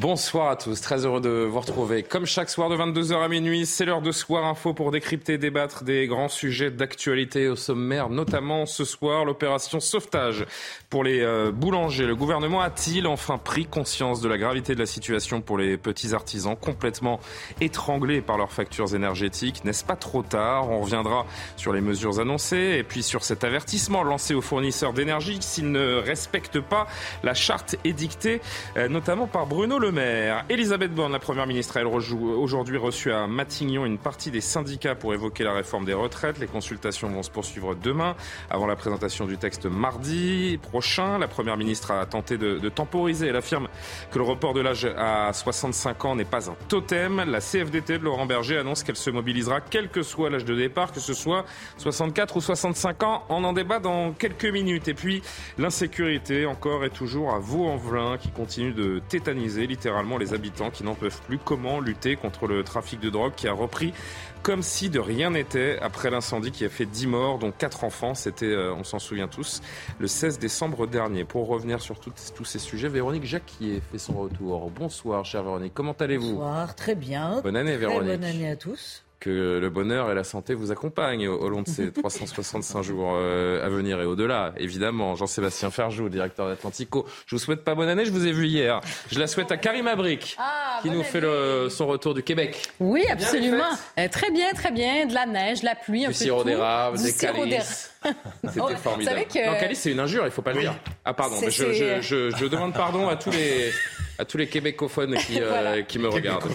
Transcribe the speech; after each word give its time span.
Bonsoir 0.00 0.50
à 0.50 0.54
tous, 0.54 0.80
très 0.80 1.04
heureux 1.04 1.20
de 1.20 1.28
vous 1.28 1.58
retrouver. 1.58 2.04
Comme 2.04 2.24
chaque 2.24 2.50
soir 2.50 2.68
de 2.68 2.76
22h 2.76 3.20
à 3.20 3.26
minuit, 3.26 3.66
c'est 3.66 3.84
l'heure 3.84 4.00
de 4.00 4.12
Soir 4.12 4.44
Info 4.44 4.72
pour 4.72 4.92
décrypter, 4.92 5.38
débattre 5.38 5.82
des 5.82 6.06
grands 6.06 6.28
sujets 6.28 6.70
d'actualité 6.70 7.48
au 7.48 7.56
sommaire, 7.56 8.08
notamment 8.08 8.64
ce 8.64 8.84
soir 8.84 9.24
l'opération 9.24 9.80
sauvetage 9.80 10.46
pour 10.88 11.02
les 11.02 11.20
euh, 11.20 11.50
boulangers. 11.50 12.06
Le 12.06 12.14
gouvernement 12.14 12.60
a-t-il 12.60 13.08
enfin 13.08 13.38
pris 13.38 13.66
conscience 13.66 14.20
de 14.20 14.28
la 14.28 14.38
gravité 14.38 14.76
de 14.76 14.78
la 14.78 14.86
situation 14.86 15.40
pour 15.40 15.58
les 15.58 15.76
petits 15.76 16.14
artisans 16.14 16.54
complètement 16.54 17.18
étranglés 17.60 18.20
par 18.20 18.38
leurs 18.38 18.52
factures 18.52 18.94
énergétiques? 18.94 19.64
N'est-ce 19.64 19.84
pas 19.84 19.96
trop 19.96 20.22
tard? 20.22 20.70
On 20.70 20.82
reviendra 20.82 21.26
sur 21.56 21.72
les 21.72 21.80
mesures 21.80 22.20
annoncées 22.20 22.76
et 22.78 22.84
puis 22.84 23.02
sur 23.02 23.24
cet 23.24 23.42
avertissement 23.42 24.04
lancé 24.04 24.34
aux 24.34 24.42
fournisseurs 24.42 24.92
d'énergie 24.92 25.38
s'ils 25.40 25.72
ne 25.72 25.96
respectent 25.96 26.60
pas 26.60 26.86
la 27.24 27.34
charte 27.34 27.74
édictée, 27.82 28.40
euh, 28.76 28.88
notamment 28.88 29.26
par 29.26 29.46
Bruno 29.46 29.80
Le 29.80 29.87
le 29.88 29.92
maire. 29.92 30.44
Elisabeth 30.50 30.94
Borne, 30.94 31.12
la 31.12 31.18
première 31.18 31.46
ministre, 31.46 31.76
elle 31.78 31.86
aujourd'hui 31.86 32.76
reçu 32.76 33.10
à 33.10 33.26
Matignon 33.26 33.86
une 33.86 33.96
partie 33.96 34.30
des 34.30 34.40
syndicats 34.40 34.94
pour 34.94 35.14
évoquer 35.14 35.44
la 35.44 35.54
réforme 35.54 35.84
des 35.84 35.94
retraites. 35.94 36.38
Les 36.38 36.46
consultations 36.46 37.08
vont 37.08 37.22
se 37.22 37.30
poursuivre 37.30 37.74
demain, 37.74 38.14
avant 38.50 38.66
la 38.66 38.76
présentation 38.76 39.24
du 39.24 39.38
texte 39.38 39.66
mardi 39.66 40.58
prochain. 40.60 41.18
La 41.18 41.28
première 41.28 41.56
ministre 41.56 41.90
a 41.90 42.04
tenté 42.06 42.36
de, 42.36 42.58
de 42.58 42.68
temporiser. 42.68 43.28
Elle 43.28 43.36
affirme 43.36 43.68
que 44.10 44.18
le 44.18 44.24
report 44.24 44.52
de 44.52 44.60
l'âge 44.60 44.86
à 44.96 45.32
65 45.32 46.04
ans 46.04 46.16
n'est 46.16 46.24
pas 46.24 46.50
un 46.50 46.56
totem. 46.68 47.24
La 47.26 47.40
CFDT 47.40 47.98
de 47.98 48.04
Laurent 48.04 48.26
Berger 48.26 48.58
annonce 48.58 48.82
qu'elle 48.82 48.96
se 48.96 49.10
mobilisera 49.10 49.60
quel 49.60 49.88
que 49.88 50.02
soit 50.02 50.28
l'âge 50.28 50.44
de 50.44 50.54
départ, 50.54 50.92
que 50.92 51.00
ce 51.00 51.14
soit 51.14 51.44
64 51.78 52.36
ou 52.36 52.40
65 52.40 53.02
ans. 53.04 53.24
On 53.28 53.44
en 53.44 53.52
débat 53.52 53.78
dans 53.78 54.12
quelques 54.12 54.46
minutes. 54.46 54.88
Et 54.88 54.94
puis, 54.94 55.22
l'insécurité 55.56 56.46
encore 56.46 56.84
et 56.84 56.90
toujours 56.90 57.32
à 57.32 57.38
Vaux-en-Velin 57.38 58.18
qui 58.18 58.30
continue 58.30 58.72
de 58.72 59.00
tétaniser 59.08 59.66
littéralement 59.78 60.18
les 60.18 60.34
habitants 60.34 60.70
qui 60.70 60.82
n'en 60.82 60.94
peuvent 60.94 61.20
plus. 61.26 61.38
Comment 61.38 61.78
lutter 61.78 62.16
contre 62.16 62.48
le 62.48 62.64
trafic 62.64 62.98
de 62.98 63.10
drogue 63.10 63.32
qui 63.36 63.46
a 63.46 63.52
repris 63.52 63.94
comme 64.42 64.62
si 64.62 64.88
de 64.88 64.98
rien 64.98 65.30
n'était 65.30 65.78
après 65.80 66.10
l'incendie 66.10 66.52
qui 66.52 66.64
a 66.64 66.68
fait 66.68 66.86
10 66.86 67.06
morts, 67.08 67.38
dont 67.38 67.52
4 67.52 67.84
enfants. 67.84 68.14
C'était, 68.14 68.46
euh, 68.46 68.72
on 68.72 68.84
s'en 68.84 68.98
souvient 68.98 69.28
tous, 69.28 69.60
le 69.98 70.06
16 70.06 70.38
décembre 70.38 70.86
dernier. 70.86 71.24
Pour 71.24 71.48
revenir 71.48 71.80
sur 71.80 71.98
tous 72.00 72.44
ces 72.44 72.58
sujets, 72.58 72.88
Véronique 72.88 73.24
Jacquier 73.24 73.82
fait 73.90 73.98
son 73.98 74.14
retour. 74.14 74.70
Bonsoir, 74.70 75.24
chère 75.24 75.42
Véronique. 75.42 75.74
Comment 75.74 75.92
allez-vous? 75.92 76.34
Bonsoir, 76.34 76.74
très 76.74 76.94
bien. 76.94 77.40
Bonne 77.42 77.56
année, 77.56 77.76
Véronique. 77.76 78.08
bonne 78.08 78.24
année 78.24 78.50
à 78.50 78.56
tous 78.56 79.04
que 79.20 79.58
le 79.58 79.70
bonheur 79.70 80.10
et 80.10 80.14
la 80.14 80.24
santé 80.24 80.54
vous 80.54 80.70
accompagnent 80.70 81.28
au, 81.28 81.48
long 81.48 81.62
de 81.62 81.68
ces 81.68 81.92
365 81.92 82.82
jours 82.82 83.14
euh, 83.14 83.64
à 83.64 83.68
venir 83.68 84.00
et 84.00 84.04
au-delà, 84.04 84.52
évidemment. 84.56 85.16
Jean-Sébastien 85.16 85.70
Ferjou, 85.70 86.08
directeur 86.08 86.48
d'Atlantico. 86.48 87.06
Je 87.26 87.34
vous 87.34 87.40
souhaite 87.40 87.64
pas 87.64 87.74
bonne 87.74 87.88
année, 87.88 88.04
je 88.04 88.10
vous 88.10 88.26
ai 88.26 88.32
vu 88.32 88.46
hier. 88.46 88.80
Je 89.10 89.18
la 89.18 89.26
souhaite 89.26 89.50
à 89.50 89.56
Karim 89.56 89.86
Abric, 89.86 90.36
ah, 90.38 90.78
qui 90.82 90.90
nous 90.90 91.02
fait 91.02 91.20
le, 91.20 91.68
son 91.70 91.86
retour 91.86 92.14
du 92.14 92.22
Québec. 92.22 92.62
Oui, 92.80 93.04
absolument. 93.10 93.70
Euh, 93.98 94.08
très 94.08 94.30
bien, 94.30 94.52
très 94.52 94.70
bien. 94.70 95.06
De 95.06 95.14
la 95.14 95.26
neige, 95.26 95.60
de 95.60 95.66
la 95.66 95.74
pluie, 95.74 96.04
un 96.04 96.08
du 96.08 96.14
sirop 96.14 96.44
d'érable, 96.44 96.98
des 96.98 97.14
calices. 97.14 97.90
C'était 98.44 98.60
oh, 98.60 98.68
formidable. 98.76 99.24
Que... 99.32 99.46
Non, 99.46 99.58
calice, 99.58 99.80
c'est 99.80 99.90
une 99.90 100.00
injure, 100.00 100.24
il 100.24 100.30
faut 100.30 100.42
pas 100.42 100.52
le 100.52 100.60
dire. 100.60 100.74
Ah, 101.04 101.14
pardon, 101.14 101.36
mais 101.40 101.50
je, 101.50 101.72
je, 101.72 102.00
je, 102.00 102.30
je 102.30 102.46
demande 102.46 102.72
pardon 102.72 103.08
à 103.08 103.16
tous 103.16 103.30
les 103.30 103.72
à 104.18 104.24
tous 104.24 104.36
les 104.36 104.48
québécophones 104.48 105.16
qui, 105.16 105.38
euh, 105.40 105.82
qui 105.82 105.98
me 105.98 106.08
regardent. 106.08 106.50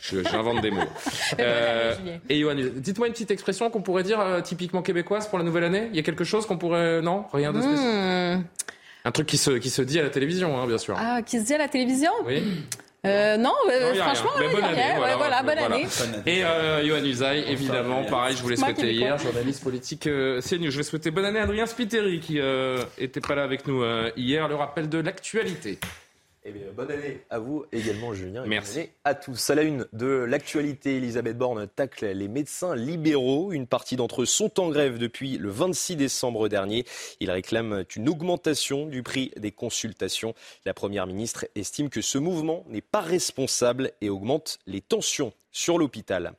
J'invente 0.00 0.60
des 0.60 0.70
mots. 0.70 0.80
Euh, 1.38 1.94
et 2.28 2.40
Johan, 2.40 2.54
dites-moi 2.54 3.06
une 3.06 3.12
petite 3.12 3.30
expression 3.30 3.70
qu'on 3.70 3.80
pourrait 3.80 4.02
dire 4.02 4.20
euh, 4.20 4.40
typiquement 4.42 4.82
québécoise 4.82 5.26
pour 5.28 5.38
la 5.38 5.44
nouvelle 5.44 5.64
année. 5.64 5.88
Il 5.90 5.96
y 5.96 5.98
a 5.98 6.02
quelque 6.02 6.24
chose 6.24 6.46
qu'on 6.46 6.58
pourrait... 6.58 7.00
Non 7.00 7.24
Rien 7.32 7.52
de 7.52 7.60
spécial 7.60 8.38
hmm. 8.38 8.44
Un 9.04 9.10
truc 9.12 9.26
qui 9.26 9.38
se, 9.38 9.52
qui 9.52 9.70
se 9.70 9.82
dit 9.82 9.98
à 9.98 10.02
la 10.02 10.10
télévision, 10.10 10.60
hein, 10.60 10.66
bien 10.66 10.78
sûr. 10.78 10.94
Ah, 10.98 11.22
qui 11.22 11.40
se 11.40 11.46
dit 11.46 11.54
à 11.54 11.58
la 11.58 11.68
télévision 11.68 12.10
Oui. 12.26 12.42
Euh, 13.04 13.36
non, 13.36 13.54
euh, 13.68 13.94
franchement, 13.94 14.30
ben, 14.38 14.52
bonne, 14.52 14.62
année, 14.62 14.94
voilà, 14.96 15.16
voilà, 15.16 15.42
bonne 15.42 15.58
année. 15.58 15.86
Et 16.24 16.44
euh, 16.44 16.86
Johan 16.86 17.04
Usaï, 17.04 17.44
évidemment, 17.48 18.04
pareil, 18.04 18.36
je 18.36 18.42
voulais 18.42 18.54
souhaiter 18.54 18.92
hier, 18.92 19.18
journaliste 19.18 19.64
politique 19.64 20.06
euh, 20.06 20.40
CNews. 20.40 20.70
Je 20.70 20.76
vais 20.76 20.82
souhaiter 20.84 21.10
bonne 21.10 21.24
année 21.24 21.40
à 21.40 21.42
Adrien 21.42 21.66
Spiteri, 21.66 22.20
qui 22.20 22.38
euh, 22.38 22.84
était 22.98 23.20
pas 23.20 23.34
là 23.34 23.42
avec 23.42 23.66
nous 23.66 23.82
euh, 23.82 24.12
hier. 24.16 24.46
Le 24.46 24.54
rappel 24.54 24.88
de 24.88 24.98
l'actualité. 24.98 25.80
Eh 26.44 26.50
bien, 26.50 26.72
bonne 26.74 26.90
année 26.90 27.20
à 27.30 27.38
vous 27.38 27.64
également, 27.70 28.14
Julien. 28.14 28.44
Merci. 28.46 28.72
Bonne 28.72 28.82
année 28.82 28.92
à 29.04 29.14
tous. 29.14 29.50
À 29.50 29.54
la 29.54 29.62
une 29.62 29.86
de 29.92 30.08
l'actualité, 30.08 30.96
Elisabeth 30.96 31.38
Borne 31.38 31.68
tacle 31.68 32.04
les 32.04 32.26
médecins 32.26 32.74
libéraux. 32.74 33.52
Une 33.52 33.68
partie 33.68 33.94
d'entre 33.94 34.22
eux 34.22 34.26
sont 34.26 34.58
en 34.58 34.68
grève 34.68 34.98
depuis 34.98 35.38
le 35.38 35.50
26 35.50 35.94
décembre 35.94 36.48
dernier. 36.48 36.84
Ils 37.20 37.30
réclament 37.30 37.84
une 37.94 38.08
augmentation 38.08 38.86
du 38.86 39.04
prix 39.04 39.30
des 39.36 39.52
consultations. 39.52 40.34
La 40.64 40.74
Première 40.74 41.06
ministre 41.06 41.46
estime 41.54 41.90
que 41.90 42.00
ce 42.00 42.18
mouvement 42.18 42.64
n'est 42.68 42.80
pas 42.80 43.02
responsable 43.02 43.92
et 44.00 44.10
augmente 44.10 44.58
les 44.66 44.80
tensions 44.80 45.32
sur 45.52 45.78
l'hôpital. 45.78 46.32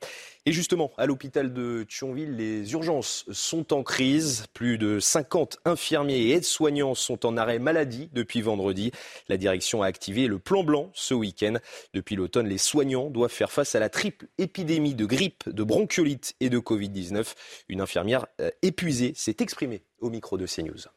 Et 0.46 0.52
justement, 0.52 0.90
à 0.98 1.06
l'hôpital 1.06 1.54
de 1.54 1.86
Thionville, 1.88 2.36
les 2.36 2.70
urgences 2.74 3.24
sont 3.32 3.72
en 3.72 3.82
crise. 3.82 4.44
Plus 4.52 4.76
de 4.76 5.00
50 5.00 5.58
infirmiers 5.64 6.18
et 6.18 6.30
aides-soignants 6.32 6.94
sont 6.94 7.24
en 7.24 7.38
arrêt 7.38 7.58
maladie 7.58 8.10
depuis 8.12 8.42
vendredi. 8.42 8.92
La 9.30 9.38
direction 9.38 9.82
a 9.82 9.86
activé 9.86 10.26
le 10.26 10.38
plan 10.38 10.62
blanc 10.62 10.90
ce 10.92 11.14
week-end. 11.14 11.54
Depuis 11.94 12.14
l'automne, 12.14 12.46
les 12.46 12.58
soignants 12.58 13.08
doivent 13.08 13.30
faire 13.30 13.50
face 13.50 13.74
à 13.74 13.80
la 13.80 13.88
triple 13.88 14.26
épidémie 14.36 14.94
de 14.94 15.06
grippe, 15.06 15.48
de 15.48 15.62
bronchiolite 15.62 16.34
et 16.40 16.50
de 16.50 16.58
Covid-19. 16.58 17.34
Une 17.70 17.80
infirmière 17.80 18.26
euh, 18.42 18.50
épuisée 18.60 19.14
s'est 19.16 19.36
exprimée 19.40 19.80
au 19.98 20.10
micro 20.10 20.36
de 20.36 20.46
CNews. 20.46 20.88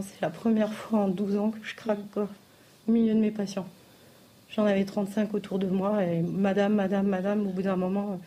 C'est 0.00 0.22
la 0.22 0.30
première 0.30 0.72
fois 0.72 1.00
en 1.00 1.08
12 1.08 1.36
ans 1.36 1.50
que 1.50 1.58
je 1.62 1.74
craque 1.74 1.98
au 2.16 2.90
milieu 2.90 3.12
de 3.12 3.20
mes 3.20 3.30
patients. 3.30 3.68
J'en 4.48 4.64
avais 4.64 4.86
35 4.86 5.34
autour 5.34 5.58
de 5.58 5.66
moi 5.66 6.02
et 6.04 6.22
madame, 6.22 6.74
madame, 6.74 7.06
madame, 7.06 7.46
au 7.46 7.50
bout 7.50 7.62
d'un 7.62 7.76
moment, 7.76 8.18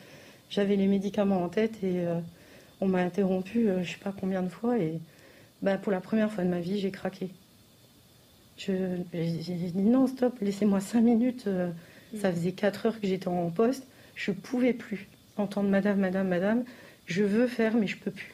j'avais 0.49 0.75
les 0.75 0.87
médicaments 0.87 1.43
en 1.43 1.49
tête 1.49 1.83
et 1.83 2.05
euh, 2.05 2.19
on 2.81 2.87
m'a 2.87 2.99
interrompu 2.99 3.63
je 3.63 3.69
euh, 3.69 3.83
je 3.83 3.91
sais 3.91 3.99
pas 3.99 4.13
combien 4.17 4.41
de 4.41 4.49
fois 4.49 4.77
et 4.77 4.99
bah, 5.61 5.77
pour 5.77 5.91
la 5.91 5.99
première 5.99 6.31
fois 6.31 6.43
de 6.43 6.49
ma 6.49 6.59
vie, 6.59 6.79
j'ai 6.79 6.91
craqué. 6.91 7.29
J'ai 8.57 9.05
dit 9.13 9.73
non, 9.75 10.07
stop, 10.07 10.37
laissez-moi 10.41 10.79
5 10.79 11.01
minutes. 11.01 11.45
Euh, 11.47 11.69
ça 12.19 12.31
faisait 12.31 12.51
4 12.51 12.85
heures 12.85 12.99
que 12.99 13.07
j'étais 13.07 13.27
en 13.27 13.49
poste. 13.49 13.85
Je 14.15 14.31
pouvais 14.31 14.73
plus 14.73 15.07
entendre 15.37 15.69
madame, 15.69 15.99
madame, 15.99 16.27
madame. 16.27 16.63
Je 17.05 17.23
veux 17.23 17.47
faire, 17.47 17.75
mais 17.75 17.87
je 17.87 17.97
peux 17.97 18.11
plus. 18.11 18.33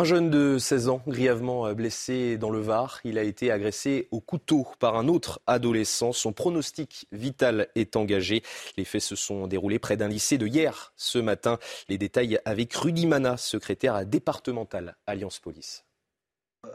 Un 0.00 0.04
jeune 0.04 0.30
de 0.30 0.56
16 0.56 0.88
ans, 0.88 1.02
grièvement 1.06 1.74
blessé 1.74 2.38
dans 2.38 2.48
le 2.48 2.58
Var, 2.58 3.00
il 3.04 3.18
a 3.18 3.22
été 3.22 3.50
agressé 3.50 4.08
au 4.10 4.20
couteau 4.20 4.66
par 4.78 4.96
un 4.96 5.08
autre 5.08 5.42
adolescent. 5.46 6.12
Son 6.12 6.32
pronostic 6.32 7.06
vital 7.12 7.68
est 7.74 7.96
engagé. 7.96 8.42
Les 8.78 8.86
faits 8.86 9.02
se 9.02 9.14
sont 9.14 9.46
déroulés 9.46 9.78
près 9.78 9.98
d'un 9.98 10.08
lycée 10.08 10.38
de 10.38 10.46
hier 10.46 10.94
ce 10.96 11.18
matin. 11.18 11.58
Les 11.90 11.98
détails 11.98 12.40
avec 12.46 12.72
Rudy 12.72 13.06
Mana, 13.06 13.36
secrétaire 13.36 14.06
départemental 14.06 14.96
Alliance 15.06 15.38
Police 15.38 15.84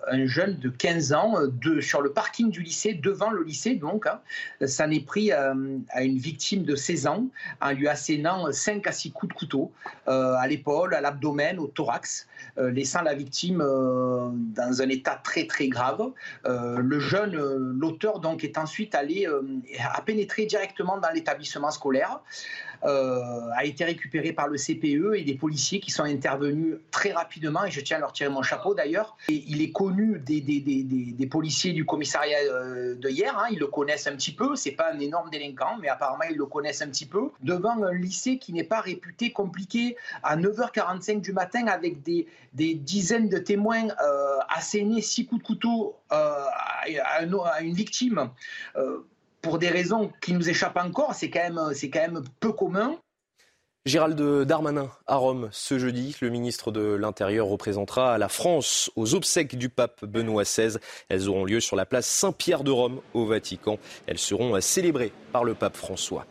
un 0.08 0.26
jeune 0.26 0.58
de 0.58 0.70
15 0.70 1.14
ans 1.14 1.36
euh, 1.38 1.82
sur 1.82 2.02
le 2.02 2.12
parking 2.12 2.50
du 2.50 2.62
lycée, 2.62 2.94
devant 2.94 3.30
le 3.30 3.44
lycée 3.44 3.76
donc. 3.76 4.08
Hein, 4.08 4.20
ça 4.66 4.88
n'est 4.88 5.02
pris 5.02 5.32
euh, 5.32 5.78
à 5.90 6.04
une 6.04 6.18
victime 6.18 6.64
de 6.64 6.76
16 6.76 7.08
ans 7.08 7.28
en 7.62 7.72
lui 7.72 7.88
assénant 7.88 8.52
5 8.52 8.86
à 8.88 8.92
6 8.92 9.12
coups 9.12 9.34
de 9.34 9.38
couteau 9.38 9.72
euh, 10.08 10.36
à 10.36 10.48
l'épaule, 10.48 10.94
à 10.94 11.02
l'abdomen, 11.02 11.60
au 11.60 11.68
thorax, 11.68 12.28
laissant 12.58 13.02
la 13.02 13.14
victime 13.14 13.58
dans 13.58 14.82
un 14.82 14.90
état 14.90 15.20
très 15.24 15.46
très 15.46 15.68
grave. 15.68 16.12
le 16.46 17.00
jeune, 17.00 17.36
l'auteur 17.36 18.20
donc 18.20 18.44
est 18.44 18.58
ensuite 18.58 18.96
allé, 18.96 19.28
a 19.28 20.02
pénétré 20.02 20.46
directement 20.46 20.98
dans 20.98 21.10
l'établissement 21.10 21.72
scolaire. 21.72 22.22
Euh, 22.86 23.50
a 23.56 23.66
été 23.66 23.84
récupéré 23.84 24.32
par 24.32 24.48
le 24.48 24.58
CPE 24.58 25.16
et 25.16 25.24
des 25.24 25.34
policiers 25.34 25.80
qui 25.80 25.90
sont 25.90 26.04
intervenus 26.04 26.76
très 26.92 27.14
rapidement, 27.14 27.66
et 27.66 27.72
je 27.72 27.82
tiens 27.82 27.98
à 27.98 28.00
leur 28.00 28.14
tirer 28.14 28.30
mon 28.30 28.44
chapeau 28.44 28.76
d'ailleurs. 28.76 29.18
Il 29.28 29.62
est 29.62 29.72
connu 29.72 30.20
des, 30.20 30.42
des, 30.42 31.28
policiers 31.28 31.74
du 31.74 31.86
commissariat 31.86 32.38
de 32.96 33.10
hier. 33.10 33.36
Hein. 33.38 33.48
ils 33.52 33.60
le 33.60 33.68
connaissent 33.68 34.06
un 34.08 34.16
petit 34.16 34.34
peu. 34.34 34.56
C'est 34.56 34.72
pas 34.72 34.92
un 34.94 35.00
énorme 35.00 35.30
délinquant, 35.32 35.78
mais 35.82 35.88
apparemment 35.88 36.26
ils 36.30 36.38
le 36.38 36.46
connaissent 36.46 36.82
un 36.82 36.90
petit 36.90 37.08
peu. 37.08 37.30
Devant 37.42 37.84
un 37.84 37.94
lycée 37.94 38.38
qui 38.38 38.54
n'est 38.54 38.64
pas 38.64 38.82
réputé 38.82 39.32
compliqué 39.32 39.96
à 40.22 40.38
9h45 40.38 41.22
du 41.22 41.34
matin 41.34 41.68
avec 41.68 42.04
des, 42.04 42.28
dizaines 42.54 43.30
de 43.30 43.40
témoins 43.40 43.88
euh, 44.04 45.02
six 45.02 45.26
coups 45.26 45.42
de 45.42 45.48
couteau 45.48 45.96
à, 46.10 46.84
une 47.62 47.74
victime 47.74 48.30
pour 49.46 49.60
des 49.60 49.70
raisons 49.70 50.12
qui 50.22 50.34
nous 50.34 50.50
échappent 50.50 50.80
encore, 50.84 51.14
c'est 51.14 51.30
quand 51.30 51.52
même, 51.52 52.24
peu 52.40 52.52
commun. 52.52 52.98
Gérald 53.86 54.20
Darmanin 54.48 54.90
à 55.06 55.18
Rome 55.18 55.48
ce 55.52 55.78
jeudi. 55.78 56.16
Le 56.20 56.32
ministre 56.32 56.72
de 56.72 56.96
l'Intérieur 56.96 57.46
représentera 57.46 58.18
la 58.18 58.30
France 58.30 58.90
aux 58.96 59.14
obsèques 59.14 59.60
du 59.60 59.70
pape 59.70 60.04
Benoît 60.04 60.42
XVI. 60.42 60.80
Elles 61.08 61.30
auront 61.30 61.46
lieu 61.46 61.60
sur 61.60 61.76
la 61.76 61.86
place 61.86 62.08
Saint-Pierre 62.08 62.64
de 62.64 62.72
Rome 62.72 63.02
au 63.14 63.28
Vatican. 63.28 63.78
Elles 64.08 64.18
seront 64.18 64.60
célébrées 64.60 65.12
par 65.32 65.44
le 65.44 65.54
pape 65.54 65.78
François. 65.78 66.26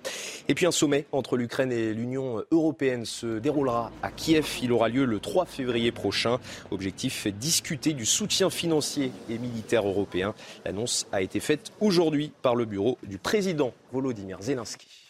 Et 0.48 0.56
puis 0.56 0.66
un 0.66 0.72
sommet 0.72 1.06
entre 1.12 1.36
l'Ukraine 1.36 1.70
et 1.70 1.94
l'Union 1.94 2.42
européenne 2.50 3.04
se 3.04 3.38
déroulera 3.38 3.92
à 4.02 4.10
Kiev. 4.10 4.58
Il 4.60 4.72
aura 4.72 4.88
lieu 4.88 5.04
le 5.04 5.20
3 5.20 5.46
février 5.46 5.92
prochain. 5.92 6.40
Objectif 6.72 7.28
discuter 7.28 7.92
du 7.92 8.04
soutien 8.04 8.50
financier 8.50 9.12
et 9.30 9.38
militaire 9.38 9.86
européen. 9.86 10.34
L'annonce 10.64 11.06
a 11.12 11.22
été 11.22 11.38
faite 11.38 11.70
aujourd'hui 11.78 12.32
par 12.42 12.56
le 12.56 12.64
bureau 12.64 12.98
du 13.04 13.18
président 13.18 13.72
Volodymyr 13.92 14.42
Zelensky. 14.42 15.03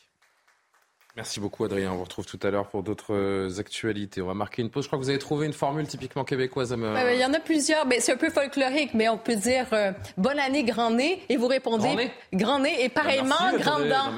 Merci 1.16 1.38
beaucoup 1.38 1.64
Adrien, 1.64 1.92
on 1.92 1.96
vous 1.96 2.02
retrouve 2.04 2.26
tout 2.26 2.40
à 2.42 2.50
l'heure 2.50 2.66
pour 2.66 2.82
d'autres 2.82 3.14
euh, 3.14 3.60
actualités. 3.60 4.20
On 4.20 4.26
va 4.26 4.34
marquer 4.34 4.62
une 4.62 4.70
pause. 4.70 4.82
Je 4.82 4.88
crois 4.88 4.98
que 4.98 5.04
vous 5.04 5.10
avez 5.10 5.20
trouvé 5.20 5.46
une 5.46 5.52
formule 5.52 5.86
typiquement 5.86 6.24
québécoise 6.24 6.72
à 6.72 6.76
me... 6.76 6.88
Il 7.12 7.20
y 7.20 7.24
en 7.24 7.32
a 7.32 7.38
plusieurs, 7.38 7.86
mais 7.86 8.00
c'est 8.00 8.12
un 8.12 8.16
peu 8.16 8.30
folklorique, 8.30 8.94
mais 8.94 9.08
on 9.08 9.16
peut 9.16 9.36
dire 9.36 9.66
euh, 9.72 9.92
bonne 10.16 10.40
année 10.40 10.64
grand 10.64 10.90
nez 10.90 11.22
et 11.28 11.36
vous 11.36 11.46
répondez 11.46 11.86
grand 11.86 11.96
nez, 11.96 12.10
grand 12.32 12.58
nez 12.58 12.84
et 12.84 12.88
pareillement 12.88 13.56
grand 13.60 13.78
dent. 13.78 14.12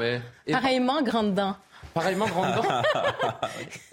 Pareillement 0.50 1.02
grand 1.02 1.24
dent. 1.24 1.56
Pareillement, 1.96 2.26
grande 2.26 2.54
dent. 2.56 2.62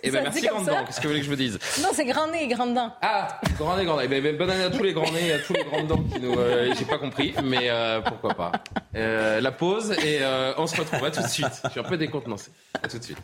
Eh 0.03 0.11
ben 0.11 0.23
merci, 0.23 0.41
grande 0.41 0.65
dent. 0.65 0.83
Qu'est-ce 0.85 0.97
que 0.97 1.03
vous 1.03 1.09
voulez 1.09 1.19
que 1.21 1.25
je 1.25 1.29
vous 1.29 1.37
dise? 1.37 1.57
Non, 1.81 1.87
c'est 1.93 2.03
grand 2.03 2.27
nez 2.27 2.43
et 2.43 2.47
grande 2.49 2.73
dent. 2.73 2.93
Ah, 3.01 3.39
grand 3.57 3.77
nez, 3.77 3.85
grande 3.85 3.99
dent. 3.99 4.03
Eh 4.03 4.09
ben, 4.09 4.21
ben, 4.21 4.37
bonne 4.37 4.49
année 4.49 4.65
à 4.65 4.69
tous 4.69 4.83
les 4.83 4.91
grands 4.91 5.09
nez, 5.09 5.31
à 5.31 5.39
tous 5.39 5.53
les 5.53 5.63
grandes 5.63 5.87
dents 5.87 6.03
qui 6.03 6.19
nous. 6.19 6.33
Euh, 6.33 6.73
j'ai 6.77 6.83
pas 6.83 6.97
compris, 6.97 7.33
mais 7.45 7.69
euh, 7.69 8.01
pourquoi 8.01 8.33
pas. 8.33 8.51
Euh, 8.97 9.39
la 9.39 9.51
pause 9.53 9.93
et 10.03 10.19
on 10.57 10.67
se 10.67 10.75
retrouve. 10.75 11.05
À 11.05 11.11
tout 11.11 11.21
de 11.21 11.27
suite. 11.27 11.61
Je 11.63 11.69
suis 11.69 11.79
un 11.79 11.83
peu 11.83 11.95
décontenancé. 11.95 12.51
À 12.83 12.89
tout 12.89 12.99
de 12.99 13.03
suite. 13.05 13.19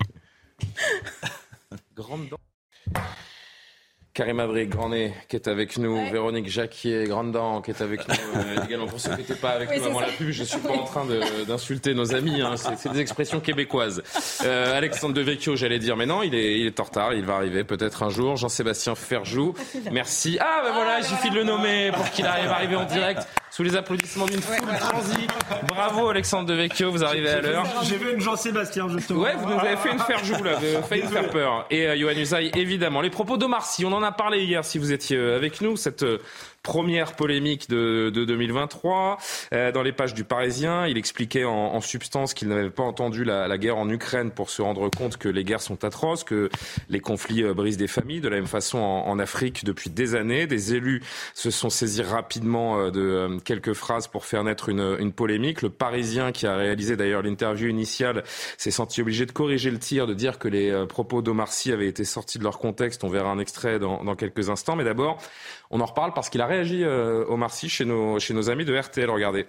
Grande 1.94 2.30
dent. 2.30 2.40
Karim 4.20 4.42
Abri, 4.42 4.68
Grand 4.68 4.90
Nez, 4.90 5.14
qui 5.30 5.38
est 5.38 5.48
avec 5.48 5.78
nous, 5.78 5.96
Véronique 6.12 6.50
Jacquier, 6.50 7.06
Grande 7.06 7.32
Dent, 7.32 7.62
qui 7.62 7.72
est 7.72 7.82
avec 7.82 8.06
nous 8.06 8.16
euh, 8.36 8.64
également. 8.68 8.86
Pour 8.86 9.00
ceux 9.00 9.12
qui 9.12 9.20
n'étaient 9.20 9.34
pas 9.34 9.52
avec 9.52 9.74
nous 9.74 9.86
avant 9.86 10.02
la 10.02 10.08
pub, 10.08 10.32
je 10.32 10.44
suis 10.44 10.60
pas 10.60 10.74
en 10.74 10.84
train 10.84 11.06
d'insulter 11.48 11.94
nos 11.94 12.14
amis, 12.14 12.42
hein, 12.42 12.56
c'est 12.58 12.92
des 12.92 13.00
expressions 13.00 13.40
québécoises. 13.40 14.04
Euh, 14.44 14.78
Alexandre 14.78 15.14
de 15.14 15.22
Vecchio, 15.22 15.56
j'allais 15.56 15.80
dire, 15.80 15.96
mais 15.96 16.06
non, 16.06 16.22
il 16.22 16.36
est, 16.36 16.60
il 16.60 16.66
est 16.66 16.78
en 16.82 16.84
retard, 16.84 17.14
il 17.14 17.24
va 17.24 17.36
arriver 17.36 17.64
peut-être 17.64 18.04
un 18.04 18.10
jour. 18.10 18.36
Jean-Sébastien 18.36 18.94
Ferjou, 18.94 19.54
merci. 19.90 20.38
Ah 20.42 20.64
ben 20.66 20.74
voilà, 20.74 21.00
il 21.00 21.06
suffit 21.06 21.30
de 21.30 21.36
le 21.36 21.46
nommer 21.46 21.94
pour 21.94 22.12
qu'il 22.12 22.26
arrive 22.26 22.50
à 22.50 22.56
arriver 22.56 22.76
en 22.76 22.84
direct 22.84 23.26
sous 23.60 23.64
les 23.64 23.76
applaudissements 23.76 24.26
d'une 24.26 24.42
foule 24.42 24.56
transie. 24.80 25.28
Bravo 25.68 26.08
Alexandre 26.08 26.48
de 26.48 26.54
Vecchio, 26.54 26.92
vous 26.92 27.04
arrivez 27.04 27.30
à 27.30 27.42
l'heure. 27.42 27.66
J'ai 27.84 27.98
vu 27.98 28.14
une 28.14 28.22
Jean-Sébastien 28.22 28.88
justement. 28.88 29.20
Ouais, 29.20 29.36
vous 29.36 29.50
nous 29.50 29.60
avez 29.60 29.76
fait 29.76 29.92
une 29.92 30.00
Ferjou 30.00 30.42
là, 30.42 30.56
vous 30.56 30.66
avez 30.66 30.82
failli 30.84 31.04
nous 31.04 31.10
faire 31.10 31.30
peur. 31.30 31.66
Et 31.70 31.86
euh, 31.86 31.98
Johan 31.98 32.14
Usaï, 32.14 32.52
évidemment. 32.56 33.02
Les 33.02 33.10
propos 33.10 33.36
d'Omar 33.36 33.66
Sy, 33.66 33.84
on 33.84 33.92
en 33.92 34.02
a 34.02 34.14
parlé 34.14 34.46
hier 34.46 34.64
si 34.64 34.78
vous 34.78 34.94
étiez 34.94 35.18
euh, 35.18 35.36
avec 35.36 35.60
nous, 35.60 35.76
cette 35.76 36.04
euh, 36.04 36.22
première 36.64 37.16
polémique 37.16 37.70
de, 37.70 38.12
de 38.14 38.26
2023. 38.26 39.18
Euh, 39.54 39.72
dans 39.72 39.82
les 39.82 39.92
pages 39.92 40.14
du 40.14 40.24
Parisien, 40.24 40.88
il 40.88 40.98
expliquait 40.98 41.46
en, 41.46 41.52
en 41.52 41.82
substance 41.82 42.34
qu'il 42.34 42.48
n'avait 42.50 42.70
pas 42.70 42.84
entendu 42.84 43.24
la, 43.24 43.48
la, 43.48 43.58
guerre 43.58 43.78
en 43.78 43.90
Ukraine 43.90 44.32
pour 44.32 44.50
se 44.50 44.62
rendre 44.62 44.90
compte 44.90 45.18
que 45.18 45.30
les 45.30 45.44
guerres 45.44 45.62
sont 45.62 45.84
atroces, 45.84 46.24
que 46.24 46.50
les 46.90 47.00
conflits 47.00 47.44
euh, 47.44 47.54
brisent 47.54 47.78
des 47.78 47.88
familles. 47.88 48.22
De 48.22 48.30
la 48.30 48.38
même 48.38 48.48
façon, 48.48 48.78
en, 48.78 49.08
en, 49.08 49.20
Afrique, 49.20 49.66
depuis 49.66 49.90
des 49.90 50.16
années, 50.16 50.48
des 50.48 50.74
élus 50.76 51.02
se 51.34 51.52
sont 51.52 51.70
saisis 51.70 52.02
rapidement 52.02 52.80
euh, 52.80 52.92
de 52.92 53.02
euh, 53.02 53.38
quelques 53.40 53.74
phrases 53.74 54.08
pour 54.08 54.26
faire 54.26 54.44
naître 54.44 54.70
une, 54.70 54.98
une 55.00 55.14
polémique. 55.14 55.62
Le 55.62 55.70
Parisien, 55.70 56.32
qui 56.32 56.46
a 56.46 56.56
réalisé 56.56 56.96
d'ailleurs 56.96 57.22
l'interview 57.22 57.68
initiale, 57.68 58.24
s'est 58.58 58.72
senti 58.72 59.02
obligé 59.02 59.26
de 59.26 59.32
corriger 59.32 59.72
le 59.72 59.80
tir, 59.80 60.08
de 60.08 60.14
dire 60.14 60.40
que 60.40 60.48
les 60.48 60.86
propos 60.88 61.22
d'Omar 61.22 61.52
Sy 61.52 61.72
avaient 61.72 61.88
été 61.88 62.04
sortis 62.04 62.38
de 62.38 62.44
leur 62.44 62.60
contexte. 62.60 63.04
On 63.04 63.10
verra 63.10 63.30
un 63.30 63.40
extrait 63.40 63.80
dans, 63.80 64.04
dans 64.04 64.16
quelques 64.16 64.50
instants. 64.50 64.76
Mais 64.76 64.84
d'abord, 64.84 65.20
on 65.70 65.82
en 65.82 65.86
reparle 65.86 66.14
parce 66.14 66.30
qu'il 66.30 66.42
a 66.42 66.46
réagi 66.46 66.84
euh, 66.84 67.26
au 67.26 67.38
Marcy 67.38 67.70
chez 67.70 67.86
nos, 67.86 68.20
chez 68.20 68.34
nos 68.34 68.50
amis 68.50 68.66
de 68.66 68.78
RTL. 68.78 69.10
Regardez. 69.10 69.46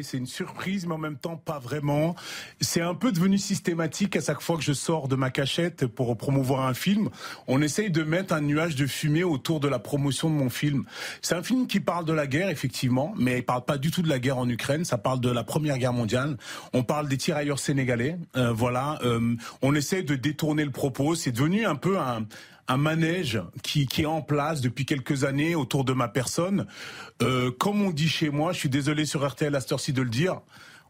C'est 0.00 0.18
une 0.18 0.26
surprise, 0.26 0.86
mais 0.86 0.94
en 0.94 0.98
même 0.98 1.16
temps 1.16 1.36
pas 1.36 1.60
vraiment. 1.60 2.16
C'est 2.60 2.80
un 2.80 2.94
peu 2.94 3.12
devenu 3.12 3.38
systématique 3.38 4.16
à 4.16 4.20
chaque 4.20 4.40
fois 4.40 4.56
que 4.56 4.62
je 4.62 4.72
sors 4.72 5.06
de 5.06 5.14
ma 5.14 5.30
cachette 5.30 5.86
pour 5.86 6.16
promouvoir 6.16 6.66
un 6.66 6.74
film. 6.74 7.10
On 7.46 7.62
essaye 7.62 7.90
de 7.90 8.02
mettre 8.02 8.34
un 8.34 8.40
nuage 8.40 8.74
de 8.74 8.86
fumée 8.86 9.22
autour 9.22 9.60
de 9.60 9.68
la 9.68 9.78
promotion 9.78 10.28
de 10.28 10.34
mon 10.34 10.50
film. 10.50 10.84
C'est 11.22 11.36
un 11.36 11.44
film 11.44 11.68
qui 11.68 11.78
parle 11.78 12.04
de 12.04 12.12
la 12.12 12.26
guerre, 12.26 12.48
effectivement, 12.48 13.14
mais 13.16 13.38
il 13.38 13.44
parle 13.44 13.64
pas 13.64 13.78
du 13.78 13.92
tout 13.92 14.02
de 14.02 14.08
la 14.08 14.18
guerre 14.18 14.38
en 14.38 14.48
Ukraine. 14.48 14.84
Ça 14.84 14.98
parle 14.98 15.20
de 15.20 15.30
la 15.30 15.44
Première 15.44 15.78
Guerre 15.78 15.92
mondiale. 15.92 16.36
On 16.72 16.82
parle 16.82 17.08
des 17.08 17.16
tirailleurs 17.16 17.60
sénégalais. 17.60 18.18
Euh, 18.36 18.52
voilà. 18.52 18.98
Euh, 19.04 19.36
on 19.62 19.74
essaye 19.76 20.02
de 20.02 20.16
détourner 20.16 20.64
le 20.64 20.72
propos. 20.72 21.14
C'est 21.14 21.32
devenu 21.32 21.66
un 21.66 21.76
peu 21.76 21.98
un, 21.98 22.26
un 22.68 22.76
manège 22.76 23.40
qui, 23.62 23.86
qui, 23.86 24.02
est 24.02 24.06
en 24.06 24.22
place 24.22 24.60
depuis 24.60 24.86
quelques 24.86 25.24
années 25.24 25.54
autour 25.54 25.84
de 25.84 25.92
ma 25.92 26.08
personne. 26.08 26.66
Euh, 27.22 27.50
comme 27.50 27.82
on 27.82 27.90
dit 27.90 28.08
chez 28.08 28.30
moi, 28.30 28.52
je 28.52 28.58
suis 28.58 28.68
désolé 28.68 29.04
sur 29.04 29.26
RTL 29.26 29.54
à 29.54 29.60
cette 29.60 29.72
heure-ci 29.72 29.92
de 29.92 30.02
le 30.02 30.10
dire, 30.10 30.40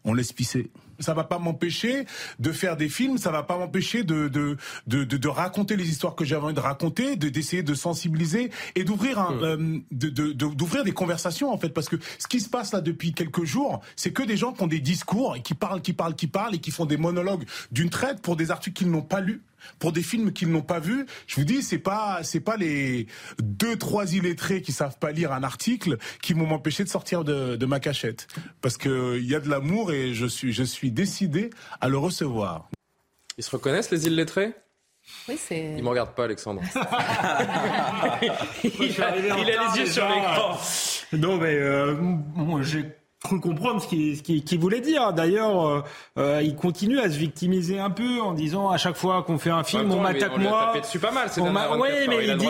on 0.05 0.15
laisse 0.15 0.33
pisser. 0.33 0.71
Ça 1.01 1.13
va 1.13 1.25
pas 1.25 1.41
m'empêcher 1.41 2.05
de 2.39 2.53
faire 2.53 2.77
des 2.77 2.89
films, 2.89 3.19
ça 3.19 3.33
va 3.33 3.43
pas 3.43 3.59
m'empêcher 3.59 4.05
de 4.05 4.29
de, 4.29 4.57
de, 4.87 5.05
de, 5.05 5.29
raconter 5.29 5.77
les 5.77 5.89
histoires 5.89 6.15
que 6.15 6.25
j'avais 6.25 6.45
envie 6.45 6.55
de 6.55 6.61
raconter, 6.61 7.17
de 7.17 7.29
d'essayer 7.29 7.65
de 7.65 7.75
sensibiliser 7.75 8.51
et 8.77 8.85
d'ouvrir 8.85 9.19
un 9.19 9.43
euh, 9.43 9.79
de, 9.91 10.33
d'ouvrir 10.33 10.85
des 10.85 10.93
conversations 10.93 11.53
en 11.53 11.59
fait 11.59 11.71
parce 11.71 11.89
que 11.89 11.97
ce 12.19 12.29
qui 12.29 12.39
se 12.39 12.49
passe 12.49 12.73
là 12.73 12.81
depuis 12.81 13.13
quelques 13.13 13.45
jours, 13.45 13.81
c'est 13.97 14.13
que 14.13 14.23
des 14.23 14.37
gens 14.37 14.53
qui 14.53 14.63
ont 14.63 14.69
des 14.69 14.79
discours 14.79 15.35
et 15.35 15.43
qui 15.43 15.55
parlent, 15.55 15.83
qui 15.83 15.95
parlent, 15.95 16.15
qui 16.15 16.29
parlent 16.29 16.55
et 16.55 16.61
qui 16.61 16.71
font 16.71 16.87
des 16.87 16.99
monologues 16.99 17.45
d'une 17.73 17.91
traite 17.91 18.23
pour 18.23 18.37
des 18.37 18.53
articles 18.53 18.77
qu'ils 18.77 18.91
n'ont 18.93 19.03
pas 19.03 19.21
lus 19.21 19.43
pour 19.79 19.93
des 19.93 20.03
films 20.03 20.33
qu'ils 20.33 20.51
n'ont 20.51 20.63
pas 20.63 20.81
vus. 20.81 21.07
Je 21.27 21.37
vous 21.37 21.45
dis, 21.45 21.63
c'est 21.63 21.79
pas 21.79 22.21
c'est 22.23 22.41
pas 22.41 22.57
les 22.57 23.07
deux 23.39 23.77
trois 23.77 24.13
illettrés 24.13 24.63
qui 24.63 24.73
savent 24.73 24.99
pas 24.99 25.13
lire 25.13 25.33
un 25.33 25.43
article 25.43 25.99
qui 26.23 26.33
vont 26.33 26.47
m'empêcher 26.47 26.85
de 26.85 26.89
sortir 26.89 27.25
de, 27.25 27.57
de, 27.57 27.67
ma 27.67 27.81
cachette 27.81 28.27
parce 28.61 28.77
que 28.77 29.19
il 29.19 29.27
y 29.27 29.35
a 29.35 29.41
de 29.41 29.49
l'amour 29.49 29.93
et 29.93 30.15
je 30.15 30.27
suis 30.27 30.53
je 30.53 30.63
suis 30.63 30.91
décidé 30.91 31.51
à 31.81 31.89
le 31.89 31.99
recevoir. 31.99 32.69
Ils 33.39 33.45
se 33.45 33.51
reconnaissent 33.51 33.91
les 33.91 34.07
illettrés? 34.07 34.55
Oui, 35.29 35.37
c'est. 35.39 35.75
Il 35.77 35.83
me 35.83 35.89
regarde 35.89 36.15
pas, 36.15 36.25
Alexandre. 36.25 36.63
il, 38.65 39.03
a, 39.03 39.17
les 39.17 39.79
yeux 39.79 39.87
sur 39.87 40.09
l'écran. 40.09 40.59
Non, 41.13 41.37
mais 41.37 41.55
euh, 41.55 41.95
moi, 41.95 42.63
j'ai 42.63 42.87
comprendre 43.25 43.81
ce 43.83 43.89
qu'il 43.89 44.49
ce 44.49 44.57
voulait 44.57 44.81
dire. 44.81 45.13
D'ailleurs, 45.13 45.67
euh, 45.67 45.83
euh, 46.19 46.43
il 46.43 46.55
continue 46.57 46.99
à 46.99 47.11
se 47.11 47.17
victimiser 47.17 47.79
un 47.79 47.91
peu 47.91 48.21
en 48.21 48.33
disant 48.33 48.71
à 48.71 48.77
chaque 48.77 48.97
fois 48.97 49.23
qu'on 49.23 49.39
fait 49.39 49.51
un 49.51 49.65
film, 49.65 49.91
on 49.91 50.01
m'attaque 50.01 50.37
moi. 50.39 50.73
On 50.75 50.81
dessus 50.81 50.99
pas 50.99 51.11
mal. 51.11 51.29
Oui, 51.39 51.89
mais 52.09 52.27
il, 52.27 52.37
dit 52.37 52.49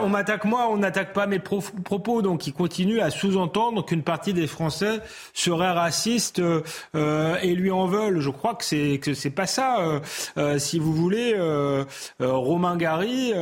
on 0.00 0.08
m'attaque 0.08 0.44
moi, 0.44 0.68
on 0.70 0.76
n'attaque 0.76 1.12
pas 1.12 1.26
mes 1.26 1.38
propos. 1.38 2.22
Donc 2.22 2.46
il 2.46 2.52
continue 2.52 3.00
à 3.00 3.10
sous-entendre 3.10 3.84
qu'une 3.84 4.02
partie 4.02 4.32
des 4.32 4.46
Français 4.46 5.00
seraient 5.32 5.72
racistes 5.72 6.40
euh, 6.40 7.36
et 7.42 7.54
lui 7.54 7.70
en 7.70 7.86
veulent. 7.86 8.20
Je 8.20 8.30
crois 8.30 8.54
que 8.54 8.64
c'est 8.64 8.98
que 8.98 9.14
c'est 9.14 9.30
pas 9.30 9.46
ça. 9.46 9.78
si 10.58 10.78
vous 10.78 10.92
voulez, 10.92 11.34
Romain 12.20 12.76
Gary 12.76 13.32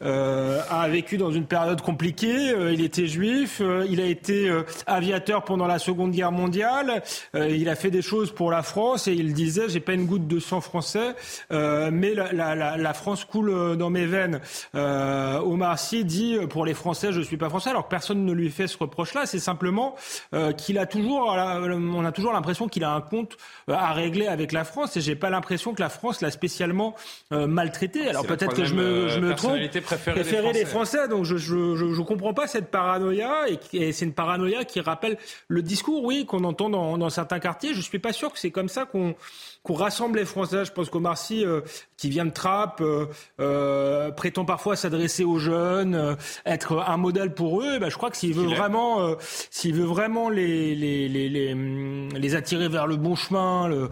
a 0.00 0.88
vécu 0.88 1.18
dans 1.18 1.30
une 1.30 1.46
période 1.46 1.80
compliquée. 1.80 2.54
il 2.72 2.82
était 2.82 3.06
juif. 3.06 3.60
il 3.88 4.00
a 4.00 4.06
été 4.06 4.50
aviateur 4.86 5.44
pendant 5.44 5.66
la 5.66 5.78
Seconde 5.88 6.10
Guerre 6.10 6.32
mondiale. 6.32 7.02
Euh, 7.34 7.48
il 7.48 7.70
a 7.70 7.74
fait 7.74 7.90
des 7.90 8.02
choses 8.02 8.30
pour 8.30 8.50
la 8.50 8.62
France 8.62 9.08
et 9.08 9.14
il 9.14 9.32
disait 9.32 9.70
j'ai 9.70 9.80
pas 9.80 9.94
une 9.94 10.04
goutte 10.04 10.26
de 10.28 10.38
sang 10.38 10.60
français, 10.60 11.14
euh, 11.50 11.88
mais 11.90 12.12
la, 12.12 12.30
la, 12.32 12.76
la, 12.76 12.92
France 12.94 13.24
coule 13.24 13.48
euh, 13.48 13.74
dans 13.74 13.88
mes 13.88 14.04
veines. 14.04 14.40
Euh, 14.74 15.38
Omar 15.38 15.78
Sy 15.78 16.04
dit 16.04 16.36
pour 16.50 16.66
les 16.66 16.74
Français 16.74 17.10
je 17.10 17.22
suis 17.22 17.38
pas 17.38 17.48
français, 17.48 17.70
alors 17.70 17.84
que 17.84 17.90
personne 17.90 18.26
ne 18.26 18.32
lui 18.32 18.50
fait 18.50 18.66
ce 18.66 18.76
reproche-là. 18.76 19.24
C'est 19.24 19.38
simplement 19.38 19.94
qu'il 20.58 20.78
a 20.78 20.86
toujours, 20.86 21.28
on 21.28 22.04
a 22.04 22.12
toujours 22.12 22.32
l'impression 22.32 22.68
qu'il 22.68 22.84
a 22.84 22.90
un 22.90 23.00
compte 23.00 23.38
à 23.68 23.92
régler 23.92 24.26
avec 24.26 24.52
la 24.52 24.64
France 24.64 24.96
et 24.96 25.00
j'ai 25.00 25.16
pas 25.16 25.30
l'impression 25.30 25.72
que 25.72 25.80
la 25.80 25.88
France 25.88 26.20
l'a 26.20 26.30
spécialement 26.30 26.94
maltraité. 27.30 28.08
Alors 28.08 28.26
peut-être 28.26 28.54
que 28.54 28.64
je 28.64 28.74
me, 28.74 29.08
je 29.08 29.20
me 29.20 29.34
trompe. 29.34 29.58
Préférer 30.06 30.52
les 30.52 30.64
Français. 30.66 31.08
Donc 31.08 31.24
je, 31.24 31.36
je, 31.36 31.76
je, 31.76 32.02
comprends 32.02 32.34
pas 32.34 32.46
cette 32.46 32.70
paranoïa 32.70 33.48
et, 33.48 33.58
et 33.72 33.92
c'est 33.92 34.04
une 34.04 34.12
paranoïa 34.12 34.64
qui 34.64 34.80
rappelle 34.80 35.16
le 35.48 35.62
discours 35.62 35.77
discours, 35.78 36.02
oui, 36.02 36.26
qu'on 36.26 36.42
entend 36.42 36.68
dans, 36.68 36.98
dans, 36.98 37.08
certains 37.08 37.38
quartiers. 37.38 37.72
Je 37.72 37.80
suis 37.80 38.00
pas 38.00 38.12
sûr 38.12 38.32
que 38.32 38.38
c'est 38.38 38.50
comme 38.50 38.68
ça 38.68 38.84
qu'on 38.84 39.14
rassemble 39.74 40.18
les 40.18 40.24
Français. 40.24 40.64
Je 40.64 40.72
pense 40.72 40.90
qu'Omar 40.90 41.16
Sy, 41.16 41.44
euh, 41.44 41.60
qui 41.96 42.10
vient 42.10 42.24
de 42.24 42.32
Trappes, 42.32 42.80
euh, 42.80 43.06
euh, 43.38 44.10
prétend 44.10 44.44
parfois 44.44 44.74
s'adresser 44.74 45.22
aux 45.22 45.38
jeunes, 45.38 46.16
être 46.44 46.78
un 46.78 46.96
modèle 46.96 47.32
pour 47.32 47.62
eux. 47.62 47.78
Ben, 47.78 47.90
je 47.90 47.96
crois 47.96 48.10
que 48.10 48.16
s'il 48.16 48.34
veut 48.34 48.46
vraiment, 48.46 49.14
s'il 49.50 49.74
veut 49.74 49.84
vraiment 49.84 50.30
les 50.30 50.74
les, 50.74 51.08
les, 51.08 51.28
les, 51.28 51.54
les, 51.54 52.34
attirer 52.34 52.68
vers 52.68 52.86
le 52.86 52.96
bon 52.96 53.14
chemin, 53.14 53.68
le, 53.68 53.88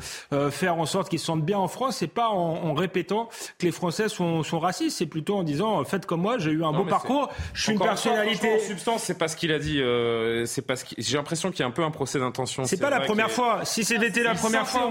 faire 0.51 0.79
en 0.79 0.87
sorte 0.87 1.09
qu'ils 1.09 1.21
se 1.21 1.27
sentent 1.27 1.45
bien 1.45 1.59
en 1.59 1.69
France, 1.69 1.99
c'est 1.99 2.07
pas 2.07 2.29
en, 2.29 2.65
en, 2.65 2.75
répétant 2.75 3.29
que 3.59 3.67
les 3.67 3.73
Français 3.73 4.09
sont, 4.09 4.43
sont 4.43 4.59
racistes, 4.59 4.99
c'est 4.99 5.07
plutôt 5.07 5.37
en 5.37 5.43
disant 5.45 5.85
faites 5.85 6.07
comme 6.07 6.23
moi, 6.23 6.39
j'ai 6.39 6.51
eu 6.51 6.65
un 6.65 6.73
beau 6.73 6.85
parcours, 6.85 7.31
je 7.55 7.63
suis 7.63 7.73
une 7.73 7.79
personnalité. 7.79 8.57
en 8.57 8.59
substance, 8.59 9.03
c'est 9.05 9.19
pas 9.19 9.29
ce 9.29 9.37
qu'il 9.37 9.53
a 9.53 9.59
dit. 9.59 9.81
c'est 10.47 10.67
j'ai 10.99 11.17
l'impression 11.17 11.51
qu'il 11.51 11.61
y 11.61 11.63
a 11.63 11.67
un 11.67 11.71
peu 11.77 11.85
un 11.85 11.91
procès 11.91 12.19
d'intention. 12.19 12.65
C'est 12.65 12.81
pas 12.81 12.91
la 12.91 13.01
première 13.01 13.31
fois. 13.31 13.65
Si 13.65 13.85
c'était 13.85 14.23
la 14.23 14.35
première 14.35 14.67
fois, 14.67 14.91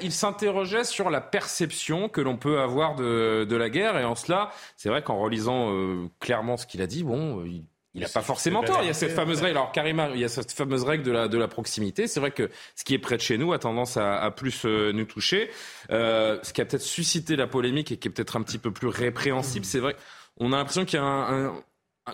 il 0.00 0.12
s'interrogeait 0.12 0.84
sur 0.84 1.10
la 1.10 1.20
perception 1.20 2.08
que 2.08 2.20
l'on 2.20 2.36
peut 2.36 2.60
avoir 2.60 2.94
de, 2.94 3.44
de, 3.44 3.56
la 3.56 3.68
guerre. 3.68 3.98
Et 3.98 4.04
en 4.04 4.14
cela, 4.14 4.50
c'est 4.76 4.88
vrai 4.88 5.02
qu'en 5.02 5.18
relisant 5.18 5.72
euh, 5.72 6.08
clairement 6.20 6.56
ce 6.56 6.66
qu'il 6.66 6.80
a 6.82 6.86
dit, 6.86 7.04
bon, 7.04 7.44
il 7.44 7.64
il 7.94 8.02
n'a 8.02 8.08
pas 8.08 8.22
forcément 8.22 8.62
tort. 8.62 8.78
Il 8.82 8.86
y 8.86 8.90
a 8.90 8.94
cette 8.94 9.12
fameuse 9.12 9.40
règle. 9.40 9.56
Alors, 9.56 9.72
Karima, 9.72 10.10
il 10.10 10.20
y 10.20 10.24
a 10.24 10.28
cette 10.28 10.52
fameuse 10.52 10.84
règle 10.84 11.02
de 11.02 11.10
la, 11.10 11.26
de 11.26 11.36
la 11.36 11.48
proximité. 11.48 12.06
C'est 12.06 12.20
vrai 12.20 12.30
que 12.30 12.48
ce 12.76 12.84
qui 12.84 12.94
est 12.94 12.98
près 12.98 13.16
de 13.16 13.20
chez 13.20 13.36
nous 13.36 13.52
a 13.52 13.58
tendance 13.58 13.96
à, 13.96 14.20
à 14.20 14.30
plus 14.30 14.64
euh, 14.64 14.92
nous 14.92 15.04
toucher. 15.04 15.50
Euh, 15.90 16.38
ce 16.42 16.52
qui 16.52 16.60
a 16.60 16.64
peut-être 16.64 16.82
suscité 16.82 17.34
la 17.34 17.48
polémique 17.48 17.90
et 17.90 17.96
qui 17.96 18.06
est 18.06 18.10
peut-être 18.10 18.36
un 18.36 18.42
petit 18.42 18.58
peu 18.58 18.70
plus 18.70 18.86
répréhensible, 18.86 19.64
c'est 19.64 19.80
vrai. 19.80 19.96
On 20.38 20.52
a 20.52 20.56
l'impression 20.56 20.84
qu'il 20.84 20.98
y 20.98 21.02
a 21.02 21.04
un, 21.04 21.46
un, 21.46 21.54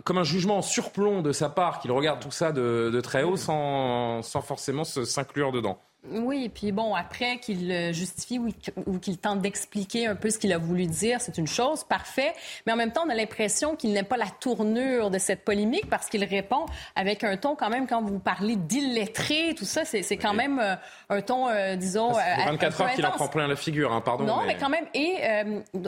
comme 0.04 0.18
un 0.18 0.24
jugement 0.24 0.58
en 0.58 0.62
surplomb 0.62 1.22
de 1.22 1.32
sa 1.32 1.48
part, 1.48 1.78
qu'il 1.80 1.92
regarde 1.92 2.20
tout 2.20 2.30
ça 2.30 2.52
de, 2.52 2.90
de 2.92 3.00
très 3.00 3.22
haut 3.22 3.36
sans, 3.36 4.22
sans 4.22 4.42
forcément 4.42 4.84
s'inclure 4.84 5.52
dedans. 5.52 5.80
Oui, 6.12 6.44
et 6.44 6.48
puis 6.48 6.72
bon, 6.72 6.94
après 6.94 7.38
qu'il 7.38 7.92
justifie 7.92 8.40
ou 8.86 8.98
qu'il 8.98 9.18
tente 9.18 9.40
d'expliquer 9.40 10.06
un 10.06 10.14
peu 10.14 10.30
ce 10.30 10.38
qu'il 10.38 10.52
a 10.52 10.58
voulu 10.58 10.86
dire, 10.86 11.20
c'est 11.20 11.38
une 11.38 11.46
chose, 11.46 11.84
parfait. 11.84 12.32
Mais 12.66 12.72
en 12.72 12.76
même 12.76 12.92
temps, 12.92 13.04
on 13.06 13.10
a 13.10 13.14
l'impression 13.14 13.76
qu'il 13.76 13.92
n'aime 13.92 14.04
pas 14.04 14.16
la 14.16 14.26
tournure 14.26 15.10
de 15.10 15.18
cette 15.18 15.44
polémique 15.44 15.88
parce 15.88 16.08
qu'il 16.08 16.24
répond 16.24 16.66
avec 16.94 17.24
un 17.24 17.36
ton 17.36 17.56
quand 17.56 17.70
même, 17.70 17.86
quand 17.86 18.02
vous 18.02 18.18
parlez 18.18 18.56
d'illettré, 18.56 19.54
tout 19.56 19.64
ça, 19.64 19.84
c'est 19.84 20.16
quand 20.16 20.34
même 20.34 20.58
euh, 20.58 20.74
un 21.08 21.20
ton, 21.20 21.48
euh, 21.48 21.76
disons... 21.76 22.12
C'est 22.14 22.44
24 22.44 22.80
euh, 22.80 22.84
heures 22.84 22.94
qu'il 22.94 23.06
en 23.06 23.10
prend 23.10 23.28
plein 23.28 23.46
la 23.46 23.56
figure, 23.56 23.92
hein, 23.92 24.00
pardon. 24.00 24.24
Non, 24.24 24.42
mais... 24.46 24.56
quand 24.56 24.68
même. 24.68 24.86
Et 24.94 25.18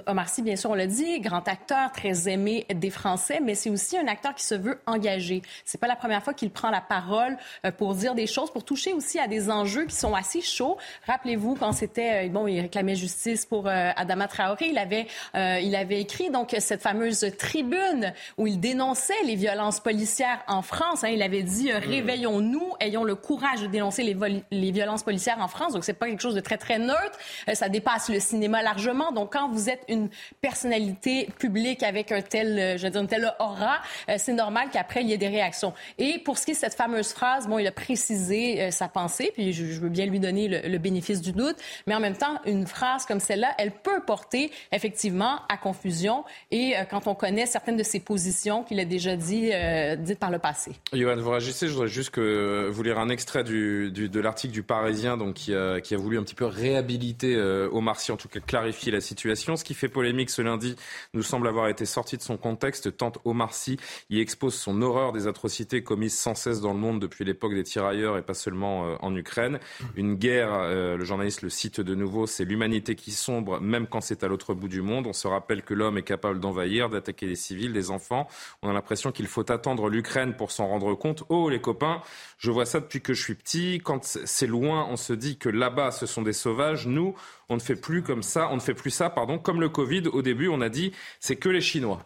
Omar 0.06 0.28
Sy, 0.28 0.42
bien 0.42 0.56
sûr, 0.56 0.70
on 0.70 0.74
l'a 0.74 0.86
dit, 0.86 1.20
grand 1.20 1.46
acteur, 1.46 1.92
très 1.92 2.28
aimé 2.28 2.66
des 2.72 2.90
Français, 2.90 3.40
mais 3.42 3.54
c'est 3.54 3.70
aussi 3.70 3.96
un 3.98 4.06
acteur 4.06 4.34
qui 4.34 4.44
se 4.44 4.54
veut 4.54 4.80
engagé. 4.86 5.42
C'est 5.64 5.78
pas 5.78 5.86
la 5.86 5.96
première 5.96 6.22
fois 6.22 6.34
qu'il 6.34 6.50
prend 6.50 6.70
la 6.70 6.80
parole 6.80 7.36
pour 7.76 7.94
dire 7.94 8.14
des 8.14 8.26
choses, 8.26 8.50
pour 8.50 8.64
toucher 8.64 8.92
aussi 8.92 9.18
à 9.18 9.26
des 9.26 9.50
enjeux 9.50 9.86
qui 9.86 9.96
sont 9.96 10.07
assez 10.14 10.40
chauds. 10.40 10.76
Rappelez-vous 11.06 11.54
quand 11.54 11.72
c'était 11.72 12.26
euh, 12.26 12.28
bon, 12.28 12.46
il 12.46 12.60
réclamait 12.60 12.94
justice 12.94 13.46
pour 13.46 13.66
euh, 13.66 13.90
Adama 13.96 14.28
Traoré, 14.28 14.68
il 14.70 14.78
avait 14.78 15.06
euh, 15.34 15.58
il 15.62 15.74
avait 15.76 16.00
écrit 16.00 16.30
donc 16.30 16.54
cette 16.58 16.82
fameuse 16.82 17.26
tribune 17.38 18.12
où 18.36 18.46
il 18.46 18.60
dénonçait 18.60 19.22
les 19.24 19.34
violences 19.34 19.80
policières 19.80 20.42
en 20.46 20.62
France. 20.62 21.04
Hein. 21.04 21.08
il 21.08 21.22
avait 21.22 21.42
dit 21.42 21.72
réveillons-nous, 21.72 22.74
ayons 22.80 23.04
le 23.04 23.14
courage 23.14 23.62
de 23.62 23.66
dénoncer 23.66 24.02
les, 24.02 24.16
les 24.50 24.70
violences 24.70 25.02
policières 25.02 25.38
en 25.40 25.48
France. 25.48 25.72
Donc 25.72 25.84
c'est 25.84 25.92
pas 25.92 26.06
quelque 26.06 26.22
chose 26.22 26.34
de 26.34 26.40
très 26.40 26.58
très 26.58 26.78
neutre. 26.78 27.18
ça 27.52 27.68
dépasse 27.68 28.08
le 28.08 28.20
cinéma 28.20 28.62
largement. 28.62 29.12
Donc 29.12 29.32
quand 29.32 29.50
vous 29.50 29.68
êtes 29.68 29.84
une 29.88 30.08
personnalité 30.40 31.28
publique 31.38 31.82
avec 31.82 32.12
un 32.12 32.22
tel, 32.22 32.78
je 32.78 32.84
veux 32.84 32.90
dire, 32.90 33.00
une 33.00 33.08
telle 33.08 33.32
aura, 33.38 33.78
c'est 34.16 34.32
normal 34.32 34.68
qu'après 34.72 35.02
il 35.02 35.08
y 35.08 35.12
ait 35.12 35.18
des 35.18 35.28
réactions. 35.28 35.72
Et 35.98 36.18
pour 36.18 36.38
ce 36.38 36.44
qui 36.44 36.52
est 36.52 36.54
de 36.54 36.58
cette 36.58 36.74
fameuse 36.74 37.12
phrase, 37.12 37.46
bon, 37.46 37.58
il 37.58 37.66
a 37.66 37.72
précisé 37.72 38.70
sa 38.70 38.88
pensée, 38.88 39.30
puis 39.34 39.52
je, 39.52 39.66
je 39.66 39.80
veux 39.88 39.92
bien 39.92 40.06
lui 40.06 40.20
donner 40.20 40.48
le, 40.48 40.78
bénéfice 40.78 41.20
du 41.20 41.32
doute. 41.32 41.56
Mais 41.86 41.94
en 41.94 42.00
même 42.00 42.16
temps, 42.16 42.40
une 42.46 42.66
phrase 42.66 43.04
comme 43.06 43.20
celle-là, 43.20 43.48
elle 43.58 43.72
peut 43.72 44.00
porter 44.06 44.50
effectivement 44.70 45.40
à 45.48 45.56
confusion. 45.56 46.24
Et 46.50 46.76
euh, 46.76 46.84
quand 46.84 47.06
on 47.06 47.14
connaît 47.14 47.46
certaines 47.46 47.76
de 47.76 47.82
ses 47.82 48.00
positions 48.00 48.62
qu'il 48.62 48.78
a 48.80 48.84
déjà 48.84 49.16
dit, 49.16 49.50
euh, 49.52 49.96
dites 49.96 50.18
par 50.18 50.30
le 50.30 50.38
passé. 50.38 50.72
Johan, 50.92 51.16
vous 51.16 51.30
réagissez? 51.30 51.66
Je 51.66 51.72
voudrais 51.72 51.88
juste 51.88 52.10
que 52.10 52.68
vous 52.70 52.82
lire 52.82 52.98
un 52.98 53.08
extrait 53.08 53.44
du, 53.44 53.90
de 53.90 54.20
l'article 54.20 54.52
du 54.52 54.62
Parisien 54.62 55.16
donc, 55.16 55.34
qui, 55.34 55.54
a, 55.54 55.80
qui 55.80 55.94
a 55.94 55.98
voulu 55.98 56.18
un 56.18 56.22
petit 56.22 56.34
peu 56.34 56.44
réhabiliter 56.44 57.34
euh, 57.34 57.68
Omar 57.72 57.98
Sy, 57.98 58.12
en 58.12 58.16
tout 58.16 58.28
cas 58.28 58.40
clarifier 58.40 58.92
la 58.92 59.00
situation. 59.00 59.56
Ce 59.56 59.64
qui 59.64 59.74
fait 59.74 59.88
polémique 59.88 60.30
ce 60.30 60.42
lundi 60.42 60.76
nous 61.14 61.22
semble 61.22 61.48
avoir 61.48 61.68
été 61.68 61.86
sorti 61.86 62.16
de 62.16 62.22
son 62.22 62.36
contexte, 62.36 62.96
tant 62.96 63.12
Omar 63.24 63.54
Sy 63.54 63.78
y 64.10 64.20
expose 64.20 64.54
son 64.54 64.82
horreur 64.82 65.12
des 65.12 65.26
atrocités 65.26 65.82
commises 65.82 66.16
sans 66.16 66.34
cesse 66.34 66.60
dans 66.60 66.72
le 66.72 66.78
monde 66.78 67.00
depuis 67.00 67.24
l'époque 67.24 67.54
des 67.54 67.64
tirailleurs 67.64 68.16
et 68.18 68.22
pas 68.22 68.34
seulement 68.34 68.96
en 69.00 69.14
Ukraine. 69.16 69.58
Une 69.96 70.14
guerre, 70.14 70.52
euh, 70.52 70.96
le 70.96 71.04
journaliste 71.04 71.42
le 71.42 71.50
cite 71.50 71.80
de 71.80 71.94
nouveau, 71.94 72.26
c'est 72.26 72.44
l'humanité 72.44 72.94
qui 72.94 73.12
sombre, 73.12 73.60
même 73.60 73.86
quand 73.86 74.00
c'est 74.00 74.24
à 74.24 74.28
l'autre 74.28 74.54
bout 74.54 74.68
du 74.68 74.82
monde. 74.82 75.06
On 75.06 75.12
se 75.12 75.28
rappelle 75.28 75.62
que 75.62 75.74
l'homme 75.74 75.98
est 75.98 76.02
capable 76.02 76.40
d'envahir, 76.40 76.88
d'attaquer 76.88 77.26
des 77.26 77.36
civils, 77.36 77.72
des 77.72 77.90
enfants. 77.90 78.28
On 78.62 78.70
a 78.70 78.72
l'impression 78.72 79.12
qu'il 79.12 79.26
faut 79.26 79.50
attendre 79.50 79.88
l'Ukraine 79.88 80.34
pour 80.34 80.50
s'en 80.50 80.66
rendre 80.66 80.94
compte. 80.94 81.24
Oh, 81.28 81.48
les 81.48 81.60
copains, 81.60 82.02
je 82.38 82.50
vois 82.50 82.66
ça 82.66 82.80
depuis 82.80 83.00
que 83.00 83.14
je 83.14 83.22
suis 83.22 83.34
petit. 83.34 83.80
Quand 83.82 84.04
c'est 84.04 84.46
loin, 84.46 84.86
on 84.90 84.96
se 84.96 85.12
dit 85.12 85.38
que 85.38 85.48
là-bas, 85.48 85.90
ce 85.90 86.06
sont 86.06 86.22
des 86.22 86.32
sauvages. 86.32 86.86
Nous, 86.86 87.14
on 87.48 87.54
ne 87.54 87.60
fait 87.60 87.76
plus 87.76 88.02
comme 88.02 88.22
ça, 88.22 88.48
on 88.50 88.56
ne 88.56 88.60
fait 88.60 88.74
plus 88.74 88.90
ça, 88.90 89.10
pardon. 89.10 89.38
Comme 89.38 89.60
le 89.60 89.68
Covid, 89.68 90.08
au 90.08 90.22
début, 90.22 90.48
on 90.48 90.60
a 90.60 90.68
dit, 90.68 90.92
c'est 91.20 91.36
que 91.36 91.48
les 91.48 91.60
Chinois. 91.60 92.02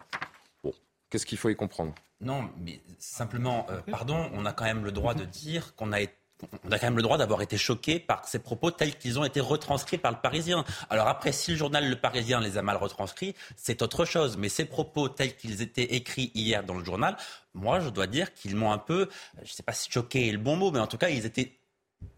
Bon, 0.63 0.73
qu'est-ce 1.09 1.25
qu'il 1.25 1.37
faut 1.37 1.49
y 1.49 1.55
comprendre? 1.55 1.93
Non, 2.21 2.49
mais 2.57 2.79
simplement, 2.99 3.67
euh, 3.69 3.81
pardon, 3.91 4.29
on 4.33 4.45
a 4.45 4.53
quand 4.53 4.63
même 4.63 4.85
le 4.85 4.91
droit 4.91 5.13
de 5.13 5.25
dire 5.25 5.75
qu'on 5.75 5.91
a 5.91 5.99
été 5.99 6.13
on 6.63 6.71
a 6.71 6.79
quand 6.79 6.87
même 6.87 6.97
le 6.97 7.01
droit 7.01 7.17
d'avoir 7.17 7.41
été 7.41 7.57
choqué 7.57 7.99
par 7.99 8.27
ces 8.27 8.39
propos 8.39 8.71
tels 8.71 8.97
qu'ils 8.97 9.19
ont 9.19 9.25
été 9.25 9.39
retranscrits 9.39 9.97
par 9.97 10.11
le 10.11 10.17
Parisien. 10.17 10.63
Alors 10.89 11.07
après, 11.07 11.31
si 11.31 11.51
le 11.51 11.57
journal 11.57 11.89
Le 11.89 11.95
Parisien 11.95 12.39
les 12.39 12.57
a 12.57 12.61
mal 12.61 12.77
retranscrits, 12.77 13.35
c'est 13.55 13.81
autre 13.81 14.05
chose. 14.05 14.37
Mais 14.37 14.49
ces 14.49 14.65
propos 14.65 15.09
tels 15.09 15.35
qu'ils 15.35 15.61
étaient 15.61 15.95
écrits 15.95 16.31
hier 16.35 16.63
dans 16.63 16.77
le 16.77 16.83
journal, 16.83 17.17
moi, 17.53 17.79
je 17.79 17.89
dois 17.89 18.07
dire 18.07 18.33
qu'ils 18.33 18.55
m'ont 18.55 18.71
un 18.71 18.77
peu, 18.77 19.09
je 19.37 19.41
ne 19.41 19.47
sais 19.47 19.63
pas 19.63 19.73
si 19.73 19.91
choqué 19.91 20.29
est 20.29 20.31
le 20.31 20.37
bon 20.37 20.55
mot, 20.55 20.71
mais 20.71 20.79
en 20.79 20.87
tout 20.87 20.97
cas, 20.97 21.09
ils 21.09 21.25
étaient 21.25 21.51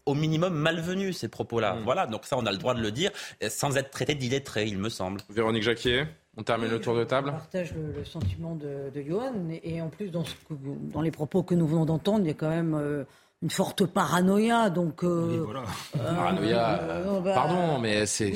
au 0.04 0.14
minimum 0.14 0.54
malvenus, 0.54 1.18
ces 1.18 1.28
propos-là. 1.28 1.74
Hmm. 1.74 1.84
Voilà, 1.84 2.06
donc 2.06 2.24
ça, 2.24 2.36
on 2.38 2.46
a 2.46 2.52
le 2.52 2.58
droit 2.58 2.74
de 2.74 2.80
le 2.80 2.90
dire, 2.90 3.10
sans 3.48 3.76
être 3.76 3.90
traité 3.90 4.14
d'illettré, 4.14 4.66
il 4.66 4.78
me 4.78 4.88
semble. 4.88 5.20
Véronique 5.30 5.62
Jacquier 5.62 6.06
on 6.38 6.42
termine 6.42 6.70
le 6.70 6.80
tour 6.80 6.94
de 6.94 7.04
table. 7.04 7.28
Je 7.28 7.32
partage 7.32 7.74
le, 7.74 8.04
sentiment 8.04 8.54
de, 8.54 8.90
de 8.94 9.02
Johan. 9.02 9.32
Et, 9.62 9.80
en 9.80 9.88
plus, 9.88 10.10
dans, 10.10 10.24
ce 10.24 10.34
dans, 10.50 11.00
les 11.00 11.10
propos 11.10 11.42
que 11.42 11.54
nous 11.54 11.66
venons 11.66 11.86
d'entendre, 11.86 12.20
il 12.24 12.26
y 12.26 12.30
a 12.30 12.34
quand 12.34 12.50
même 12.50 12.74
euh, 12.74 13.04
une 13.42 13.50
forte 13.50 13.86
paranoïa. 13.86 14.70
Donc, 14.70 15.04
euh, 15.04 15.42
voilà. 15.44 15.62
Euh, 15.96 16.14
paranoïa. 16.14 16.80
Euh, 16.82 17.20
bah, 17.20 17.34
pardon, 17.34 17.78
mais 17.78 18.06
c'est. 18.06 18.32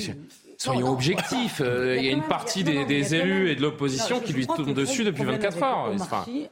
Soyons 0.58 0.90
objectifs. 0.92 1.62
il 1.64 2.04
y 2.04 2.08
a 2.08 2.12
une 2.12 2.22
partie 2.22 2.62
des, 2.64 3.14
élus 3.14 3.50
et 3.50 3.56
de 3.56 3.62
l'opposition 3.62 4.20
qui 4.20 4.34
lui 4.34 4.46
tournent 4.46 4.74
dessus 4.74 5.04
depuis 5.04 5.24
24 5.24 5.62
heures. 5.62 5.94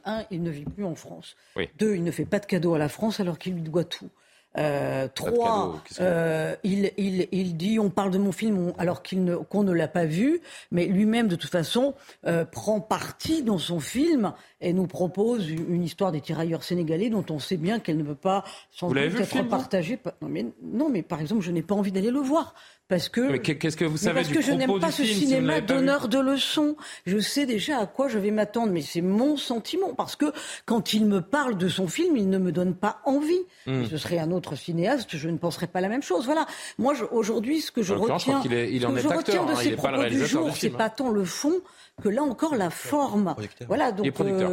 un, 0.03 0.23
il 0.31 0.41
ne 0.41 0.49
vit 0.49 0.65
plus 0.65 0.83
en 0.83 0.95
France. 0.95 1.35
Deux, 1.77 1.93
il 1.93 2.03
ne 2.03 2.09
fait 2.09 2.25
pas 2.25 2.39
de 2.39 2.47
cadeau 2.47 2.73
à 2.73 2.79
la 2.79 2.89
France 2.89 3.19
alors 3.19 3.37
qu'il 3.37 3.53
lui 3.53 3.61
doit 3.61 3.83
tout. 3.83 4.09
Euh, 4.57 5.07
trois, 5.13 5.79
euh, 5.99 6.55
il, 6.63 6.91
il, 6.97 7.27
il, 7.31 7.55
dit 7.55 7.77
on 7.77 7.91
parle 7.91 8.09
de 8.09 8.17
mon 8.17 8.31
film 8.31 8.73
alors 8.79 9.03
ne, 9.11 9.35
qu'on 9.35 9.63
ne 9.63 9.71
l'a 9.71 9.87
pas 9.87 10.05
vu, 10.05 10.41
mais 10.71 10.87
lui-même 10.87 11.27
de 11.27 11.35
toute 11.35 11.51
façon 11.51 11.93
euh, 12.25 12.45
prend 12.45 12.81
parti 12.81 13.43
dans 13.43 13.59
son 13.59 13.79
film 13.79 14.33
et 14.61 14.73
nous 14.73 14.87
propose 14.87 15.49
une 15.49 15.83
histoire 15.83 16.11
des 16.11 16.21
tirailleurs 16.21 16.63
sénégalais 16.63 17.09
dont 17.09 17.25
on 17.29 17.39
sait 17.39 17.57
bien 17.57 17.79
qu'elle 17.79 17.97
ne 17.97 18.03
peut 18.03 18.15
pas 18.15 18.43
sans 18.71 18.89
doute 18.89 18.97
être 18.97 19.47
partagée. 19.47 19.99
Non 20.21 20.29
mais, 20.29 20.45
non 20.61 20.89
mais 20.89 21.01
par 21.01 21.21
exemple 21.21 21.41
je 21.41 21.51
n'ai 21.51 21.61
pas 21.61 21.75
envie 21.75 21.91
d'aller 21.91 22.11
le 22.11 22.19
voir 22.19 22.53
parce 22.89 23.07
que 23.07 23.37
qu'est-ce 23.37 23.77
que 23.77 23.85
vous 23.85 23.97
savez 23.97 24.21
parce 24.21 24.33
que 24.33 24.41
je 24.41 24.51
n'aime 24.51 24.79
pas 24.79 24.91
ce 24.91 25.05
cinéma 25.05 25.61
donneur 25.61 26.07
de 26.07 26.17
leçons. 26.17 26.75
Je 27.05 27.19
sais 27.19 27.45
déjà 27.45 27.77
à 27.77 27.85
quoi 27.85 28.07
je 28.07 28.17
vais 28.17 28.31
m'attendre, 28.31 28.73
mais 28.73 28.81
c'est 28.81 29.01
mon 29.01 29.37
sentiment 29.37 29.93
parce 29.93 30.15
que 30.15 30.33
quand 30.65 30.91
il 30.93 31.05
me 31.05 31.21
parle 31.21 31.55
de 31.55 31.69
son 31.69 31.87
film, 31.87 32.17
il 32.17 32.29
ne 32.29 32.39
me 32.39 32.51
donne 32.51 32.73
pas 32.73 32.99
envie. 33.05 33.41
Hmm. 33.67 33.85
Ce 33.85 33.97
serait 33.97 34.17
un 34.17 34.31
autre 34.31 34.55
cinéaste, 34.55 35.15
je 35.15 35.29
ne 35.29 35.37
penserais 35.37 35.67
pas 35.67 35.81
la 35.81 35.87
même 35.87 36.01
chose. 36.01 36.25
Voilà. 36.25 36.47
Moi, 36.79 36.95
aujourd'hui, 37.11 37.61
ce 37.61 37.71
que 37.71 37.83
je 37.83 37.93
retiens, 37.93 38.41
il 38.43 38.81
je 38.81 39.07
retiens 39.07 39.45
de 39.45 39.55
ces 39.55 39.71
propos 39.73 40.05
du 40.05 40.25
jour, 40.25 40.49
c'est 40.55 40.71
pas 40.71 40.89
tant 40.89 41.09
le 41.11 41.25
fond 41.25 41.61
que 42.01 42.09
là 42.09 42.23
encore 42.23 42.55
la 42.55 42.69
forme. 42.69 43.35
Voilà. 43.67 43.91
Donc, 43.91 44.07
euh, 44.19 44.48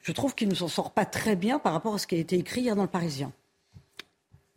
je 0.00 0.12
trouve 0.12 0.34
qu'il 0.34 0.48
ne 0.48 0.54
s'en 0.54 0.68
sort 0.68 0.92
pas 0.92 1.04
très 1.04 1.36
bien 1.36 1.58
par 1.58 1.72
rapport 1.72 1.94
à 1.94 1.98
ce 1.98 2.06
qui 2.06 2.14
a 2.14 2.18
été 2.18 2.36
écrit 2.36 2.62
hier 2.62 2.76
dans 2.76 2.82
le 2.82 2.88
Parisien. 2.88 3.32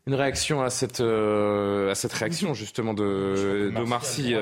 Une 0.08 0.14
réaction 0.14 0.62
à 0.62 0.70
cette, 0.70 1.00
euh, 1.00 1.90
à 1.90 1.96
cette 1.96 2.14
réaction 2.14 2.54
justement 2.54 2.94
de, 2.94 3.72
de 3.76 3.84
Marcy. 3.86 4.36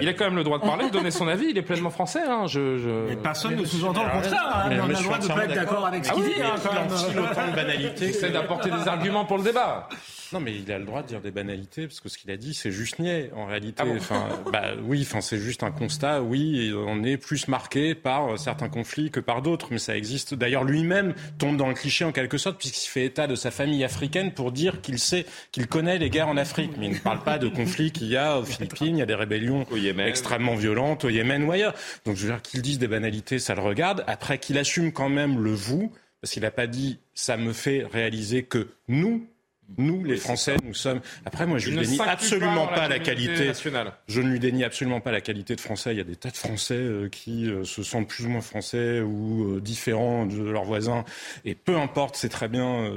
Il 0.00 0.08
a 0.08 0.14
quand 0.14 0.24
même 0.24 0.36
le 0.36 0.44
droit 0.44 0.58
de 0.58 0.64
parler, 0.64 0.86
de 0.86 0.92
donner 0.92 1.10
son 1.10 1.28
avis. 1.28 1.48
Il 1.50 1.58
est 1.58 1.62
pleinement 1.62 1.90
français. 1.90 2.22
Hein. 2.26 2.46
Je, 2.46 2.78
je... 2.78 3.14
personne 3.16 3.54
ne 3.54 3.64
sous-entend 3.66 4.04
le 4.04 4.12
contraire. 4.12 4.64
Hein. 4.64 4.70
On 4.70 4.84
a 4.84 4.86
le 4.86 4.94
droit 4.94 5.18
de 5.18 5.24
ne 5.24 5.28
pas 5.28 5.44
être 5.44 5.54
d'accord 5.54 5.86
avec 5.86 6.06
ce 6.06 6.12
qu'il 6.12 6.24
dit. 6.24 6.40
Hein, 6.40 6.54
même. 6.72 7.50
de 7.50 7.54
banalité. 7.54 8.06
J'essaie 8.06 8.30
d'apporter 8.30 8.70
des 8.70 8.88
arguments 8.88 9.26
pour 9.26 9.36
le 9.36 9.44
débat. 9.44 9.90
Non, 10.32 10.38
mais 10.40 10.54
il 10.54 10.70
a 10.70 10.78
le 10.78 10.84
droit 10.84 11.02
de 11.02 11.08
dire 11.08 11.20
des 11.20 11.32
banalités, 11.32 11.88
parce 11.88 12.00
que 12.00 12.08
ce 12.08 12.16
qu'il 12.16 12.30
a 12.30 12.36
dit, 12.36 12.54
c'est 12.54 12.70
juste 12.70 13.00
niais, 13.00 13.32
en 13.34 13.46
réalité. 13.46 13.82
Ah 13.84 13.96
enfin, 13.96 14.28
bah, 14.52 14.74
oui, 14.84 15.02
enfin, 15.02 15.20
c'est 15.20 15.38
juste 15.38 15.64
un 15.64 15.72
constat. 15.72 16.22
Oui, 16.22 16.72
on 16.74 17.02
est 17.02 17.16
plus 17.16 17.48
marqué 17.48 17.96
par 17.96 18.38
certains 18.38 18.68
conflits 18.68 19.10
que 19.10 19.18
par 19.18 19.42
d'autres, 19.42 19.68
mais 19.70 19.78
ça 19.78 19.96
existe. 19.96 20.34
D'ailleurs, 20.34 20.64
lui-même 20.64 21.14
tombe 21.38 21.56
dans 21.56 21.68
le 21.68 21.74
cliché 21.74 22.04
en 22.04 22.12
quelque 22.12 22.38
sorte, 22.38 22.58
puisqu'il 22.58 22.88
fait 22.88 23.04
état 23.04 23.26
de 23.26 23.34
sa 23.34 23.50
famille 23.50 23.82
africaine 23.82 24.32
pour 24.32 24.52
dire 24.52 24.80
qu'il 24.80 25.00
sait, 25.10 25.26
qu'il 25.52 25.66
connaît 25.66 25.98
les 25.98 26.10
guerres 26.10 26.28
en 26.28 26.36
Afrique. 26.36 26.72
Mais 26.78 26.86
il 26.86 26.92
ne 26.92 26.98
parle 26.98 27.22
pas 27.22 27.38
de 27.38 27.48
conflits 27.48 27.92
qu'il 27.92 28.08
y 28.08 28.16
a 28.16 28.38
aux 28.38 28.44
Philippines, 28.44 28.96
il 28.96 28.98
y 28.98 29.02
a 29.02 29.06
des 29.06 29.14
rébellions 29.14 29.66
extrêmement 29.98 30.54
violentes 30.54 31.04
au 31.04 31.08
Yémen 31.08 31.44
ou 31.44 31.52
ailleurs. 31.52 31.74
Donc, 32.04 32.16
je 32.16 32.26
veux 32.26 32.32
dire 32.32 32.42
qu'il 32.42 32.62
dise 32.62 32.78
des 32.78 32.88
banalités, 32.88 33.38
ça 33.38 33.54
le 33.54 33.62
regarde. 33.62 34.04
Après, 34.06 34.38
qu'il 34.38 34.58
assume 34.58 34.92
quand 34.92 35.08
même 35.08 35.42
le 35.42 35.52
vous, 35.52 35.92
parce 36.20 36.32
qu'il 36.32 36.42
n'a 36.42 36.50
pas 36.50 36.66
dit 36.66 36.98
ça 37.14 37.36
me 37.36 37.52
fait 37.52 37.86
réaliser 37.90 38.42
que 38.44 38.68
nous, 38.88 39.26
nous, 39.78 40.04
les 40.04 40.16
Français, 40.16 40.56
nous 40.64 40.74
sommes. 40.74 41.00
Après, 41.24 41.46
moi, 41.46 41.58
je 41.58 41.70
ne 41.70 41.78
lui 41.78 41.86
dénie 41.86 42.00
absolument 42.00 42.66
pas, 42.66 42.88
la, 42.88 42.98
qualité. 42.98 43.46
Nationale. 43.46 43.92
Je 44.08 44.20
ne 44.20 44.28
lui 44.28 44.40
dénie 44.40 44.64
absolument 44.64 45.00
pas 45.00 45.12
la 45.12 45.20
qualité 45.20 45.54
de 45.54 45.60
Français. 45.60 45.92
Il 45.92 45.98
y 45.98 46.00
a 46.00 46.04
des 46.04 46.16
tas 46.16 46.30
de 46.30 46.36
Français 46.36 46.74
euh, 46.74 47.08
qui 47.08 47.48
euh, 47.48 47.64
se 47.64 47.82
sentent 47.82 48.08
plus 48.08 48.26
ou 48.26 48.28
moins 48.28 48.40
français 48.40 49.00
ou 49.00 49.56
euh, 49.56 49.60
différents 49.60 50.26
de 50.26 50.42
leurs 50.42 50.64
voisins. 50.64 51.04
Et 51.44 51.54
peu 51.54 51.76
importe, 51.76 52.16
c'est 52.16 52.28
très 52.28 52.48
bien, 52.48 52.90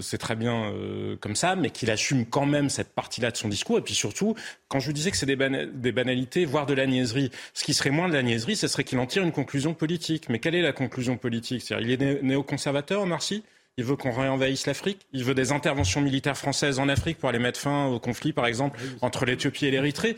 c'est 0.00 0.18
très 0.18 0.36
bien 0.36 0.72
comme 1.20 1.36
ça, 1.36 1.56
mais 1.56 1.70
qu'il 1.70 1.90
assume 1.90 2.26
quand 2.26 2.46
même 2.46 2.68
cette 2.68 2.92
partie-là 2.94 3.30
de 3.30 3.36
son 3.36 3.48
discours. 3.48 3.78
Et 3.78 3.82
puis 3.82 3.94
surtout, 3.94 4.34
quand 4.68 4.80
je 4.80 4.86
vous 4.86 4.92
disais 4.92 5.10
que 5.10 5.16
c'est 5.16 5.26
des, 5.26 5.36
des, 5.72 5.92
banalités, 5.92 6.44
voire 6.44 6.66
de 6.66 6.74
la 6.74 6.86
niaiserie, 6.86 7.30
ce 7.54 7.64
qui 7.64 7.74
serait 7.74 7.90
moins 7.90 8.08
de 8.08 8.14
la 8.14 8.22
niaiserie, 8.22 8.56
ce 8.56 8.68
serait 8.68 8.84
qu'il 8.84 8.98
en 8.98 9.06
tire 9.06 9.22
une 9.22 9.32
conclusion 9.32 9.74
politique. 9.74 10.28
Mais 10.28 10.38
quelle 10.38 10.54
est 10.54 10.62
la 10.62 10.72
conclusion 10.72 11.16
politique? 11.16 11.62
C'est-à-dire, 11.62 11.88
il 11.88 12.02
est 12.02 12.22
néoconservateur, 12.22 13.06
Marcy? 13.06 13.42
Il 13.76 13.84
veut 13.84 13.96
qu'on 13.96 14.12
réenvahisse 14.12 14.66
l'Afrique. 14.66 15.06
Il 15.12 15.24
veut 15.24 15.34
des 15.34 15.52
interventions 15.52 16.00
militaires 16.00 16.36
françaises 16.36 16.78
en 16.78 16.88
Afrique 16.88 17.18
pour 17.18 17.28
aller 17.28 17.38
mettre 17.38 17.58
fin 17.58 17.86
au 17.86 17.98
conflit, 17.98 18.32
par 18.32 18.46
exemple, 18.46 18.78
entre 19.00 19.24
l'Éthiopie 19.24 19.66
et 19.66 19.70
l'Érythrée. 19.70 20.16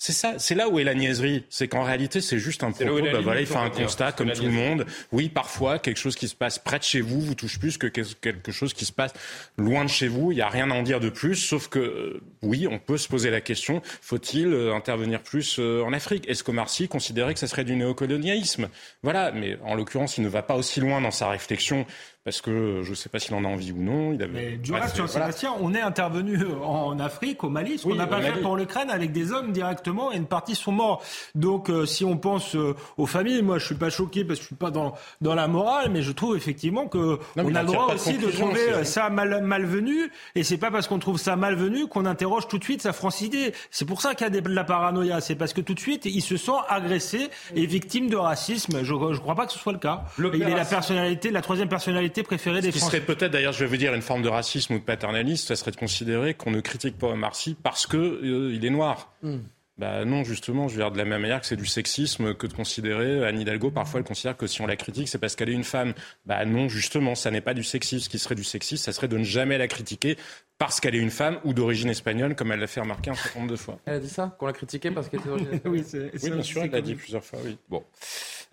C'est 0.00 0.12
ça, 0.12 0.34
c'est 0.38 0.54
là 0.54 0.68
où 0.68 0.78
est 0.78 0.84
la 0.84 0.94
niaiserie. 0.94 1.44
C'est 1.50 1.66
qu'en 1.66 1.82
réalité, 1.82 2.20
c'est 2.20 2.38
juste 2.38 2.62
un 2.62 2.70
propos. 2.70 3.02
Bah 3.02 3.20
voilà, 3.20 3.40
il 3.40 3.48
fait 3.48 3.56
un 3.56 3.68
constat 3.68 4.12
comme 4.12 4.30
tout 4.30 4.44
le 4.44 4.52
monde. 4.52 4.86
Oui, 5.10 5.28
parfois, 5.28 5.80
quelque 5.80 5.96
chose 5.96 6.14
qui 6.14 6.28
se 6.28 6.36
passe 6.36 6.60
près 6.60 6.78
de 6.78 6.84
chez 6.84 7.00
vous 7.00 7.20
vous 7.20 7.34
touche 7.34 7.58
plus 7.58 7.78
que 7.78 7.88
quelque 7.88 8.52
chose 8.52 8.74
qui 8.74 8.84
se 8.84 8.92
passe 8.92 9.12
loin 9.56 9.84
de 9.84 9.90
chez 9.90 10.06
vous. 10.06 10.30
Il 10.30 10.36
n'y 10.36 10.40
a 10.40 10.48
rien 10.48 10.70
à 10.70 10.74
en 10.74 10.84
dire 10.84 11.00
de 11.00 11.08
plus, 11.08 11.34
sauf 11.34 11.66
que 11.66 11.80
euh, 11.80 12.20
oui, 12.42 12.68
on 12.70 12.78
peut 12.78 12.96
se 12.96 13.08
poser 13.08 13.30
la 13.30 13.40
question 13.40 13.82
faut-il 14.00 14.46
euh, 14.46 14.72
intervenir 14.72 15.20
plus 15.20 15.56
euh, 15.58 15.82
en 15.82 15.92
Afrique? 15.92 16.28
Est-ce 16.28 16.44
que 16.44 16.52
Marcy 16.52 16.86
considérait 16.86 17.34
que 17.34 17.40
ça 17.40 17.48
serait 17.48 17.64
du 17.64 17.74
néocolonialisme? 17.74 18.68
Voilà, 19.02 19.32
mais 19.32 19.58
en 19.64 19.74
l'occurrence, 19.74 20.16
il 20.16 20.22
ne 20.22 20.28
va 20.28 20.42
pas 20.42 20.54
aussi 20.54 20.78
loin 20.78 21.00
dans 21.00 21.10
sa 21.10 21.28
réflexion 21.28 21.86
parce 22.28 22.42
que 22.42 22.82
je 22.82 22.90
ne 22.90 22.94
sais 22.94 23.08
pas 23.08 23.18
s'il 23.18 23.34
en 23.34 23.42
a 23.42 23.48
envie 23.48 23.72
ou 23.72 23.82
non. 23.82 24.12
Il 24.12 24.22
avait... 24.22 24.32
Mais 24.32 24.56
du 24.58 24.74
reste, 24.74 25.06
Sébastien, 25.06 25.54
on 25.62 25.72
est 25.72 25.80
intervenu 25.80 26.38
en 26.62 27.00
Afrique, 27.00 27.42
au 27.42 27.48
Mali, 27.48 27.78
ce 27.78 27.84
qu'on 27.84 27.94
n'a 27.94 28.06
pas 28.06 28.20
fait 28.20 28.42
pour 28.42 28.54
l'Ukraine, 28.54 28.90
avec 28.90 29.12
des 29.12 29.32
hommes 29.32 29.50
directement, 29.50 30.12
et 30.12 30.16
une 30.16 30.26
partie 30.26 30.54
sont 30.54 30.72
morts. 30.72 31.02
Donc, 31.34 31.70
euh, 31.70 31.86
si 31.86 32.04
on 32.04 32.18
pense 32.18 32.54
euh, 32.54 32.74
aux 32.98 33.06
familles, 33.06 33.40
moi, 33.40 33.56
je 33.56 33.64
suis 33.64 33.76
pas 33.76 33.88
choqué 33.88 34.26
parce 34.26 34.40
que 34.40 34.42
je 34.42 34.46
suis 34.48 34.56
pas 34.56 34.70
dans 34.70 34.92
dans 35.22 35.34
la 35.34 35.48
morale, 35.48 35.88
mais 35.90 36.02
je 36.02 36.12
trouve 36.12 36.36
effectivement 36.36 36.86
que 36.86 37.18
on 37.36 37.54
a 37.54 37.62
le 37.62 37.66
droit 37.66 37.94
aussi 37.94 38.18
de 38.18 38.30
trouver 38.30 38.72
euh, 38.72 38.84
ça 38.84 39.08
mal, 39.08 39.42
malvenu, 39.42 40.12
et 40.34 40.42
c'est 40.42 40.58
pas 40.58 40.70
parce 40.70 40.86
qu'on 40.86 40.98
trouve 40.98 41.16
ça 41.16 41.34
malvenu 41.34 41.86
qu'on 41.86 42.04
interroge 42.04 42.46
tout 42.46 42.58
de 42.58 42.64
suite 42.64 42.82
sa 42.82 42.92
francité. 42.92 43.54
C'est 43.70 43.86
pour 43.86 44.02
ça 44.02 44.14
qu'il 44.14 44.26
y 44.26 44.36
a 44.36 44.40
de 44.42 44.48
la 44.50 44.64
paranoïa, 44.64 45.22
c'est 45.22 45.34
parce 45.34 45.54
que 45.54 45.62
tout 45.62 45.72
de 45.72 45.80
suite, 45.80 46.04
il 46.04 46.20
se 46.20 46.36
sent 46.36 46.52
agressé 46.68 47.30
et 47.56 47.64
victime 47.64 48.10
de 48.10 48.16
racisme. 48.16 48.84
Je 48.84 48.92
ne 48.92 49.16
crois 49.16 49.34
pas 49.34 49.46
que 49.46 49.52
ce 49.52 49.58
soit 49.58 49.72
le 49.72 49.78
cas. 49.78 50.04
Il 50.18 50.42
est 50.42 50.54
la 50.54 50.66
personnalité, 50.66 51.30
la 51.30 51.40
troisième 51.40 51.70
personnalité 51.70 52.17
préférée 52.22 52.60
des 52.60 52.70
Ce 52.70 52.78
qui 52.78 52.80
serait 52.80 53.00
peut-être, 53.00 53.32
d'ailleurs, 53.32 53.52
je 53.52 53.60
vais 53.60 53.66
vous 53.66 53.76
dire, 53.76 53.94
une 53.94 54.02
forme 54.02 54.22
de 54.22 54.28
racisme 54.28 54.74
ou 54.74 54.78
de 54.78 54.84
paternalisme, 54.84 55.46
ça 55.46 55.56
serait 55.56 55.70
de 55.70 55.76
considérer 55.76 56.34
qu'on 56.34 56.50
ne 56.50 56.60
critique 56.60 56.98
pas 56.98 57.08
Omar 57.08 57.34
Sy 57.34 57.56
parce 57.62 57.86
qu'il 57.86 57.98
euh, 57.98 58.60
est 58.60 58.70
noir. 58.70 59.12
Hmm. 59.22 59.38
Bah 59.78 60.04
non, 60.04 60.24
justement, 60.24 60.66
je 60.66 60.74
veux 60.74 60.82
dire 60.82 60.90
de 60.90 60.98
la 60.98 61.04
même 61.04 61.22
manière 61.22 61.40
que 61.40 61.46
c'est 61.46 61.56
du 61.56 61.66
sexisme 61.66 62.34
que 62.34 62.48
de 62.48 62.52
considérer 62.52 63.24
Anne 63.24 63.40
Hidalgo. 63.40 63.70
Parfois, 63.70 64.00
elle 64.00 64.06
considère 64.06 64.36
que 64.36 64.48
si 64.48 64.60
on 64.60 64.66
la 64.66 64.74
critique, 64.74 65.08
c'est 65.08 65.18
parce 65.18 65.36
qu'elle 65.36 65.50
est 65.50 65.54
une 65.54 65.62
femme. 65.62 65.94
Bah 66.26 66.44
non, 66.44 66.68
justement, 66.68 67.14
ça 67.14 67.30
n'est 67.30 67.40
pas 67.40 67.54
du 67.54 67.62
sexisme. 67.62 68.04
Ce 68.04 68.08
qui 68.08 68.18
serait 68.18 68.34
du 68.34 68.42
sexisme, 68.42 68.82
ça 68.82 68.92
serait 68.92 69.06
de 69.06 69.16
ne 69.16 69.22
jamais 69.22 69.56
la 69.56 69.68
critiquer 69.68 70.18
parce 70.58 70.80
qu'elle 70.80 70.96
est 70.96 71.00
une 71.00 71.12
femme 71.12 71.38
ou 71.44 71.52
d'origine 71.52 71.90
espagnole, 71.90 72.34
comme 72.34 72.50
elle 72.50 72.58
l'a 72.58 72.66
fait 72.66 72.80
remarquer 72.80 73.10
un 73.10 73.14
certain 73.14 73.38
nombre 73.38 73.52
de 73.52 73.56
fois. 73.56 73.78
Elle 73.86 73.94
a 73.94 74.00
dit 74.00 74.08
ça? 74.08 74.34
Qu'on 74.36 74.46
l'a 74.46 74.52
critiquée 74.52 74.90
parce 74.90 75.08
qu'elle 75.08 75.20
était 75.20 75.28
d'origine 75.28 75.46
espagnole? 75.52 75.84
Oui, 75.84 76.20
oui, 76.22 76.30
bien 76.30 76.42
sûr, 76.42 76.62
elle 76.64 76.70
l'a 76.72 76.80
dit 76.80 76.94
plusieurs 76.96 77.24
fois, 77.24 77.38
oui. 77.44 77.56
Bon. 77.68 77.84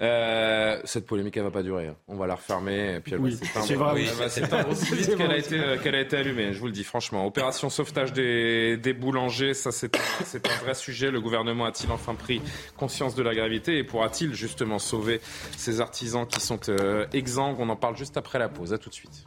Euh, 0.02 0.82
cette 0.84 1.06
polémique, 1.06 1.38
elle 1.38 1.44
va 1.44 1.52
pas 1.52 1.64
durer. 1.64 1.88
Hein. 1.88 1.96
On 2.08 2.18
va 2.18 2.28
la 2.28 2.36
refermer 2.36 2.96
et 2.96 3.00
puis 3.00 3.14
elle 3.14 3.22
va 3.22 3.32
s'éteindre. 3.32 3.98
Elle 3.98 4.06
va 4.06 4.30
s'éteindre 4.30 4.70
aussi 4.72 4.94
vite 4.94 5.16
qu'elle 5.16 5.32
a 5.32 5.38
été 5.38 5.58
euh, 5.58 5.78
qu'elle 5.78 5.96
a 5.96 6.02
été 6.02 6.18
allumée. 6.18 6.52
Je 6.52 6.60
vous 6.60 6.66
le 6.66 6.74
dis 6.74 6.84
franchement. 6.84 7.26
Opération 7.26 7.70
sauvetage 7.70 8.12
des, 8.12 8.76
des 8.76 8.94
boulangers, 8.94 9.54
ça 9.54 9.72
c'est 9.72 9.96
c'est 10.26 10.46
un 10.48 10.58
vrai 10.58 10.74
sujet. 10.74 11.12
Le 11.12 11.22
gouvernement 11.22 11.66
a-t-il 11.66 11.92
enfin 11.92 12.14
pris 12.14 12.42
conscience 12.76 13.16
de 13.16 13.24
la 13.24 13.34
gravité 13.34 13.78
et 13.78 13.84
pourra-t-il 13.86 14.34
justement 14.34 14.80
sauver 14.80 15.22
ces 15.56 15.80
artisans 15.80 16.28
qui 16.28 16.42
sont 16.42 16.60
euh, 16.68 17.06
exsangues? 17.14 17.60
On 17.60 17.70
en 17.70 17.78
parle 17.78 17.96
juste 17.96 18.18
après 18.18 18.38
la 18.38 18.50
pause. 18.50 18.74
À 18.74 18.78
tout 18.78 18.90
de 18.90 18.96
suite. 18.96 19.26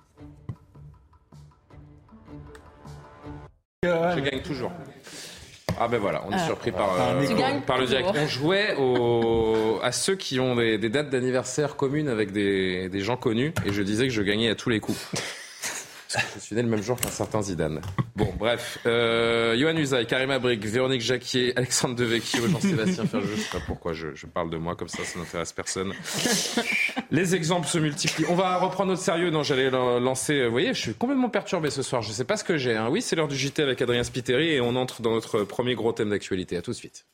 Je 3.85 4.21
gagne 4.21 4.43
toujours. 4.43 4.73
Ah 5.81 5.89
ben 5.89 5.99
voilà, 5.99 6.25
on 6.27 6.33
est 6.33 6.37
ah. 6.37 6.47
surpris 6.47 6.73
par, 6.73 6.93
euh, 6.95 7.61
par 7.67 7.79
le 7.79 7.87
direct. 7.87 8.09
On 8.15 8.27
jouait 8.27 8.77
à 9.83 9.93
ceux 9.93 10.17
qui 10.17 10.41
ont 10.41 10.57
des, 10.57 10.79
dates 10.89 11.11
d'anniversaire 11.11 11.77
communes 11.77 12.09
avec 12.09 12.33
des, 12.33 12.89
des 12.89 13.01
gens 13.01 13.17
connus 13.17 13.53
et 13.65 13.73
je 13.73 13.83
disais 13.83 14.07
que 14.07 14.13
je 14.13 14.23
gagnais 14.23 14.51
à 14.51 14.55
tous 14.55 14.71
les 14.71 14.81
coups. 14.81 14.99
Je 16.09 16.41
suis 16.41 16.57
né 16.57 16.63
le 16.63 16.69
même 16.69 16.83
jour 16.83 16.99
qu'un 16.99 17.11
certain 17.11 17.43
Zidane. 17.43 17.83
Bon, 18.17 18.33
bref. 18.39 18.79
Euh, 18.87 19.57
Johan 19.59 19.77
Usaï, 19.77 20.07
Karim 20.07 20.31
Abrik, 20.31 20.65
Véronique 20.65 21.03
Jacquier, 21.03 21.53
Alexandre 21.57 21.95
Devecchio, 21.95 22.49
Jean-Sébastien 22.49 23.07
Ferjeux. 23.07 23.35
Je 23.37 23.41
sais 23.43 23.59
pas 23.59 23.65
pourquoi 23.67 23.93
je, 23.93 24.27
parle 24.27 24.51
de 24.51 24.57
moi 24.57 24.75
comme 24.75 24.89
ça, 24.89 25.05
ça 25.05 25.19
n'intéresse 25.19 25.53
personne. 25.53 25.93
Les 27.11 27.35
exemples 27.35 27.67
se 27.67 27.79
multiplient. 27.79 28.25
On 28.29 28.35
va 28.35 28.57
reprendre 28.57 28.91
notre 28.91 29.03
sérieux. 29.03 29.31
Non, 29.31 29.43
j'allais 29.43 29.71
lancer. 29.71 30.47
Vous 30.47 30.51
voyez, 30.51 30.73
je 30.73 30.81
suis 30.81 30.95
complètement 30.95 31.29
perturbé 31.29 31.71
ce 31.71 31.83
soir. 31.83 32.03
Je 32.03 32.13
sais 32.13 32.25
pas 32.25 32.37
ce 32.37 32.45
que 32.45 32.57
j'ai. 32.57 32.75
Hein. 32.75 32.89
Oui, 32.91 33.03
c'est 33.03 33.15
l'heure 33.17 33.29
du 33.29 33.37
JT 33.37 33.63
avec 33.63 33.83
Adrien 33.83 34.03
Spiteri 34.03 34.53
et 34.53 34.61
on 34.61 34.77
entre 34.77 35.03
dans 35.03 35.13
notre 35.13 35.45
premier 35.45 35.75
gros 35.75 35.93
thème 35.93 36.11
d'actualité. 36.11 36.57
À 36.57 36.63
tout 36.63 36.71
de 36.71 36.77
suite. 36.77 37.05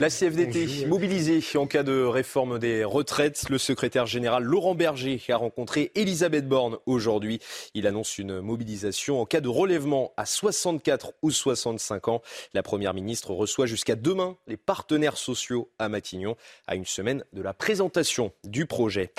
La 0.00 0.10
CFDT 0.10 0.86
mobilisée 0.86 1.40
en 1.54 1.68
cas 1.68 1.84
de 1.84 2.02
réforme 2.02 2.58
des 2.58 2.82
retraites. 2.82 3.48
Le 3.48 3.58
secrétaire 3.58 4.06
général 4.06 4.42
Laurent 4.42 4.74
Berger 4.74 5.20
a 5.28 5.36
rencontré 5.36 5.92
Elisabeth 5.94 6.48
Borne 6.48 6.78
aujourd'hui. 6.84 7.38
Il 7.74 7.86
annonce 7.86 8.18
une 8.18 8.40
mobilisation 8.40 9.20
en 9.20 9.24
cas 9.24 9.40
de 9.40 9.48
relèvement 9.48 10.12
à 10.16 10.26
64 10.26 11.12
ou 11.22 11.30
65 11.30 12.08
ans. 12.08 12.22
La 12.54 12.64
première 12.64 12.92
ministre 12.92 13.32
reçoit 13.32 13.66
jusqu'à 13.66 13.94
demain 13.94 14.36
les 14.48 14.56
partenaires 14.56 15.16
sociaux 15.16 15.70
à 15.78 15.88
Matignon 15.88 16.36
à 16.66 16.74
une 16.74 16.86
semaine 16.86 17.22
de 17.32 17.42
la 17.42 17.54
présentation 17.54 18.32
du 18.42 18.66
projet. 18.66 19.12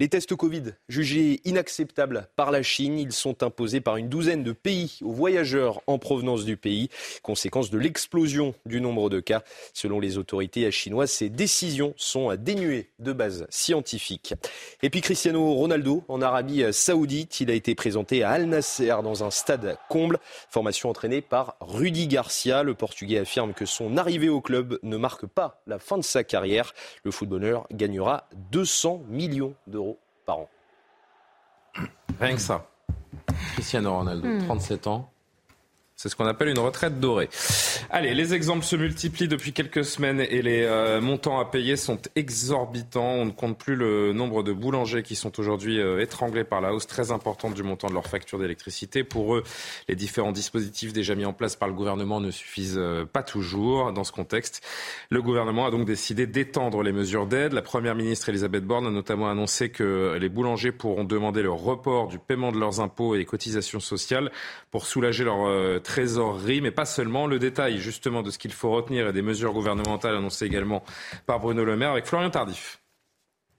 Les 0.00 0.08
tests 0.08 0.34
Covid 0.34 0.74
jugés 0.88 1.42
inacceptables 1.44 2.26
par 2.36 2.50
la 2.52 2.62
Chine, 2.62 2.98
ils 2.98 3.12
sont 3.12 3.42
imposés 3.42 3.82
par 3.82 3.98
une 3.98 4.08
douzaine 4.08 4.44
de 4.44 4.52
pays 4.52 4.98
aux 5.02 5.12
voyageurs 5.12 5.82
en 5.86 5.98
provenance 5.98 6.46
du 6.46 6.56
pays, 6.56 6.88
conséquence 7.22 7.70
de 7.70 7.78
l'explosion 7.78 8.54
du 8.64 8.80
nombre 8.80 9.10
de 9.10 9.20
cas. 9.20 9.42
Selon 9.74 10.00
les 10.00 10.16
autorités 10.22 10.70
chinoises, 10.70 11.10
ces 11.10 11.28
décisions 11.28 11.92
sont 11.98 12.34
dénuées 12.36 12.88
de 12.98 13.12
base 13.12 13.46
scientifique. 13.50 14.34
Et 14.82 14.88
puis 14.88 15.02
Cristiano 15.02 15.52
Ronaldo 15.52 16.04
en 16.08 16.22
Arabie 16.22 16.64
Saoudite, 16.72 17.40
il 17.40 17.50
a 17.50 17.54
été 17.54 17.74
présenté 17.74 18.22
à 18.22 18.30
Al 18.30 18.46
Nasser 18.46 18.94
dans 19.02 19.24
un 19.24 19.30
stade 19.30 19.76
comble, 19.88 20.18
formation 20.48 20.88
entraînée 20.88 21.20
par 21.20 21.56
Rudy 21.60 22.06
Garcia. 22.06 22.62
Le 22.62 22.74
Portugais 22.74 23.18
affirme 23.18 23.52
que 23.52 23.66
son 23.66 23.96
arrivée 23.96 24.28
au 24.28 24.40
club 24.40 24.78
ne 24.82 24.96
marque 24.96 25.26
pas 25.26 25.62
la 25.66 25.78
fin 25.78 25.98
de 25.98 26.02
sa 26.02 26.24
carrière. 26.24 26.72
Le 27.04 27.10
footballeur 27.10 27.66
gagnera 27.72 28.28
200 28.50 29.02
millions 29.08 29.54
d'euros 29.66 29.98
par 30.24 30.38
an. 30.38 30.48
Rien 32.20 32.34
que 32.34 32.40
ça. 32.40 32.66
Cristiano 33.54 33.94
Ronaldo, 33.96 34.26
37 34.46 34.86
hmm. 34.86 34.90
ans, 34.90 35.11
c'est 36.02 36.08
ce 36.08 36.16
qu'on 36.16 36.26
appelle 36.26 36.48
une 36.48 36.58
retraite 36.58 36.98
dorée. 36.98 37.28
Allez, 37.88 38.12
les 38.12 38.34
exemples 38.34 38.64
se 38.64 38.74
multiplient 38.74 39.28
depuis 39.28 39.52
quelques 39.52 39.84
semaines 39.84 40.18
et 40.18 40.42
les 40.42 40.64
euh, 40.64 41.00
montants 41.00 41.38
à 41.38 41.44
payer 41.44 41.76
sont 41.76 42.00
exorbitants. 42.16 43.04
On 43.04 43.26
ne 43.26 43.30
compte 43.30 43.56
plus 43.56 43.76
le 43.76 44.12
nombre 44.12 44.42
de 44.42 44.52
boulangers 44.52 45.04
qui 45.04 45.14
sont 45.14 45.38
aujourd'hui 45.38 45.78
euh, 45.78 46.00
étranglés 46.00 46.42
par 46.42 46.60
la 46.60 46.74
hausse 46.74 46.88
très 46.88 47.12
importante 47.12 47.54
du 47.54 47.62
montant 47.62 47.86
de 47.86 47.94
leur 47.94 48.08
facture 48.08 48.40
d'électricité. 48.40 49.04
Pour 49.04 49.36
eux, 49.36 49.44
les 49.88 49.94
différents 49.94 50.32
dispositifs 50.32 50.92
déjà 50.92 51.14
mis 51.14 51.24
en 51.24 51.32
place 51.32 51.54
par 51.54 51.68
le 51.68 51.74
gouvernement 51.74 52.18
ne 52.18 52.32
suffisent 52.32 52.78
euh, 52.78 53.04
pas 53.04 53.22
toujours. 53.22 53.92
Dans 53.92 54.02
ce 54.02 54.10
contexte, 54.10 54.60
le 55.08 55.22
gouvernement 55.22 55.66
a 55.66 55.70
donc 55.70 55.84
décidé 55.84 56.26
d'étendre 56.26 56.82
les 56.82 56.92
mesures 56.92 57.28
d'aide. 57.28 57.52
La 57.52 57.62
première 57.62 57.94
ministre 57.94 58.28
Elisabeth 58.28 58.64
Borne 58.64 58.88
a 58.88 58.90
notamment 58.90 59.30
annoncé 59.30 59.70
que 59.70 60.18
les 60.20 60.28
boulangers 60.28 60.72
pourront 60.72 61.04
demander 61.04 61.42
le 61.42 61.52
report 61.52 62.08
du 62.08 62.18
paiement 62.18 62.50
de 62.50 62.58
leurs 62.58 62.80
impôts 62.80 63.14
et 63.14 63.24
cotisations 63.24 63.78
sociales 63.78 64.32
pour 64.72 64.86
soulager 64.86 65.22
leur 65.22 65.46
trésorerie, 65.92 66.62
mais 66.62 66.70
pas 66.70 66.86
seulement. 66.86 67.26
Le 67.26 67.38
détail 67.38 67.78
justement 67.78 68.22
de 68.22 68.30
ce 68.30 68.38
qu'il 68.38 68.52
faut 68.52 68.70
retenir 68.70 69.08
et 69.08 69.12
des 69.12 69.20
mesures 69.20 69.52
gouvernementales 69.52 70.16
annoncées 70.16 70.46
également 70.46 70.82
par 71.26 71.38
Bruno 71.38 71.64
Le 71.64 71.76
Maire 71.76 71.90
avec 71.90 72.06
Florian 72.06 72.30
Tardif. 72.30 72.81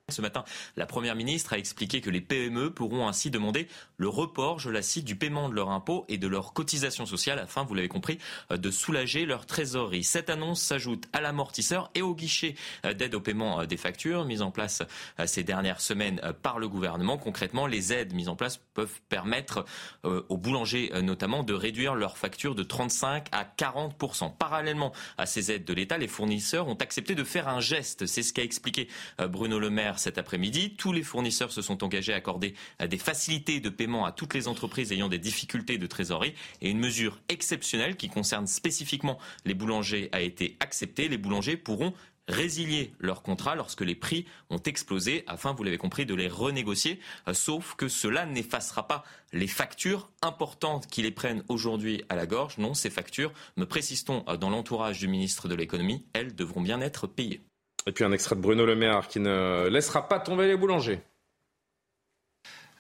Ce 0.10 0.22
matin, 0.22 0.44
la 0.76 0.86
Première 0.86 1.16
ministre 1.16 1.54
a 1.54 1.58
expliqué 1.58 2.02
que 2.02 2.10
les 2.10 2.20
PME 2.20 2.74
pourront 2.74 3.08
ainsi 3.08 3.32
demander 3.32 3.70
le 3.96 4.10
report, 4.10 4.60
je 4.60 4.70
la 4.70 4.82
cite, 4.82 5.06
du 5.06 5.16
paiement 5.16 5.48
de 5.48 5.56
leur 5.56 5.70
impôt 5.70 6.04
et 6.10 6.18
de 6.18 6.28
leur 6.28 6.52
cotisation 6.52 7.06
sociale 7.06 7.40
afin, 7.40 7.64
vous 7.64 7.74
l'avez 7.74 7.88
compris, 7.88 8.18
euh, 8.52 8.58
de 8.58 8.70
soulager 8.70 9.26
leur 9.26 9.46
trésorerie. 9.46 10.04
Cette 10.04 10.30
annonce 10.30 10.62
s'ajoute 10.62 11.06
à 11.14 11.22
l'amortisseur 11.22 11.90
et 11.96 12.02
au 12.02 12.16
guichet 12.16 12.56
euh, 12.86 12.94
d'aide 12.94 13.16
au 13.16 13.22
paiement 13.22 13.62
euh, 13.62 13.66
des 13.66 13.78
factures 13.78 14.26
mis 14.26 14.42
en 14.42 14.52
place 14.52 14.84
ces 15.26 15.44
dernières 15.44 15.80
semaines 15.80 16.20
par 16.42 16.60
le 16.60 16.68
gouvernement. 16.68 17.18
Concrètement, 17.18 17.66
les 17.66 17.94
aides 17.94 18.14
mises 18.14 18.28
en 18.28 18.36
place 18.36 18.60
peuvent 18.74 19.00
permettre 19.08 19.66
aux 20.04 20.38
boulangers 20.38 20.92
notamment 21.02 21.44
de 21.44 21.54
réduire 21.54 21.96
leurs 21.96 22.18
factures 22.18 22.56
de 22.56 22.64
35 22.64 23.28
à 23.32 23.46
40% 23.46 24.36
Parallèlement 24.38 24.92
à 25.18 25.26
ces 25.26 25.52
aides 25.52 25.66
de 25.66 25.74
l'État, 25.74 25.98
les 25.98 26.08
fournisseurs 26.08 26.68
ont 26.68 26.76
accepté 26.76 27.16
de 27.16 27.24
faire 27.24 27.48
un 27.48 27.60
geste. 27.60 28.06
C'est 28.06 28.24
ce 28.24 28.34
qu'a 28.34 28.44
expliqué 28.44 28.88
Bruno 29.30 29.60
Le 29.60 29.70
Maire 29.70 29.93
cet 30.00 30.18
après-midi. 30.18 30.76
Tous 30.76 30.92
les 30.92 31.04
fournisseurs 31.04 31.52
se 31.52 31.62
sont 31.62 31.84
engagés 31.84 32.14
à 32.14 32.18
accorder 32.18 32.56
des 32.88 32.98
facilités 32.98 33.60
de 33.60 33.70
paiement 33.70 34.06
à 34.06 34.12
toutes 34.12 34.34
les 34.34 34.48
entreprises 34.48 34.92
ayant 34.92 35.10
des 35.10 35.20
difficultés 35.20 35.78
de 35.78 35.88
trésorerie. 35.88 36.34
Et 36.62 36.70
une 36.70 36.80
mesure 36.80 37.20
exceptionnelle 37.30 37.96
qui 37.96 38.10
concerne 38.10 38.48
spécifiquement 38.48 39.20
les 39.46 39.54
boulangers 39.54 40.10
a 40.12 40.22
été 40.22 40.58
acceptée. 40.60 41.08
Les 41.08 41.18
boulangers 41.18 41.58
pourront 41.58 41.94
résilier 42.28 42.94
leur 43.00 43.22
contrat 43.22 43.56
lorsque 43.56 43.82
les 43.82 43.96
prix 43.96 44.26
ont 44.50 44.62
explosé 44.62 45.24
afin, 45.28 45.54
vous 45.54 45.64
l'avez 45.64 45.78
compris, 45.78 46.06
de 46.06 46.16
les 46.16 46.28
renégocier, 46.28 47.00
euh, 47.28 47.34
sauf 47.34 47.76
que 47.76 47.88
cela 47.88 48.26
n'effacera 48.26 48.88
pas 48.88 49.04
les 49.34 49.48
factures 49.48 50.10
importantes 50.22 50.88
qui 50.88 51.02
les 51.02 51.12
prennent 51.12 51.44
aujourd'hui 51.50 52.04
à 52.10 52.16
la 52.16 52.26
gorge. 52.26 52.58
Non, 52.58 52.74
ces 52.74 52.90
factures, 52.90 53.34
me 53.58 53.66
précisons 53.66 54.24
euh, 54.28 54.38
dans 54.38 54.50
l'entourage 54.50 55.00
du 55.00 55.08
ministre 55.08 55.48
de 55.48 55.56
l'économie, 55.56 56.06
elles 56.14 56.36
devront 56.36 56.62
bien 56.62 56.82
être 56.82 57.08
payées. 57.08 57.42
Et 57.86 57.92
puis 57.92 58.04
un 58.04 58.12
extrait 58.12 58.36
de 58.36 58.42
Bruno 58.42 58.66
Le 58.66 58.76
Maire 58.76 59.08
qui 59.08 59.20
ne 59.20 59.68
laissera 59.70 60.08
pas 60.08 60.20
tomber 60.20 60.48
les 60.48 60.56
boulangers. 60.56 61.02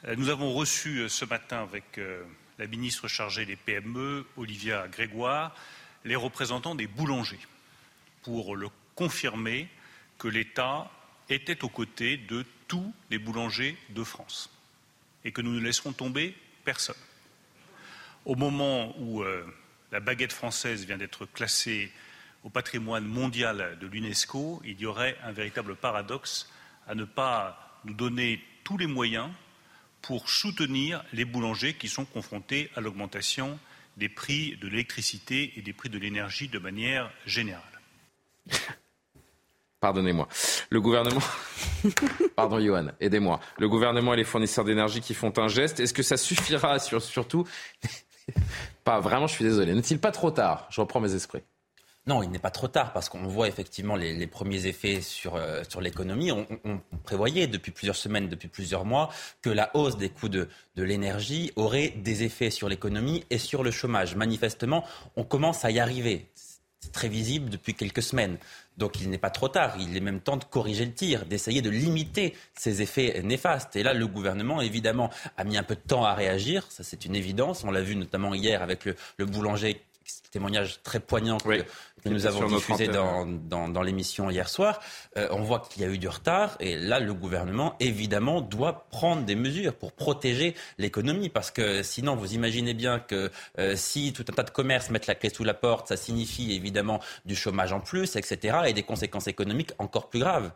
Euh, 0.06 0.16
nous 0.16 0.30
avons 0.30 0.54
reçu 0.54 1.00
euh, 1.00 1.10
ce 1.10 1.26
matin 1.26 1.62
avec 1.62 1.98
euh, 1.98 2.24
la 2.58 2.68
ministre 2.68 3.08
chargée 3.08 3.46
des 3.46 3.56
PME, 3.56 4.26
Olivia 4.38 4.88
Grégoire, 4.88 5.56
les 6.06 6.16
représentants 6.16 6.76
des 6.76 6.88
boulangers 6.88 7.40
pour 8.24 8.56
le 8.56 8.68
confirmer 8.96 9.68
que 10.18 10.28
l'État 10.28 10.90
était 11.30 11.64
aux 11.64 11.70
côtés 11.70 12.18
de 12.18 12.46
tous 12.68 12.94
les 13.10 13.18
boulangers 13.18 13.78
de 13.90 14.04
France 14.04 14.50
et 15.26 15.32
que 15.32 15.42
nous 15.42 15.52
ne 15.52 15.60
laisserons 15.60 15.94
tomber 15.94 16.36
personne. 16.64 16.96
Au 18.26 18.36
moment 18.36 18.96
où 19.00 19.24
la 19.92 20.00
baguette 20.00 20.32
française 20.32 20.86
vient 20.86 20.98
d'être 20.98 21.26
classée 21.26 21.92
au 22.44 22.50
patrimoine 22.50 23.06
mondial 23.06 23.78
de 23.80 23.88
l'UNESCO, 23.88 24.62
il 24.66 24.80
y 24.80 24.86
aurait 24.86 25.18
un 25.24 25.32
véritable 25.32 25.76
paradoxe 25.76 26.50
à 26.88 26.96
ne 26.96 27.06
pas 27.06 27.80
nous 27.86 27.94
donner 27.94 28.42
tous 28.64 28.78
les 28.78 28.88
moyens 28.88 29.30
pour 30.02 30.30
soutenir 30.30 31.04
les 31.14 31.26
boulangers 31.26 31.74
qui 31.74 31.88
sont 31.88 32.06
confrontés 32.06 32.70
à 32.76 32.82
l'augmentation 32.82 33.58
des 33.98 34.10
prix 34.10 34.58
de 34.58 34.68
l'électricité 34.68 35.54
et 35.56 35.62
des 35.62 35.74
prix 35.74 35.90
de 35.90 35.98
l'énergie 35.98 36.48
de 36.48 36.60
manière 36.60 37.12
générale. 37.26 37.62
Pardonnez-moi. 39.80 40.28
Le 40.70 40.82
gouvernement. 40.82 41.22
Pardon, 42.36 42.60
Johan, 42.60 42.88
aidez-moi. 43.00 43.40
Le 43.60 43.68
gouvernement 43.68 44.14
et 44.14 44.18
les 44.18 44.24
fournisseurs 44.24 44.64
d'énergie 44.64 45.02
qui 45.02 45.14
font 45.14 45.34
un 45.38 45.50
geste, 45.50 45.80
est-ce 45.80 45.94
que 45.94 46.04
ça 46.04 46.18
suffira 46.18 46.80
surtout? 46.80 47.46
Pas 48.84 49.00
vraiment, 49.00 49.28
je 49.28 49.34
suis 49.34 49.46
désolé. 49.46 49.74
N'est-il 49.74 50.00
pas 50.00 50.12
trop 50.12 50.32
tard? 50.32 50.68
Je 50.70 50.80
reprends 50.80 51.02
mes 51.02 51.14
esprits. 51.14 51.44
Non, 52.06 52.22
il 52.22 52.32
n'est 52.32 52.40
pas 52.40 52.52
trop 52.52 52.68
tard 52.68 52.92
parce 52.92 53.08
qu'on 53.08 53.28
voit 53.28 53.48
effectivement 53.48 53.96
les, 53.96 54.28
premiers 54.28 54.66
effets 54.66 55.00
sur, 55.00 55.36
euh, 55.36 55.64
sur 55.70 55.80
l'économie. 55.80 56.34
On, 56.34 56.46
prévoyait 57.04 57.48
depuis 57.48 57.72
plusieurs 57.72 57.96
semaines, 57.96 58.28
depuis 58.28 58.50
plusieurs 58.50 58.84
mois, 58.84 59.10
que 59.42 59.50
la 59.50 59.72
hausse 59.74 59.98
des 59.98 60.10
coûts 60.10 60.28
de, 60.28 60.50
de 60.76 60.84
l'énergie 60.84 61.52
aurait 61.56 61.90
des 61.90 62.24
effets 62.24 62.50
sur 62.50 62.68
l'économie 62.68 63.24
et 63.30 63.38
sur 63.38 63.64
le 63.64 63.72
chômage. 63.72 64.16
Manifestement, 64.16 64.84
on 65.16 65.24
commence 65.24 65.64
à 65.64 65.72
y 65.72 65.80
arriver. 65.80 66.28
C'est 66.36 66.92
très 66.92 67.08
visible 67.08 67.50
depuis 67.50 67.74
quelques 67.74 68.04
semaines. 68.04 68.38
Donc 68.78 69.00
il 69.00 69.10
n'est 69.10 69.18
pas 69.18 69.30
trop 69.30 69.48
tard. 69.48 69.76
Il 69.80 69.96
est 69.96 70.02
même 70.02 70.20
temps 70.20 70.36
de 70.36 70.44
corriger 70.44 70.86
le 70.86 70.94
tir, 70.94 71.26
d'essayer 71.26 71.62
de 71.62 71.70
limiter 71.70 72.36
ces 72.54 72.82
effets 72.82 73.22
néfastes. 73.24 73.78
Et 73.78 73.84
là, 73.84 73.94
le 73.94 74.08
gouvernement, 74.08 74.60
évidemment, 74.60 75.10
a 75.38 75.46
mis 75.46 75.58
un 75.58 75.64
peu 75.64 75.76
de 75.76 75.82
temps 75.82 76.04
à 76.04 76.14
réagir. 76.14 76.66
Ça, 76.70 76.84
c'est 76.84 77.06
une 77.06 77.16
évidence. 77.16 77.64
On 77.64 77.72
l'a 77.72 77.82
vu 77.82 77.96
notamment 77.96 78.34
hier 78.34 78.62
avec 78.62 78.84
le, 78.84 78.98
le 79.18 79.26
boulanger 79.26 79.82
témoignage 80.32 80.82
très 80.84 81.00
poignant 81.00 81.38
que, 81.38 81.66
nous 82.06 82.26
avons 82.26 82.48
diffusé 82.48 82.88
dans, 82.88 83.26
dans, 83.26 83.82
l'émission 83.82 84.30
hier 84.30 84.50
soir, 84.50 84.80
euh, 85.18 85.28
on 85.32 85.42
voit 85.42 85.60
qu'il 85.60 85.82
y 85.82 85.86
a 85.86 85.90
eu 85.90 85.98
du 85.98 86.08
retard 86.08 86.56
et 86.60 86.78
là, 86.78 87.00
le 87.00 87.14
gouvernement, 87.14 87.76
évidemment, 87.80 88.42
doit 88.42 88.86
prendre 88.92 89.24
des 89.24 89.36
mesures 89.36 89.74
pour 89.74 89.92
protéger 89.92 90.56
l'économie 90.78 91.30
parce 91.30 91.52
que 91.52 91.84
sinon, 91.84 92.16
vous 92.16 92.34
imaginez 92.34 92.74
bien 92.74 93.00
que 93.00 93.32
euh, 93.60 93.76
si 93.76 94.14
tout 94.14 94.26
un 94.30 94.34
tas 94.34 94.44
de 94.44 94.50
commerces 94.50 94.90
mettent 94.90 95.08
la 95.08 95.16
clé 95.16 95.30
sous 95.30 95.44
la 95.44 95.54
porte, 95.54 95.88
ça 95.88 95.98
signifie 95.98 96.54
évidemment 96.54 97.00
du 97.26 97.36
chômage 97.36 97.74
en 97.74 97.80
plus, 97.80 98.16
etc. 98.16 98.58
et 98.68 98.74
des 98.74 98.84
conséquences 98.84 99.28
économiques 99.28 99.72
encore 99.80 100.10
plus 100.10 100.20
graves. 100.20 100.52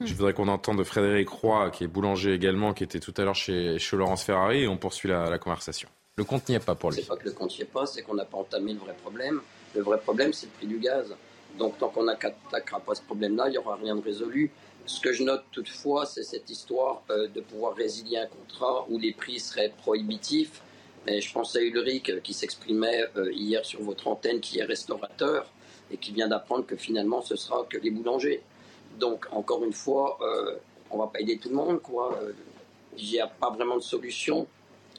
Je 0.00 0.14
voudrais 0.14 0.32
qu'on 0.32 0.48
entende 0.48 0.82
Frédéric 0.84 1.28
Roy, 1.28 1.70
qui 1.70 1.84
est 1.84 1.88
boulanger 1.88 2.32
également, 2.32 2.72
qui 2.72 2.84
était 2.84 3.00
tout 3.00 3.12
à 3.18 3.22
l'heure 3.22 3.34
chez, 3.34 3.78
chez 3.78 3.96
Laurence 3.96 4.24
Ferrari, 4.24 4.62
et 4.62 4.68
on 4.68 4.78
poursuit 4.78 5.08
la 5.08 5.38
conversation. 5.38 5.88
Le 6.16 6.24
compte 6.24 6.48
n'y 6.48 6.54
est 6.54 6.64
pas 6.64 6.74
pour 6.74 6.90
lui. 6.90 7.00
C'est 7.00 7.08
pas 7.08 7.16
que 7.16 7.24
le 7.24 7.32
compte 7.32 7.50
n'y 7.50 7.62
est 7.62 7.72
pas, 7.72 7.86
c'est 7.86 8.02
qu'on 8.02 8.14
n'a 8.14 8.24
pas 8.24 8.38
entamé 8.38 8.72
le 8.72 8.78
vrai 8.78 8.94
problème. 8.94 9.40
Le 9.74 9.82
vrai 9.82 9.98
problème, 9.98 10.32
c'est 10.32 10.46
le 10.46 10.52
prix 10.52 10.66
du 10.66 10.78
gaz. 10.78 11.14
Donc 11.58 11.78
tant 11.78 11.88
qu'on 11.88 12.04
n'attaquera 12.04 12.80
pas 12.80 12.94
ce 12.94 13.02
problème-là, 13.02 13.48
il 13.48 13.52
n'y 13.52 13.58
aura 13.58 13.76
rien 13.76 13.94
de 13.94 14.02
résolu. 14.02 14.50
Ce 14.86 15.00
que 15.00 15.12
je 15.12 15.22
note 15.22 15.44
toutefois, 15.50 16.04
c'est 16.04 16.22
cette 16.22 16.50
histoire 16.50 17.02
euh, 17.10 17.28
de 17.28 17.40
pouvoir 17.40 17.74
résilier 17.74 18.18
un 18.18 18.26
contrat 18.26 18.86
où 18.88 18.98
les 18.98 19.12
prix 19.12 19.40
seraient 19.40 19.72
prohibitifs. 19.78 20.60
Je 21.06 21.32
pense 21.32 21.56
à 21.56 21.60
Ulrich 21.60 22.10
euh, 22.10 22.20
qui 22.20 22.34
s'exprimait 22.34 23.04
euh, 23.16 23.32
hier 23.32 23.64
sur 23.64 23.82
votre 23.82 24.08
antenne, 24.08 24.40
qui 24.40 24.58
est 24.58 24.64
restaurateur 24.64 25.46
et 25.90 25.96
qui 25.96 26.12
vient 26.12 26.28
d'apprendre 26.28 26.66
que 26.66 26.76
finalement 26.76 27.22
ce 27.22 27.36
sera 27.36 27.64
que 27.68 27.78
les 27.78 27.90
boulangers. 27.90 28.42
Donc 28.98 29.26
encore 29.32 29.64
une 29.64 29.72
fois, 29.72 30.18
on 30.90 30.98
va 30.98 31.08
pas 31.08 31.20
aider 31.20 31.36
tout 31.36 31.48
le 31.48 31.56
monde, 31.56 31.82
quoi. 31.82 32.18
Il 32.96 33.10
n'y 33.10 33.18
a 33.18 33.26
pas 33.26 33.50
vraiment 33.50 33.76
de 33.76 33.82
solution. 33.82 34.46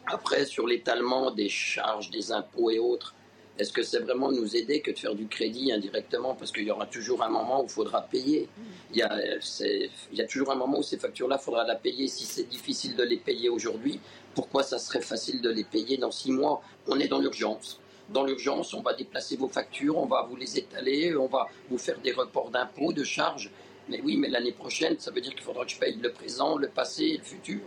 Après, 0.05 0.45
sur 0.45 0.67
l'étalement 0.67 1.31
des 1.31 1.49
charges, 1.49 2.11
des 2.11 2.31
impôts 2.31 2.69
et 2.69 2.77
autres, 2.77 3.14
est-ce 3.57 3.71
que 3.71 3.83
c'est 3.83 3.99
vraiment 3.99 4.31
nous 4.31 4.55
aider 4.55 4.81
que 4.81 4.91
de 4.91 4.99
faire 4.99 5.15
du 5.15 5.27
crédit 5.27 5.71
indirectement? 5.71 6.35
Parce 6.35 6.51
qu'il 6.51 6.63
y 6.63 6.71
aura 6.71 6.85
toujours 6.87 7.23
un 7.23 7.29
moment 7.29 7.61
où 7.61 7.65
il 7.65 7.69
faudra 7.69 8.01
payer. 8.01 8.49
Il 8.91 8.97
y, 8.97 9.01
a, 9.01 10.27
toujours 10.27 10.51
un 10.51 10.55
moment 10.55 10.79
où 10.79 10.83
ces 10.83 10.97
factures-là, 10.97 11.37
il 11.39 11.43
faudra 11.43 11.65
la 11.65 11.75
payer. 11.75 12.07
Si 12.09 12.25
c'est 12.25 12.49
difficile 12.49 12.95
de 12.95 13.03
les 13.03 13.15
payer 13.17 13.47
aujourd'hui, 13.47 13.99
pourquoi 14.33 14.63
ça 14.63 14.77
serait 14.77 15.01
facile 15.01 15.41
de 15.41 15.49
les 15.49 15.63
payer 15.63 15.95
dans 15.95 16.11
six 16.11 16.31
mois? 16.31 16.61
On 16.87 16.99
est 16.99 17.07
dans 17.07 17.19
l'urgence. 17.19 17.79
Dans 18.09 18.25
l'urgence, 18.25 18.73
on 18.73 18.81
va 18.81 18.93
déplacer 18.93 19.37
vos 19.37 19.47
factures, 19.47 19.97
on 19.97 20.05
va 20.05 20.27
vous 20.29 20.35
les 20.35 20.59
étaler, 20.59 21.15
on 21.15 21.27
va 21.27 21.47
vous 21.69 21.77
faire 21.77 21.99
des 21.99 22.11
reports 22.11 22.51
d'impôts, 22.51 22.91
de 22.91 23.03
charges. 23.03 23.51
Mais 23.87 24.01
oui, 24.03 24.17
mais 24.17 24.27
l'année 24.27 24.51
prochaine, 24.51 24.99
ça 24.99 25.11
veut 25.11 25.21
dire 25.21 25.31
qu'il 25.31 25.43
faudra 25.43 25.65
que 25.65 25.71
je 25.71 25.79
paye 25.79 25.95
le 25.95 26.11
présent, 26.11 26.57
le 26.57 26.67
passé 26.67 27.03
et 27.03 27.17
le 27.17 27.23
futur. 27.23 27.61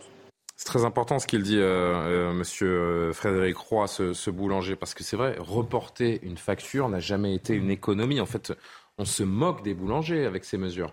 C'est 0.59 0.67
très 0.67 0.85
important 0.85 1.21
ce 1.21 1.27
qu'il 1.29 1.43
dit, 1.45 1.57
euh, 1.57 2.31
euh, 2.31 2.33
monsieur 2.33 2.69
euh, 2.69 3.13
Frédéric 3.13 3.57
Roy, 3.57 3.87
ce, 3.87 4.13
ce 4.13 4.29
boulanger, 4.29 4.75
parce 4.75 4.93
que 4.93 5.05
c'est 5.05 5.17
vrai, 5.17 5.37
reporter 5.39 6.19
une 6.25 6.37
facture 6.37 6.89
n'a 6.89 6.99
jamais 6.99 7.33
été 7.33 7.55
une 7.55 7.71
économie. 7.71 8.21
En 8.21 8.27
fait, 8.27 8.53
on 8.99 9.05
se 9.05 9.23
moque 9.23 9.63
des 9.63 9.73
boulangers 9.73 10.27
avec 10.27 10.45
ces 10.45 10.59
mesures. 10.59 10.93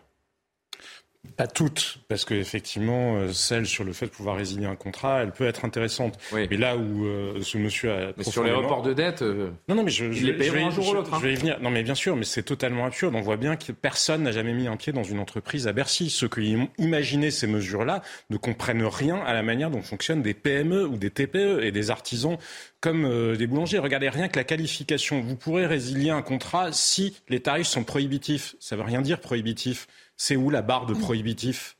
Pas 1.37 1.47
toutes, 1.47 1.99
parce 2.07 2.25
qu'effectivement, 2.25 3.17
euh, 3.17 3.31
celle 3.31 3.65
sur 3.65 3.83
le 3.83 3.93
fait 3.93 4.05
de 4.05 4.11
pouvoir 4.11 4.35
résilier 4.35 4.65
un 4.65 4.75
contrat, 4.75 5.23
elle 5.23 5.31
peut 5.31 5.45
être 5.45 5.65
intéressante. 5.65 6.17
Mais 6.33 6.47
là 6.57 6.77
où 6.77 7.05
euh, 7.05 7.41
ce 7.41 7.57
monsieur 7.57 7.91
a. 7.91 8.13
Mais 8.17 8.23
sur 8.23 8.43
les 8.43 8.51
reports 8.51 8.81
de 8.81 8.93
dette, 8.93 9.21
euh, 9.21 9.49
non, 9.67 9.75
non, 9.75 9.83
mais 9.83 9.91
je, 9.91 10.11
je, 10.11 10.25
les 10.25 10.33
paye 10.33 10.49
un 10.49 10.69
jour 10.69 10.89
ou 10.89 10.93
l'autre. 10.93 11.13
Hein. 11.13 11.17
Je 11.21 11.27
vais 11.27 11.33
y 11.33 11.35
venir. 11.35 11.59
Non, 11.61 11.69
mais 11.69 11.83
bien 11.83 11.95
sûr, 11.95 12.15
mais 12.15 12.25
c'est 12.25 12.43
totalement 12.43 12.85
absurde. 12.85 13.15
On 13.15 13.21
voit 13.21 13.37
bien 13.37 13.55
que 13.55 13.71
personne 13.71 14.23
n'a 14.23 14.31
jamais 14.31 14.53
mis 14.53 14.67
un 14.67 14.77
pied 14.77 14.93
dans 14.93 15.03
une 15.03 15.19
entreprise 15.19 15.67
à 15.67 15.73
Bercy. 15.73 16.09
Ceux 16.09 16.27
qui 16.27 16.55
ont 16.55 16.69
imaginé 16.77 17.31
ces 17.31 17.47
mesures-là 17.47 18.01
ne 18.29 18.37
comprennent 18.37 18.85
rien 18.85 19.17
à 19.17 19.33
la 19.33 19.43
manière 19.43 19.69
dont 19.69 19.81
fonctionnent 19.81 20.21
des 20.21 20.33
PME 20.33 20.85
ou 20.85 20.97
des 20.97 21.09
TPE 21.09 21.63
et 21.63 21.71
des 21.71 21.91
artisans 21.91 22.37
comme 22.81 23.35
des 23.35 23.47
boulangers. 23.47 23.79
Regardez 23.79 24.09
rien 24.09 24.27
que 24.27 24.37
la 24.37 24.43
qualification. 24.43 25.19
Vous 25.21 25.35
pourrez 25.35 25.65
résilier 25.65 26.11
un 26.11 26.21
contrat 26.21 26.71
si 26.71 27.15
les 27.29 27.39
tarifs 27.39 27.67
sont 27.67 27.83
prohibitifs. 27.83 28.55
Ça 28.59 28.75
veut 28.75 28.83
rien 28.83 29.01
dire 29.01 29.19
prohibitif. 29.19 29.87
C'est 30.17 30.35
où 30.35 30.49
la 30.49 30.61
barre 30.61 30.85
de 30.85 30.93
prohibitif? 30.93 31.74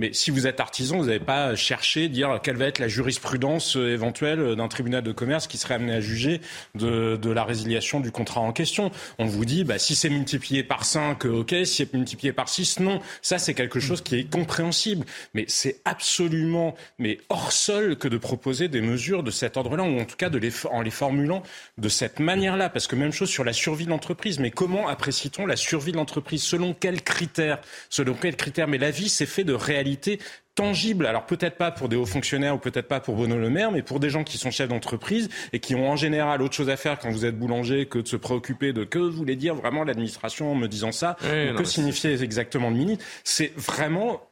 Mais 0.00 0.12
si 0.12 0.32
vous 0.32 0.48
êtes 0.48 0.58
artisan, 0.58 0.98
vous 0.98 1.06
n'avez 1.06 1.20
pas 1.20 1.54
cherché, 1.54 2.08
dire 2.08 2.40
quelle 2.42 2.56
va 2.56 2.66
être 2.66 2.80
la 2.80 2.88
jurisprudence 2.88 3.76
euh, 3.76 3.92
éventuelle 3.92 4.56
d'un 4.56 4.66
tribunal 4.66 5.04
de 5.04 5.12
commerce 5.12 5.46
qui 5.46 5.56
serait 5.56 5.74
amené 5.74 5.92
à 5.94 6.00
juger 6.00 6.40
de, 6.74 7.30
la 7.30 7.44
résiliation 7.44 8.00
du 8.00 8.10
contrat 8.10 8.40
en 8.40 8.52
question. 8.52 8.90
On 9.20 9.26
vous 9.26 9.44
dit, 9.44 9.62
bah, 9.62 9.78
si 9.78 9.94
c'est 9.94 10.08
multiplié 10.08 10.64
par 10.64 10.84
5, 10.84 11.26
ok, 11.26 11.50
si 11.64 11.66
c'est 11.66 11.94
multiplié 11.94 12.32
par 12.32 12.48
6, 12.48 12.80
non. 12.80 13.00
Ça, 13.22 13.38
c'est 13.38 13.54
quelque 13.54 13.78
chose 13.78 14.00
qui 14.00 14.16
est 14.16 14.24
compréhensible. 14.28 15.06
Mais 15.32 15.44
c'est 15.46 15.80
absolument 15.84 16.74
mais 16.98 17.18
hors 17.28 17.52
sol 17.52 17.96
que 17.96 18.08
de 18.08 18.18
proposer 18.18 18.66
des 18.68 18.80
mesures 18.80 19.22
de 19.22 19.30
cet 19.30 19.56
ordre-là, 19.56 19.84
ou 19.84 20.00
en 20.00 20.04
tout 20.04 20.16
cas 20.16 20.28
en 20.70 20.80
les 20.80 20.90
formulant 20.90 21.44
de 21.78 21.88
cette 21.88 22.18
manière-là. 22.18 22.68
Parce 22.68 22.88
que 22.88 22.96
même 22.96 23.12
chose 23.12 23.30
sur 23.30 23.44
la 23.44 23.52
survie 23.52 23.84
de 23.84 23.90
l'entreprise. 23.90 24.40
Mais 24.40 24.50
comment 24.50 24.88
apprécie-t-on 24.88 25.46
la 25.46 25.56
survie 25.56 25.92
de 25.92 25.98
l'entreprise? 25.98 26.42
Selon 26.42 26.74
quels 26.74 27.02
critères? 27.02 27.60
Selon 27.90 28.14
quels 28.14 28.36
critères? 28.36 28.66
Mais 28.66 28.78
la 28.78 28.90
vie, 28.90 29.08
c'est 29.08 29.26
fait 29.26 29.44
de 29.44 29.52
réalité 29.52 29.83
réalité 29.84 30.18
tangible. 30.54 31.06
Alors 31.06 31.26
peut-être 31.26 31.56
pas 31.56 31.70
pour 31.70 31.88
des 31.88 31.96
hauts 31.96 32.06
fonctionnaires 32.06 32.54
ou 32.54 32.58
peut-être 32.58 32.88
pas 32.88 33.00
pour 33.00 33.16
Bruno 33.16 33.36
Le 33.36 33.50
Maire, 33.50 33.70
mais 33.70 33.82
pour 33.82 34.00
des 34.00 34.10
gens 34.10 34.24
qui 34.24 34.38
sont 34.38 34.50
chefs 34.50 34.68
d'entreprise 34.68 35.28
et 35.52 35.58
qui 35.58 35.74
ont 35.74 35.90
en 35.90 35.96
général 35.96 36.42
autre 36.42 36.54
chose 36.54 36.70
à 36.70 36.76
faire 36.76 36.98
quand 36.98 37.10
vous 37.10 37.24
êtes 37.24 37.38
boulanger 37.38 37.86
que 37.86 37.98
de 37.98 38.08
se 38.08 38.16
préoccuper 38.16 38.72
de 38.72 38.84
que 38.84 38.98
voulait 38.98 39.36
dire 39.36 39.54
vraiment 39.54 39.84
l'administration 39.84 40.52
en 40.52 40.54
me 40.54 40.68
disant 40.68 40.92
ça, 40.92 41.16
que 41.20 41.64
signifiait 41.64 42.22
exactement 42.22 42.70
le 42.70 42.76
ministre. 42.76 43.04
C'est 43.24 43.52
vraiment 43.56 44.22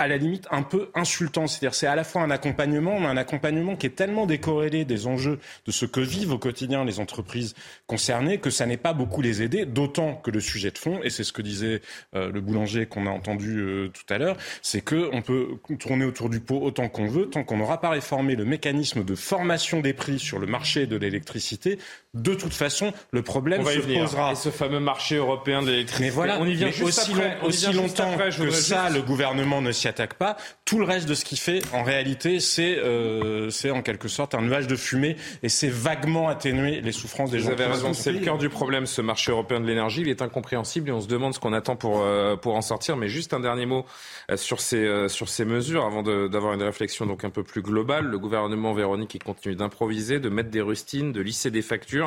à 0.00 0.08
la 0.08 0.16
limite 0.16 0.48
un 0.50 0.62
peu 0.62 0.90
insultant. 0.94 1.46
C'est-à-dire 1.46 1.74
c'est 1.74 1.86
à 1.86 1.94
la 1.94 2.04
fois 2.04 2.22
un 2.22 2.30
accompagnement, 2.30 2.98
mais 2.98 3.06
un 3.06 3.18
accompagnement 3.18 3.76
qui 3.76 3.86
est 3.86 3.90
tellement 3.90 4.26
décorrélé 4.26 4.84
des 4.86 5.06
enjeux 5.06 5.38
de 5.66 5.70
ce 5.72 5.84
que 5.84 6.00
vivent 6.00 6.32
au 6.32 6.38
quotidien 6.38 6.84
les 6.84 7.00
entreprises 7.00 7.54
concernées 7.86 8.38
que 8.38 8.48
ça 8.48 8.64
n'est 8.64 8.78
pas 8.78 8.94
beaucoup 8.94 9.20
les 9.20 9.42
aider, 9.42 9.66
d'autant 9.66 10.14
que 10.14 10.30
le 10.30 10.40
sujet 10.40 10.70
de 10.70 10.78
fond, 10.78 11.00
et 11.04 11.10
c'est 11.10 11.22
ce 11.22 11.32
que 11.34 11.42
disait 11.42 11.82
euh, 12.14 12.32
le 12.32 12.40
boulanger 12.40 12.86
qu'on 12.86 13.06
a 13.06 13.10
entendu 13.10 13.58
euh, 13.58 13.88
tout 13.88 14.12
à 14.12 14.16
l'heure, 14.16 14.38
c'est 14.62 14.80
qu'on 14.80 15.20
peut 15.20 15.48
tourner 15.78 16.06
autour 16.06 16.30
du 16.30 16.40
pot 16.40 16.60
autant 16.62 16.88
qu'on 16.88 17.06
veut, 17.06 17.26
tant 17.28 17.44
qu'on 17.44 17.58
n'aura 17.58 17.80
pas 17.80 17.90
réformé 17.90 18.36
le 18.36 18.46
mécanisme 18.46 19.04
de 19.04 19.14
formation 19.14 19.80
des 19.80 19.92
prix 19.92 20.18
sur 20.18 20.38
le 20.38 20.46
marché 20.46 20.86
de 20.86 20.96
l'électricité, 20.96 21.78
de 22.14 22.34
toute 22.34 22.52
façon, 22.52 22.92
le 23.12 23.22
problème 23.22 23.64
se 23.64 23.78
posera. 23.78 24.32
Et 24.32 24.34
ce 24.34 24.48
fameux 24.48 24.80
marché 24.80 25.14
européen 25.14 25.62
de 25.62 25.70
l'électricité. 25.70 26.06
Mais 26.06 26.10
voilà, 26.10 26.38
on 26.40 26.46
y 26.46 26.54
vient 26.54 26.68
aussi, 26.82 27.12
aussi 27.42 27.72
longtemps 27.72 28.16
que 28.16 28.50
ça, 28.50 28.90
le 28.90 29.00
gouvernement 29.00 29.62
ne 29.62 29.70
s'y 29.70 29.86
attaque 29.86 30.14
pas. 30.14 30.36
Tout 30.64 30.80
le 30.80 30.84
reste 30.84 31.08
de 31.08 31.14
ce 31.14 31.24
qu'il 31.24 31.38
fait, 31.38 31.62
en 31.72 31.84
réalité, 31.84 32.40
c'est 32.40 32.78
euh, 32.78 33.48
en 33.72 33.82
quelque 33.82 34.08
sorte 34.08 34.34
un 34.34 34.42
nuage 34.42 34.66
de 34.66 34.74
fumée 34.74 35.16
et 35.44 35.48
c'est 35.48 35.68
vaguement 35.68 36.28
atténuer 36.28 36.80
les 36.80 36.90
souffrances 36.90 37.30
des 37.30 37.38
gens. 37.38 37.46
Vous 37.46 37.52
avez 37.52 37.66
raison, 37.66 37.92
c'est 37.92 38.12
le 38.12 38.18
cœur 38.18 38.38
du 38.38 38.48
problème, 38.48 38.86
ce 38.86 39.02
marché 39.02 39.30
européen 39.30 39.60
de 39.60 39.66
l'énergie. 39.66 40.00
Il 40.00 40.08
est 40.08 40.22
incompréhensible 40.22 40.88
et 40.88 40.92
on 40.92 41.00
se 41.00 41.08
demande 41.08 41.34
ce 41.34 41.38
qu'on 41.38 41.52
attend 41.52 41.76
pour, 41.76 42.00
euh, 42.00 42.34
pour 42.34 42.56
en 42.56 42.62
sortir. 42.62 42.96
Mais 42.96 43.08
juste 43.08 43.34
un 43.34 43.40
dernier 43.40 43.66
mot 43.66 43.86
euh, 44.32 44.36
sur 44.36 44.60
ces, 44.60 45.08
sur 45.08 45.28
ces 45.28 45.44
mesures 45.44 45.84
avant 45.84 46.02
d'avoir 46.02 46.54
une 46.54 46.62
réflexion 46.62 47.06
donc 47.06 47.22
un 47.22 47.30
peu 47.30 47.44
plus 47.44 47.62
globale. 47.62 48.06
Le 48.06 48.18
gouvernement 48.18 48.72
Véronique, 48.72 49.14
il 49.14 49.22
continue 49.22 49.54
d'improviser, 49.54 50.18
de 50.18 50.28
mettre 50.28 50.50
des 50.50 50.60
rustines, 50.60 51.12
de 51.12 51.20
lisser 51.20 51.52
des 51.52 51.62
factures 51.62 51.99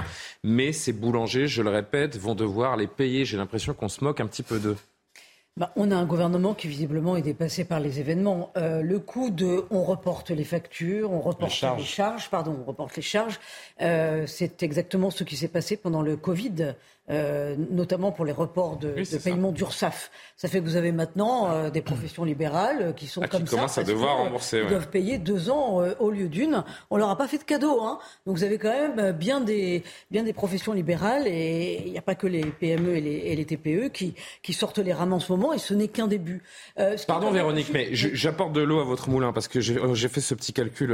mais 0.43 0.71
ces 0.71 0.93
boulangers, 0.93 1.47
je 1.47 1.61
le 1.61 1.69
répète, 1.69 2.17
vont 2.17 2.35
devoir 2.35 2.77
les 2.77 2.87
payer. 2.87 3.25
J'ai 3.25 3.37
l'impression 3.37 3.73
qu'on 3.73 3.89
se 3.89 4.03
moque 4.03 4.19
un 4.19 4.27
petit 4.27 4.43
peu 4.43 4.59
d'eux. 4.59 4.77
Bah, 5.55 5.71
on 5.75 5.91
a 5.91 5.95
un 5.95 6.05
gouvernement 6.05 6.55
qui 6.55 6.67
visiblement 6.67 7.15
est 7.15 7.21
dépassé 7.21 7.63
par 7.63 7.79
les 7.79 7.99
événements. 7.99 8.51
Euh, 8.57 8.81
le 8.81 8.97
coup 8.97 9.29
de 9.29 9.65
on 9.69 9.83
reporte 9.83 10.31
les 10.31 10.45
factures, 10.45 11.11
on 11.11 11.21
reporte 11.21 11.63
les 11.77 11.83
charges, 11.83 12.31
pardon, 12.31 12.57
on 12.59 12.63
reporte 12.63 12.95
les 12.95 13.03
charges, 13.03 13.39
euh, 13.79 14.25
c'est 14.25 14.63
exactement 14.63 15.11
ce 15.11 15.23
qui 15.23 15.37
s'est 15.37 15.47
passé 15.47 15.77
pendant 15.77 16.01
le 16.01 16.15
Covid. 16.17 16.73
Euh, 17.09 17.57
notamment 17.69 18.13
pour 18.13 18.23
les 18.23 18.31
reports 18.31 18.77
de, 18.77 18.95
paiement 19.21 19.51
d'URSSAF. 19.51 20.09
Ça 20.37 20.47
fait 20.47 20.59
que 20.59 20.63
vous 20.63 20.77
avez 20.77 20.93
maintenant 20.93 21.51
euh, 21.51 21.69
des 21.69 21.81
professions 21.81 22.23
libérales 22.23 22.77
euh, 22.79 22.91
qui 22.93 23.07
sont 23.07 23.19
ah, 23.21 23.27
comme 23.27 23.43
qui 23.43 23.49
commencent 23.49 23.77
à 23.77 23.83
devoir 23.83 24.19
rembourser. 24.19 24.61
Ils 24.63 24.69
doivent 24.69 24.89
payer 24.89 25.17
deux 25.17 25.49
ans 25.49 25.83
au 25.99 26.11
lieu 26.11 26.29
d'une. 26.29 26.63
On 26.89 26.95
leur 26.95 27.09
a 27.09 27.17
pas 27.17 27.27
fait 27.27 27.39
de 27.39 27.43
cadeau. 27.43 27.81
Hein. 27.81 27.99
Donc 28.25 28.37
vous 28.37 28.45
avez 28.45 28.57
quand 28.57 28.69
même 28.69 29.11
bien 29.11 29.41
des, 29.41 29.83
bien 30.11 30.23
des 30.23 30.31
professions 30.31 30.71
libérales 30.71 31.27
et 31.27 31.83
il 31.85 31.91
n'y 31.91 31.97
a 31.97 32.01
pas 32.01 32.15
que 32.15 32.25
les 32.25 32.45
PME 32.45 32.95
et 32.95 33.01
les, 33.01 33.11
et 33.11 33.35
les 33.35 33.43
TPE 33.43 33.91
qui, 33.91 34.15
qui, 34.41 34.53
sortent 34.53 34.79
les 34.79 34.93
rames 34.93 35.11
en 35.11 35.19
ce 35.19 35.29
moment 35.29 35.51
et 35.51 35.57
ce 35.57 35.73
n'est 35.73 35.89
qu'un 35.89 36.07
début. 36.07 36.41
Pardon 37.05 37.31
Véronique, 37.31 37.71
mais 37.73 37.89
j'apporte 37.91 38.53
de 38.53 38.61
l'eau 38.61 38.79
à 38.79 38.85
votre 38.85 39.09
moulin 39.09 39.33
parce 39.33 39.49
que 39.49 39.59
j'ai 39.59 40.07
fait 40.07 40.21
ce 40.21 40.35
petit 40.35 40.53
calcul 40.53 40.87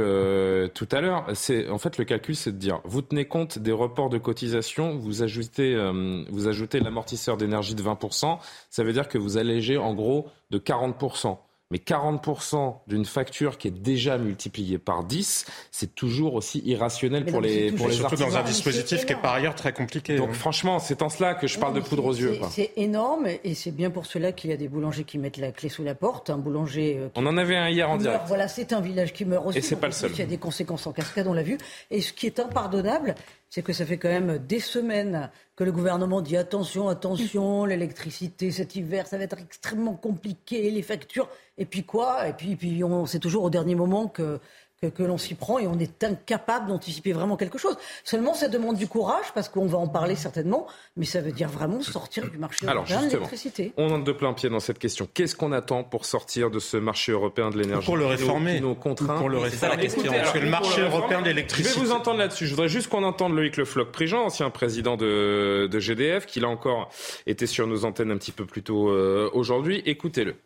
tout 0.74 0.88
à 0.90 1.00
l'heure. 1.00 1.26
En 1.70 1.78
fait, 1.78 1.98
le 1.98 2.04
calcul, 2.04 2.34
c'est 2.34 2.50
de 2.50 2.56
dire, 2.56 2.80
vous 2.82 3.00
tenez 3.00 3.26
compte 3.26 3.60
des 3.60 3.70
reports 3.70 4.08
de 4.08 4.18
cotisation, 4.18 4.96
vous 4.96 5.22
ajoutez 5.22 5.76
euh, 6.00 6.24
vous 6.30 6.48
ajoutez 6.48 6.80
l'amortisseur 6.80 7.36
d'énergie 7.36 7.74
de 7.74 7.82
20%, 7.82 8.38
ça 8.70 8.84
veut 8.84 8.92
dire 8.92 9.08
que 9.08 9.18
vous 9.18 9.36
allégez 9.36 9.76
en 9.76 9.94
gros 9.94 10.28
de 10.50 10.58
40% 10.58 11.38
mais 11.70 11.78
40% 11.78 12.78
d'une 12.88 13.04
facture 13.04 13.56
qui 13.56 13.68
est 13.68 13.70
déjà 13.70 14.18
multipliée 14.18 14.78
par 14.78 15.04
10, 15.04 15.46
c'est 15.70 15.94
toujours 15.94 16.34
aussi 16.34 16.60
irrationnel 16.64 17.24
pour 17.24 17.40
les 17.40 17.70
pour 17.70 17.86
les 17.86 17.94
Surtout 17.94 18.16
dans 18.16 18.36
un 18.36 18.42
dispositif 18.42 19.06
qui 19.06 19.12
est 19.12 19.20
par 19.20 19.34
ailleurs 19.34 19.54
très 19.54 19.72
compliqué. 19.72 20.16
Donc 20.16 20.30
hein. 20.30 20.34
franchement, 20.34 20.78
c'est 20.80 21.02
en 21.02 21.08
cela 21.08 21.34
que 21.34 21.46
je 21.46 21.58
parle 21.58 21.74
de 21.74 21.80
poudre 21.80 22.06
aux 22.06 22.14
yeux. 22.14 22.40
C'est 22.50 22.72
énorme 22.76 23.28
et 23.44 23.54
c'est 23.54 23.70
bien 23.70 23.90
pour 23.90 24.06
cela 24.06 24.32
qu'il 24.32 24.50
y 24.50 24.52
a 24.52 24.56
des 24.56 24.68
boulangers 24.68 25.04
qui 25.04 25.18
mettent 25.18 25.36
la 25.36 25.52
clé 25.52 25.68
sous 25.68 25.84
la 25.84 25.94
porte. 25.94 26.28
Un 26.30 26.38
boulanger. 26.38 26.96
Euh, 26.98 27.08
on 27.14 27.26
en 27.26 27.36
avait 27.36 27.56
un 27.56 27.68
hier 27.68 27.88
en 27.88 27.96
direct. 27.96 28.24
Voilà, 28.26 28.48
c'est 28.48 28.72
un 28.72 28.80
village 28.80 29.12
qui 29.12 29.24
meurt 29.24 29.46
aussi. 29.46 29.58
Et 29.58 29.62
c'est 29.62 29.76
pas 29.76 29.86
le 29.86 29.92
seul. 29.92 30.10
Il 30.12 30.18
y 30.18 30.22
a 30.22 30.26
des 30.26 30.38
conséquences 30.38 30.88
en 30.88 30.92
cascade, 30.92 31.28
on 31.28 31.34
l'a 31.34 31.44
vu. 31.44 31.56
Et 31.92 32.00
ce 32.00 32.12
qui 32.12 32.26
est 32.26 32.40
impardonnable, 32.40 33.14
c'est 33.50 33.62
que 33.62 33.72
ça 33.72 33.84
fait 33.84 33.98
quand 33.98 34.08
même 34.08 34.38
des 34.38 34.60
semaines 34.60 35.28
que 35.56 35.64
le 35.64 35.72
gouvernement 35.72 36.22
dit 36.22 36.36
attention, 36.36 36.88
attention, 36.88 37.64
l'électricité 37.64 38.52
cet 38.52 38.76
hiver, 38.76 39.08
ça 39.08 39.18
va 39.18 39.24
être 39.24 39.38
extrêmement 39.38 39.94
compliqué, 39.94 40.70
les 40.70 40.82
factures. 40.82 41.28
Et 41.58 41.66
puis 41.66 41.84
quoi? 41.84 42.28
Et 42.28 42.32
puis, 42.32 42.54
puis 42.54 42.82
on, 42.84 43.06
c'est 43.06 43.18
toujours 43.18 43.42
au 43.42 43.50
dernier 43.50 43.74
moment 43.74 44.06
que 44.06 44.40
que, 44.88 45.02
l'on 45.02 45.18
s'y 45.18 45.34
prend 45.34 45.58
et 45.58 45.66
on 45.66 45.78
est 45.78 46.02
incapable 46.02 46.68
d'anticiper 46.68 47.12
vraiment 47.12 47.36
quelque 47.36 47.58
chose. 47.58 47.76
Seulement, 48.02 48.32
ça 48.32 48.48
demande 48.48 48.76
du 48.76 48.86
courage 48.88 49.26
parce 49.34 49.50
qu'on 49.50 49.66
va 49.66 49.76
en 49.76 49.88
parler 49.88 50.16
certainement, 50.16 50.66
mais 50.96 51.04
ça 51.04 51.20
veut 51.20 51.32
dire 51.32 51.50
vraiment 51.50 51.82
sortir 51.82 52.30
du 52.30 52.38
marché 52.38 52.64
européen 52.64 53.02
de 53.02 53.10
l'électricité. 53.10 53.74
On 53.76 53.90
entre 53.90 54.04
de 54.04 54.12
plein 54.12 54.32
pied 54.32 54.48
dans 54.48 54.58
cette 54.58 54.78
question. 54.78 55.06
Qu'est-ce 55.12 55.36
qu'on 55.36 55.52
attend 55.52 55.84
pour 55.84 56.06
sortir 56.06 56.50
de 56.50 56.58
ce 56.58 56.78
marché 56.78 57.12
européen 57.12 57.50
de 57.50 57.58
l'énergie 57.58 57.84
Pour 57.84 57.98
le 57.98 58.06
réformer. 58.06 58.58
Nos, 58.60 58.74
contraints. 58.74 59.18
Pour 59.18 59.28
le 59.28 59.36
réformer. 59.36 59.88
parce 59.88 60.32
que 60.32 60.38
le 60.38 60.48
marché 60.48 60.80
européen 60.80 61.20
de 61.20 61.26
l'électricité. 61.26 61.74
Je 61.74 61.80
vais 61.80 61.86
vous 61.86 61.92
entendre 61.92 62.18
là-dessus. 62.18 62.46
Je 62.46 62.52
voudrais 62.52 62.68
juste 62.68 62.88
qu'on 62.88 63.04
entende 63.04 63.34
Loïc 63.34 63.58
Le 63.58 63.66
Floch-Prigent, 63.66 64.24
ancien 64.24 64.48
président 64.48 64.96
de, 64.96 65.68
de, 65.70 65.78
GDF, 65.78 66.24
qui 66.24 66.40
là 66.40 66.48
encore 66.48 66.88
était 67.26 67.46
sur 67.46 67.66
nos 67.66 67.84
antennes 67.84 68.12
un 68.12 68.16
petit 68.16 68.32
peu 68.32 68.46
plus 68.46 68.62
tôt 68.62 68.88
euh, 68.88 69.28
aujourd'hui. 69.34 69.82
Écoutez-le. 69.84 70.36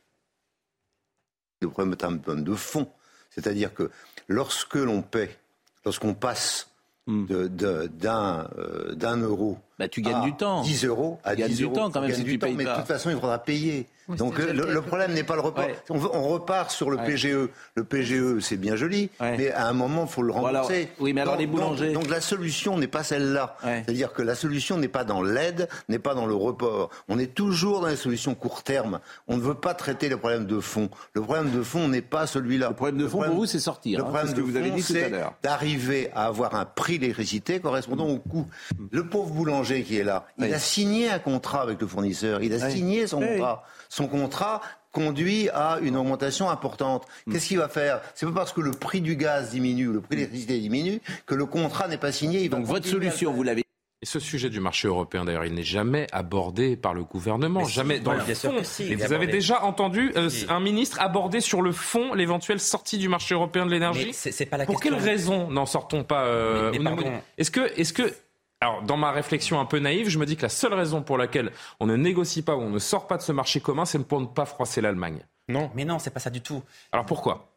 Le 1.61 1.68
problème 1.68 1.92
est 1.92 2.03
un 2.05 2.16
problème 2.16 2.42
de 2.42 2.55
fond. 2.55 2.88
C'est-à-dire 3.35 3.75
que 3.75 3.90
lorsque 4.29 4.77
l'on 4.77 5.03
paie, 5.03 5.37
lorsqu'on 5.85 6.14
passe 6.14 6.70
hmm. 7.07 7.27
d'un 7.27 8.49
euh, 8.59 9.27
euro 9.27 9.59
bah, 9.79 9.89
tu 9.89 10.03
gagnes 10.03 10.23
du 10.23 10.35
temps. 10.35 10.63
10 10.63 10.85
euros 10.85 11.19
à 11.25 11.35
tu 11.35 11.43
10 11.43 11.57
du 11.57 11.71
temps 11.71 11.91
quand 11.91 12.01
même 12.01 12.13
si 12.13 12.25
tu 12.25 12.39
payes 12.39 12.55
Mais 12.55 12.65
de 12.65 12.75
toute 12.75 12.87
façon, 12.87 13.11
il 13.11 13.17
faudra 13.17 13.39
payer. 13.39 13.89
Donc 14.09 14.39
le, 14.39 14.81
problème 14.83 15.13
n'est 15.15 15.25
pas 15.25 15.35
le 15.35 15.41
report. 15.41 15.67
On, 15.89 16.29
repart 16.29 16.71
sur 16.71 16.91
le 16.91 16.99
PGE. 16.99 17.49
Le 17.75 17.85
PGE, 17.85 18.41
c'est 18.41 18.57
bien 18.57 18.77
joli, 18.77 19.11
mais 19.21 19.51
à 19.51 19.69
un 19.69 19.73
moment, 19.73 20.05
il 20.07 20.13
faut 20.13 20.23
le 20.23 20.33
rembourser. 20.33 20.91
oui, 21.01 21.13
mais 21.13 21.23
alors 21.23 21.37
les 21.37 21.47
boulangers. 21.47 21.93
Donc, 21.93 22.09
la 22.09 22.21
solution 22.21 22.79
n'est 22.79 22.87
pas 22.87 23.03
celle-là. 23.03 23.57
C'est-à-dire 23.63 24.13
que 24.13 24.23
la 24.23 24.35
solution 24.35 24.79
n'est 24.79 24.89
pas 24.89 25.05
dans 25.05 25.23
l'aide, 25.23 25.69
n'est 25.89 25.99
pas 25.99 26.15
dans 26.15 26.27
le 26.27 26.35
report. 26.35 26.91
On 27.09 27.19
est 27.19 27.35
toujours 27.35 27.81
dans 27.81 27.89
les 27.89 27.97
solutions 27.97 28.35
court 28.35 28.63
terme. 28.63 29.01
On 29.29 29.37
ne 29.37 29.43
veut 29.43 29.55
pas 29.55 29.75
traiter 29.75 30.09
le 30.09 30.17
problème 30.17 30.47
de 30.47 30.61
fond. 30.61 30.91
Le 31.15 31.23
problème 31.23 31.51
de 31.51 31.63
fond 31.63 31.89
n'est 31.89 32.03
pas 32.03 32.27
celui-là. 32.27 32.69
Le 32.69 32.75
problème 32.75 32.99
de 32.99 33.09
fond 33.09 33.23
pour 33.23 33.35
vous, 33.35 33.47
c'est 33.47 33.61
sortir. 33.61 33.99
Le 33.99 34.05
hein, 34.05 34.09
problème 34.09 34.29
ce 34.29 34.35
que 34.35 34.41
vous 34.41 34.57
avez 34.57 34.71
dit 34.71 34.83
tout 34.83 34.95
à 34.97 35.09
l'heure. 35.09 35.35
D'arriver 35.43 36.11
à 36.15 36.27
avoir 36.27 36.55
un 36.55 36.65
prix 36.65 36.99
d'électricité 36.99 37.61
correspondant 37.61 38.07
au 38.07 38.19
coût. 38.19 38.47
Le 38.91 39.07
pauvre 39.07 39.33
boulanger 39.33 39.63
qui 39.64 39.98
est 39.98 40.05
là, 40.05 40.27
il 40.38 40.53
a 40.53 40.59
signé 40.59 41.11
un 41.11 41.18
contrat 41.18 41.62
avec 41.62 41.81
le 41.81 41.87
fournisseur, 41.87 42.42
il 42.42 42.53
a 42.53 42.70
signé 42.70 43.07
son 43.07 43.20
contrat. 43.20 43.64
Son 43.88 44.09
contrat 44.09 44.61
conduit 44.90 45.48
à 45.50 45.79
une 45.83 45.96
augmentation 45.96 46.48
importante. 46.48 47.05
Hmm. 47.27 47.33
Qu'est-ce 47.33 47.48
qu'il 47.48 47.59
va 47.59 47.68
faire? 47.68 48.00
C'est 48.14 48.27
pas 48.27 48.33
parce 48.33 48.53
que 48.53 48.61
le 48.61 48.70
prix 48.70 49.00
du 49.00 49.16
gaz 49.16 49.50
diminue, 49.50 49.92
le 49.92 50.00
prix 50.00 50.14
de 50.14 50.20
l'électricité 50.20 50.59
diminue, 50.59 51.00
que 51.27 51.35
le 51.35 51.46
contrat 51.46 51.88
n'est 51.88 51.98
pas 51.98 52.12
signé. 52.12 52.42
Il 52.42 52.50
Donc 52.50 52.64
votre 52.64 52.87
solution, 52.87 53.33
vous 53.33 53.42
l'avez 53.42 53.64
et 54.05 54.07
ce 54.07 54.20
sujet 54.20 54.50
du 54.50 54.61
marché 54.61 54.87
européen, 54.87 55.24
d'ailleurs, 55.24 55.46
il 55.46 55.55
n'est 55.55 55.62
jamais 55.62 56.07
abordé 56.12 56.77
par 56.77 56.92
le 56.92 57.05
gouvernement, 57.05 57.64
jamais 57.64 58.00
dans 58.00 58.12
le 58.12 58.20
fond. 58.20 58.53
vous 58.61 59.12
avez 59.14 59.27
déjà 59.27 59.64
entendu 59.64 60.12
euh, 60.14 60.29
un 60.50 60.61
ministre 60.61 61.00
aborder 61.00 61.40
sur 61.40 61.62
le 61.62 61.72
fond 61.72 62.12
l'éventuelle 62.12 62.61
sortie 62.61 62.98
du 62.98 63.09
marché 63.09 63.35
européen 63.35 63.64
de 63.64 63.70
l'énergie 63.70 64.11
C'est 64.12 64.44
pas 64.44 64.59
la 64.59 64.66
Pour 64.66 64.83
quelle 64.83 64.96
raison 64.96 65.50
n'en 65.50 65.64
sortons 65.64 66.05
pas 66.05 66.27
euh, 66.27 66.70
Est-ce 67.38 67.50
que, 67.50 67.62
est-ce 67.81 67.94
que 67.94 68.12
alors, 68.61 68.83
dans 68.83 68.97
ma 68.97 69.12
réflexion 69.12 69.61
un 69.61 69.67
peu 69.67 69.79
naïve, 69.79 70.09
je 70.09 70.19
me 70.19 70.25
dis 70.25 70.37
que 70.37 70.43
la 70.43 70.49
seule 70.49 70.73
raison 70.73 71.03
pour 71.03 71.19
laquelle 71.19 71.53
on 71.81 71.87
ne 71.87 71.97
négocie 71.97 72.40
pas 72.40 72.57
ou 72.57 72.61
on 72.61 72.71
ne 72.71 72.79
sort 72.79 73.07
pas 73.07 73.19
de 73.19 73.23
ce 73.23 73.31
marché 73.31 73.61
commun, 73.61 73.85
c'est 73.85 73.99
pour 73.99 74.23
ne 74.23 74.27
pas 74.27 74.47
froisser 74.47 74.81
l'Allemagne. 74.81 75.21
Non. 75.49 75.71
Mais 75.75 75.85
non, 75.85 75.99
c'est 75.99 76.11
pas 76.11 76.21
ça 76.21 76.31
du 76.31 76.40
tout. 76.40 76.62
Alors 76.90 77.05
pourquoi? 77.05 77.54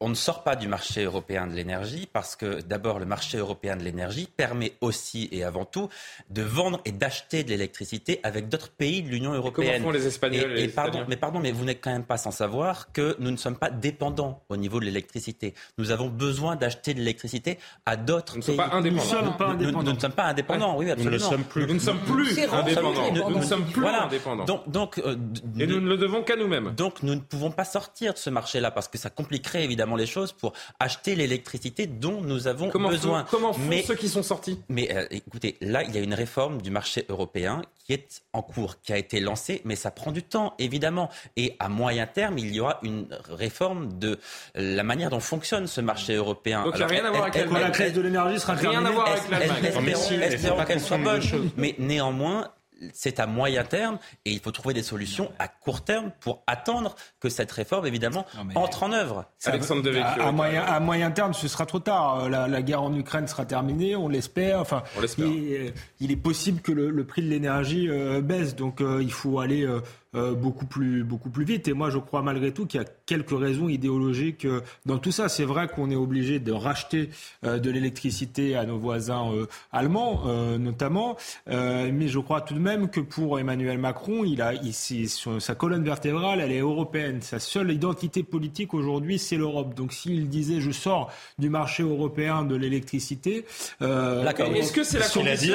On 0.00 0.08
ne 0.08 0.14
sort 0.14 0.44
pas 0.44 0.54
du 0.54 0.68
marché 0.68 1.02
européen 1.02 1.46
de 1.46 1.54
l'énergie 1.54 2.08
parce 2.12 2.36
que 2.36 2.60
d'abord 2.62 3.00
le 3.00 3.06
marché 3.06 3.38
européen 3.38 3.76
de 3.76 3.82
l'énergie 3.82 4.28
permet 4.36 4.74
aussi 4.80 5.28
et 5.32 5.42
avant 5.42 5.64
tout 5.64 5.88
de 6.30 6.42
vendre 6.42 6.80
et 6.84 6.92
d'acheter 6.92 7.42
de 7.42 7.48
l'électricité 7.48 8.20
avec 8.22 8.48
d'autres 8.48 8.70
pays 8.70 9.02
de 9.02 9.08
l'Union 9.08 9.32
européenne. 9.32 9.82
comment 9.82 9.92
font 9.92 9.98
les 9.98 10.06
Espagnols 10.06 10.56
et, 10.56 10.68
pardon, 10.68 11.04
Mais 11.08 11.16
pardon, 11.16 11.40
mais 11.40 11.50
vous 11.50 11.64
n'êtes 11.64 11.80
quand 11.82 11.90
même 11.90 12.04
pas 12.04 12.16
sans 12.16 12.30
savoir 12.30 12.92
que 12.92 13.16
nous 13.18 13.32
ne 13.32 13.36
sommes 13.36 13.56
pas 13.56 13.70
dépendants 13.70 14.44
au 14.48 14.56
niveau 14.56 14.78
de 14.78 14.84
l'électricité. 14.84 15.54
Nous 15.78 15.90
avons 15.90 16.08
besoin 16.08 16.54
d'acheter 16.54 16.94
de 16.94 17.00
l'électricité 17.00 17.58
à 17.84 17.96
d'autres 17.96 18.34
pays. 18.38 18.56
Nous, 18.56 18.56
pas 18.56 18.70
indépendants. 18.72 19.02
Nous, 19.02 19.08
sommes 19.08 19.36
pas 19.36 19.46
indépendants. 19.46 19.82
Nous, 19.82 19.92
ne 19.94 20.00
sommes 20.00 20.12
pas 20.12 20.24
indépendants. 20.24 20.76
Oui, 20.78 20.90
absolument. 20.90 21.16
Nous 21.16 21.24
ne 21.24 21.30
sommes 21.30 21.44
plus. 21.44 21.66
Nous 21.66 21.74
ne 21.74 21.78
sommes 21.80 22.00
plus 22.00 22.38
indépendants. 22.52 23.12
Nous 23.12 23.38
ne 23.38 23.42
sommes 23.42 23.66
plus 23.66 23.86
indépendants. 23.86 24.44
Donc, 24.44 24.70
donc 24.70 24.98
euh, 24.98 25.16
et 25.58 25.66
nous 25.66 25.80
ne 25.80 25.88
le 25.88 25.96
devons 25.96 26.22
qu'à 26.22 26.36
nous-mêmes. 26.36 26.72
Donc 26.76 27.02
nous 27.02 27.16
ne 27.16 27.20
pouvons 27.20 27.50
pas 27.50 27.64
sortir 27.64 28.14
de 28.14 28.18
ce 28.18 28.30
marché-là 28.30 28.70
parce 28.70 28.86
que 28.86 28.96
ça 28.96 29.10
compliquerait 29.10 29.64
évidemment 29.64 29.87
les 29.96 30.06
choses 30.06 30.32
pour 30.32 30.52
acheter 30.80 31.14
l'électricité 31.14 31.86
dont 31.86 32.20
nous 32.20 32.46
avons 32.46 32.70
comment 32.70 32.88
besoin. 32.88 33.24
comment 33.30 33.52
font 33.52 33.60
mais, 33.68 33.82
ceux 33.82 33.94
qui 33.94 34.08
sont 34.08 34.22
sortis 34.22 34.60
Mais 34.68 34.94
euh, 34.94 35.06
écoutez, 35.10 35.56
là, 35.60 35.82
il 35.82 35.94
y 35.94 35.98
a 35.98 36.00
une 36.00 36.14
réforme 36.14 36.60
du 36.60 36.70
marché 36.70 37.04
européen 37.08 37.62
qui 37.84 37.94
est 37.94 38.22
en 38.32 38.42
cours, 38.42 38.80
qui 38.82 38.92
a 38.92 38.98
été 38.98 39.18
lancée, 39.20 39.62
mais 39.64 39.74
ça 39.74 39.90
prend 39.90 40.12
du 40.12 40.22
temps, 40.22 40.54
évidemment. 40.58 41.08
Et 41.36 41.56
à 41.58 41.68
moyen 41.68 42.06
terme, 42.06 42.36
il 42.38 42.54
y 42.54 42.60
aura 42.60 42.78
une 42.82 43.06
réforme 43.30 43.98
de 43.98 44.18
la 44.54 44.82
manière 44.82 45.10
dont 45.10 45.20
fonctionne 45.20 45.66
ce 45.66 45.80
marché 45.80 46.14
européen. 46.14 46.64
Donc 46.64 46.74
il 46.74 46.78
n'y 46.78 46.84
a 46.84 46.86
rien 46.86 47.04
à 47.04 47.10
voir 47.10 47.22
avec 47.22 47.34
l'Allemagne. 47.34 47.62
La 47.62 47.70
crise 47.70 47.92
de 47.94 48.00
l'énergie 48.00 48.38
sera 48.38 48.54
Rien 48.54 48.84
à 48.84 48.90
voir 48.90 49.08
avec 49.08 49.30
l'Allemagne. 49.30 49.94
Espérons 50.22 50.64
qu'elle 50.64 50.80
soit 50.80 50.98
bonne. 50.98 51.22
Mais 51.56 51.74
néanmoins, 51.78 52.50
c'est 52.92 53.20
à 53.20 53.26
moyen 53.26 53.64
terme 53.64 53.98
et 54.24 54.32
il 54.32 54.40
faut 54.40 54.50
trouver 54.50 54.74
des 54.74 54.82
solutions 54.82 55.30
à 55.38 55.48
court 55.48 55.82
terme 55.82 56.12
pour 56.20 56.42
attendre 56.46 56.94
que 57.20 57.28
cette 57.28 57.50
réforme, 57.50 57.86
évidemment, 57.86 58.26
entre 58.54 58.84
en 58.84 58.92
œuvre. 58.92 59.24
Alexandre 59.44 59.82
Devecchio. 59.82 60.22
À, 60.22 60.32
moyen, 60.32 60.62
à, 60.62 60.80
moyen, 60.80 61.10
terme, 61.10 61.34
ce 61.34 61.48
sera 61.48 61.66
trop 61.66 61.80
tard. 61.80 62.28
La, 62.28 62.48
la 62.48 62.62
guerre 62.62 62.82
en 62.82 62.94
Ukraine 62.94 63.26
sera 63.26 63.44
terminée, 63.44 63.96
on 63.96 64.08
l'espère. 64.08 64.60
Enfin, 64.60 64.82
on 64.96 65.02
il, 65.02 65.72
il, 66.00 66.10
est 66.10 66.16
possible 66.16 66.60
que 66.60 66.72
le, 66.72 66.90
le 66.90 67.04
prix 67.04 67.22
de 67.22 67.28
l'énergie 67.28 67.88
euh, 67.88 68.20
baisse, 68.20 68.54
donc 68.54 68.80
euh, 68.80 69.02
il 69.02 69.12
faut 69.12 69.40
aller 69.40 69.64
euh, 69.66 69.80
euh, 70.14 70.34
beaucoup, 70.34 70.64
plus, 70.64 71.04
beaucoup 71.04 71.28
plus 71.28 71.44
vite. 71.44 71.68
Et 71.68 71.74
moi, 71.74 71.90
je 71.90 71.98
crois 71.98 72.22
malgré 72.22 72.50
tout 72.50 72.64
qu'il 72.64 72.80
y 72.80 72.82
a 72.82 72.86
quelques 73.04 73.38
raisons 73.38 73.68
idéologiques 73.68 74.46
euh, 74.46 74.62
dans 74.86 74.96
tout 74.96 75.12
ça. 75.12 75.28
C'est 75.28 75.44
vrai 75.44 75.68
qu'on 75.68 75.90
est 75.90 75.96
obligé 75.96 76.38
de 76.38 76.50
racheter 76.50 77.10
euh, 77.44 77.58
de 77.58 77.70
l'électricité 77.70 78.56
à 78.56 78.64
nos 78.64 78.78
voisins 78.78 79.30
allemands, 79.70 80.24
notamment. 80.58 81.16
mais 81.46 82.08
je 82.08 82.18
crois 82.18 82.40
tout 82.40 82.54
de 82.54 82.58
même 82.58 82.88
que 82.88 83.00
pour 83.00 83.38
Emmanuel 83.38 83.78
Macron, 83.78 84.24
il 84.24 84.40
a 84.40 84.54
ici 84.54 85.12
sa 85.38 85.54
colonne 85.54 85.84
vertébrale, 85.84 86.40
elle 86.40 86.52
est 86.52 86.60
européenne. 86.60 87.20
Sa 87.20 87.38
seule 87.38 87.70
identité 87.70 88.22
politique 88.22 88.72
aujourd'hui, 88.72 89.18
c'est 89.18 89.36
l'Europe. 89.36 89.74
Donc 89.74 89.92
s'il 89.92 90.28
disait 90.28 90.60
je 90.60 90.70
sors 90.70 91.12
du 91.38 91.50
marché 91.50 91.82
européen 91.82 92.44
de 92.44 92.54
l'électricité, 92.54 93.44
est-ce 93.80 94.72
que 94.72 94.84
c'est 94.84 94.98
la 94.98 95.08
condition 95.08 95.52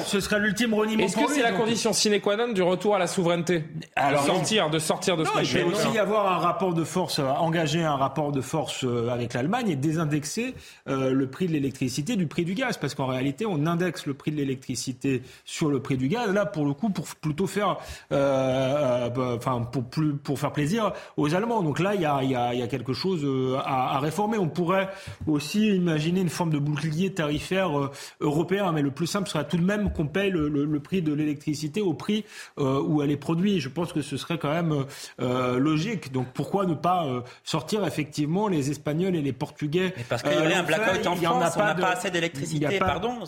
Ce 0.00 0.20
serait 0.20 0.40
l'ultime 0.40 0.74
reniement. 0.74 1.04
Est-ce 1.04 1.16
que 1.16 1.32
c'est 1.32 1.42
la 1.42 1.52
condition 1.52 1.92
sine 1.92 2.20
qua 2.20 2.36
non 2.36 2.45
du 2.54 2.62
retour 2.62 2.94
à 2.94 2.98
la 2.98 3.06
souveraineté 3.06 3.64
Alors, 3.94 4.24
de 4.24 4.28
sortir, 4.28 4.70
de 4.70 4.78
sortir 4.78 5.16
de 5.16 5.24
ce 5.24 5.30
Il 5.42 5.64
peut 5.64 5.70
aussi 5.70 5.90
y 5.94 5.98
avoir 5.98 6.32
un 6.32 6.38
rapport 6.38 6.74
de 6.74 6.84
force, 6.84 7.18
euh, 7.18 7.24
engager 7.24 7.82
un 7.82 7.96
rapport 7.96 8.32
de 8.32 8.40
force 8.40 8.84
euh, 8.84 9.08
avec 9.08 9.34
l'Allemagne 9.34 9.70
et 9.70 9.76
désindexer 9.76 10.54
euh, 10.88 11.10
le 11.12 11.26
prix 11.28 11.46
de 11.46 11.52
l'électricité 11.52 12.16
du 12.16 12.26
prix 12.26 12.44
du 12.44 12.54
gaz, 12.54 12.76
parce 12.78 12.94
qu'en 12.94 13.06
réalité, 13.06 13.46
on 13.46 13.66
indexe 13.66 14.06
le 14.06 14.14
prix 14.14 14.30
de 14.30 14.36
l'électricité 14.36 15.22
sur 15.44 15.68
le 15.68 15.80
prix 15.80 15.96
du 15.96 16.08
gaz. 16.08 16.32
Là, 16.32 16.46
pour 16.46 16.64
le 16.64 16.72
coup, 16.72 16.90
pour 16.90 17.06
plutôt 17.06 17.46
faire, 17.46 17.78
euh, 18.12 19.36
enfin, 19.36 19.62
pour 19.62 19.84
plus, 19.84 20.14
pour 20.14 20.38
faire 20.38 20.52
plaisir 20.52 20.92
aux 21.16 21.34
Allemands. 21.34 21.62
Donc 21.62 21.78
là, 21.78 21.94
il 21.94 22.00
y 22.00 22.06
a, 22.06 22.22
y 22.22 22.34
a, 22.34 22.54
y 22.54 22.62
a 22.62 22.66
quelque 22.66 22.92
chose 22.92 23.26
à, 23.64 23.96
à, 23.96 23.98
réformer. 24.00 24.38
On 24.38 24.48
pourrait 24.48 24.88
aussi 25.26 25.74
imaginer 25.74 26.20
une 26.20 26.28
forme 26.28 26.50
de 26.50 26.58
bouclier 26.58 27.12
tarifaire 27.12 27.90
européen, 28.20 28.72
mais 28.72 28.82
le 28.82 28.90
plus 28.90 29.06
simple 29.06 29.28
serait 29.28 29.46
tout 29.46 29.56
de 29.56 29.64
même 29.64 29.92
qu'on 29.92 30.06
paye 30.06 30.30
le, 30.30 30.48
le, 30.48 30.64
le 30.64 30.80
prix 30.80 31.02
de 31.02 31.12
l'électricité 31.12 31.80
au 31.80 31.94
prix 31.94 32.24
euh, 32.58 32.80
où 32.80 33.02
elle 33.02 33.10
est 33.10 33.16
produite. 33.16 33.60
Je 33.60 33.68
pense 33.68 33.92
que 33.92 34.02
ce 34.02 34.16
serait 34.16 34.38
quand 34.38 34.52
même 34.52 34.84
euh, 35.20 35.58
logique. 35.58 36.12
Donc 36.12 36.26
pourquoi 36.34 36.66
ne 36.66 36.74
pas 36.74 37.04
euh, 37.06 37.20
sortir 37.44 37.86
effectivement 37.86 38.48
les 38.48 38.70
Espagnols 38.70 39.16
et 39.16 39.22
les 39.22 39.32
Portugais 39.32 39.94
Parce 40.08 40.22
qu'il 40.22 40.32
y 40.32 40.36
aurait 40.36 40.54
un 40.54 40.62
blackout 40.62 41.06
en 41.06 41.16
France, 41.16 41.54
on 41.56 41.60
n'a 41.60 41.74
pas 41.74 41.90
assez 41.90 42.10
d'électricité, 42.10 42.78
pardon. 42.78 43.18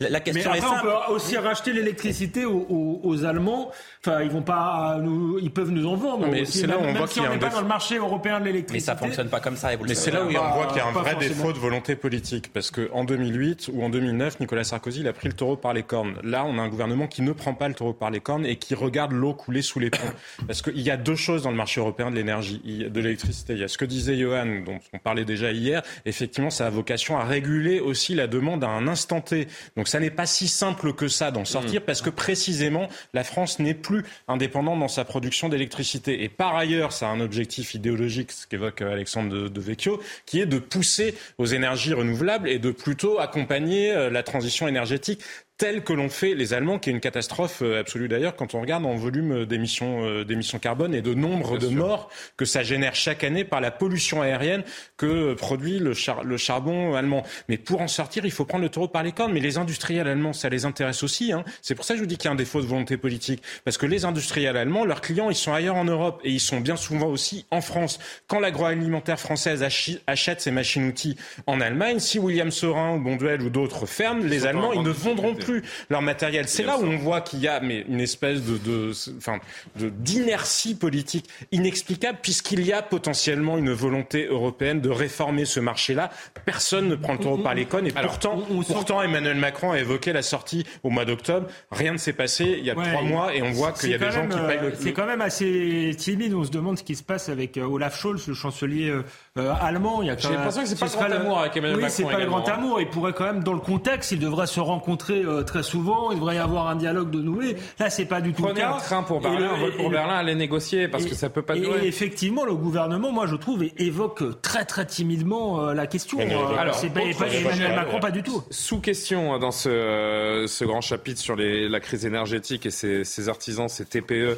La 0.00 0.20
question 0.20 0.54
est 0.54 0.60
simple. 0.60 0.86
On 0.86 1.08
peut 1.08 1.14
aussi 1.14 1.36
racheter 1.36 1.72
l'électricité 1.72 2.44
aux, 2.44 3.24
Allemands. 3.24 3.70
Enfin, 4.04 4.20
ils 4.22 4.30
vont 4.30 4.42
pas, 4.42 4.98
nous, 5.00 5.38
ils 5.40 5.50
peuvent 5.50 5.70
nous 5.70 5.86
en 5.86 5.96
vendre. 5.96 6.28
Mais 6.30 6.44
c'est 6.44 6.66
là 6.66 6.78
où 6.78 6.82
on 6.82 6.92
voit 6.92 7.08
qu'il 7.08 7.22
y 7.22 7.26
a 7.26 7.30
un 7.30 7.38
pas 7.38 7.48
dans 7.48 7.60
le 7.60 7.66
marché 7.66 7.96
européen 7.96 8.40
de 8.40 8.44
l'électricité. 8.44 8.92
Mais 8.92 8.98
ça 8.98 9.04
fonctionne 9.06 9.28
pas 9.28 9.40
comme 9.40 9.56
ça. 9.56 9.70
mais 9.76 9.94
c'est 9.94 10.10
là 10.10 10.24
où 10.24 10.28
on 10.28 10.54
voit 10.54 10.66
qu'il 10.66 10.76
y 10.76 10.80
a 10.80 10.86
un 10.86 10.92
vrai 10.92 11.16
défaut 11.16 11.52
de 11.52 11.58
volonté 11.58 11.96
politique, 11.96 12.52
parce 12.52 12.70
que 12.70 12.90
en 12.92 13.04
2008 13.04 13.70
ou 13.72 13.82
en 13.82 13.90
2009, 13.90 14.40
Nicolas 14.40 14.64
Sarkozy 14.64 15.00
il 15.00 15.08
a 15.08 15.12
pris 15.12 15.28
le 15.28 15.34
taureau 15.34 15.56
par 15.56 15.72
les 15.72 15.82
cornes. 15.82 16.16
Là, 16.22 16.44
on 16.44 16.58
a 16.58 16.62
un 16.62 16.68
gouvernement 16.68 17.06
qui 17.06 17.22
ne 17.22 17.32
prend 17.32 17.54
pas 17.54 17.68
le 17.68 17.74
taureau 17.74 17.92
par 17.92 18.10
les 18.10 18.20
cornes 18.20 18.46
et 18.46 18.55
qui 18.56 18.74
regarde 18.74 19.12
l'eau 19.12 19.34
couler 19.34 19.62
sous 19.62 19.78
les 19.78 19.90
ponts. 19.90 19.98
Parce 20.46 20.62
qu'il 20.62 20.80
y 20.80 20.90
a 20.90 20.96
deux 20.96 21.16
choses 21.16 21.42
dans 21.42 21.50
le 21.50 21.56
marché 21.56 21.80
européen 21.80 22.10
de 22.10 22.16
l'énergie, 22.16 22.60
de 22.64 23.00
l'électricité. 23.00 23.54
Il 23.54 23.60
y 23.60 23.64
a 23.64 23.68
ce 23.68 23.78
que 23.78 23.84
disait 23.84 24.16
Johan, 24.16 24.62
dont 24.64 24.78
on 24.92 24.98
parlait 24.98 25.24
déjà 25.24 25.52
hier. 25.52 25.82
Effectivement, 26.04 26.50
ça 26.50 26.66
a 26.66 26.70
vocation 26.70 27.16
à 27.18 27.24
réguler 27.24 27.80
aussi 27.80 28.14
la 28.14 28.26
demande 28.26 28.64
à 28.64 28.68
un 28.68 28.88
instant 28.88 29.20
T. 29.20 29.48
Donc 29.76 29.88
ça 29.88 30.00
n'est 30.00 30.10
pas 30.10 30.26
si 30.26 30.48
simple 30.48 30.92
que 30.92 31.08
ça 31.08 31.30
d'en 31.30 31.44
sortir, 31.44 31.82
parce 31.82 32.02
que 32.02 32.10
précisément, 32.10 32.88
la 33.14 33.24
France 33.24 33.58
n'est 33.58 33.74
plus 33.74 34.04
indépendante 34.28 34.80
dans 34.80 34.88
sa 34.88 35.04
production 35.04 35.48
d'électricité. 35.48 36.22
Et 36.24 36.28
par 36.28 36.56
ailleurs, 36.56 36.92
ça 36.92 37.08
a 37.08 37.10
un 37.10 37.20
objectif 37.20 37.74
idéologique, 37.74 38.32
ce 38.32 38.46
qu'évoque 38.46 38.82
Alexandre 38.82 39.30
de, 39.30 39.48
de 39.48 39.60
Vecchio, 39.60 40.00
qui 40.24 40.40
est 40.40 40.46
de 40.46 40.58
pousser 40.58 41.14
aux 41.38 41.46
énergies 41.46 41.92
renouvelables 41.92 42.48
et 42.48 42.58
de 42.58 42.70
plutôt 42.70 43.18
accompagner 43.18 43.92
euh, 43.92 44.10
la 44.10 44.22
transition 44.22 44.68
énergétique 44.68 45.20
tel 45.58 45.82
que 45.82 45.92
l'ont 45.92 46.10
fait 46.10 46.34
les 46.34 46.52
Allemands, 46.52 46.78
qui 46.78 46.90
est 46.90 46.92
une 46.92 47.00
catastrophe 47.00 47.62
euh, 47.62 47.80
absolue 47.80 48.08
d'ailleurs 48.08 48.36
quand 48.36 48.54
on 48.54 48.60
regarde 48.60 48.84
en 48.84 48.94
volume 48.94 49.32
euh, 49.32 49.46
d'émissions 49.46 50.04
euh, 50.04 50.24
d'émissions 50.24 50.58
carbone 50.58 50.94
et 50.94 51.00
de 51.00 51.14
nombre 51.14 51.56
de 51.56 51.68
morts 51.68 52.10
que 52.36 52.44
ça 52.44 52.62
génère 52.62 52.94
chaque 52.94 53.24
année 53.24 53.44
par 53.44 53.62
la 53.62 53.70
pollution 53.70 54.20
aérienne 54.20 54.64
que 54.98 55.32
produit 55.34 55.78
le, 55.78 55.94
le 56.24 56.36
charbon 56.36 56.94
allemand. 56.94 57.22
Mais 57.48 57.56
pour 57.56 57.80
en 57.80 57.88
sortir, 57.88 58.26
il 58.26 58.30
faut 58.30 58.44
prendre 58.44 58.64
le 58.64 58.68
taureau 58.68 58.88
par 58.88 59.02
les 59.02 59.12
cornes. 59.12 59.32
Mais 59.32 59.40
les 59.40 59.56
industriels 59.56 60.08
allemands, 60.08 60.32
ça 60.32 60.48
les 60.48 60.64
intéresse 60.64 61.02
aussi. 61.02 61.32
Hein. 61.32 61.44
C'est 61.62 61.74
pour 61.74 61.84
ça 61.84 61.94
que 61.94 61.98
je 61.98 62.02
vous 62.02 62.08
dis 62.08 62.16
qu'il 62.16 62.26
y 62.26 62.28
a 62.28 62.32
un 62.32 62.36
défaut 62.36 62.60
de 62.60 62.66
volonté 62.66 62.96
politique. 62.96 63.42
Parce 63.64 63.78
que 63.78 63.86
les 63.86 64.04
industriels 64.04 64.56
allemands, 64.56 64.84
leurs 64.84 65.00
clients, 65.00 65.30
ils 65.30 65.36
sont 65.36 65.52
ailleurs 65.52 65.76
en 65.76 65.84
Europe 65.84 66.20
et 66.24 66.30
ils 66.30 66.40
sont 66.40 66.60
bien 66.60 66.76
souvent 66.76 67.06
aussi 67.06 67.46
en 67.50 67.60
France. 67.60 67.98
Quand 68.26 68.40
l'agroalimentaire 68.40 69.20
française 69.20 69.62
achète 70.06 70.40
ses 70.40 70.50
machines-outils 70.50 71.16
en 71.46 71.60
Allemagne, 71.60 71.98
si 71.98 72.18
William 72.18 72.50
Sorin 72.50 72.96
ou 72.96 73.00
Bonduel 73.00 73.42
ou 73.42 73.50
d'autres 73.50 73.86
ferment, 73.86 74.22
les 74.22 74.46
Allemands, 74.46 74.72
ils 74.72 74.82
ne 74.82 74.90
vendront 74.90 75.34
plus 75.34 75.45
plus 75.46 75.62
leur 75.90 76.02
matériel. 76.02 76.48
C'est 76.48 76.64
là 76.64 76.78
où 76.78 76.84
on 76.84 76.96
voit 76.96 77.20
qu'il 77.20 77.40
y 77.40 77.48
a 77.48 77.60
mais 77.60 77.84
une 77.88 78.00
espèce 78.00 78.42
de, 78.42 78.58
de, 78.58 78.92
enfin, 79.16 79.38
de 79.76 79.88
d'inertie 79.88 80.74
politique 80.74 81.28
inexplicable 81.52 82.18
puisqu'il 82.20 82.64
y 82.66 82.72
a 82.72 82.82
potentiellement 82.82 83.56
une 83.58 83.70
volonté 83.70 84.26
européenne 84.26 84.80
de 84.80 84.90
réformer 84.90 85.44
ce 85.44 85.60
marché-là. 85.60 86.10
Personne 86.44 86.88
ne 86.88 86.96
prend 86.96 87.12
le 87.14 87.18
taureau 87.20 87.38
par 87.38 87.54
les 87.54 87.66
cônes 87.66 87.86
et 87.86 87.92
pourtant, 87.92 88.42
pourtant 88.66 89.02
Emmanuel 89.02 89.36
Macron 89.36 89.72
a 89.72 89.78
évoqué 89.78 90.12
la 90.12 90.22
sortie 90.22 90.66
au 90.82 90.90
mois 90.90 91.04
d'octobre. 91.04 91.48
Rien 91.70 91.92
ne 91.92 91.98
s'est 91.98 92.12
passé 92.12 92.56
il 92.58 92.64
y 92.64 92.70
a 92.70 92.74
trois 92.74 93.02
mois 93.02 93.34
et 93.34 93.42
on 93.42 93.52
voit 93.52 93.72
qu'il 93.72 93.90
y 93.90 93.94
a 93.94 93.98
des 93.98 94.10
gens 94.10 94.28
qui 94.28 94.38
payent 94.38 94.60
le. 94.60 94.72
C'est 94.78 94.92
quand 94.92 95.06
même 95.06 95.20
assez 95.20 95.94
timide. 95.96 96.34
On 96.34 96.44
se 96.44 96.50
demande 96.50 96.78
ce 96.78 96.84
qui 96.84 96.96
se 96.96 97.02
passe 97.02 97.28
avec 97.28 97.56
euh, 97.56 97.64
Olaf 97.64 97.98
Scholz, 97.98 98.26
le 98.26 98.34
chancelier 98.34 98.90
euh, 99.36 99.50
euh, 99.50 99.54
allemand. 99.60 100.02
J'ai 100.02 100.28
l'impression 100.30 100.62
que 100.62 100.68
c'est 100.68 100.78
pas 100.78 100.86
le 100.86 100.92
grand 100.92 101.20
amour 101.20 101.40
avec 101.40 101.56
Emmanuel 101.56 101.76
oui, 101.76 101.82
Macron. 101.82 101.96
c'est 101.96 102.04
pas 102.04 102.18
le 102.18 102.26
grand 102.26 102.48
amour. 102.48 102.80
Il 102.80 102.88
pourrait 102.88 103.12
quand 103.12 103.24
même, 103.24 103.42
dans 103.42 103.52
le 103.52 103.60
contexte, 103.60 104.12
il 104.12 104.18
devrait 104.18 104.46
se 104.46 104.60
rencontrer 104.60 105.22
très 105.46 105.62
souvent. 105.62 106.10
Il 106.10 106.16
devrait 106.16 106.36
y 106.36 106.38
avoir 106.38 106.68
un 106.68 106.76
dialogue 106.76 107.10
de 107.10 107.20
noué. 107.20 107.56
Là, 107.78 107.90
c'est 107.90 108.06
pas 108.06 108.20
du 108.20 108.32
tout 108.32 108.42
Prenez 108.42 108.60
le 108.60 108.66
cas. 108.66 108.74
un 108.74 108.78
train 108.78 109.02
pour 109.02 109.20
Berlin, 109.20 109.50
un 109.54 109.58
vol 109.58 109.72
pour 109.76 109.90
Berlin, 109.90 110.14
aller 110.14 110.34
négocier 110.34 110.88
parce 110.88 111.04
que 111.04 111.14
ça 111.14 111.28
peut 111.30 111.42
pas 111.42 111.54
durer. 111.54 111.84
Et 111.84 111.88
effectivement, 111.88 112.44
le 112.44 112.54
gouvernement, 112.54 113.12
moi, 113.12 113.26
je 113.26 113.36
trouve, 113.36 113.64
évoque 113.78 114.40
très 114.42 114.64
très 114.64 114.86
timidement 114.86 115.72
la 115.72 115.86
question. 115.86 116.18
Alors, 116.58 116.74
c'est 116.74 116.90
pas, 116.90 117.00
Emmanuel 117.02 117.74
Macron, 117.74 118.00
pas 118.00 118.10
du 118.10 118.22
tout. 118.22 118.42
Sous 118.50 118.80
question 118.80 119.38
dans 119.38 119.50
ce, 119.50 120.44
ce 120.46 120.64
grand 120.64 120.80
chapitre 120.80 121.20
sur 121.20 121.36
les, 121.36 121.68
la 121.68 121.80
crise 121.80 122.06
énergétique 122.06 122.66
et 122.66 122.70
ces, 122.70 123.04
ces 123.04 123.28
artisans, 123.28 123.68
ces 123.68 123.84
TPE 123.84 124.36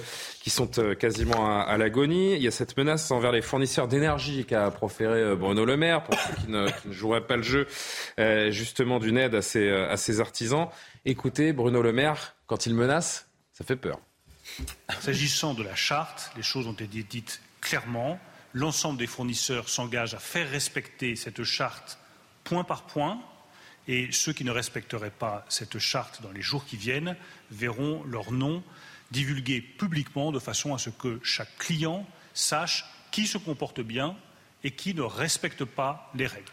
qui 0.48 0.54
sont 0.54 0.70
quasiment 0.98 1.60
à, 1.60 1.76
l'agonie. 1.76 2.34
Il 2.34 2.42
y 2.42 2.48
a 2.48 2.50
cette 2.50 2.74
menace 2.78 3.10
envers 3.10 3.32
les 3.32 3.42
fournisseurs 3.42 3.86
d'énergie 3.86 4.46
qu'a 4.46 4.70
proféré 4.70 5.36
Bruno 5.36 5.66
Le 5.66 5.76
Maire, 5.76 6.04
pour 6.04 6.18
ceux 6.18 6.34
qui 6.36 6.50
ne, 6.50 6.70
qui 6.70 6.88
ne 6.88 6.92
joueraient 6.94 7.26
pas 7.26 7.36
le 7.36 7.42
jeu, 7.42 7.66
euh, 8.18 8.50
justement 8.50 8.98
d'une 8.98 9.18
aide 9.18 9.34
à 9.34 9.42
ces, 9.42 9.68
à 9.68 9.98
ces 9.98 10.20
artisans. 10.20 10.68
Écoutez, 11.04 11.52
Bruno 11.52 11.82
Le 11.82 11.92
Maire, 11.92 12.34
quand 12.46 12.64
il 12.64 12.74
menace, 12.74 13.28
ça 13.52 13.62
fait 13.62 13.76
peur. 13.76 14.00
S'agissant 15.00 15.52
de 15.52 15.62
la 15.62 15.74
charte, 15.74 16.32
les 16.34 16.42
choses 16.42 16.66
ont 16.66 16.72
été 16.72 17.02
dites 17.02 17.42
clairement. 17.60 18.18
L'ensemble 18.54 18.98
des 18.98 19.06
fournisseurs 19.06 19.68
s'engagent 19.68 20.14
à 20.14 20.18
faire 20.18 20.48
respecter 20.48 21.14
cette 21.14 21.44
charte 21.44 21.98
point 22.44 22.64
par 22.64 22.84
point. 22.84 23.20
Et 23.86 24.08
ceux 24.12 24.32
qui 24.32 24.44
ne 24.44 24.50
respecteraient 24.50 25.10
pas 25.10 25.44
cette 25.50 25.78
charte 25.78 26.22
dans 26.22 26.32
les 26.32 26.42
jours 26.42 26.64
qui 26.64 26.78
viennent 26.78 27.16
verront 27.50 28.02
leur 28.04 28.32
nom 28.32 28.62
divulgué 29.10 29.60
publiquement 29.60 30.32
de 30.32 30.38
façon 30.38 30.74
à 30.74 30.78
ce 30.78 30.90
que 30.90 31.18
chaque 31.22 31.56
client 31.58 32.06
sache 32.34 32.84
qui 33.10 33.26
se 33.26 33.38
comporte 33.38 33.80
bien 33.80 34.16
et 34.64 34.70
qui 34.70 34.94
ne 34.94 35.02
respecte 35.02 35.64
pas 35.64 36.10
les 36.14 36.26
règles. 36.26 36.52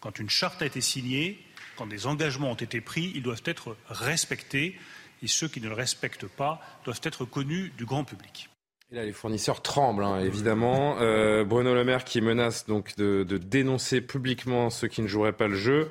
Quand 0.00 0.18
une 0.18 0.30
charte 0.30 0.62
a 0.62 0.66
été 0.66 0.80
signée, 0.80 1.42
quand 1.76 1.86
des 1.86 2.06
engagements 2.06 2.52
ont 2.52 2.54
été 2.54 2.80
pris, 2.80 3.12
ils 3.14 3.22
doivent 3.22 3.42
être 3.44 3.76
respectés 3.88 4.78
et 5.22 5.26
ceux 5.26 5.48
qui 5.48 5.60
ne 5.60 5.68
le 5.68 5.74
respectent 5.74 6.26
pas 6.26 6.60
doivent 6.84 7.00
être 7.02 7.24
connus 7.24 7.72
du 7.76 7.84
grand 7.84 8.04
public. 8.04 8.48
Là, 8.90 9.04
les 9.04 9.12
fournisseurs 9.12 9.60
tremblent, 9.60 10.04
hein, 10.04 10.20
évidemment. 10.20 10.98
Euh, 11.00 11.44
Bruno 11.44 11.74
Le 11.74 11.84
Maire 11.84 12.04
qui 12.04 12.22
menace 12.22 12.66
donc 12.66 12.96
de, 12.96 13.24
dénoncer 13.36 14.00
publiquement 14.00 14.70
ceux 14.70 14.88
qui 14.88 15.02
ne 15.02 15.06
joueraient 15.06 15.32
pas 15.32 15.48
le 15.48 15.56
jeu. 15.56 15.90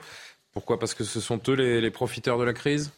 Pourquoi? 0.52 0.80
Parce 0.80 0.96
que 0.96 1.04
ce 1.04 1.20
sont 1.20 1.40
eux 1.50 1.54
les 1.54 1.92
profiteurs 1.92 2.40
de 2.40 2.44
la 2.44 2.54
crise? 2.54 2.92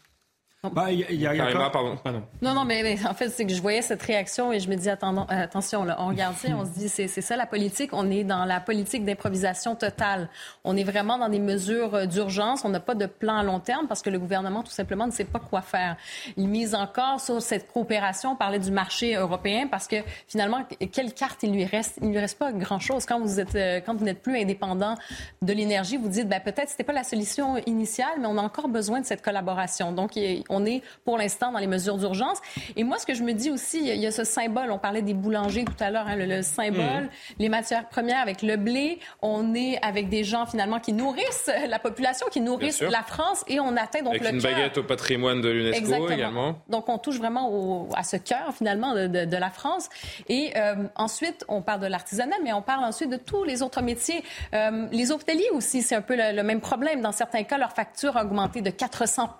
Bah, 0.61 0.91
y 0.91 1.05
a, 1.05 1.11
y 1.13 1.39
a, 1.39 1.69
pardon. 1.69 1.95
Non, 2.41 2.53
non, 2.53 2.65
mais, 2.65 2.97
en 3.07 3.13
fait, 3.13 3.29
c'est 3.29 3.45
que 3.45 3.53
je 3.53 3.61
voyais 3.61 3.81
cette 3.81 4.01
réaction 4.01 4.51
et 4.51 4.59
je 4.59 4.69
me 4.69 4.75
dis, 4.75 4.89
attendons, 4.89 5.25
euh, 5.31 5.43
attention, 5.43 5.85
là, 5.85 5.95
on 5.99 6.07
regarde 6.07 6.35
ça, 6.35 6.49
on 6.49 6.65
se 6.65 6.71
dit, 6.71 6.89
c'est 6.89 7.07
ça 7.07 7.37
la 7.37 7.45
politique. 7.45 7.91
On 7.93 8.11
est 8.11 8.25
dans 8.25 8.43
la 8.43 8.59
politique 8.59 9.05
d'improvisation 9.05 9.75
totale. 9.75 10.27
On 10.65 10.75
est 10.75 10.83
vraiment 10.83 11.17
dans 11.17 11.29
des 11.29 11.39
mesures 11.39 11.95
euh, 11.95 12.05
d'urgence. 12.07 12.65
On 12.65 12.69
n'a 12.69 12.81
pas 12.81 12.93
de 12.93 13.05
plan 13.05 13.37
à 13.37 13.43
long 13.43 13.61
terme 13.61 13.87
parce 13.87 14.01
que 14.01 14.09
le 14.09 14.19
gouvernement, 14.19 14.61
tout 14.61 14.71
simplement, 14.71 15.07
ne 15.07 15.13
sait 15.13 15.23
pas 15.23 15.39
quoi 15.39 15.61
faire. 15.61 15.95
Il 16.35 16.49
mise 16.49 16.75
encore 16.75 17.21
sur 17.21 17.41
cette 17.41 17.71
coopération. 17.71 18.31
On 18.31 18.35
parlait 18.35 18.59
du 18.59 18.71
marché 18.71 19.15
européen 19.15 19.67
parce 19.71 19.87
que 19.87 19.95
finalement, 20.27 20.65
quelle 20.91 21.13
carte 21.13 21.41
il 21.43 21.53
lui 21.53 21.63
reste? 21.63 21.99
Il 22.01 22.09
ne 22.09 22.11
lui 22.11 22.19
reste 22.19 22.37
pas 22.37 22.51
grand-chose. 22.51 23.05
Quand 23.05 23.21
vous 23.21 23.39
êtes, 23.39 23.55
euh, 23.55 23.79
quand 23.79 23.95
vous 23.95 24.03
n'êtes 24.03 24.21
plus 24.21 24.37
indépendant 24.37 24.95
de 25.41 25.53
l'énergie, 25.53 25.95
vous 25.95 26.09
dites, 26.09 26.27
ben, 26.27 26.41
peut-être 26.41 26.67
c'était 26.67 26.83
pas 26.83 26.91
la 26.91 27.05
solution 27.05 27.55
initiale, 27.65 28.17
mais 28.19 28.27
on 28.27 28.37
a 28.37 28.41
encore 28.41 28.67
besoin 28.67 28.99
de 28.99 29.05
cette 29.05 29.21
collaboration. 29.21 29.93
Donc, 29.93 30.17
on 30.49 30.65
est 30.65 30.81
pour 31.05 31.17
l'instant 31.17 31.51
dans 31.51 31.59
les 31.59 31.67
mesures 31.67 31.97
d'urgence. 31.97 32.39
Et 32.75 32.83
moi, 32.83 32.97
ce 32.97 33.05
que 33.05 33.13
je 33.13 33.23
me 33.23 33.33
dis 33.33 33.49
aussi, 33.49 33.79
il 33.79 33.99
y 33.99 34.07
a 34.07 34.11
ce 34.11 34.23
symbole. 34.23 34.71
On 34.71 34.79
parlait 34.79 35.01
des 35.01 35.13
boulangers 35.13 35.65
tout 35.65 35.83
à 35.83 35.89
l'heure, 35.91 36.07
hein, 36.07 36.15
le, 36.15 36.41
symbole, 36.41 37.03
mhm. 37.03 37.09
les 37.39 37.49
matières 37.49 37.87
premières 37.87 38.19
avec 38.19 38.41
le 38.41 38.57
blé. 38.57 38.99
On 39.21 39.53
est 39.53 39.83
avec 39.83 40.09
des 40.09 40.23
gens 40.23 40.45
finalement 40.45 40.79
qui 40.79 40.93
nourrissent 40.93 41.51
la 41.67 41.79
population, 41.79 42.27
qui 42.31 42.41
nourrissent 42.41 42.81
la 42.81 43.03
France, 43.03 43.43
et 43.47 43.59
on 43.59 43.75
atteint 43.77 44.01
donc 44.01 44.15
avec 44.15 44.23
le 44.23 44.29
une 44.29 44.41
baguette 44.41 44.77
au 44.77 44.83
patrimoine 44.83 45.41
de 45.41 45.49
l'UNESCO 45.49 46.09
également. 46.09 46.55
Donc 46.67 46.89
on 46.89 46.97
touche 46.97 47.17
vraiment 47.17 47.87
à 47.95 48.03
ce 48.03 48.17
cœur 48.17 48.53
finalement 48.53 48.93
de, 48.93 49.39
la 49.39 49.49
France. 49.49 49.89
Et 50.27 50.51
euh, 50.57 50.75
ensuite, 50.95 51.45
on 51.47 51.61
parle 51.61 51.79
de 51.81 51.87
l'artisanat, 51.87 52.35
mais 52.43 52.51
on 52.51 52.61
parle 52.61 52.83
ensuite 52.83 53.09
de 53.09 53.15
tous 53.15 53.43
les 53.43 53.61
autres 53.61 53.81
métiers. 53.81 54.23
Euh, 54.53 54.87
les 54.91 55.11
hôteliers 55.11 55.49
aussi, 55.53 55.81
c'est 55.81 55.95
un 55.95 56.01
peu 56.01 56.15
le, 56.15 56.35
le, 56.35 56.43
même 56.43 56.59
problème. 56.59 57.01
Dans 57.01 57.13
certains 57.13 57.43
cas, 57.43 57.57
leur 57.57 57.71
facture 57.71 58.17
a 58.17 58.23
augmenté 58.23 58.61
de 58.61 58.69
400 58.69 59.37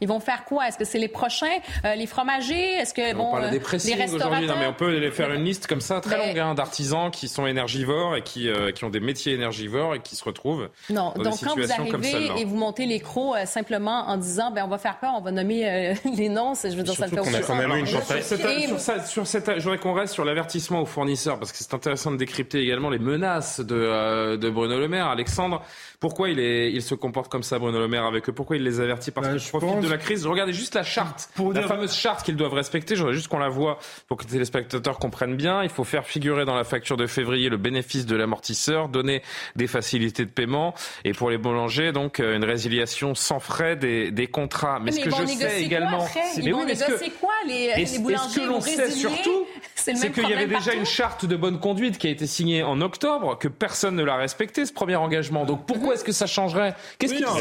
Ils 0.00 0.08
vont 0.08 0.18
faire 0.18 0.37
quoi? 0.44 0.68
Est-ce 0.68 0.78
que 0.78 0.84
c'est 0.84 0.98
les 0.98 1.08
prochains 1.08 1.58
euh, 1.84 1.94
Les 1.94 2.06
fromagers? 2.06 2.74
Est-ce 2.74 2.94
que 2.94 3.14
bon, 3.14 3.28
on 3.28 3.32
parle 3.32 3.50
des 3.50 3.58
euh, 3.58 3.96
les 3.96 4.14
aujourd'hui, 4.14 4.48
mais 4.58 4.66
on 4.66 4.72
peut 4.72 4.96
les 4.96 5.10
faire 5.10 5.32
une 5.32 5.44
liste 5.44 5.66
comme 5.66 5.80
ça 5.80 6.00
très 6.00 6.18
longue 6.18 6.38
hein, 6.38 6.54
d'artisans 6.54 7.10
qui 7.10 7.28
sont 7.28 7.46
énergivores 7.46 8.16
et 8.16 8.22
qui, 8.22 8.48
euh, 8.48 8.72
qui 8.72 8.84
ont 8.84 8.90
des 8.90 9.00
métiers 9.00 9.34
énergivores 9.34 9.94
et 9.94 10.00
qui 10.00 10.16
se 10.16 10.24
retrouvent 10.24 10.68
non. 10.90 11.12
dans 11.16 11.22
Donc 11.22 11.32
des 11.32 11.38
situations 11.38 11.86
quand 11.86 11.98
vous 11.98 12.16
arrivez 12.16 12.40
et 12.40 12.44
vous 12.44 12.56
montez 12.56 12.86
les 12.86 13.00
crocs 13.00 13.36
simplement 13.46 14.08
en 14.08 14.16
disant 14.16 14.50
ben 14.50 14.64
on 14.64 14.68
va 14.68 14.78
faire 14.78 14.98
peur, 14.98 15.12
on 15.16 15.20
va 15.20 15.30
nommer 15.30 15.94
les 16.16 16.28
noms, 16.28 16.54
je 16.54 16.68
veux 16.68 16.82
dire 16.82 16.94
ça 16.94 17.06
le 17.06 17.10
fait 17.10 17.16
qu'on 17.16 17.34
a 17.34 17.40
quand 17.40 17.54
même 17.54 17.72
une 17.72 17.86
sur, 17.86 18.02
cette, 18.02 19.06
sur, 19.06 19.26
cette, 19.26 19.58
je 19.58 19.62
voudrais 19.62 19.78
qu'on 19.78 19.94
reste 19.94 20.14
sur 20.14 20.24
l'avertissement 20.24 20.80
aux 20.80 20.86
fournisseurs 20.86 21.38
parce 21.38 21.52
que 21.52 21.58
c'est 21.58 21.74
intéressant 21.74 22.10
de 22.10 22.16
décrypter 22.16 22.60
également 22.60 22.90
les 22.90 22.98
menaces 22.98 23.60
de, 23.60 24.36
de 24.36 24.50
Bruno 24.50 24.78
Le 24.78 24.88
Maire. 24.88 25.06
Alexandre, 25.06 25.62
pourquoi 26.00 26.28
il, 26.28 26.38
est, 26.38 26.70
il 26.72 26.80
se 26.80 26.94
comporte 26.94 27.30
comme 27.30 27.42
ça, 27.42 27.58
Bruno 27.58 27.80
Le 27.80 27.88
Maire, 27.88 28.04
avec 28.04 28.28
eux? 28.28 28.32
Pourquoi 28.32 28.56
il 28.56 28.62
les 28.62 28.78
avertit? 28.80 29.10
Parce 29.10 29.26
bah, 29.26 29.36
qu'il 29.36 29.48
profite 29.48 29.80
de 29.80 29.88
la 29.88 29.98
crise. 29.98 30.26
Regardez 30.26 30.52
juste 30.52 30.76
la 30.76 30.84
charte, 30.84 31.28
la 31.52 31.62
fameuse 31.62 31.92
charte 31.92 32.24
qu'ils 32.24 32.36
doivent 32.36 32.54
respecter. 32.54 32.94
Je 32.94 33.00
voudrais 33.00 33.14
juste 33.14 33.26
qu'on 33.26 33.38
la 33.38 33.48
voit 33.48 33.78
pour 34.06 34.16
que 34.16 34.22
les 34.24 34.30
téléspectateurs 34.30 34.98
comprennent 34.98 35.34
bien. 35.34 35.64
Il 35.64 35.70
faut 35.70 35.82
faire 35.82 36.06
figurer 36.06 36.44
dans 36.44 36.54
la 36.54 36.62
facture 36.62 36.96
de 36.96 37.06
février 37.08 37.48
le 37.48 37.56
bénéfice 37.56 38.06
de 38.06 38.14
l'amortisseur, 38.14 38.88
donner 38.88 39.22
des 39.56 39.66
facilités 39.66 40.24
de 40.24 40.30
paiement 40.30 40.72
et 41.04 41.12
pour 41.12 41.30
les 41.30 41.38
boulangers, 41.38 41.90
donc 41.90 42.20
euh, 42.20 42.36
une 42.36 42.44
résiliation 42.44 43.16
sans 43.16 43.40
frais 43.40 43.74
des, 43.74 44.12
des 44.12 44.28
contrats. 44.28 44.78
Mais, 44.80 44.92
ce 44.92 45.00
que 45.00 45.10
je 45.10 45.26
sais 45.26 45.62
également, 45.62 46.06
c'est 46.06 46.42
mais 46.42 46.52
oui, 46.52 46.64
négocier 46.64 47.12
quoi 47.20 47.32
les, 47.44 47.74
les 47.74 47.98
boulangers 47.98 48.28
Ce 48.28 48.38
que 48.38 48.46
l'on 48.46 48.60
sait 48.60 48.90
surtout, 48.92 49.46
c'est 49.74 50.12
qu'il 50.12 50.28
y 50.28 50.32
avait 50.32 50.46
déjà 50.46 50.74
une 50.74 50.86
charte 50.86 51.26
de 51.26 51.34
bonne 51.34 51.58
conduite 51.58 51.98
qui 51.98 52.06
a 52.06 52.10
été 52.10 52.28
signée 52.28 52.62
en 52.62 52.80
octobre, 52.80 53.36
que 53.36 53.48
personne 53.48 53.96
ne 53.96 54.04
l'a 54.04 54.16
respecté 54.16 54.64
ce 54.64 54.72
premier 54.72 54.96
engagement. 54.96 55.44
Donc 55.44 55.66
pourquoi 55.66 55.87
pourquoi 55.88 55.94
est-ce 55.94 56.04
que 56.04 56.12
ça 56.12 56.26
changerait? 56.26 56.74
Qu'est-ce 56.98 57.14
qui 57.14 57.22
s'en 57.22 57.38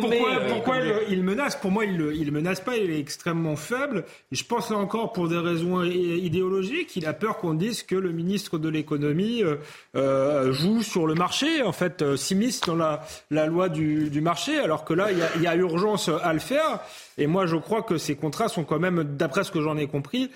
Pourquoi, 0.00 0.40
pourquoi 0.48 0.76
il, 1.08 1.22
menace? 1.22 1.56
Pour 1.56 1.70
moi, 1.70 1.84
il 1.86 1.96
ne 1.96 2.30
menace 2.30 2.60
pas, 2.60 2.76
il 2.76 2.90
est 2.90 2.98
extrêmement 2.98 3.56
faible. 3.56 4.04
je 4.30 4.44
pense 4.44 4.70
là 4.70 4.76
encore 4.76 5.12
pour 5.12 5.28
des 5.28 5.38
raisons 5.38 5.82
idéologiques, 5.82 6.94
il 6.96 7.06
a 7.06 7.14
peur 7.14 7.38
qu'on 7.38 7.54
dise 7.54 7.82
que 7.84 7.94
le 7.94 8.12
ministre 8.12 8.58
de 8.58 8.68
l'économie 8.68 9.42
euh, 9.42 9.56
euh, 9.96 10.52
joue 10.52 10.82
sur 10.82 11.06
le 11.06 11.14
marché, 11.14 11.62
en 11.62 11.72
fait, 11.72 12.02
euh, 12.02 12.16
s'immisce 12.16 12.60
dans 12.60 12.76
la, 12.76 13.02
la 13.30 13.46
loi 13.46 13.68
du, 13.68 14.10
du, 14.10 14.20
marché, 14.20 14.58
alors 14.58 14.84
que 14.84 14.92
là, 14.92 15.10
il 15.10 15.18
y, 15.18 15.22
il 15.36 15.42
y 15.42 15.46
a 15.46 15.56
urgence 15.56 16.10
à 16.22 16.32
le 16.32 16.38
faire. 16.38 16.80
Et 17.18 17.26
moi, 17.26 17.46
je 17.46 17.56
crois 17.56 17.82
que 17.82 17.98
ces 17.98 18.16
contrats 18.16 18.48
sont 18.48 18.64
quand 18.64 18.78
même, 18.78 19.02
d'après 19.04 19.44
ce 19.44 19.50
que 19.50 19.60
j'en 19.60 19.76
ai 19.76 19.86
compris, 19.86 20.30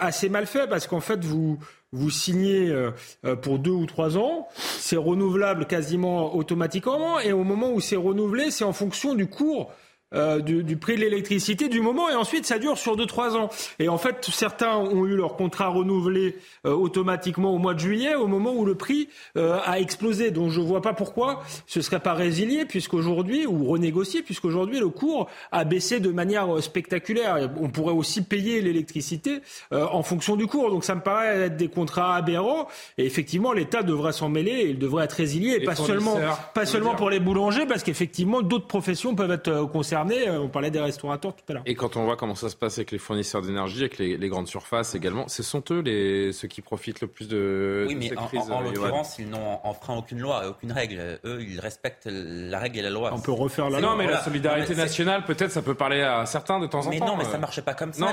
assez 0.00 0.28
mal 0.28 0.46
faits 0.46 0.68
parce 0.70 0.86
qu'en 0.86 1.00
fait, 1.00 1.24
vous, 1.24 1.58
vous 1.94 2.10
signez 2.10 2.70
euh, 2.70 2.90
euh, 3.24 3.36
pour 3.36 3.58
deux 3.58 3.70
ou 3.70 3.86
trois 3.86 4.18
ans, 4.18 4.48
c'est 4.56 4.96
renouvelable 4.96 5.66
quasiment 5.66 6.34
automatiquement, 6.34 7.20
et 7.20 7.32
au 7.32 7.44
moment 7.44 7.72
où 7.72 7.80
c'est 7.80 7.96
renouvelé, 7.96 8.50
c'est 8.50 8.64
en 8.64 8.72
fonction 8.72 9.14
du 9.14 9.28
cours 9.28 9.72
euh, 10.14 10.38
du, 10.40 10.76
prix 10.76 10.94
de 10.94 11.00
l'électricité 11.00 11.68
du 11.68 11.80
moment 11.80 12.08
et 12.08 12.14
ensuite 12.14 12.46
ça 12.46 12.58
dure 12.58 12.78
sur 12.78 12.96
2-3 12.96 13.36
ans. 13.36 13.50
Et 13.80 13.88
en 13.88 13.98
fait, 13.98 14.28
certains 14.30 14.76
ont 14.76 15.04
eu 15.06 15.16
leur 15.16 15.36
contrat 15.36 15.68
renouvelé 15.68 16.36
euh, 16.66 16.72
automatiquement 16.72 17.52
au 17.52 17.58
mois 17.58 17.74
de 17.74 17.80
juillet 17.80 18.14
au 18.14 18.28
moment 18.28 18.52
où 18.52 18.64
le 18.64 18.76
prix 18.76 19.08
euh, 19.36 19.58
a 19.64 19.80
explosé. 19.80 20.30
Donc 20.30 20.50
je 20.50 20.60
ne 20.60 20.66
vois 20.66 20.82
pas 20.82 20.92
pourquoi 20.92 21.42
ce 21.66 21.80
serait 21.80 21.98
pas 21.98 22.14
résilié 22.14 22.64
puisqu'aujourd'hui 22.64 23.44
ou 23.46 23.64
renégocié 23.64 24.22
puisqu'aujourd'hui 24.22 24.78
le 24.78 24.88
cours 24.88 25.28
a 25.50 25.64
baissé 25.64 25.98
de 25.98 26.10
manière 26.10 26.62
spectaculaire. 26.62 27.50
On 27.60 27.70
pourrait 27.70 27.94
aussi 27.94 28.22
payer 28.22 28.60
l'électricité 28.60 29.40
en 29.72 30.02
fonction 30.04 30.36
du 30.36 30.46
cours. 30.46 30.70
Donc 30.70 30.84
ça 30.84 30.94
me 30.94 31.00
paraît 31.00 31.46
être 31.46 31.56
des 31.56 31.68
contrats 31.68 32.14
aberrants 32.14 32.68
et 32.98 33.06
effectivement 33.06 33.52
l'État 33.52 33.82
devrait 33.82 34.12
s'en 34.12 34.28
mêler 34.28 34.52
et 34.52 34.68
il 34.70 34.78
devrait 34.78 35.06
être 35.06 35.12
résilié 35.12 35.56
et 35.60 35.64
pas 35.64 35.74
seulement 35.74 36.18
pas 36.54 36.66
seulement 36.66 36.94
pour 36.94 37.10
les 37.10 37.18
boulangers 37.18 37.66
parce 37.66 37.82
qu'effectivement 37.82 38.42
d'autres 38.42 38.68
professions 38.68 39.16
peuvent 39.16 39.32
être 39.32 39.64
concernées 39.64 40.03
euh, 40.12 40.40
on 40.40 40.48
parlait 40.48 40.70
des 40.70 40.80
restaurateurs 40.80 41.34
tout 41.34 41.44
à 41.48 41.54
l'heure. 41.54 41.62
Et 41.66 41.74
quand 41.74 41.96
on 41.96 42.04
voit 42.04 42.16
comment 42.16 42.34
ça 42.34 42.48
se 42.48 42.56
passe 42.56 42.78
avec 42.78 42.90
les 42.90 42.98
fournisseurs 42.98 43.42
d'énergie, 43.42 43.80
avec 43.80 43.98
les, 43.98 44.28
grandes 44.28 44.48
surfaces 44.48 44.94
également, 44.94 45.28
ce 45.28 45.42
sont 45.42 45.62
eux 45.70 45.80
les, 45.80 46.32
ceux 46.32 46.48
qui 46.48 46.62
profitent 46.62 47.00
le 47.00 47.06
plus 47.06 47.28
de, 47.28 47.84
oui, 47.88 47.94
mais 47.94 48.08
cette 48.08 48.18
crise. 48.18 48.50
En, 48.50 48.56
en 48.56 48.60
l'occurrence, 48.60 49.18
ils 49.18 49.28
n'ont 49.28 49.60
enfreint 49.64 49.96
aucune 49.96 50.20
loi, 50.20 50.48
aucune 50.48 50.72
règle. 50.72 51.20
Eux, 51.24 51.42
ils 51.42 51.60
respectent 51.60 52.08
la 52.10 52.58
règle 52.58 52.78
et 52.78 52.82
la 52.82 52.90
loi. 52.90 53.10
On 53.12 53.20
peut 53.20 53.32
refaire 53.32 53.70
la 53.70 53.80
loi. 53.80 53.90
Non, 53.90 53.96
mais 53.96 54.06
la 54.06 54.22
solidarité 54.22 54.74
nationale, 54.74 55.24
peut-être, 55.24 55.50
ça 55.50 55.62
peut 55.62 55.74
parler 55.74 56.02
à 56.02 56.26
certains 56.26 56.60
de 56.60 56.66
temps 56.66 56.80
en 56.80 56.84
temps. 56.84 56.90
Mais 56.90 57.00
non, 57.00 57.16
mais 57.16 57.24
ça 57.24 57.34
ne 57.34 57.38
marche 57.38 57.60
pas 57.60 57.74
comme 57.74 57.92
ça. 57.92 58.12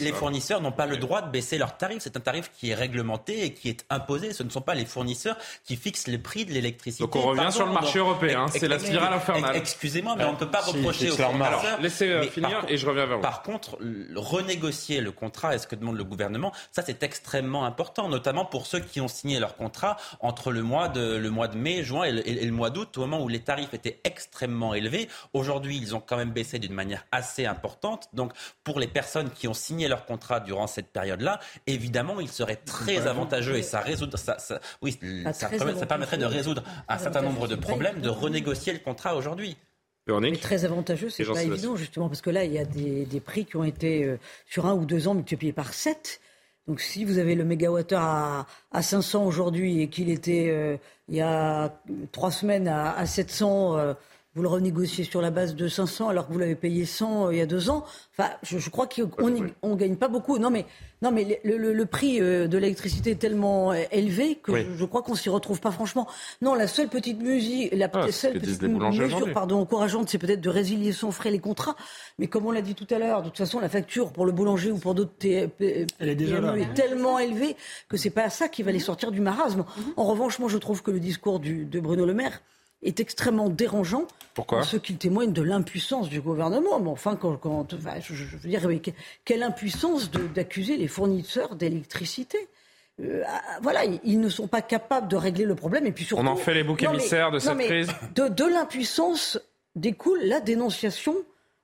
les, 0.00 0.12
fournisseurs 0.12 0.60
n'ont 0.60 0.72
pas 0.72 0.86
le 0.86 0.96
droit 0.96 1.22
de 1.22 1.30
baisser 1.30 1.58
leurs 1.58 1.76
tarifs. 1.76 2.02
C'est 2.02 2.16
un 2.16 2.20
tarif 2.20 2.50
qui 2.56 2.70
est 2.70 2.74
réglementé 2.74 3.44
et 3.44 3.54
qui 3.54 3.68
est 3.68 3.84
imposé. 3.90 4.32
Ce 4.32 4.42
ne 4.42 4.50
sont 4.50 4.60
pas 4.60 4.74
les 4.74 4.84
fournisseurs 4.84 5.36
qui 5.64 5.76
fixent 5.76 6.08
les 6.08 6.18
prix 6.18 6.44
de 6.44 6.52
l'électricité. 6.52 7.04
Donc 7.04 7.16
on 7.16 7.22
revient 7.22 7.50
sur 7.50 7.66
le 7.66 7.72
marché 7.72 7.98
européen. 7.98 8.46
C'est 8.48 8.68
la 8.68 8.78
spirale 8.78 9.12
infernale. 9.12 9.56
Excusez-moi, 9.56 10.14
mais 10.16 10.24
on 10.24 10.32
ne 10.32 10.36
peut 10.36 10.50
pas 10.50 10.60
reprocher 10.60 11.09
aux 11.10 11.80
Laissez 11.80 12.08
euh, 12.08 12.22
finir 12.22 12.64
et 12.68 12.76
je 12.76 12.86
reviens 12.86 13.06
vers 13.06 13.16
vous. 13.16 13.22
Par 13.22 13.42
contre, 13.42 13.78
renégocier 14.14 15.00
le 15.00 15.12
contrat 15.12 15.54
et 15.54 15.58
ce 15.58 15.66
que 15.66 15.76
demande 15.76 15.96
le 15.96 16.04
gouvernement, 16.04 16.52
ça 16.72 16.82
c'est 16.84 17.02
extrêmement 17.02 17.64
important, 17.64 18.08
notamment 18.08 18.44
pour 18.44 18.66
ceux 18.66 18.80
qui 18.80 19.00
ont 19.00 19.08
signé 19.08 19.38
leur 19.38 19.56
contrat 19.56 19.96
entre 20.20 20.52
le 20.52 20.62
mois 20.62 20.88
de, 20.88 21.16
le 21.16 21.30
mois 21.30 21.48
de 21.48 21.56
mai, 21.56 21.82
juin 21.82 22.04
et 22.04 22.12
le, 22.12 22.52
mois 22.52 22.70
d'août, 22.70 22.96
au 22.98 23.00
moment 23.02 23.22
où 23.22 23.28
les 23.28 23.40
tarifs 23.40 23.74
étaient 23.74 24.00
extrêmement 24.04 24.74
élevés. 24.74 25.08
Aujourd'hui, 25.32 25.76
ils 25.76 25.94
ont 25.94 26.00
quand 26.00 26.16
même 26.16 26.30
baissé 26.30 26.58
d'une 26.58 26.74
manière 26.74 27.04
assez 27.12 27.46
importante. 27.46 28.08
Donc, 28.12 28.32
pour 28.64 28.80
les 28.80 28.88
personnes 28.88 29.30
qui 29.30 29.48
ont 29.48 29.54
signé 29.54 29.88
leur 29.88 30.04
contrat 30.04 30.40
durant 30.40 30.66
cette 30.66 30.88
période-là, 30.88 31.40
évidemment, 31.66 32.20
il 32.20 32.28
serait 32.28 32.56
très 32.56 33.06
avantageux 33.06 33.56
et 33.56 33.62
ça 33.62 33.80
résout, 33.80 34.08
ça, 34.14 34.36
oui, 34.82 34.98
ça, 35.32 35.48
permettrait 35.86 36.18
de 36.18 36.26
résoudre 36.26 36.62
un 36.88 36.98
certain 36.98 37.22
nombre 37.22 37.48
de 37.48 37.54
problèmes, 37.54 38.00
de 38.00 38.08
renégocier 38.08 38.72
le 38.72 38.78
contrat 38.78 39.14
aujourd'hui. 39.14 39.56
Mais 40.18 40.36
très 40.36 40.64
avantageux, 40.64 41.08
c'est 41.10 41.24
pas 41.24 41.42
évident 41.42 41.76
justement 41.76 42.08
parce 42.08 42.22
que 42.22 42.30
là 42.30 42.44
il 42.44 42.52
y 42.52 42.58
a 42.58 42.64
des, 42.64 43.20
prix 43.20 43.44
qui 43.44 43.56
ont 43.56 43.64
été 43.64 44.04
euh, 44.04 44.18
sur 44.46 44.66
un 44.66 44.74
ou 44.74 44.84
deux 44.84 45.08
ans 45.08 45.14
multipliés 45.14 45.52
par 45.52 45.72
7. 45.72 46.20
Donc 46.68 46.80
si 46.80 47.04
vous 47.04 47.18
avez 47.18 47.34
le 47.34 47.44
mégawattheure 47.44 48.00
à, 48.00 48.46
à 48.72 48.82
500 48.82 49.24
aujourd'hui 49.24 49.80
et 49.80 49.88
qu'il 49.88 50.10
était 50.10 50.48
euh, 50.50 50.76
il 51.08 51.16
y 51.16 51.20
a 51.20 51.72
trois 52.12 52.30
semaines 52.30 52.68
à, 52.68 52.92
à 52.96 53.06
700 53.06 53.94
vous 54.36 54.42
le 54.42 54.48
renégociez 54.48 55.02
sur 55.02 55.20
la 55.20 55.32
base 55.32 55.56
de 55.56 55.66
500 55.66 56.08
alors 56.08 56.28
que 56.28 56.32
vous 56.32 56.38
l'avez 56.38 56.54
payé 56.54 56.84
100 56.84 57.26
euh, 57.26 57.32
il 57.32 57.38
y 57.38 57.40
a 57.40 57.46
deux 57.46 57.68
ans. 57.68 57.84
Enfin, 58.16 58.30
je, 58.44 58.70
crois 58.70 58.86
qu'on 58.86 59.28
ne 59.28 59.74
gagne 59.74 59.96
pas 59.96 60.06
beaucoup. 60.06 60.38
Non, 60.38 60.50
mais, 60.50 60.66
non, 61.02 61.10
mais 61.10 61.40
le, 61.42 61.84
prix 61.84 62.20
euh, 62.20 62.46
de 62.46 62.56
l'électricité 62.56 63.12
est 63.12 63.16
tellement 63.16 63.72
euh, 63.72 63.82
élevé 63.90 64.36
que 64.36 64.52
je, 64.76 64.84
crois 64.84 65.02
qu'on 65.02 65.16
s'y 65.16 65.28
retrouve 65.30 65.60
pas 65.60 65.72
franchement. 65.72 66.06
Non, 66.42 66.54
la 66.54 66.68
seule 66.68 66.88
petite 66.88 67.20
musique, 67.20 67.74
la 67.74 67.90
ah, 67.92 68.12
seule 68.12 68.38
petite 68.38 68.62
mesure 68.62 69.32
pardon, 69.32 69.58
encourageante, 69.58 70.08
c'est 70.08 70.18
peut-être 70.18 70.40
de 70.40 70.50
résilier 70.50 70.92
sans 70.92 71.10
frais 71.10 71.32
les 71.32 71.40
contrats. 71.40 71.74
Mais 72.20 72.28
comme 72.28 72.46
on 72.46 72.52
l'a 72.52 72.62
dit 72.62 72.76
tout 72.76 72.86
à 72.90 73.00
l'heure, 73.00 73.22
de 73.22 73.28
toute 73.30 73.38
façon, 73.38 73.58
la 73.58 73.68
facture 73.68 74.12
pour 74.12 74.26
le 74.26 74.32
boulanger 74.32 74.70
ou 74.70 74.78
pour 74.78 74.94
d'autres 74.94 75.12
est, 75.24 75.50
est 75.60 76.74
tellement 76.74 77.18
élevée 77.18 77.56
que 77.88 77.96
c'est 77.96 78.10
pas 78.10 78.30
ça 78.30 78.48
qui 78.48 78.62
va 78.62 78.70
les 78.70 78.78
sortir 78.78 79.10
du 79.10 79.20
marasme. 79.20 79.64
En 79.96 80.04
revanche, 80.04 80.38
moi, 80.38 80.48
je 80.48 80.58
trouve 80.58 80.82
que 80.82 80.92
le 80.92 81.00
discours 81.00 81.40
de 81.40 81.80
Bruno 81.80 82.06
Le 82.06 82.14
Maire 82.14 82.40
est 82.82 83.00
extrêmement 83.00 83.48
dérangeant. 83.48 84.06
Pourquoi 84.34 84.62
Ce 84.62 84.76
qui 84.76 84.94
témoigne 84.94 85.32
de 85.32 85.42
l'impuissance 85.42 86.08
du 86.08 86.20
gouvernement. 86.20 86.80
Mais 86.80 86.88
enfin, 86.90 87.16
quand, 87.16 87.36
quand 87.36 87.66
je, 87.70 88.24
veux 88.36 88.48
dire, 88.48 88.68
quelle 89.24 89.42
impuissance 89.42 90.10
d'accuser 90.10 90.76
les 90.76 90.88
fournisseurs 90.88 91.56
d'électricité. 91.56 92.48
Euh, 93.00 93.22
ah, 93.26 93.40
voilà, 93.62 93.80
ils 94.04 94.20
ne 94.20 94.28
sont 94.28 94.46
pas 94.46 94.62
capables 94.62 95.08
de 95.08 95.16
régler 95.16 95.44
le 95.44 95.54
problème. 95.54 95.86
Et 95.86 95.92
puis 95.92 96.04
surtout, 96.04 96.22
On 96.22 96.26
en 96.26 96.36
fait 96.36 96.54
les 96.54 96.64
boucs 96.64 96.82
émissaires 96.82 97.30
de 97.30 97.38
cette 97.38 97.58
crise 97.58 97.88
De, 98.14 98.28
de 98.28 98.44
l'impuissance 98.44 99.40
découle 99.74 100.20
la 100.24 100.40
dénonciation 100.40 101.16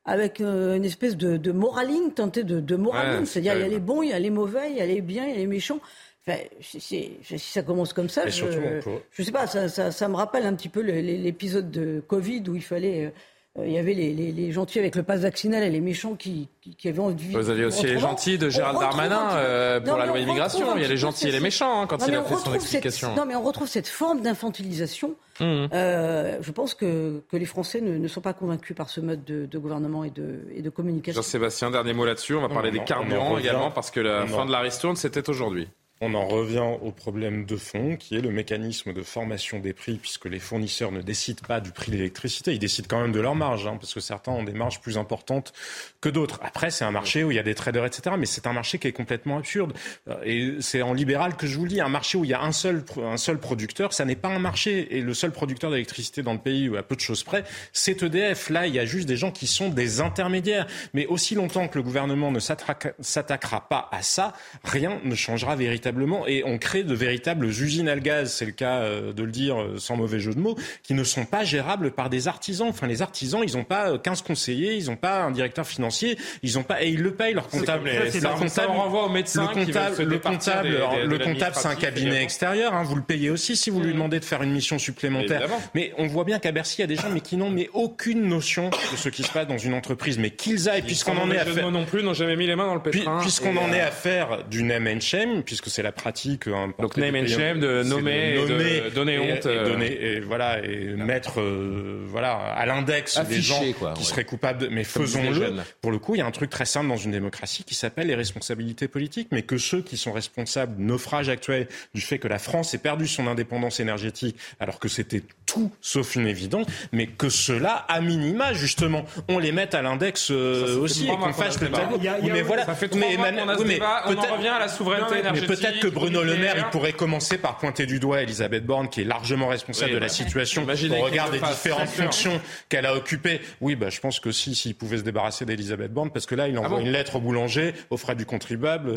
avec 0.07 0.39
une 0.41 0.85
espèce 0.85 1.17
de, 1.17 1.37
de 1.37 1.53
moraline, 1.53 2.12
tenter 2.12 2.45
de, 2.45 2.61
de 2.61 2.77
moraline. 2.77 3.27
C'est-à-dire, 3.27 3.55
il 3.55 3.61
y 3.61 3.64
a 3.64 3.69
les 3.69 3.81
bons, 3.81 4.03
il 4.03 4.11
y 4.11 4.12
a 4.12 4.19
les 4.21 4.31
mauvais, 4.31 4.71
il 4.71 4.77
y 4.77 4.81
a 4.81 4.87
les 4.87 5.01
biens, 5.01 5.25
il 5.25 5.31
y 5.31 5.35
a 5.35 5.37
les 5.37 5.49
méchants. 5.49 5.81
Enfin, 6.29 6.41
si, 6.61 7.18
ça 7.39 7.62
commence 7.62 7.93
comme 7.93 8.09
ça, 8.09 8.29
je, 8.29 8.81
je 9.12 9.22
sais 9.22 9.31
pas, 9.33 9.47
ça, 9.47 9.68
ça, 9.68 9.93
ça, 9.93 10.09
me 10.09 10.16
rappelle 10.16 10.45
un 10.45 10.55
petit 10.55 10.68
peu 10.68 10.81
l'épisode 10.81 11.70
de 11.70 12.03
Covid 12.07 12.43
où 12.49 12.57
il 12.57 12.62
fallait 12.62 13.12
euh, 13.59 13.66
il 13.66 13.72
y 13.72 13.79
avait 13.79 13.95
les, 13.95 14.12
les, 14.12 14.33
les, 14.33 14.53
gentils 14.53 14.79
avec 14.79 14.97
le 14.97 15.03
pass 15.03 15.20
vaccinal 15.20 15.62
et 15.62 15.70
les 15.70 15.81
méchants 15.81 16.14
qui, 16.14 16.49
qui, 16.61 16.74
qui 16.74 16.89
avaient 16.89 17.01
envie 17.01 17.33
Vous 17.33 17.49
aviez 17.49 17.64
aussi 17.64 17.87
les 17.87 17.99
gentils 17.99 18.39
de 18.39 18.51
Gérald 18.51 18.79
Darmanin 18.79 19.37
euh, 19.37 19.81
pour 19.81 19.97
la 19.97 20.07
loi 20.07 20.18
immigration. 20.18 20.77
Il 20.77 20.83
y 20.83 20.85
a 20.85 20.89
les 20.89 20.97
gentils 20.97 21.29
et 21.29 21.33
les 21.33 21.41
méchants 21.41 21.83
hein, 21.83 21.87
quand 21.87 22.07
il 22.07 22.14
a 22.14 22.22
fait 22.22 22.37
son 22.37 22.55
explication. 22.55 23.14
non, 23.14 23.24
mais 23.24 23.35
on 23.35 23.43
retrouve 23.43 23.68
cette 23.68 23.89
forme 23.89 24.20
d'infantilisation. 24.20 25.14
Mmh. 25.41 25.66
Euh, 25.72 26.39
je 26.41 26.51
pense 26.51 26.74
que, 26.74 27.22
que 27.31 27.37
les 27.37 27.45
Français 27.45 27.81
ne, 27.81 27.97
ne, 27.97 28.09
sont 28.09 28.20
pas 28.20 28.33
convaincus 28.33 28.77
par 28.77 28.91
ce 28.91 29.01
mode 29.01 29.24
de, 29.24 29.47
de 29.47 29.59
gouvernement 29.59 30.05
et 30.05 30.11
de, 30.11 30.41
et 30.55 30.62
de 30.62 30.70
communication. 30.70 31.22
Jean-Sébastien, 31.22 31.70
dernier 31.70 31.93
mot 31.93 32.05
là-dessus. 32.05 32.35
On 32.35 32.43
va 32.43 32.49
parler 32.49 32.70
des 32.70 32.85
carburants 32.85 33.39
également 33.39 33.70
parce 33.70 33.91
que 33.91 34.01
la 34.01 34.27
fin 34.27 34.45
de 34.45 34.53
la 34.53 34.61
ristourne, 34.61 34.97
c'était 34.97 35.29
aujourd'hui. 35.31 35.68
On 36.03 36.12
en 36.12 36.28
revient 36.28 36.74
au 36.82 36.90
problème 36.90 37.47
de 37.47 37.57
fond, 37.57 37.97
qui 37.97 38.16
est 38.16 38.20
le 38.20 38.30
mécanisme 38.30 38.92
de 38.92 39.01
formation 39.01 39.61
des 39.61 39.72
prix, 39.72 39.97
puisque 39.97 40.26
les 40.26 40.38
fournisseurs 40.38 40.92
ne 40.92 41.01
décident 41.01 41.40
pas 41.49 41.59
du 41.59 41.70
prix 41.70 41.90
de 41.90 41.97
l'électricité, 41.97 42.53
ils 42.53 42.59
décident 42.59 42.86
quand 42.90 43.01
même 43.01 43.12
de 43.12 43.20
leur 43.20 43.34
marge, 43.34 43.66
hein, 43.66 43.78
parce 43.80 43.94
que 43.94 44.01
certains 44.01 44.32
ont 44.32 44.44
des 44.44 44.53
marges 44.53 44.82
plus 44.82 44.99
importantes 44.99 45.55
que 46.03 46.11
d'autres. 46.11 46.38
Après, 46.42 46.70
c'est 46.70 46.84
un 46.84 46.90
marché 46.90 47.24
où 47.24 47.30
il 47.30 47.36
y 47.36 47.38
a 47.38 47.42
des 47.42 47.55
traders, 47.55 47.86
etc., 47.86 48.14
mais 48.18 48.26
c'est 48.26 48.47
un 48.47 48.53
marché 48.53 48.78
qui 48.78 48.88
est 48.88 48.92
complètement 48.92 49.38
absurde. 49.38 49.72
Euh, 50.09 50.16
et 50.22 50.61
c'est 50.61 50.82
en 50.82 50.92
libéral 50.92 51.34
que 51.34 51.47
je 51.47 51.57
vous 51.57 51.64
le 51.64 51.70
dis, 51.70 51.80
un 51.80 51.88
marché 51.88 52.18
où 52.18 52.24
il 52.24 52.30
y 52.30 52.34
a 52.34 52.42
un 52.42 52.53
seul, 52.53 52.84
un 53.03 53.16
seul 53.16 53.38
producteur, 53.38 53.94
ça 53.94 54.05
n'est 54.05 54.16
pas 54.16 54.28
un 54.28 54.38
marché. 54.38 54.99
Et 54.99 55.01
le 55.01 55.14
seul 55.14 55.32
producteur 55.32 55.70
d'électricité 55.70 56.22
dans 56.22 56.34
le 56.34 56.40
pays, 56.40 56.70
à 56.76 56.82
peu 56.82 56.97
de 56.97 57.01
choses 57.01 57.24
près, 57.24 57.42
c'est 57.72 58.03
EDF. 58.03 58.51
Là, 58.51 58.66
il 58.66 58.74
y 58.74 58.78
a 58.78 58.84
juste 58.84 59.09
des 59.09 59.16
gens 59.16 59.30
qui 59.30 59.47
sont 59.47 59.70
des 59.70 60.03
intermédiaires. 60.03 60.66
Mais 60.92 61.07
aussi 61.07 61.34
longtemps 61.34 61.68
que 61.68 61.78
le 61.78 61.82
gouvernement 61.82 62.30
ne 62.30 62.38
s'attaquera 62.38 63.66
pas 63.66 63.88
à 63.92 64.03
ça, 64.03 64.34
rien 64.62 65.01
ne 65.03 65.14
changera 65.14 65.57
véritablement 65.57 65.86
et 66.26 66.43
on 66.45 66.59
crée 66.59 66.82
de 66.82 66.95
véritables 66.95 67.47
usines 67.47 67.89
à 67.89 67.97
gaz, 67.97 68.32
c'est 68.32 68.45
le 68.45 68.53
cas 68.53 68.80
euh, 68.80 69.12
de 69.12 69.22
le 69.22 69.30
dire 69.30 69.61
euh, 69.61 69.78
sans 69.78 69.97
mauvais 69.97 70.20
jeu 70.20 70.34
de 70.34 70.41
mots, 70.41 70.57
qui 70.82 70.95
ne 70.95 71.05
sont 71.05 71.24
pas 71.24 71.45
gérables 71.45 71.91
par 71.91 72.11
des 72.11 72.28
artisans. 72.28 72.68
Enfin, 72.68 72.87
les 72.87 73.03
artisans, 73.03 73.43
ils 73.47 73.57
n'ont 73.57 73.64
pas 73.64 73.99
15 73.99 74.20
euh, 74.20 74.22
conseillers, 74.26 74.74
ils 74.74 74.87
n'ont 74.87 74.97
pas 74.97 75.22
un 75.22 75.30
directeur 75.30 75.66
financier, 75.66 76.18
ils 76.43 76.55
n'ont 76.55 76.62
pas 76.62 76.82
et 76.82 76.91
ils 76.91 77.03
le 77.03 77.12
payent 77.12 77.34
leur 77.34 77.49
comptable. 77.49 77.91
Comptable, 78.39 78.70
renvoie 78.72 79.07
au 79.07 79.09
médecin 79.09 79.49
le 79.49 79.64
comptable, 79.64 80.03
le 80.03 80.18
comptable, 80.18 80.78
le 81.05 81.18
comptable, 81.18 81.57
c'est 81.57 81.68
un 81.68 81.74
cabinet 81.74 82.22
extérieur. 82.22 82.74
Hein, 82.74 82.82
vous 82.84 82.97
le 82.97 83.03
payez 83.03 83.30
aussi 83.30 83.57
si 83.57 83.70
vous 83.70 83.80
lui 83.80 83.91
mmh. 83.91 83.93
demandez 83.93 84.20
de 84.20 84.24
faire 84.24 84.43
une 84.43 84.53
mission 84.53 84.78
supplémentaire. 84.78 85.49
Mais 85.74 85.93
on 85.99 86.07
voit 86.07 86.24
bien 86.24 86.39
qu'à 86.39 86.53
Bercy, 86.53 86.76
il 86.78 86.80
y 86.82 86.84
a 86.84 86.87
des 86.87 86.97
gens 86.97 87.11
mais 87.12 87.20
qui 87.20 87.37
n'ont 87.37 87.51
mais 87.51 87.68
aucune 87.72 88.28
notion 88.28 88.70
de 88.70 88.97
ce 88.97 89.09
qui 89.09 89.22
se 89.22 89.30
passe 89.30 89.47
dans 89.47 89.59
une 89.59 89.74
entreprise. 89.74 90.18
Mais 90.18 90.30
qu'ils 90.30 90.68
aillent, 90.68 90.82
puisqu'on 90.82 91.16
en 91.16 91.30
est 91.30 91.39
à 91.39 91.45
faire, 91.45 91.70
non 91.70 91.84
plus, 91.84 92.03
n'ont 92.03 92.14
jamais 92.14 92.37
mis 92.37 92.47
les 92.47 92.57
mains 92.57 92.66
dans 92.66 92.74
le 92.74 92.82
pétrin. 92.82 93.20
Puisqu'on 93.20 93.57
en 93.57 93.72
est 93.72 93.80
à 93.80 93.91
faire 93.91 94.45
du 94.51 94.62
name 94.62 94.87
and 94.87 95.01
shame, 95.01 95.43
puisque 95.43 95.68
c'est 95.77 95.83
la 95.83 95.93
pratique. 95.93 96.47
Hein, 96.47 96.72
Donc 96.79 96.97
name 96.97 97.16
and 97.16 97.27
shame, 97.27 97.61
de 97.61 97.83
nommer, 97.83 98.35
de 98.35 98.89
de 98.89 98.95
donner 98.95 99.18
honte, 99.18 99.45
et, 99.45 99.49
euh. 99.49 99.68
donner, 99.68 99.93
et 99.93 100.20
voilà, 100.20 100.64
et 100.64 100.95
mettre 100.95 101.41
euh, 101.41 102.03
voilà 102.07 102.33
à 102.35 102.64
l'index 102.64 103.20
des 103.29 103.43
gens 103.43 103.62
qui 103.95 104.05
seraient 104.05 104.24
coupables. 104.24 104.68
mais 104.70 104.85
faisons-le. 104.85 105.57
Pour 105.83 105.91
le 105.91 105.99
coup, 105.99 106.14
il 106.14 106.18
y 106.18 106.20
a 106.22 106.27
un 106.27 106.31
truc 106.31 106.49
très 106.49 106.64
simple 106.64 106.89
dans 106.89 106.97
une 106.97 107.11
démocratie 107.11 107.62
qui 107.64 107.74
s'appelle 107.74 108.07
les 108.07 108.14
responsabilités 108.14 108.89
politiques, 108.89 109.29
mais 109.33 109.43
que 109.43 109.59
ceux 109.59 109.83
qui 109.83 109.99
sont 109.99 110.12
responsables 110.12 110.77
du 110.77 110.83
naufrage 110.83 111.29
actuel, 111.29 111.68
du 111.95 112.01
fait 112.01 112.18
que 112.18 112.29
la 112.29 112.39
France 112.39 112.72
ait 112.72 112.79
perdu 112.79 113.07
son 113.07 113.27
indépendance 113.27 113.79
énergétique, 113.79 114.39
alors 114.59 114.79
que 114.79 114.89
c'était 114.89 115.22
tout 115.47 115.70
sauf 115.80 116.16
une 116.16 116.26
évidence, 116.26 116.66
mais 116.92 117.07
que 117.07 117.28
cela, 117.28 117.86
à 117.88 118.01
minima, 118.01 118.53
justement, 118.53 119.05
on 119.28 119.38
les 119.38 119.53
mette 119.53 119.74
à 119.74 119.82
l'index 119.82 120.30
euh, 120.30 120.78
aussi 120.78 121.07
et 121.07 121.16
qu'on 121.16 121.32
fasse 121.32 121.61
le 121.61 121.70
tableau. 121.70 121.99
Mais 122.22 122.42
voilà, 122.42 122.66
ça 122.66 122.74
fait 122.74 122.92
mais, 122.94 123.16
mois 123.16 123.28
on, 123.44 123.49
a 123.49 123.59
ce 123.59 123.62
débat, 123.62 124.03
on 124.07 124.16
en 124.16 124.36
revient 124.36 124.49
à 124.49 124.59
la 124.59 124.68
souveraineté 124.68 125.18
énergétique. 125.20 125.49
Mais 125.49 125.57
peut-être 125.57 125.80
que 125.80 125.88
Bruno 125.88 126.22
Le 126.22 126.36
Maire, 126.36 126.57
il 126.59 126.64
pourrait 126.70 126.92
commencer 126.92 127.38
par 127.38 127.59
pointer 127.59 127.86
du 127.86 128.01
doigt 128.01 128.22
Elisabeth 128.22 128.66
Borne, 128.66 128.88
qui 128.88 129.03
est 129.03 129.05
largement 129.05 129.49
responsable 129.49 129.92
de 129.92 129.99
la 129.99 130.07
bah, 130.07 130.12
situation 130.12 130.66
au 130.66 131.05
regard 131.05 131.30
des 131.30 131.40
différentes 131.40 131.88
fonctions 131.88 132.40
qu'elle 132.68 132.86
a 132.86 132.94
occupées. 132.94 133.40
Oui, 133.61 133.76
bah, 133.76 133.90
je 133.90 134.01
pense 134.01 134.20
que 134.20 134.32
si, 134.32 134.55
s'il 134.55 134.74
pouvait 134.74 134.99
se 134.99 135.03
débarrasser 135.03 135.44
d'Elisabeth 135.44 135.92
Borne, 135.92 136.11
parce 136.11 136.26
que 136.26 136.34
là, 136.34 136.49
il 136.49 136.59
envoie 136.59 136.78
ah 136.80 136.82
une 136.82 136.90
lettre 136.90 137.16
au 137.16 137.20
boulangers, 137.20 137.74
aux 137.90 137.97
frais 137.97 138.14
du 138.14 138.26
contribuable. 138.26 138.94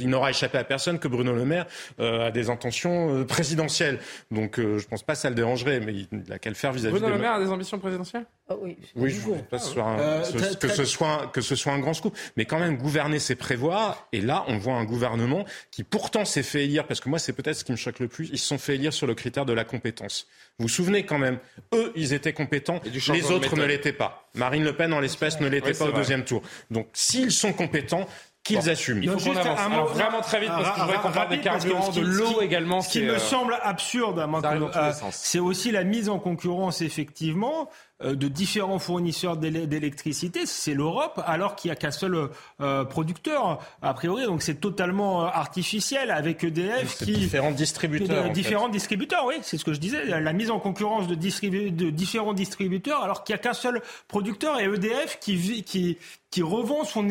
il 0.00 0.08
n'aura 0.08 0.30
échappé 0.30 0.58
à 0.58 0.64
personne 0.64 0.98
que 0.98 1.08
Bruno 1.08 1.32
Le 1.32 1.44
Maire 1.44 1.66
euh, 2.00 2.28
a 2.28 2.30
des 2.30 2.50
intentions 2.50 3.14
euh, 3.14 3.24
présidentielles. 3.24 3.98
Donc, 4.30 4.58
euh, 4.58 4.78
je 4.78 4.86
pense 4.86 5.02
pas 5.02 5.14
que 5.14 5.18
ça 5.18 5.28
le 5.28 5.34
dérangerait, 5.34 5.80
mais 5.80 5.89
il 5.90 6.08
n'a 6.28 6.38
qu'à 6.38 6.50
le 6.50 6.56
faire 6.56 6.72
vis-à-vis 6.72 6.98
Bruno 6.98 7.08
Le 7.08 7.18
Maire 7.18 7.32
a 7.32 7.40
des 7.40 7.50
ambitions 7.50 7.78
présidentielles 7.78 8.26
ah 8.50 8.56
oui, 8.60 8.76
oui 8.96 9.10
je 9.10 9.28
ne 9.28 9.40
pas 9.42 9.58
que, 9.58 9.62
ce 9.62 9.70
soit 9.70 9.84
un, 9.84 10.22
que, 10.58 10.68
ce 10.68 10.84
soit, 10.84 11.30
que 11.32 11.40
ce 11.40 11.54
soit 11.54 11.72
un 11.72 11.78
grand 11.78 11.94
scoop. 11.94 12.16
Mais 12.36 12.46
quand 12.46 12.58
même, 12.58 12.76
gouverner, 12.76 13.20
c'est 13.20 13.36
prévoir. 13.36 14.08
Et 14.12 14.20
là, 14.20 14.44
on 14.48 14.58
voit 14.58 14.74
un 14.74 14.84
gouvernement 14.84 15.44
qui 15.70 15.84
pourtant 15.84 16.24
s'est 16.24 16.42
fait 16.42 16.64
élire, 16.64 16.86
parce 16.88 16.98
que 16.98 17.08
moi, 17.08 17.20
c'est 17.20 17.32
peut-être 17.32 17.56
ce 17.56 17.64
qui 17.64 17.70
me 17.70 17.76
choque 17.76 18.00
le 18.00 18.08
plus, 18.08 18.28
ils 18.32 18.38
se 18.38 18.46
sont 18.48 18.58
fait 18.58 18.74
élire 18.74 18.92
sur 18.92 19.06
le 19.06 19.14
critère 19.14 19.46
de 19.46 19.52
la 19.52 19.64
compétence. 19.64 20.26
Vous 20.58 20.64
vous 20.64 20.68
souvenez 20.68 21.06
quand 21.06 21.18
même, 21.18 21.38
eux, 21.72 21.92
ils 21.94 22.12
étaient 22.12 22.32
compétents, 22.32 22.80
les 22.84 23.30
autres 23.30 23.56
ne 23.56 23.64
l'étaient 23.64 23.92
pas. 23.92 24.28
Marine 24.34 24.64
Le 24.64 24.74
Pen, 24.74 24.92
en 24.92 25.00
l'espèce, 25.00 25.40
ne 25.40 25.48
l'était 25.48 25.72
pas 25.72 25.86
au 25.86 25.92
deuxième 25.92 26.24
tour. 26.24 26.42
Donc, 26.72 26.88
s'ils 26.92 27.32
sont 27.32 27.52
compétents, 27.52 28.08
qu'ils 28.44 28.70
assument. 28.70 29.02
Il 29.02 29.10
faut 29.10 29.18
qu'on 29.18 29.36
avance. 29.36 29.60
Alors, 29.60 29.86
vraiment 29.88 30.20
très 30.20 30.40
vite, 30.40 30.48
parce 30.48 30.70
que 30.70 30.76
je 30.76 30.84
voudrais 30.84 30.98
qu'on 30.98 31.12
parle 31.12 31.28
des 31.28 31.40
carburants, 31.40 31.90
de 31.90 32.00
l'eau 32.00 32.40
également. 32.40 32.80
Ce 32.80 32.90
qui, 32.90 33.02
me 33.02 33.14
euh, 33.14 33.18
semble 33.18 33.56
absurde, 33.62 34.18
euh, 34.44 34.92
c'est 35.10 35.38
aussi 35.38 35.70
la 35.70 35.84
mise 35.84 36.08
en 36.08 36.18
concurrence, 36.18 36.80
effectivement, 36.80 37.68
euh, 38.02 38.14
de 38.14 38.28
différents 38.28 38.78
fournisseurs 38.78 39.36
d'électricité, 39.36 40.46
c'est 40.46 40.72
l'Europe, 40.72 41.20
alors 41.26 41.54
qu'il 41.54 41.68
n'y 41.70 41.72
a 41.72 41.76
qu'un 41.76 41.90
seul 41.90 42.30
euh, 42.62 42.84
producteur, 42.84 43.58
a 43.82 43.92
priori. 43.92 44.24
Donc 44.24 44.40
c'est 44.40 44.54
totalement 44.54 45.24
artificiel 45.24 46.10
avec 46.10 46.42
EDF 46.42 46.96
qui... 46.96 47.12
Différents 47.12 47.50
distributeurs. 47.50 48.30
différents 48.30 48.70
distributeurs, 48.70 49.26
oui, 49.26 49.34
c'est 49.42 49.58
ce 49.58 49.66
que 49.66 49.74
je 49.74 49.80
disais. 49.80 50.06
La 50.06 50.32
mise 50.32 50.50
en 50.50 50.58
concurrence 50.58 51.08
de, 51.08 51.14
de 51.14 51.90
différents 51.90 52.32
distributeurs, 52.32 53.02
alors 53.02 53.22
qu'il 53.22 53.34
n'y 53.34 53.40
a 53.40 53.42
qu'un 53.42 53.52
seul 53.52 53.82
producteur 54.08 54.58
et 54.60 54.64
EDF 54.64 55.18
qui, 55.20 55.62
qui, 55.62 55.98
qui 56.30 56.42
revend 56.42 56.84
son, 56.84 57.08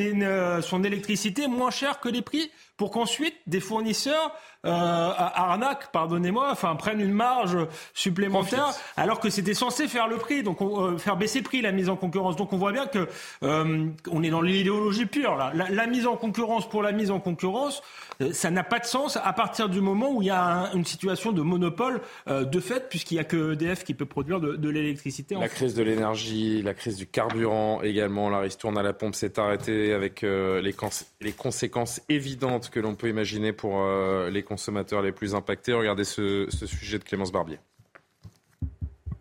son 0.61 0.83
électricité 0.83 1.47
moins 1.47 1.71
cher 1.71 1.99
que 1.99 2.09
les 2.09 2.21
prix 2.21 2.51
pour 2.77 2.91
qu'ensuite 2.91 3.35
des 3.45 3.59
fournisseurs 3.59 4.33
euh, 4.65 4.69
arnaquent, 4.71 5.91
pardonnez-moi, 5.91 6.49
enfin 6.51 6.75
prennent 6.75 7.01
une 7.01 7.13
marge 7.13 7.57
supplémentaire 7.93 8.73
alors 8.97 9.19
que 9.19 9.29
c'était 9.29 9.53
censé 9.53 9.87
faire 9.87 10.07
le 10.07 10.17
prix, 10.17 10.43
donc 10.43 10.61
euh, 10.61 10.97
faire 10.97 11.17
baisser 11.17 11.39
le 11.39 11.43
prix, 11.43 11.61
la 11.61 11.73
mise 11.73 11.89
en 11.89 11.97
concurrence. 11.97 12.37
Donc 12.37 12.53
on 12.53 12.57
voit 12.57 12.71
bien 12.71 12.87
que 12.87 13.07
euh, 13.43 13.87
on 14.09 14.23
est 14.23 14.29
dans 14.29 14.41
l'idéologie 14.41 15.05
pure 15.05 15.35
là. 15.35 15.51
La, 15.53 15.87
mise 15.87 16.07
en 16.07 16.15
concurrence 16.15 16.69
pour 16.69 16.83
la 16.83 16.91
mise 16.91 17.11
en 17.11 17.19
concurrence, 17.19 17.81
euh, 18.21 18.33
ça 18.33 18.51
n'a 18.51 18.63
pas 18.63 18.79
de 18.79 18.85
sens 18.85 19.17
à 19.17 19.33
partir 19.33 19.69
du 19.69 19.81
moment 19.81 20.11
où 20.11 20.21
il 20.21 20.27
y 20.27 20.31
a 20.31 20.69
une 20.73 20.85
situation 20.85 21.31
de 21.31 21.41
monopole 21.41 22.01
euh, 22.27 22.43
de 22.43 22.59
fait, 22.59 22.89
puisqu'il 22.89 23.15
n'y 23.15 23.21
a 23.21 23.23
que 23.23 23.53
EDF 23.53 23.83
qui 23.83 23.93
peut 23.93 24.05
produire 24.05 24.39
de, 24.39 24.55
de 24.55 24.69
l'électricité. 24.69 25.35
La 25.35 25.47
crise 25.47 25.73
de 25.73 25.83
l'énergie, 25.83 26.61
la 26.61 26.73
crise 26.73 26.97
du 26.97 27.07
carburant 27.07 27.81
également, 27.81 28.29
la 28.29 28.39
ristourne 28.39 28.77
à 28.77 28.83
la 28.83 28.93
pompe 28.93 29.08
s'est 29.15 29.39
arrêtée 29.39 29.93
avec 29.93 30.21
les, 30.21 30.73
les 31.21 31.31
conséquences 31.31 32.01
évidentes 32.09 32.69
que 32.69 32.79
l'on 32.79 32.95
peut 32.95 33.09
imaginer 33.09 33.53
pour 33.53 33.81
euh, 33.81 34.29
les 34.29 34.43
consommateurs 34.43 35.01
les 35.01 35.11
plus 35.11 35.35
impactés. 35.35 35.73
Regardez 35.73 36.03
ce, 36.03 36.47
ce 36.49 36.65
sujet 36.65 36.99
de 36.99 37.03
Clémence 37.03 37.31
Barbier. 37.31 37.59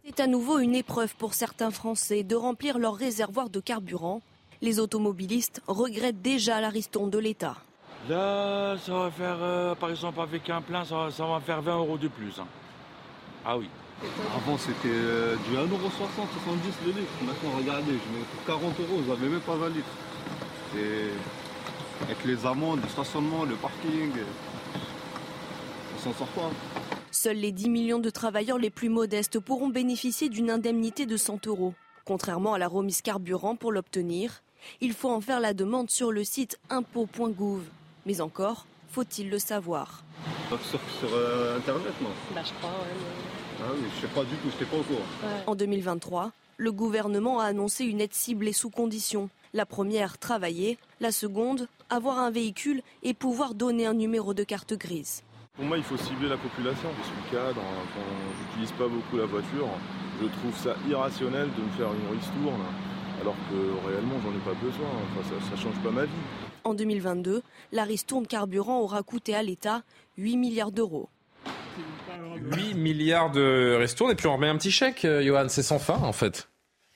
C'est 0.05 0.21
à 0.21 0.27
nouveau 0.27 0.59
une 0.59 0.75
épreuve 0.75 1.15
pour 1.17 1.35
certains 1.35 1.71
Français 1.71 2.23
de 2.23 2.35
remplir 2.35 2.79
leur 2.79 2.95
réservoir 2.95 3.51
de 3.51 3.61
carburant. 3.61 4.23
Les 4.63 4.81
automobilistes 4.81 5.63
regrettent 5.67 6.23
déjà 6.23 6.61
la 6.61 6.71
ristourne 6.71 7.11
de 7.11 7.19
l'État. 7.19 7.57
Là, 8.09 8.77
ça 8.79 8.93
va 8.93 9.11
faire, 9.11 9.37
euh, 9.41 9.75
par 9.75 9.91
exemple, 9.91 10.21
avec 10.21 10.49
un 10.49 10.63
plein, 10.63 10.85
ça, 10.85 11.09
va 11.19 11.41
faire 11.41 11.61
20 11.61 11.79
euros 11.79 11.99
de 11.99 12.09
plus. 12.09 12.39
Hein. 12.41 12.47
Ah 13.45 13.59
oui. 13.59 13.69
Avant, 14.35 14.57
c'était 14.59 14.87
euh, 14.87 15.37
du 15.49 15.57
1,60€, 15.57 15.67
70 15.67 16.73
le 16.87 16.93
litre. 16.93 17.13
Maintenant, 17.27 17.51
regardez, 17.59 17.93
je 17.93 18.19
mets 18.19 18.25
pour 18.35 18.45
40 18.47 18.81
euros, 18.81 19.01
vous 19.03 19.13
n'avez 19.15 19.29
même 19.29 19.41
pas 19.41 19.57
20 19.57 19.69
litres. 19.71 19.87
Avec 22.03 22.25
les 22.25 22.47
amendes, 22.47 22.81
le 22.83 22.89
stationnement, 22.89 23.45
le 23.45 23.57
parking, 23.57 24.13
on 25.97 26.01
s'en 26.01 26.13
sort 26.15 26.29
pas. 26.29 26.51
Seuls 27.11 27.39
les 27.39 27.51
10 27.51 27.71
millions 27.71 27.99
de 27.99 28.11
travailleurs 28.11 28.59
les 28.59 28.71
plus 28.71 28.89
modestes 28.89 29.41
pourront 29.41 29.69
bénéficier 29.69 30.29
d'une 30.29 30.51
indemnité 30.51 31.07
de 31.07 31.17
100 31.17 31.47
euros. 31.49 31.75
Contrairement 32.05 32.55
à 32.55 32.59
la 32.59 32.69
remise 32.69 33.03
carburant, 33.03 33.57
pour 33.57 33.73
l'obtenir, 33.73 34.43
il 34.81 34.93
faut 34.93 35.11
en 35.11 35.21
faire 35.21 35.41
la 35.41 35.55
demande 35.55 35.91
sur 35.91 36.13
le 36.13 36.23
site 36.23 36.59
impôt.gouv. 36.71 37.63
Mais 38.07 38.21
encore, 38.21 38.67
faut-il 38.91 39.29
le 39.29 39.39
savoir 39.41 40.05
Sur, 40.63 40.81
euh, 41.13 41.57
Internet, 41.59 41.93
non? 42.01 42.11
Bah, 42.35 42.43
Je 42.45 42.53
crois, 42.55 42.71
ouais. 42.71 43.48
Oui, 43.61 43.85
je 43.95 44.01
sais 44.01 44.13
pas 44.13 44.25
du 44.25 44.35
tout, 44.37 44.49
je 44.59 44.65
pas 44.65 44.77
au 44.77 44.83
courant. 44.83 45.01
En 45.47 45.55
2023, 45.55 46.33
le 46.57 46.73
gouvernement 46.73 47.41
a 47.41 47.45
annoncé 47.45 47.85
une 47.85 48.01
aide 48.01 48.15
ciblée 48.15 48.53
sous 48.53 48.71
conditions. 48.71 49.31
La 49.55 49.67
première, 49.67 50.19
travailler. 50.19 50.79
La 51.01 51.13
seconde, 51.13 51.69
avoir 51.91 52.19
un 52.19 52.31
véhicule 52.31 52.83
et 53.03 53.15
pouvoir 53.15 53.55
donner 53.55 53.87
un 53.87 53.95
numéro 53.95 54.35
de 54.35 54.45
carte 54.45 54.75
grise. 54.75 55.23
Pour 55.55 55.65
moi, 55.65 55.77
il 55.77 55.83
faut 55.83 55.97
cibler 55.97 56.29
la 56.29 56.37
population. 56.37 56.89
Je 56.99 57.07
suis 57.07 57.31
cadre, 57.33 57.61
j'utilise 58.39 58.73
pas 58.73 58.87
beaucoup 58.87 59.17
la 59.17 59.27
voiture. 59.27 59.69
Je 60.21 60.27
trouve 60.27 60.57
ça 60.57 60.77
irrationnel 60.89 61.49
de 61.57 61.63
me 61.63 61.71
faire 61.71 61.93
une 61.93 62.17
ristourne 62.17 62.63
alors 63.21 63.35
que 63.51 63.89
réellement, 63.89 64.15
j'en 64.23 64.31
ai 64.31 64.55
pas 64.55 64.61
besoin. 64.63 64.89
Enfin, 64.89 65.37
ça 65.51 65.57
ne 65.57 65.61
change 65.61 65.83
pas 65.83 65.91
ma 65.91 66.05
vie. 66.05 66.11
En 66.65 66.75
2022, 66.75 67.43
la 67.73 67.85
ristourne 67.85 68.27
carburant 68.27 68.81
aura 68.81 69.03
coûté 69.03 69.35
à 69.35 69.43
l'État 69.43 69.83
8 70.17 70.37
milliards 70.37 70.73
d'euros. 70.73 71.09
8 72.37 72.75
milliards 72.75 73.31
de 73.31 73.77
ristournes 73.79 74.13
et 74.13 74.15
puis 74.15 74.27
on 74.27 74.35
remet 74.35 74.49
un 74.49 74.57
petit 74.57 74.71
chèque, 74.71 75.05
euh, 75.05 75.23
Johan, 75.23 75.49
c'est 75.49 75.63
sans 75.63 75.79
fin 75.79 75.99
en 75.99 76.13
fait. 76.13 76.49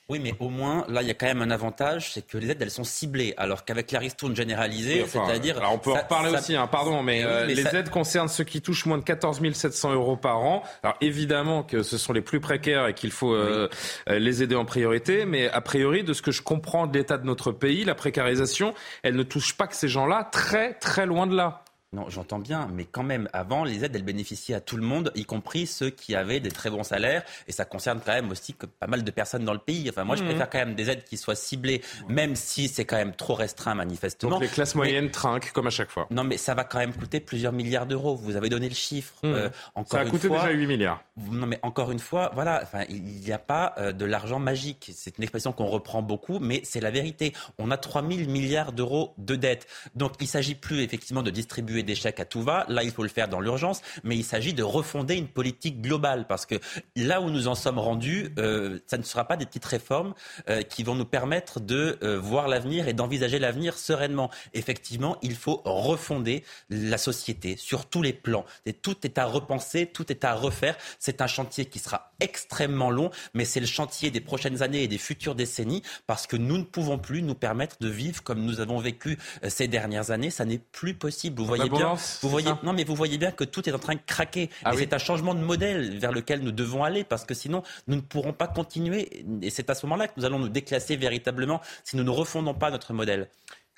Oui, 0.09 0.19
mais 0.19 0.33
au 0.39 0.49
moins, 0.49 0.85
là, 0.89 1.01
il 1.01 1.07
y 1.07 1.11
a 1.11 1.13
quand 1.13 1.27
même 1.27 1.41
un 1.41 1.49
avantage, 1.49 2.11
c'est 2.11 2.27
que 2.27 2.37
les 2.37 2.51
aides, 2.51 2.61
elles 2.61 2.69
sont 2.69 2.83
ciblées, 2.83 3.33
alors 3.37 3.63
qu'avec 3.63 3.89
la 3.91 3.99
ristourne 3.99 4.35
généralisée, 4.35 5.05
c'est-à-dire... 5.07 5.61
on 5.71 5.77
peut 5.77 5.91
en 5.91 5.95
reparler 5.95 6.29
aussi, 6.29 6.57
hein, 6.57 6.67
pardon, 6.67 7.01
mais, 7.01 7.23
euh, 7.23 7.45
les 7.45 7.65
aides 7.65 7.89
concernent 7.89 8.27
ceux 8.27 8.43
qui 8.43 8.61
touchent 8.61 8.85
moins 8.85 8.97
de 8.97 9.03
14 9.03 9.41
700 9.53 9.93
euros 9.93 10.17
par 10.17 10.39
an. 10.41 10.63
Alors 10.83 10.97
évidemment 10.99 11.63
que 11.63 11.83
ce 11.83 11.97
sont 11.97 12.11
les 12.11 12.21
plus 12.21 12.41
précaires 12.41 12.87
et 12.87 12.93
qu'il 12.93 13.11
faut 13.11 13.33
euh, 13.33 13.69
euh, 14.09 14.19
les 14.19 14.43
aider 14.43 14.55
en 14.55 14.65
priorité, 14.65 15.25
mais 15.25 15.47
a 15.49 15.61
priori, 15.61 16.03
de 16.03 16.11
ce 16.11 16.21
que 16.21 16.31
je 16.31 16.41
comprends 16.41 16.85
de 16.85 16.97
l'état 16.97 17.17
de 17.17 17.25
notre 17.25 17.53
pays, 17.53 17.85
la 17.85 17.95
précarisation, 17.95 18.73
elle 19.03 19.15
ne 19.15 19.23
touche 19.23 19.55
pas 19.55 19.67
que 19.67 19.75
ces 19.75 19.87
gens-là, 19.87 20.27
très 20.31 20.73
très 20.73 21.05
loin 21.05 21.27
de 21.27 21.35
là. 21.35 21.63
Non, 21.93 22.09
j'entends 22.09 22.39
bien, 22.39 22.67
mais 22.73 22.85
quand 22.85 23.03
même, 23.03 23.29
avant, 23.33 23.63
les 23.63 23.85
aides, 23.85 23.95
elles 23.95 24.03
bénéficiaient 24.03 24.55
à 24.55 24.61
tout 24.61 24.77
le 24.77 24.83
monde, 24.83 25.11
y 25.13 25.25
compris 25.25 25.67
ceux 25.67 25.91
qui 25.91 26.15
avaient 26.15 26.39
des 26.39 26.49
très 26.49 26.71
bons 26.71 26.83
salaires, 26.83 27.23
et 27.47 27.51
ça 27.51 27.65
concerne 27.65 28.01
quand 28.03 28.13
même 28.13 28.31
aussi 28.31 28.53
que 28.55 28.65
pas 28.65 28.87
mal 28.87 29.03
de 29.03 29.11
personnes 29.11 29.45
dans 29.45 29.53
le 29.53 29.59
pays. 29.59 29.87
Enfin, 29.89 30.03
moi, 30.03 30.15
je 30.15 30.23
mmh. 30.23 30.27
préfère 30.27 30.49
quand 30.49 30.57
même 30.57 30.73
des 30.73 30.89
aides 30.89 31.03
qui 31.03 31.17
soient 31.17 31.35
ciblées, 31.35 31.83
même 32.09 32.35
si 32.35 32.67
c'est 32.67 32.85
quand 32.85 32.95
même 32.95 33.13
trop 33.13 33.35
restreint, 33.35 33.75
manifestement. 33.75 34.31
Donc 34.31 34.41
les 34.41 34.47
classes 34.47 34.73
moyennes 34.73 35.11
trinquent, 35.11 35.51
comme 35.51 35.67
à 35.67 35.71
chaque 35.71 35.91
fois. 35.91 36.07
Non, 36.09 36.23
mais 36.23 36.37
ça 36.37 36.55
va 36.55 36.63
quand 36.63 36.79
même 36.79 36.93
coûter 36.93 37.19
plusieurs 37.19 37.53
milliards 37.53 37.85
d'euros. 37.85 38.15
Vous 38.15 38.35
avez 38.35 38.49
donné 38.49 38.69
le 38.69 38.75
chiffre. 38.75 39.13
Mmh. 39.21 39.27
Euh, 39.27 39.49
encore 39.75 39.99
ça 39.99 40.05
a 40.07 40.09
coûté 40.09 40.29
déjà 40.29 40.49
8 40.49 40.65
milliards. 40.65 41.03
Non, 41.17 41.45
mais 41.45 41.59
encore 41.61 41.91
une 41.91 41.99
fois, 41.99 42.31
voilà, 42.33 42.61
enfin, 42.63 42.85
il 42.89 43.03
n'y 43.03 43.31
a 43.31 43.37
pas 43.37 43.75
euh, 43.77 43.91
de 43.91 44.05
l'argent 44.05 44.39
magique. 44.39 44.91
C'est 44.95 45.17
une 45.19 45.23
expression 45.23 45.51
qu'on 45.51 45.67
reprend 45.67 46.01
beaucoup, 46.01 46.39
mais 46.39 46.61
c'est 46.63 46.81
la 46.81 46.89
vérité. 46.89 47.33
On 47.59 47.69
a 47.69 47.77
3 47.77 48.01
000 48.01 48.29
milliards 48.31 48.71
d'euros 48.71 49.13
de 49.19 49.35
dettes. 49.35 49.67
Donc, 49.95 50.13
il 50.21 50.27
s'agit 50.27 50.55
plus 50.55 50.81
effectivement 50.81 51.21
de 51.21 51.29
distribuer 51.29 51.82
des 51.83 51.95
chèques 51.95 52.19
à 52.19 52.25
tout 52.25 52.41
va. 52.41 52.65
Là, 52.69 52.83
il 52.83 52.91
faut 52.91 53.03
le 53.03 53.09
faire 53.09 53.27
dans 53.27 53.39
l'urgence, 53.39 53.81
mais 54.03 54.15
il 54.15 54.23
s'agit 54.23 54.53
de 54.53 54.63
refonder 54.63 55.15
une 55.15 55.27
politique 55.27 55.81
globale 55.81 56.25
parce 56.27 56.45
que 56.45 56.55
là 56.95 57.21
où 57.21 57.29
nous 57.29 57.47
en 57.47 57.55
sommes 57.55 57.79
rendus, 57.79 58.33
euh, 58.37 58.79
ça 58.87 58.97
ne 58.97 59.03
sera 59.03 59.25
pas 59.25 59.37
des 59.37 59.45
petites 59.45 59.65
réformes 59.65 60.13
euh, 60.49 60.61
qui 60.61 60.83
vont 60.83 60.95
nous 60.95 61.05
permettre 61.05 61.59
de 61.59 61.97
euh, 62.03 62.19
voir 62.19 62.47
l'avenir 62.47 62.87
et 62.87 62.93
d'envisager 62.93 63.39
l'avenir 63.39 63.77
sereinement. 63.77 64.29
Effectivement, 64.53 65.17
il 65.21 65.35
faut 65.35 65.61
refonder 65.65 66.43
la 66.69 66.97
société 66.97 67.57
sur 67.57 67.85
tous 67.85 68.01
les 68.01 68.13
plans. 68.13 68.45
Tout 68.81 68.97
est 69.03 69.17
à 69.17 69.25
repenser, 69.25 69.85
tout 69.87 70.11
est 70.11 70.23
à 70.23 70.33
refaire. 70.33 70.77
C'est 70.99 71.21
un 71.21 71.27
chantier 71.27 71.65
qui 71.65 71.79
sera 71.79 72.13
extrêmement 72.19 72.89
long, 72.89 73.11
mais 73.33 73.45
c'est 73.45 73.59
le 73.59 73.65
chantier 73.65 74.11
des 74.11 74.21
prochaines 74.21 74.61
années 74.61 74.83
et 74.83 74.87
des 74.87 74.97
futures 74.97 75.35
décennies 75.35 75.83
parce 76.07 76.27
que 76.27 76.35
nous 76.35 76.57
ne 76.57 76.63
pouvons 76.63 76.97
plus 76.97 77.21
nous 77.21 77.35
permettre 77.35 77.77
de 77.79 77.89
vivre 77.89 78.23
comme 78.23 78.43
nous 78.43 78.59
avons 78.59 78.79
vécu 78.79 79.17
ces 79.47 79.67
dernières 79.67 80.11
années. 80.11 80.29
Ça 80.29 80.45
n'est 80.45 80.57
plus 80.57 80.93
possible. 80.93 81.39
Vous 81.39 81.45
voyez 81.45 81.69
bien, 81.77 81.95
vous 82.21 82.29
voyez, 82.29 82.51
non, 82.63 82.73
mais 82.73 82.83
vous 82.83 82.95
voyez 82.95 83.17
bien 83.17 83.31
que 83.31 83.43
tout 83.43 83.67
est 83.67 83.73
en 83.73 83.79
train 83.79 83.95
de 83.95 84.01
craquer. 84.05 84.49
Ah 84.63 84.73
et 84.73 84.77
c'est 84.77 84.93
un 84.93 84.97
changement 84.97 85.33
de 85.35 85.39
modèle 85.39 85.97
vers 85.97 86.11
lequel 86.11 86.41
nous 86.41 86.51
devons 86.51 86.83
aller 86.83 87.03
parce 87.03 87.25
que 87.25 87.33
sinon, 87.33 87.63
nous 87.87 87.95
ne 87.95 88.01
pourrons 88.01 88.33
pas 88.33 88.47
continuer. 88.47 89.25
Et 89.41 89.49
c'est 89.49 89.69
à 89.69 89.75
ce 89.75 89.85
moment-là 89.85 90.07
que 90.07 90.13
nous 90.17 90.25
allons 90.25 90.39
nous 90.39 90.49
déclasser 90.49 90.95
véritablement 90.95 91.61
si 91.83 91.97
nous 91.97 92.03
ne 92.03 92.09
refondons 92.09 92.53
pas 92.53 92.71
notre 92.71 92.93
modèle. 92.93 93.29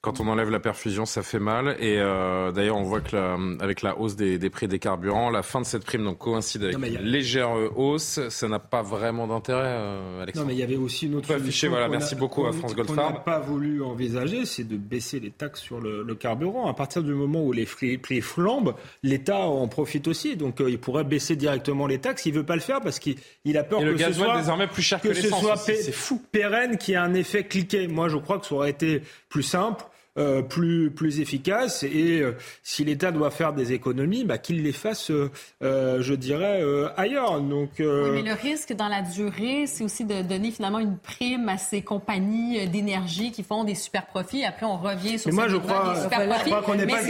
Quand 0.05 0.19
on 0.19 0.27
enlève 0.27 0.51
la 0.51 0.59
perfusion, 0.59 1.07
ça 1.07 1.23
fait 1.23 1.39
mal. 1.39 1.77
Et 1.79 1.97
euh, 1.97 2.51
d'ailleurs, 2.51 2.77
on 2.77 2.83
voit 2.83 3.01
que 3.01 3.15
la, 3.15 3.39
avec 3.59 3.81
la 3.81 3.97
hausse 3.97 4.15
des, 4.15 4.37
des, 4.37 4.51
prix 4.51 4.67
des 4.67 4.77
carburants, 4.77 5.31
la 5.31 5.41
fin 5.41 5.61
de 5.61 5.65
cette 5.65 5.83
prime 5.83 6.03
donc 6.03 6.19
coïncide 6.19 6.63
avec 6.63 6.77
une 6.77 6.99
légère 6.99 7.57
euh, 7.57 7.71
hausse. 7.75 8.19
Ça 8.29 8.47
n'a 8.47 8.59
pas 8.59 8.83
vraiment 8.83 9.25
d'intérêt, 9.25 9.63
euh, 9.65 10.21
Alexandre. 10.21 10.45
Non, 10.45 10.49
mais 10.49 10.55
il 10.55 10.59
y 10.59 10.63
avait 10.63 10.75
aussi 10.75 11.07
une 11.07 11.15
autre. 11.15 11.33
Afficher, 11.33 11.69
voilà, 11.69 11.89
merci 11.89 12.13
beaucoup 12.13 12.45
à 12.45 12.51
France 12.51 12.75
Gold 12.75 12.91
Farm. 12.91 13.13
n'a 13.15 13.19
pas 13.19 13.39
voulu 13.39 13.81
envisager, 13.81 14.45
c'est 14.45 14.63
de 14.63 14.77
baisser 14.77 15.19
les 15.19 15.31
taxes 15.31 15.61
sur 15.61 15.81
le, 15.81 16.03
le, 16.03 16.13
carburant. 16.13 16.69
À 16.69 16.75
partir 16.75 17.01
du 17.01 17.15
moment 17.15 17.41
où 17.41 17.51
les 17.51 17.65
prix 17.65 18.21
flambent, 18.21 18.75
l'État 19.01 19.39
en 19.39 19.67
profite 19.67 20.07
aussi. 20.07 20.35
Donc, 20.35 20.61
euh, 20.61 20.69
il 20.69 20.77
pourrait 20.77 21.03
baisser 21.03 21.35
directement 21.35 21.87
les 21.87 21.97
taxes. 21.97 22.27
Il 22.27 22.33
veut 22.33 22.45
pas 22.45 22.53
le 22.53 22.61
faire 22.61 22.79
parce 22.79 22.99
qu'il 22.99 23.17
a 23.57 23.63
peur 23.63 23.79
que 23.79 23.97
ce 23.97 24.13
soit 24.13 24.37
désormais 24.37 24.67
plus 24.67 24.83
cher 24.83 25.01
que, 25.01 25.07
que 25.07 25.13
ce 25.15 25.29
soit 25.29 25.57
fou. 25.91 26.21
pérenne, 26.31 26.77
qui 26.77 26.93
a 26.93 27.01
un 27.01 27.15
effet 27.15 27.45
cliqué. 27.45 27.87
Moi, 27.87 28.07
je 28.07 28.17
crois 28.17 28.37
que 28.37 28.45
ça 28.45 28.53
aurait 28.53 28.69
été 28.69 29.01
plus 29.29 29.41
simple 29.41 29.83
euh, 30.17 30.41
plus, 30.41 30.91
plus 30.91 31.19
efficace. 31.19 31.83
Et 31.83 32.21
euh, 32.21 32.37
si 32.63 32.85
l'État 32.85 33.11
doit 33.11 33.31
faire 33.31 33.51
des 33.51 33.73
économies, 33.73 34.23
bah, 34.23 34.37
qu'il 34.37 34.63
les 34.63 34.71
fasse, 34.71 35.11
euh, 35.11 36.01
je 36.01 36.13
dirais, 36.13 36.63
ailleurs. 36.95 37.41
Donc, 37.41 37.71
oui, 37.79 37.85
mais 38.13 38.21
le 38.21 38.31
risque 38.31 38.71
dans 38.71 38.87
la 38.87 39.01
durée, 39.01 39.65
c'est 39.67 39.83
aussi 39.83 40.05
de 40.05 40.21
donner 40.21 40.51
finalement 40.51 40.79
une 40.79 40.97
prime 40.97 41.49
à 41.49 41.57
ces 41.57 41.81
compagnies 41.81 42.65
d'énergie 42.69 43.33
qui 43.33 43.43
font 43.43 43.65
des 43.65 43.75
super 43.75 44.05
profits. 44.05 44.45
Après, 44.45 44.65
on 44.65 44.77
revient 44.77 45.19
sur 45.19 45.31
mais 45.31 45.35
moi, 45.35 45.47
je 45.49 45.57
crois, 45.57 45.95
je 46.03 46.07
crois 46.45 46.61
qu'on 46.61 46.75
n'est 46.75 46.87
pas, 46.87 47.01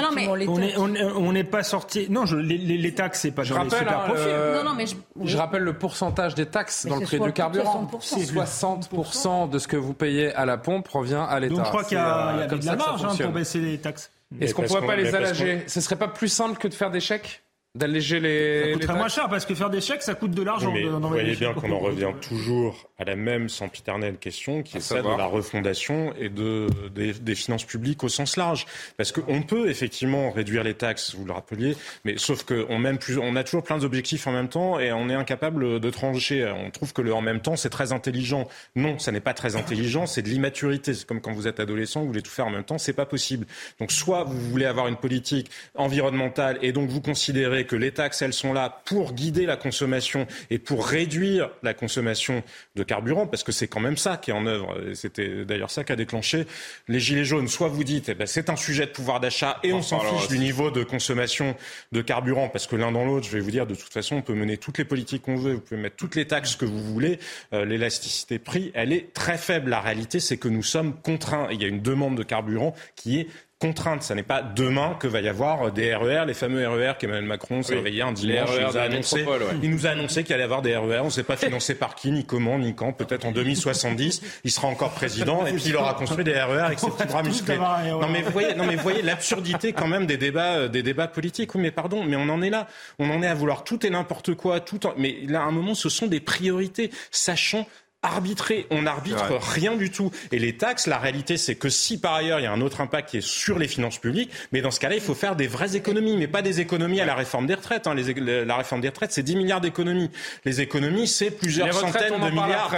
non, 0.00 0.08
mais... 0.14 0.76
on 0.78 1.32
n'est 1.32 1.44
pas 1.44 1.62
sorti. 1.62 2.06
Non, 2.08 2.24
je, 2.24 2.36
les, 2.36 2.56
les, 2.56 2.94
taxes, 2.94 3.20
c'est 3.20 3.30
pas 3.30 3.42
je 3.42 3.52
rappelle, 3.52 3.78
super 3.78 3.98
hein, 3.98 4.04
profits. 4.06 4.28
non, 4.54 4.64
non, 4.64 4.74
mais 4.74 4.86
je... 4.86 4.94
je... 5.22 5.36
rappelle 5.36 5.64
le 5.64 5.74
pourcentage 5.74 6.34
des 6.34 6.46
taxes 6.46 6.86
dans 6.86 6.96
le 6.96 7.04
prix 7.04 7.20
du 7.20 7.32
carburant. 7.32 7.90
60%, 8.00 8.84
60 8.88 9.50
de 9.50 9.58
ce 9.58 9.68
que 9.68 9.76
vous 9.76 9.92
payez 9.92 10.32
à 10.34 10.46
la 10.46 10.56
pompe 10.56 10.88
revient 10.88 11.26
à 11.28 11.38
l'État. 11.40 11.56
Donc, 11.56 11.64
je 11.66 11.68
crois 11.68 11.84
qu'il 11.84 11.98
y 11.98 12.00
a 12.00 12.53
de 12.58 12.66
la 12.66 12.76
marge 12.76 13.04
hein, 13.04 13.14
pour 13.18 13.32
baisser 13.32 13.60
les 13.60 13.78
taxes. 13.78 14.10
Est-ce 14.40 14.54
qu'on 14.54 14.62
ne 14.62 14.68
pourrait 14.68 14.86
pas 14.86 14.96
les 14.96 15.14
alléger 15.14 15.64
Ce 15.66 15.80
serait 15.80 15.96
pas 15.96 16.08
plus 16.08 16.28
simple 16.28 16.58
que 16.58 16.68
de 16.68 16.74
faire 16.74 16.90
des 16.90 17.00
chèques 17.00 17.44
d'alléger 17.74 18.20
les. 18.20 18.72
Ça 18.72 18.72
coûterait 18.78 18.98
moins 18.98 19.08
cher 19.08 19.28
parce 19.28 19.44
que 19.44 19.54
faire 19.54 19.70
des 19.70 19.80
chèques, 19.80 20.02
ça 20.02 20.14
coûte 20.14 20.30
de 20.32 20.42
l'argent. 20.42 20.72
vous 20.72 21.08
voyez 21.08 21.34
bien 21.36 21.52
qu'on 21.54 21.72
en 21.72 21.78
revient 21.78 22.12
toujours 22.20 22.90
à 22.98 23.04
la 23.04 23.16
même 23.16 23.48
sempiternelle 23.48 24.18
question 24.18 24.62
qui 24.62 24.76
est 24.76 24.80
celle 24.80 25.02
de 25.02 25.08
la 25.08 25.26
refondation 25.26 26.14
et 26.18 26.28
de, 26.28 26.68
des, 26.94 27.34
finances 27.34 27.64
publiques 27.64 28.04
au 28.04 28.08
sens 28.08 28.36
large. 28.36 28.66
Parce 28.96 29.10
qu'on 29.10 29.42
peut 29.42 29.68
effectivement 29.68 30.30
réduire 30.30 30.62
les 30.62 30.74
taxes, 30.74 31.14
vous 31.16 31.24
le 31.24 31.32
rappeliez, 31.32 31.76
mais 32.04 32.16
sauf 32.18 32.44
qu'on 32.44 32.78
même 32.78 32.98
plus, 32.98 33.18
on 33.18 33.34
a 33.34 33.42
toujours 33.42 33.64
plein 33.64 33.78
d'objectifs 33.78 34.26
en 34.28 34.32
même 34.32 34.48
temps 34.48 34.78
et 34.78 34.92
on 34.92 35.08
est 35.08 35.14
incapable 35.14 35.80
de 35.80 35.90
trancher. 35.90 36.52
On 36.56 36.70
trouve 36.70 36.92
que 36.92 37.02
le 37.02 37.12
en 37.12 37.20
même 37.20 37.40
temps, 37.40 37.56
c'est 37.56 37.70
très 37.70 37.92
intelligent. 37.92 38.46
Non, 38.76 38.98
ça 39.00 39.10
n'est 39.10 39.20
pas 39.20 39.34
très 39.34 39.56
intelligent, 39.56 40.06
c'est 40.06 40.22
de 40.22 40.28
l'immaturité. 40.28 40.94
C'est 40.94 41.06
comme 41.06 41.20
quand 41.20 41.32
vous 41.32 41.48
êtes 41.48 41.58
adolescent, 41.58 42.00
vous 42.00 42.08
voulez 42.08 42.22
tout 42.22 42.30
faire 42.30 42.46
en 42.46 42.50
même 42.50 42.64
temps, 42.64 42.78
c'est 42.78 42.92
pas 42.92 43.06
possible. 43.06 43.46
Donc 43.80 43.90
soit 43.90 44.22
vous 44.22 44.40
voulez 44.40 44.66
avoir 44.66 44.86
une 44.86 44.96
politique 44.96 45.50
environnementale 45.74 46.58
et 46.62 46.70
donc 46.70 46.90
vous 46.90 47.00
considérez 47.00 47.66
que 47.66 47.74
les 47.74 47.90
taxes, 47.90 48.22
elles 48.22 48.32
sont 48.32 48.52
là 48.52 48.82
pour 48.84 49.14
guider 49.14 49.46
la 49.46 49.56
consommation 49.56 50.28
et 50.50 50.58
pour 50.58 50.86
réduire 50.86 51.50
la 51.64 51.74
consommation 51.74 52.44
de 52.76 52.83
carburant, 52.84 53.26
parce 53.26 53.42
que 53.42 53.52
c'est 53.52 53.68
quand 53.68 53.80
même 53.80 53.96
ça 53.96 54.16
qui 54.16 54.30
est 54.30 54.34
en 54.34 54.46
œuvre. 54.46 54.76
C'était 54.94 55.44
d'ailleurs 55.44 55.70
ça 55.70 55.84
qui 55.84 55.92
a 55.92 55.96
déclenché 55.96 56.46
les 56.88 57.00
Gilets 57.00 57.24
jaunes. 57.24 57.48
Soit 57.48 57.68
vous 57.68 57.84
dites, 57.84 58.08
eh 58.08 58.14
ben, 58.14 58.26
c'est 58.26 58.50
un 58.50 58.56
sujet 58.56 58.86
de 58.86 58.92
pouvoir 58.92 59.20
d'achat 59.20 59.58
et 59.62 59.72
on 59.72 59.82
s'en 59.82 60.00
fiche 60.00 60.28
du 60.28 60.38
niveau 60.38 60.70
de 60.70 60.84
consommation 60.84 61.56
de 61.92 62.02
carburant, 62.02 62.48
parce 62.48 62.66
que 62.66 62.76
l'un 62.76 62.92
dans 62.92 63.04
l'autre, 63.04 63.26
je 63.26 63.32
vais 63.32 63.40
vous 63.40 63.50
dire, 63.50 63.66
de 63.66 63.74
toute 63.74 63.92
façon, 63.92 64.16
on 64.16 64.22
peut 64.22 64.34
mener 64.34 64.56
toutes 64.56 64.78
les 64.78 64.84
politiques 64.84 65.22
qu'on 65.22 65.36
veut, 65.36 65.54
vous 65.54 65.60
pouvez 65.60 65.80
mettre 65.80 65.96
toutes 65.96 66.14
les 66.14 66.26
taxes 66.26 66.56
que 66.56 66.64
vous 66.64 66.82
voulez. 66.82 67.18
Euh, 67.52 67.64
l'élasticité 67.64 68.38
prix, 68.38 68.70
elle 68.74 68.92
est 68.92 69.12
très 69.12 69.38
faible. 69.38 69.70
La 69.70 69.80
réalité, 69.80 70.20
c'est 70.20 70.36
que 70.36 70.48
nous 70.48 70.62
sommes 70.62 70.94
contraints. 71.00 71.48
Il 71.50 71.60
y 71.60 71.64
a 71.64 71.68
une 71.68 71.82
demande 71.82 72.16
de 72.16 72.22
carburant 72.22 72.74
qui 72.96 73.20
est 73.20 73.28
contrainte. 73.64 74.02
Ce 74.02 74.12
n'est 74.12 74.22
pas 74.22 74.42
demain 74.42 74.96
que 75.00 75.06
va 75.06 75.20
y 75.20 75.28
avoir 75.28 75.72
des 75.72 75.94
RER, 75.94 76.24
les 76.26 76.34
fameux 76.34 76.68
RER 76.68 76.94
qu'Emmanuel 76.98 77.24
Macron 77.24 77.62
s'est 77.62 77.74
réveillé 77.74 78.02
un 78.02 78.12
dimanche. 78.12 78.50
Il 78.58 78.66
nous, 78.66 78.76
a 78.76 78.82
annoncé, 78.82 79.26
il 79.62 79.70
nous 79.70 79.86
a 79.86 79.90
annoncé 79.90 80.22
qu'il 80.22 80.34
allait 80.34 80.42
y 80.42 80.44
avoir 80.44 80.60
des 80.62 80.76
RER. 80.76 81.00
On 81.00 81.06
ne 81.06 81.10
sait 81.10 81.22
pas 81.22 81.36
financé 81.36 81.74
par 81.74 81.94
qui, 81.94 82.10
ni 82.10 82.24
comment, 82.26 82.58
ni 82.58 82.74
quand. 82.74 82.92
Peut-être 82.92 83.24
en 83.26 83.32
2070, 83.32 84.22
il 84.44 84.50
sera 84.50 84.68
encore 84.68 84.90
président 84.90 85.46
et 85.46 85.52
puis 85.52 85.64
il 85.66 85.76
aura 85.76 85.94
construit 85.94 86.24
des 86.24 86.34
RER 86.34 86.60
avec 86.60 86.78
ses 86.78 86.90
petits 86.90 87.06
bras 87.06 87.22
musclés. 87.22 87.56
Non 87.56 88.08
mais 88.08 88.22
vous 88.22 88.32
voyez, 88.32 88.54
non 88.54 88.66
mais 88.66 88.76
voyez 88.76 89.02
l'absurdité 89.02 89.72
quand 89.72 89.88
même 89.88 90.06
des 90.06 90.16
débats, 90.16 90.56
euh, 90.56 90.68
des 90.68 90.82
débats 90.82 91.08
politiques. 91.08 91.54
Oui, 91.54 91.62
mais 91.62 91.70
pardon, 91.70 92.04
mais 92.04 92.16
on 92.16 92.28
en 92.28 92.42
est 92.42 92.50
là. 92.50 92.68
On 92.98 93.10
en 93.10 93.22
est 93.22 93.26
à 93.26 93.34
vouloir 93.34 93.64
tout 93.64 93.84
et 93.86 93.90
n'importe 93.90 94.34
quoi, 94.34 94.60
tout. 94.60 94.80
Mais 94.98 95.18
là, 95.26 95.40
à 95.40 95.44
un 95.44 95.50
moment, 95.50 95.74
ce 95.74 95.88
sont 95.88 96.06
des 96.06 96.20
priorités, 96.20 96.90
sachant 97.10 97.66
arbitrer. 98.04 98.66
On 98.70 98.82
n'arbitre 98.82 99.36
rien 99.40 99.74
du 99.76 99.90
tout. 99.90 100.10
Et 100.30 100.38
les 100.38 100.56
taxes, 100.56 100.86
la 100.86 100.98
réalité, 100.98 101.36
c'est 101.36 101.54
que 101.54 101.68
si 101.68 101.98
par 101.98 102.14
ailleurs 102.14 102.40
il 102.40 102.44
y 102.44 102.46
a 102.46 102.52
un 102.52 102.60
autre 102.60 102.80
impact 102.80 103.10
qui 103.10 103.16
est 103.18 103.26
sur 103.26 103.58
les 103.58 103.68
finances 103.68 103.98
publiques, 103.98 104.30
mais 104.52 104.60
dans 104.60 104.70
ce 104.70 104.78
cas-là, 104.80 104.94
il 104.94 105.00
faut 105.00 105.14
faire 105.14 105.36
des 105.36 105.46
vraies 105.46 105.76
économies, 105.76 106.16
mais 106.16 106.28
pas 106.28 106.42
des 106.42 106.60
économies 106.60 107.00
à 107.00 107.04
la 107.04 107.14
réforme 107.14 107.46
des 107.46 107.54
retraites. 107.54 107.86
Hein. 107.86 107.94
Les, 107.94 108.44
la 108.44 108.56
réforme 108.56 108.80
des 108.80 108.88
retraites, 108.88 109.12
c'est 109.12 109.22
10 109.22 109.36
milliards 109.36 109.60
d'économies. 109.60 110.10
Les 110.44 110.60
économies, 110.60 111.08
c'est 111.08 111.30
plusieurs 111.30 111.72
centaines 111.72 112.20
de 112.20 112.30
milliards, 112.30 112.72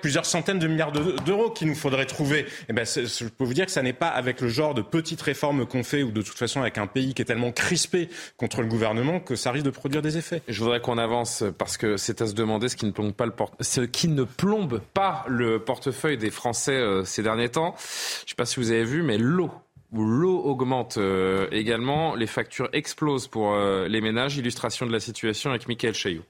plusieurs 0.00 0.26
centaines 0.26 0.58
de 0.58 0.66
milliards 0.66 0.92
d'euros 0.92 1.50
qu'il 1.50 1.68
nous 1.68 1.74
faudrait 1.74 2.06
trouver. 2.06 2.40
Et 2.40 2.46
eh 2.70 2.72
ben, 2.72 2.86
je 2.86 3.24
peux 3.24 3.44
vous 3.44 3.54
dire 3.54 3.66
que 3.66 3.72
ça 3.72 3.82
n'est 3.82 3.92
pas 3.92 4.08
avec 4.08 4.40
le 4.40 4.48
genre 4.48 4.74
de 4.74 4.82
petites 4.82 5.22
réformes 5.22 5.66
qu'on 5.66 5.82
fait 5.82 6.02
ou 6.02 6.10
de 6.10 6.22
toute 6.22 6.38
façon 6.38 6.60
avec 6.60 6.78
un 6.78 6.86
pays 6.86 7.14
qui 7.14 7.22
est 7.22 7.24
tellement 7.24 7.52
crispé 7.52 8.08
contre 8.36 8.62
le 8.62 8.68
gouvernement 8.68 9.20
que 9.20 9.34
ça 9.34 9.50
risque 9.50 9.66
de 9.66 9.70
produire 9.70 10.02
des 10.02 10.16
effets. 10.16 10.42
Je 10.48 10.60
voudrais 10.60 10.80
qu'on 10.80 10.98
avance 10.98 11.44
parce 11.58 11.76
que 11.76 11.96
c'est 11.96 12.22
à 12.22 12.26
se 12.26 12.34
demander 12.34 12.68
ce 12.68 12.76
qui 12.76 12.86
ne 12.86 12.92
plombe 12.92 13.12
pas 13.12 13.26
le 13.26 13.32
porte, 13.32 13.54
ce 13.60 13.80
qui 13.80 14.08
ne 14.08 14.24
plombe 14.24 14.59
pas 14.68 15.24
le 15.28 15.58
portefeuille 15.58 16.18
des 16.18 16.30
Français 16.30 16.76
euh, 16.76 17.04
ces 17.04 17.22
derniers 17.22 17.50
temps. 17.50 17.74
Je 17.78 18.24
ne 18.24 18.28
sais 18.28 18.34
pas 18.36 18.46
si 18.46 18.60
vous 18.60 18.70
avez 18.70 18.84
vu, 18.84 19.02
mais 19.02 19.18
l'eau 19.18 19.50
l'eau 19.92 20.38
augmente 20.44 20.96
euh, 20.98 21.48
également, 21.50 22.14
les 22.14 22.26
factures 22.26 22.68
explosent 22.72 23.28
pour 23.28 23.54
euh, 23.54 23.88
les 23.88 24.00
ménages. 24.00 24.36
Illustration 24.36 24.86
de 24.86 24.92
la 24.92 25.00
situation 25.00 25.50
avec 25.50 25.68
Michael 25.68 25.94
Chailloux. 25.94 26.24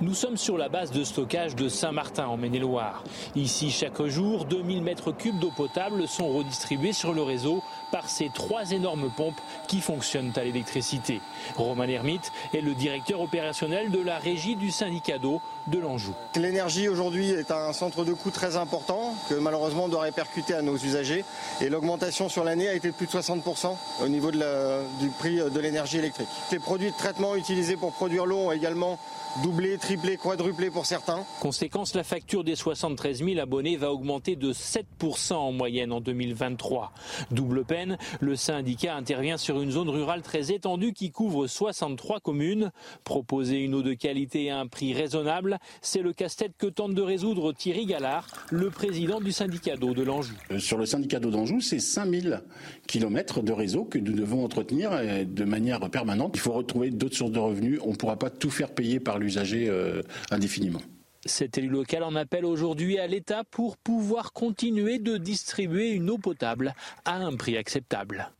Nous 0.00 0.14
sommes 0.14 0.36
sur 0.36 0.56
la 0.56 0.68
base 0.68 0.92
de 0.92 1.02
stockage 1.02 1.56
de 1.56 1.68
Saint-Martin 1.68 2.26
en 2.26 2.36
Maine-et-Loire. 2.36 3.02
Ici, 3.34 3.70
chaque 3.70 4.00
jour, 4.06 4.44
2000 4.44 4.82
mètres 4.82 5.10
cubes 5.10 5.38
d'eau 5.40 5.50
potable 5.56 6.06
sont 6.06 6.28
redistribués 6.28 6.92
sur 6.92 7.12
le 7.12 7.22
réseau 7.22 7.62
par 7.90 8.08
ces 8.08 8.28
trois 8.28 8.70
énormes 8.70 9.10
pompes 9.10 9.40
qui 9.66 9.80
fonctionnent 9.80 10.32
à 10.36 10.44
l'électricité. 10.44 11.20
Roman 11.56 11.84
Hermite 11.84 12.32
est 12.54 12.60
le 12.60 12.74
directeur 12.74 13.20
opérationnel 13.20 13.90
de 13.90 14.00
la 14.00 14.18
régie 14.18 14.56
du 14.56 14.70
syndicat 14.70 15.18
d'eau 15.18 15.40
de 15.66 15.78
l'Anjou. 15.78 16.14
L'énergie 16.36 16.88
aujourd'hui 16.88 17.30
est 17.30 17.50
un 17.50 17.72
centre 17.72 18.04
de 18.04 18.12
coût 18.12 18.30
très 18.30 18.56
important 18.56 19.14
que 19.28 19.34
malheureusement 19.34 19.84
on 19.84 19.88
doit 19.88 20.02
répercuter 20.02 20.54
à 20.54 20.62
nos 20.62 20.76
usagers 20.76 21.24
et 21.60 21.68
l'augmentation 21.68 22.28
sur 22.28 22.44
l'année 22.44 22.68
a 22.68 22.74
été 22.74 22.88
de 22.88 22.94
plus 22.94 23.06
de 23.06 23.12
60% 23.12 23.76
au 24.02 24.08
niveau 24.08 24.30
de 24.30 24.38
la, 24.38 24.80
du 25.00 25.08
prix 25.08 25.36
de 25.36 25.60
l'énergie 25.60 25.98
électrique. 25.98 26.28
Les 26.52 26.58
produits 26.58 26.90
de 26.90 26.96
traitement 26.96 27.36
utilisés 27.36 27.76
pour 27.76 27.92
produire 27.92 28.26
l'eau 28.26 28.38
ont 28.38 28.52
également 28.52 28.98
doublé, 29.42 29.78
triplé, 29.78 30.16
quadruplé 30.16 30.70
pour 30.70 30.86
certains. 30.86 31.24
Conséquence, 31.40 31.94
la 31.94 32.02
facture 32.02 32.44
des 32.44 32.56
73 32.56 33.24
000 33.24 33.38
abonnés 33.40 33.76
va 33.76 33.92
augmenter 33.92 34.36
de 34.36 34.52
7% 34.52 35.34
en 35.34 35.52
moyenne 35.52 35.92
en 35.92 36.00
2023. 36.00 36.92
Double 37.30 37.64
peine, 37.64 37.77
le 38.20 38.36
syndicat 38.36 38.94
intervient 38.94 39.36
sur 39.36 39.60
une 39.60 39.70
zone 39.70 39.88
rurale 39.88 40.22
très 40.22 40.52
étendue 40.52 40.92
qui 40.92 41.10
couvre 41.10 41.46
63 41.46 42.20
communes. 42.20 42.70
Proposer 43.04 43.58
une 43.58 43.74
eau 43.74 43.82
de 43.82 43.94
qualité 43.94 44.50
à 44.50 44.58
un 44.58 44.66
prix 44.66 44.94
raisonnable, 44.94 45.58
c'est 45.82 46.02
le 46.02 46.12
casse-tête 46.12 46.52
que 46.58 46.66
tente 46.66 46.94
de 46.94 47.02
résoudre 47.02 47.52
Thierry 47.52 47.86
Gallard, 47.86 48.26
le 48.50 48.70
président 48.70 49.20
du 49.20 49.32
syndicat 49.32 49.76
d'eau 49.76 49.94
de 49.94 50.02
l'Anjou. 50.02 50.34
Euh, 50.50 50.58
sur 50.58 50.78
le 50.78 50.86
syndicat 50.86 51.20
d'eau 51.20 51.30
d'Anjou, 51.30 51.60
c'est 51.60 51.80
5000 51.80 52.42
kilomètres 52.86 53.42
de 53.42 53.52
réseau 53.52 53.84
que 53.84 53.98
nous 53.98 54.12
devons 54.12 54.44
entretenir 54.44 54.90
euh, 54.92 55.24
de 55.24 55.44
manière 55.44 55.80
permanente. 55.90 56.32
Il 56.34 56.40
faut 56.40 56.52
retrouver 56.52 56.90
d'autres 56.90 57.16
sources 57.16 57.32
de 57.32 57.38
revenus. 57.38 57.80
On 57.84 57.90
ne 57.90 57.96
pourra 57.96 58.18
pas 58.18 58.30
tout 58.30 58.50
faire 58.50 58.70
payer 58.70 59.00
par 59.00 59.18
l'usager 59.18 59.68
euh, 59.68 60.02
indéfiniment. 60.30 60.80
Cet 61.28 61.58
élu 61.58 61.68
local 61.68 62.02
en 62.02 62.14
appelle 62.14 62.44
aujourd'hui 62.44 62.98
à 62.98 63.06
l'État 63.06 63.44
pour 63.44 63.76
pouvoir 63.76 64.32
continuer 64.32 64.98
de 64.98 65.18
distribuer 65.18 65.90
une 65.90 66.08
eau 66.08 66.18
potable 66.18 66.74
à 67.04 67.16
un 67.16 67.36
prix 67.36 67.56
acceptable. 67.56 68.30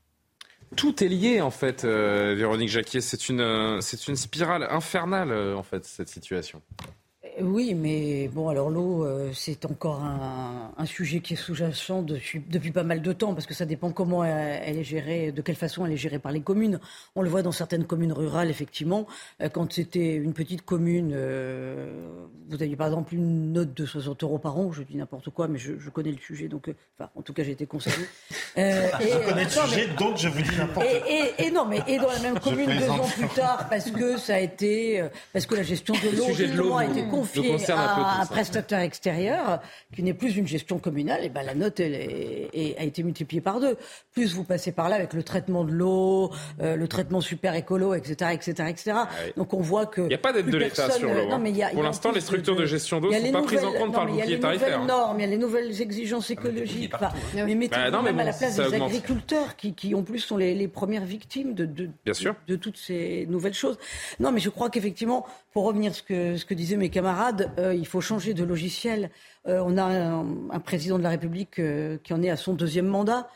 Tout 0.77 1.03
est 1.05 1.09
lié 1.09 1.41
en 1.41 1.51
fait, 1.51 1.85
euh, 1.85 2.35
Véronique 2.37 2.69
Jacquier. 2.69 3.01
C'est 3.01 3.29
une, 3.29 3.41
euh, 3.41 3.81
spirale 3.81 4.67
infernale 4.71 5.31
euh, 5.31 5.57
en 5.57 5.63
fait 5.63 5.85
cette 5.85 6.09
situation. 6.09 6.63
Oui, 7.41 7.75
mais 7.75 8.29
bon, 8.29 8.49
alors 8.49 8.71
l'eau, 8.71 9.05
euh, 9.05 9.31
c'est 9.33 9.65
encore 9.65 10.03
un, 10.03 10.73
un, 10.77 10.87
sujet 10.87 11.21
qui 11.21 11.35
est 11.35 11.37
sous-jacent 11.37 12.03
depuis, 12.03 12.43
depuis, 12.49 12.73
pas 12.73 12.83
mal 12.83 13.01
de 13.01 13.13
temps, 13.13 13.35
parce 13.35 13.47
que 13.47 13.55
ça 13.55 13.65
dépend 13.65 13.93
comment 13.93 14.25
elle, 14.25 14.61
elle, 14.65 14.79
est 14.79 14.85
gérée, 14.85 15.31
de 15.31 15.41
quelle 15.43 15.55
façon 15.57 15.87
elle 15.87 15.93
est 15.93 15.97
gérée 15.97 16.19
par 16.19 16.33
les 16.33 16.41
communes. 16.41 16.81
On 17.15 17.23
le 17.23 17.29
voit 17.29 17.43
dans 17.43 17.53
certaines 17.53 17.85
communes 17.85 18.13
rurales, 18.13 18.51
effectivement. 18.51 19.07
Euh, 19.41 19.49
quand 19.49 19.73
c'était 19.73 20.15
une 20.15 20.33
petite 20.33 20.63
commune, 20.63 21.13
euh, 21.15 22.17
vous 22.49 22.63
aviez 22.63 22.77
par 22.77 22.89
exemple 22.89 23.15
une 23.15 23.53
note 23.53 23.75
de 23.75 23.87
60 23.87 24.23
euros 24.25 24.39
par 24.39 24.59
an, 24.59 24.73
je 24.73 24.83
dis 24.83 24.97
n'importe 24.97 25.31
quoi, 25.31 25.47
mais 25.47 25.59
je, 25.59 25.79
je, 25.79 25.91
connais 25.91 26.11
le 26.11 26.19
sujet, 26.19 26.49
donc, 26.49 26.69
euh, 26.69 26.75
enfin, 26.99 27.11
en 27.15 27.23
tout 27.23 27.33
cas, 27.33 27.45
j'ai 27.45 27.53
été 27.53 27.67
concerné. 27.67 28.05
je 28.57 29.29
connais 29.29 29.45
le 29.45 29.51
sujet, 29.51 29.87
mais, 29.89 29.95
donc 29.95 30.17
je 30.17 30.29
vous 30.29 30.43
dis 30.43 30.57
n'importe 30.57 30.87
quoi. 30.87 31.09
Et, 31.09 31.47
et, 31.47 31.51
non, 31.51 31.67
mais 31.67 31.83
et 31.87 31.99
dans 31.99 32.11
la 32.11 32.19
même 32.21 32.41
commune 32.41 32.67
deux 32.67 32.91
ans 32.91 33.07
plus 33.17 33.29
tard, 33.29 33.69
parce 33.69 33.91
que 33.91 34.17
ça 34.17 34.35
a 34.35 34.41
été, 34.41 35.05
parce 35.33 35.47
que 35.47 35.55
la 35.55 35.63
gestion 35.63 35.95
de 35.95 36.57
l'eau 36.57 36.77
a 36.77 36.85
été 36.85 37.05
confiée 37.29 37.53
confié 37.53 37.75
à 37.75 38.21
un, 38.21 38.27
prestataire 38.27 38.81
extérieur 38.81 39.61
qui 39.95 40.03
n'est 40.03 40.15
plus 40.15 40.37
une 40.37 40.47
gestion 40.47 40.79
communale, 40.79 41.25
et 41.25 41.29
ben 41.29 41.43
la 41.43 41.55
note 41.55 41.81
elle 41.81 41.95
est, 41.95 42.77
a 42.79 42.85
été 42.85 43.03
multipliée 43.03 43.41
par 43.41 43.61
deux. 43.61 43.77
Plus 44.13 44.35
vous 44.35 44.45
passez 44.45 44.73
par 44.73 44.89
là 44.89 44.97
avec 44.97 45.13
le 45.13 45.23
traitement 45.23 45.65
de 45.65 45.73
l'eau, 45.73 46.31
euh, 46.61 46.77
le 46.77 46.89
traitement 46.89 47.21
super 47.21 47.55
écolo, 47.55 47.95
etc., 47.95 48.33
etc., 48.33 48.69
etc. 48.69 48.91
Ah 48.95 49.09
oui. 49.27 49.33
Donc 49.37 49.55
on 49.55 49.61
voit 49.61 49.87
que 49.87 50.03
il 50.03 50.09
n'y 50.09 50.15
a 50.15 50.19
pas 50.19 50.33
d'aide 50.33 50.51
de 50.51 50.59
l'État 50.59 50.91
sur 50.91 51.13
l'eau. 51.13 51.31
Hein. 51.31 51.71
Pour 51.73 51.83
l'instant, 51.83 52.13
les 52.13 52.21
structures 52.21 52.57
de, 52.57 52.63
de 52.63 52.67
gestion 52.67 53.01
d'eau 53.01 53.11
ne 53.11 53.19
sont 53.19 53.33
pas 53.33 53.43
prises 53.43 53.65
en 53.65 53.73
compte 53.73 53.87
non, 53.89 53.93
par 53.93 54.05
le 54.05 54.13
bouclier 54.13 54.41
tarifaire. 54.41 54.69
Il 54.69 54.71
y 54.71 54.75
a 54.75 54.77
les 54.77 54.83
nouvelles 54.83 54.87
normes, 54.87 55.19
il 55.19 55.23
y 55.23 55.25
a 55.25 55.31
les 55.31 55.39
nouvelles 55.39 55.83
exigences 55.83 56.31
écologiques. 56.31 56.95
Enfin, 56.95 57.11
mais 57.35 57.55
mettez 57.55 57.77
bah, 57.77 57.91
non, 57.91 58.03
mais 58.03 58.13
bon, 58.13 58.21
à 58.21 58.25
la 58.25 58.33
place 58.33 58.57
des 58.57 58.67
augmente. 58.67 58.89
agriculteurs 58.89 59.57
qui, 59.57 59.75
qui, 59.75 59.95
en 59.95 60.03
plus, 60.03 60.21
sont 60.21 60.37
les, 60.37 60.55
les 60.55 60.69
premières 60.69 61.05
victimes 61.05 61.55
de, 61.55 61.65
de, 61.65 61.91
Bien 62.05 62.15
sûr. 62.15 62.35
de, 62.47 62.55
de 62.55 62.61
toutes 62.61 62.77
ces 62.77 63.27
nouvelles 63.29 63.55
choses. 63.55 63.79
Non, 64.21 64.33
mais 64.33 64.41
je 64.41 64.51
crois 64.51 64.71
qu'effectivement, 64.71 65.27
pour 65.53 65.65
revenir 65.65 65.91
à 65.91 65.95
ce 65.95 66.03
que, 66.03 66.37
ce 66.37 66.45
que 66.45 66.55
disaient 66.55 66.77
mes 66.77 66.91
camarades, 66.91 67.08
euh, 67.59 67.75
il 67.75 67.87
faut 67.87 68.01
changer 68.01 68.35
de 68.35 68.45
logiciel. 68.45 69.11
Euh, 69.47 69.63
on 69.65 69.77
a 69.79 69.85
un, 69.85 70.27
un, 70.51 70.61
président 70.61 70.99
de 70.99 71.03
la 71.03 71.11
République 71.11 71.59
euh, 71.59 71.97
qui 72.03 72.13
en 72.13 72.23
est 72.23 72.31
à 72.31 72.37
son 72.37 72.55
deuxième 72.55 72.87
mandat, 72.87 73.29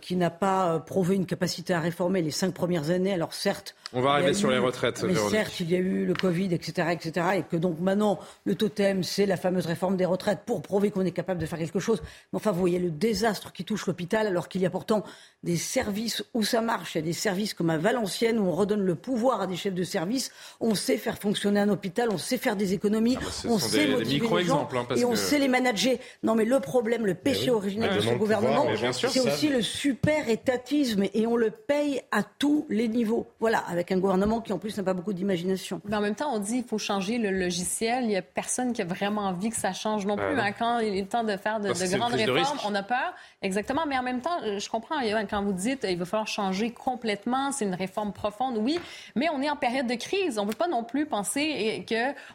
qui 0.00 0.16
n'a 0.16 0.30
pas 0.30 0.78
prouvé 0.78 1.16
une 1.16 1.26
capacité 1.26 1.74
à 1.74 1.80
réformer 1.80 2.22
les 2.22 2.30
cinq 2.30 2.54
premières 2.54 2.90
années. 2.90 3.12
Alors 3.12 3.34
certes, 3.34 3.74
on 3.92 4.00
va 4.00 4.12
arriver 4.12 4.34
sur 4.34 4.50
les 4.50 4.58
retraites. 4.58 5.02
Mais 5.02 5.14
certes, 5.14 5.58
il 5.60 5.70
y 5.70 5.74
a 5.74 5.78
eu 5.78 6.04
le 6.04 6.14
Covid, 6.14 6.54
etc., 6.54 6.88
etc., 6.92 7.26
et 7.38 7.42
que 7.42 7.56
donc 7.56 7.80
maintenant 7.80 8.20
le 8.44 8.54
totem, 8.54 9.02
c'est 9.02 9.26
la 9.26 9.36
fameuse 9.36 9.66
réforme 9.66 9.96
des 9.96 10.04
retraites 10.04 10.40
pour 10.46 10.62
prouver 10.62 10.90
qu'on 10.90 11.04
est 11.04 11.10
capable 11.10 11.40
de 11.40 11.46
faire 11.46 11.58
quelque 11.58 11.80
chose. 11.80 12.00
Mais 12.32 12.36
enfin, 12.36 12.52
vous 12.52 12.60
voyez 12.60 12.78
le 12.78 12.90
désastre 12.90 13.52
qui 13.52 13.64
touche 13.64 13.86
l'hôpital, 13.86 14.28
alors 14.28 14.48
qu'il 14.48 14.60
y 14.60 14.66
a 14.66 14.70
pourtant 14.70 15.04
des 15.42 15.56
services 15.56 16.24
où 16.32 16.44
ça 16.44 16.60
marche. 16.60 16.94
Il 16.94 16.98
y 16.98 17.02
a 17.02 17.04
des 17.04 17.12
services 17.12 17.54
comme 17.54 17.70
à 17.70 17.78
Valenciennes 17.78 18.38
où 18.38 18.46
on 18.46 18.52
redonne 18.52 18.82
le 18.82 18.94
pouvoir 18.94 19.40
à 19.40 19.46
des 19.46 19.56
chefs 19.56 19.74
de 19.74 19.84
service. 19.84 20.30
On 20.60 20.74
sait 20.74 20.96
faire 20.96 21.18
fonctionner 21.18 21.60
un 21.60 21.68
hôpital, 21.68 22.08
on 22.10 22.18
sait 22.18 22.38
faire 22.38 22.56
des 22.56 22.63
économies, 22.72 23.16
ah 23.20 23.24
bah 23.24 23.50
on 23.50 23.58
sait 23.58 23.86
des, 23.86 23.92
motiver 23.92 24.28
des 24.28 24.36
les 24.36 24.44
gens 24.44 24.68
hein, 24.72 24.94
et 24.96 25.04
on 25.04 25.10
que... 25.10 25.16
sait 25.16 25.38
les 25.38 25.48
manager. 25.48 25.96
Non, 26.22 26.34
mais 26.34 26.44
le 26.44 26.60
problème, 26.60 27.06
le 27.06 27.14
péché 27.14 27.50
oui. 27.50 27.56
originel 27.56 27.90
ah, 27.92 27.96
de 27.96 28.00
ce 28.00 28.14
gouvernement, 28.14 28.66
c'est 28.92 29.20
aussi 29.20 29.48
le 29.48 29.62
super 29.62 30.28
étatisme 30.28 31.04
et 31.12 31.26
on 31.26 31.36
le 31.36 31.50
paye 31.50 32.00
à 32.10 32.22
tous 32.22 32.66
les 32.70 32.88
niveaux. 32.88 33.26
Voilà, 33.40 33.58
avec 33.68 33.92
un 33.92 33.98
gouvernement 33.98 34.40
qui 34.40 34.52
en 34.52 34.58
plus 34.58 34.76
n'a 34.76 34.82
pas 34.82 34.94
beaucoup 34.94 35.12
d'imagination. 35.12 35.80
Mais 35.84 35.96
en 35.96 36.00
même 36.00 36.14
temps, 36.14 36.32
on 36.34 36.38
dit 36.38 36.60
qu'il 36.60 36.68
faut 36.68 36.78
changer 36.78 37.18
le 37.18 37.30
logiciel. 37.30 38.04
Il 38.04 38.08
n'y 38.08 38.16
a 38.16 38.22
personne 38.22 38.72
qui 38.72 38.82
a 38.82 38.84
vraiment 38.84 39.22
envie 39.22 39.50
que 39.50 39.56
ça 39.56 39.72
change 39.72 40.06
non 40.06 40.16
plus. 40.16 40.36
Ben, 40.36 40.46
hein, 40.46 40.52
quand 40.58 40.78
il 40.78 40.96
est 40.96 41.08
temps 41.08 41.24
de 41.24 41.36
faire 41.36 41.60
de, 41.60 41.68
de 41.68 41.96
grandes 41.96 42.14
réformes, 42.14 42.58
on 42.66 42.74
a 42.74 42.82
peur. 42.82 43.14
Exactement. 43.42 43.82
Mais 43.86 43.98
en 43.98 44.02
même 44.02 44.20
temps, 44.20 44.38
je 44.58 44.68
comprends 44.68 44.96
quand 45.28 45.42
vous 45.42 45.52
dites 45.52 45.86
il 45.88 45.98
va 45.98 46.04
falloir 46.04 46.26
changer 46.26 46.70
complètement, 46.70 47.52
c'est 47.52 47.64
une 47.64 47.74
réforme 47.74 48.12
profonde, 48.12 48.58
oui. 48.58 48.78
Mais 49.14 49.28
on 49.30 49.40
est 49.42 49.50
en 49.50 49.56
période 49.56 49.86
de 49.86 49.94
crise. 49.94 50.38
On 50.38 50.44
ne 50.44 50.50
peut 50.50 50.56
pas 50.56 50.68
non 50.68 50.84
plus 50.84 51.06
penser 51.06 51.84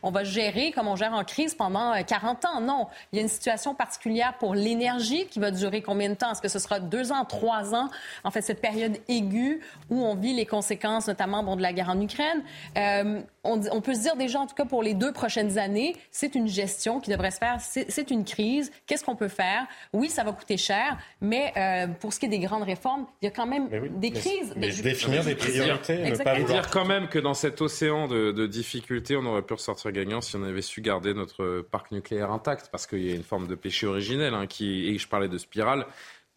qu'on 0.01 0.11
va 0.11 0.18
gérer 0.23 0.71
comme 0.71 0.87
on 0.87 0.95
gère 0.95 1.13
en 1.13 1.23
crise 1.23 1.55
pendant 1.55 1.93
40 2.03 2.45
ans. 2.45 2.61
Non. 2.61 2.87
Il 3.11 3.17
y 3.17 3.19
a 3.19 3.21
une 3.21 3.29
situation 3.29 3.73
particulière 3.73 4.35
pour 4.39 4.55
l'énergie 4.55 5.25
qui 5.27 5.39
va 5.39 5.51
durer 5.51 5.81
combien 5.81 6.09
de 6.09 6.15
temps? 6.15 6.31
Est-ce 6.31 6.41
que 6.41 6.47
ce 6.47 6.59
sera 6.59 6.79
deux 6.79 7.11
ans, 7.11 7.25
trois 7.25 7.75
ans? 7.75 7.89
En 8.23 8.31
fait, 8.31 8.41
cette 8.41 8.61
période 8.61 8.97
aiguë 9.07 9.61
où 9.89 10.03
on 10.03 10.15
vit 10.15 10.33
les 10.33 10.45
conséquences, 10.45 11.07
notamment 11.07 11.43
bon, 11.43 11.55
de 11.55 11.61
la 11.61 11.73
guerre 11.73 11.89
en 11.89 11.99
Ukraine. 11.99 12.43
Euh, 12.77 13.21
on, 13.43 13.61
on, 13.71 13.81
peut 13.81 13.93
se 13.93 14.01
dire 14.01 14.15
déjà, 14.15 14.39
en 14.39 14.47
tout 14.47 14.55
cas 14.55 14.65
pour 14.65 14.83
les 14.83 14.93
deux 14.93 15.11
prochaines 15.11 15.57
années, 15.57 15.95
c'est 16.11 16.35
une 16.35 16.47
gestion 16.47 16.99
qui 16.99 17.09
devrait 17.09 17.31
se 17.31 17.37
faire. 17.37 17.57
C'est 17.59 18.11
une 18.11 18.25
crise. 18.25 18.71
Qu'est-ce 18.85 19.03
qu'on 19.03 19.15
peut 19.15 19.29
faire? 19.29 19.65
Oui, 19.93 20.09
ça 20.09 20.23
va 20.23 20.31
coûter 20.31 20.57
cher, 20.57 20.97
mais 21.21 21.53
euh, 21.57 21.87
pour 21.87 22.13
ce 22.13 22.19
qui 22.19 22.25
est 22.25 22.29
des 22.29 22.39
grandes 22.39 22.63
réformes, 22.63 23.05
il 23.21 23.25
y 23.25 23.27
a 23.27 23.31
quand 23.31 23.47
même 23.47 23.67
oui, 23.71 23.89
des 23.89 24.11
mais, 24.11 24.19
crises. 24.19 24.53
Mais, 24.55 24.67
mais 24.67 24.81
définir 24.81 25.23
des 25.23 25.35
priorités. 25.35 26.09
Ne 26.09 26.15
pas 26.15 26.39
dire 26.39 26.69
quand 26.69 26.85
même 26.85 27.07
que 27.07 27.19
dans 27.19 27.33
cet 27.33 27.61
océan 27.61 28.07
de, 28.07 28.31
de, 28.31 28.47
difficultés, 28.47 29.15
on 29.15 29.25
aurait 29.25 29.41
pu 29.41 29.53
ressortir 29.53 29.91
gagnant 29.91 30.08
si 30.21 30.35
on 30.35 30.43
avait 30.43 30.61
su 30.61 30.81
garder 30.81 31.13
notre 31.13 31.61
parc 31.61 31.91
nucléaire 31.91 32.31
intact, 32.31 32.69
parce 32.71 32.87
qu'il 32.87 33.03
y 33.03 33.11
a 33.11 33.15
une 33.15 33.23
forme 33.23 33.47
de 33.47 33.55
péché 33.55 33.87
originel 33.87 34.33
hein, 34.33 34.47
et 34.59 34.97
je 34.97 35.07
parlais 35.07 35.29
de 35.29 35.37
spirale 35.37 35.85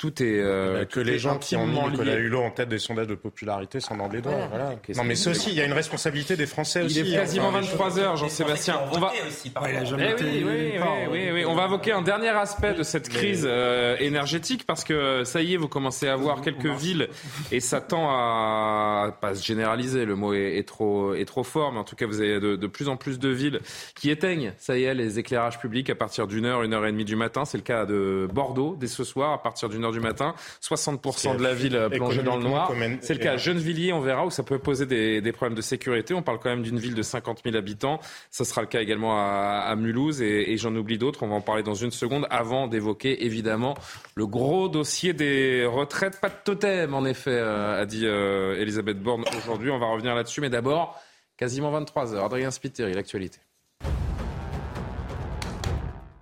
tout 0.03 0.21
est 0.21 0.41
euh, 0.41 0.85
que 0.85 0.99
les 0.99 1.21
gens 1.21 1.39
qui 1.39 1.55
ont 1.55 1.65
mis 1.65 1.79
Nicolas 1.79 2.17
Hulot 2.17 2.43
en 2.43 2.51
tête 2.51 2.69
des 2.69 2.81
sondages 2.81 3.07
de 3.07 3.15
popularité 3.15 3.79
s'en 3.79 3.97
dans 3.97 4.09
les 4.09 4.21
doigts. 4.21 4.49
Voilà. 4.51 4.75
Voilà. 4.75 5.01
Non, 5.01 5.05
mais 5.05 5.15
c'est 5.15 5.31
aussi, 5.31 5.51
il 5.51 5.57
y 5.57 5.61
a 5.61 5.65
une 5.65 5.73
responsabilité 5.73 6.35
des 6.35 6.47
Français 6.47 6.81
il 6.81 6.87
aussi. 6.87 7.01
Il 7.03 7.15
est 7.15 7.17
quasiment 7.17 7.51
enfin, 7.51 7.61
23 7.61 7.99
heures, 8.01 8.17
Jean-Sébastien. 8.17 8.81
On 8.91 8.99
va. 8.99 9.13
Aussi, 9.29 9.53
ouais, 9.63 9.79
oui, 9.81 10.19
oui, 10.21 10.45
oui, 10.45 10.81
oui, 11.09 11.31
oui, 11.35 11.45
On 11.47 11.55
va 11.55 11.67
évoquer 11.67 11.93
un 11.93 12.03
dernier 12.03 12.31
aspect 12.31 12.75
de 12.75 12.83
cette 12.83 13.09
crise 13.11 13.47
euh, 13.49 13.97
énergétique 14.01 14.67
parce 14.67 14.83
que 14.83 15.23
ça 15.23 15.41
y 15.41 15.55
est, 15.55 15.57
vous 15.57 15.69
commencez 15.69 16.09
à 16.09 16.17
voir 16.17 16.41
quelques 16.41 16.67
villes 16.67 17.09
et 17.53 17.61
ça 17.61 17.81
tend 17.81 18.11
à 18.11 19.17
pas 19.21 19.37
se 19.37 19.45
généraliser. 19.45 20.05
Le 20.05 20.17
mot 20.17 20.35
est, 20.35 20.59
est 20.59 20.67
trop 20.67 21.15
est 21.15 21.27
trop 21.27 21.45
fort, 21.45 21.71
mais 21.71 21.79
en 21.79 21.85
tout 21.85 21.95
cas, 21.95 22.07
vous 22.07 22.21
avez 22.21 22.41
de, 22.41 22.57
de, 22.57 22.67
plus 22.67 22.89
en 22.89 22.97
plus 22.97 23.21
de 23.21 23.29
villes 23.29 23.61
qui 23.95 24.11
éteignent. 24.11 24.53
Ça 24.59 24.77
y 24.77 24.83
est, 24.83 24.95
les 24.95 25.21
éclairages 25.21 25.61
publics 25.61 25.91
à 25.91 25.95
partir 25.95 26.27
d'une 26.27 26.45
heure, 26.45 26.65
une 26.65 26.75
heure 26.75 26.87
et 26.87 26.91
demie 26.91 27.05
du 27.05 27.15
matin. 27.15 27.45
C'est 27.45 27.59
le 27.59 27.63
cas 27.63 27.87
de 27.87 28.29
Bordeaux 28.35 28.77
dès 28.77 28.89
ce 28.89 29.05
soir 29.05 29.33
à 29.33 29.41
partir 29.41 29.69
d'une 29.69 29.85
heure 29.85 29.92
du 29.93 30.01
matin. 30.01 30.35
60% 30.63 31.37
de 31.37 31.43
la 31.43 31.55
ville 31.55 31.89
plongée 31.91 32.23
dans 32.23 32.37
le 32.37 32.45
noir. 32.45 32.73
C'est 33.01 33.15
le 33.15 33.21
cas 33.21 33.33
à 33.33 33.37
Gennevilliers, 33.37 33.93
on 33.93 34.01
verra, 34.01 34.27
où 34.27 34.31
ça 34.31 34.43
peut 34.43 34.59
poser 34.59 34.87
des, 34.87 35.21
des, 35.21 35.33
problèmes 35.33 35.57
de 35.57 35.63
sécurité. 35.63 36.15
On 36.15 36.23
parle 36.23 36.39
quand 36.39 36.51
même 36.51 36.63
d'une 36.63 36.79
ville 36.79 36.95
de 36.95 37.03
50 37.03 37.41
000 37.45 37.57
habitants. 37.57 38.01
Ça 38.31 38.45
sera 38.45 38.61
le 38.61 38.67
cas 38.67 38.81
également 38.81 39.17
à, 39.17 39.65
à 39.67 39.77
Mulhouse 39.77 40.23
et, 40.23 40.53
et 40.53 40.57
j'en 40.57 40.75
oublie 40.75 40.99
d'autres. 40.99 41.23
On 41.23 41.29
va 41.29 41.35
en 41.37 41.41
parler 41.41 41.63
dans 41.63 41.75
une 41.75 41.91
seconde 41.91 42.27
avant 42.31 42.67
d'évoquer 42.67 43.25
évidemment 43.25 43.75
le 44.15 44.27
gros 44.27 44.69
dossier 44.69 45.13
des 45.13 45.65
retraites. 45.67 46.21
Pas 46.21 46.29
de 46.29 46.35
totem, 46.45 46.95
en 46.95 47.05
effet, 47.05 47.31
euh, 47.31 47.81
a 47.81 47.87
dit 47.87 48.07
euh, 48.07 48.61
Elisabeth 48.61 49.01
Borne 49.01 49.25
aujourd'hui. 49.37 49.71
On 49.71 49.79
va 49.79 49.87
revenir 49.87 50.15
là-dessus. 50.15 50.41
Mais 50.41 50.51
d'abord, 50.51 51.01
quasiment 51.37 51.71
23 51.71 52.15
heures. 52.15 52.25
Adrien 52.25 52.51
Spiteri, 52.51 52.93
l'actualité. 52.95 53.39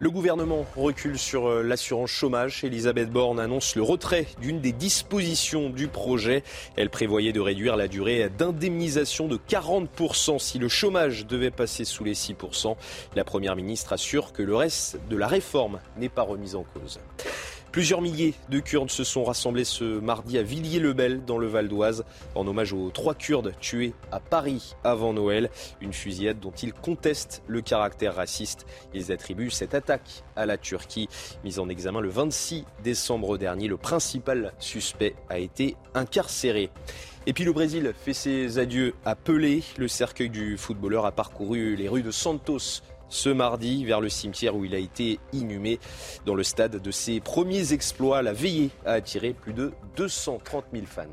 Le 0.03 0.09
gouvernement 0.09 0.65
recule 0.77 1.19
sur 1.19 1.47
euh, 1.47 1.63
l'assurance 1.63 2.09
chômage. 2.09 2.65
Elisabeth 2.65 3.11
Borne 3.11 3.39
annonce 3.39 3.77
le 3.77 3.83
retrait 3.83 4.27
d'une 4.41 4.59
des 4.59 4.73
dispositions 4.73 5.69
du 5.69 5.89
projet. 5.89 6.43
Elle 6.77 6.89
prévoyait 6.89 7.35
de 7.35 7.41
réduire 7.41 7.77
la 7.77 7.87
durée 7.87 8.31
d'indemnisation 8.31 9.29
de 9.29 9.37
40% 9.37 10.39
si 10.39 10.59
le 10.59 10.69
chômage 10.69 11.27
devait 11.27 11.51
passer 11.51 11.85
sous 11.85 12.03
les 12.03 12.15
6%. 12.15 12.77
La 13.15 13.25
Première 13.25 13.57
ministre 13.57 13.93
assure 13.93 14.33
que 14.33 14.43
le 14.43 14.57
reste 14.57 14.99
de 15.11 15.19
la 15.19 15.27
réforme 15.27 15.81
n'est 15.99 16.09
pas 16.09 16.23
remis 16.23 16.55
en 16.55 16.63
cause. 16.63 16.99
Plusieurs 17.73 18.03
milliers 18.03 18.35
de 18.49 18.59
Kurdes 18.59 18.91
se 18.91 19.05
sont 19.05 19.23
rassemblés 19.23 19.63
ce 19.63 20.01
mardi 20.01 20.39
à 20.39 20.43
Villiers-le-Bel 20.43 21.25
dans 21.25 21.39
le 21.39 21.47
Val 21.47 21.69
d'Oise 21.69 22.05
en 22.35 22.45
hommage 22.49 22.73
aux 22.73 22.91
trois 22.91 23.15
Kurdes 23.15 23.55
tués 23.61 23.95
à 24.11 24.19
Paris 24.19 24.75
avant 24.83 25.13
Noël. 25.13 25.51
Une 25.81 25.93
fusillade 25.93 26.41
dont 26.41 26.51
ils 26.51 26.73
contestent 26.73 27.45
le 27.47 27.61
caractère 27.61 28.17
raciste. 28.17 28.67
Ils 28.93 29.13
attribuent 29.13 29.51
cette 29.51 29.75
attaque 29.75 30.25
à 30.35 30.47
la 30.47 30.59
Turquie. 30.59 31.09
Mise 31.45 31.61
en 31.61 31.69
examen 31.69 32.01
le 32.01 32.09
26 32.09 32.65
décembre 32.83 33.39
dernier, 33.39 33.69
le 33.69 33.77
principal 33.77 34.53
suspect 34.59 35.15
a 35.29 35.39
été 35.39 35.77
incarcéré. 35.95 36.71
Et 37.27 37.33
puis 37.33 37.45
le 37.45 37.53
Brésil 37.53 37.93
fait 37.97 38.15
ses 38.15 38.59
adieux 38.59 38.95
à 39.05 39.15
Pelé. 39.15 39.63
Le 39.79 39.87
cercueil 39.87 40.29
du 40.29 40.57
footballeur 40.57 41.07
a 41.07 41.13
parcouru 41.13 41.77
les 41.77 41.89
rues 41.89 42.03
de 42.03 42.11
Santos 42.11 42.83
ce 43.11 43.29
mardi 43.29 43.85
vers 43.85 44.01
le 44.01 44.09
cimetière 44.09 44.57
où 44.57 44.65
il 44.65 44.75
a 44.75 44.79
été 44.79 45.19
inhumé. 45.33 45.79
Dans 46.25 46.35
le 46.35 46.43
stade 46.43 46.81
de 46.81 46.91
ses 46.91 47.21
premiers 47.21 47.75
exploits, 47.75 48.23
la 48.23 48.33
veillée 48.33 48.71
a 48.87 48.93
attiré 48.93 49.35
plus 49.35 49.53
de 49.53 49.73
230 49.97 50.65
000 50.73 50.87
fans. 50.87 51.05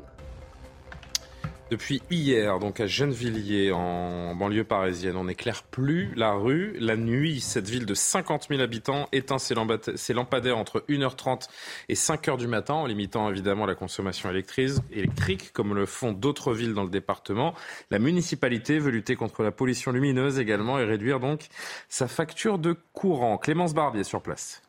Depuis 1.70 2.00
hier, 2.10 2.58
donc 2.60 2.80
à 2.80 2.86
Gennevilliers, 2.86 3.72
en 3.72 4.34
banlieue 4.34 4.64
parisienne, 4.64 5.16
on 5.16 5.24
n'éclaire 5.24 5.62
plus 5.64 6.14
la 6.14 6.32
rue. 6.32 6.74
La 6.80 6.96
nuit, 6.96 7.40
cette 7.40 7.68
ville 7.68 7.84
de 7.84 7.92
50 7.92 8.46
000 8.48 8.62
habitants 8.62 9.06
éteint 9.12 9.36
ses 9.38 9.54
lampadaires 9.54 10.56
entre 10.56 10.82
1h30 10.88 11.48
et 11.90 11.94
5h 11.94 12.38
du 12.38 12.46
matin, 12.46 12.72
en 12.72 12.86
limitant 12.86 13.28
évidemment 13.28 13.66
la 13.66 13.74
consommation 13.74 14.30
électrique, 14.30 15.52
comme 15.52 15.74
le 15.74 15.84
font 15.84 16.12
d'autres 16.12 16.54
villes 16.54 16.72
dans 16.72 16.84
le 16.84 16.90
département. 16.90 17.52
La 17.90 17.98
municipalité 17.98 18.78
veut 18.78 18.90
lutter 18.90 19.14
contre 19.14 19.42
la 19.42 19.52
pollution 19.52 19.92
lumineuse 19.92 20.38
également 20.38 20.78
et 20.78 20.84
réduire 20.84 21.20
donc 21.20 21.48
sa 21.90 22.08
facture 22.08 22.58
de 22.58 22.76
courant. 22.94 23.36
Clémence 23.36 23.74
Barbier 23.74 24.04
sur 24.04 24.22
place. 24.22 24.62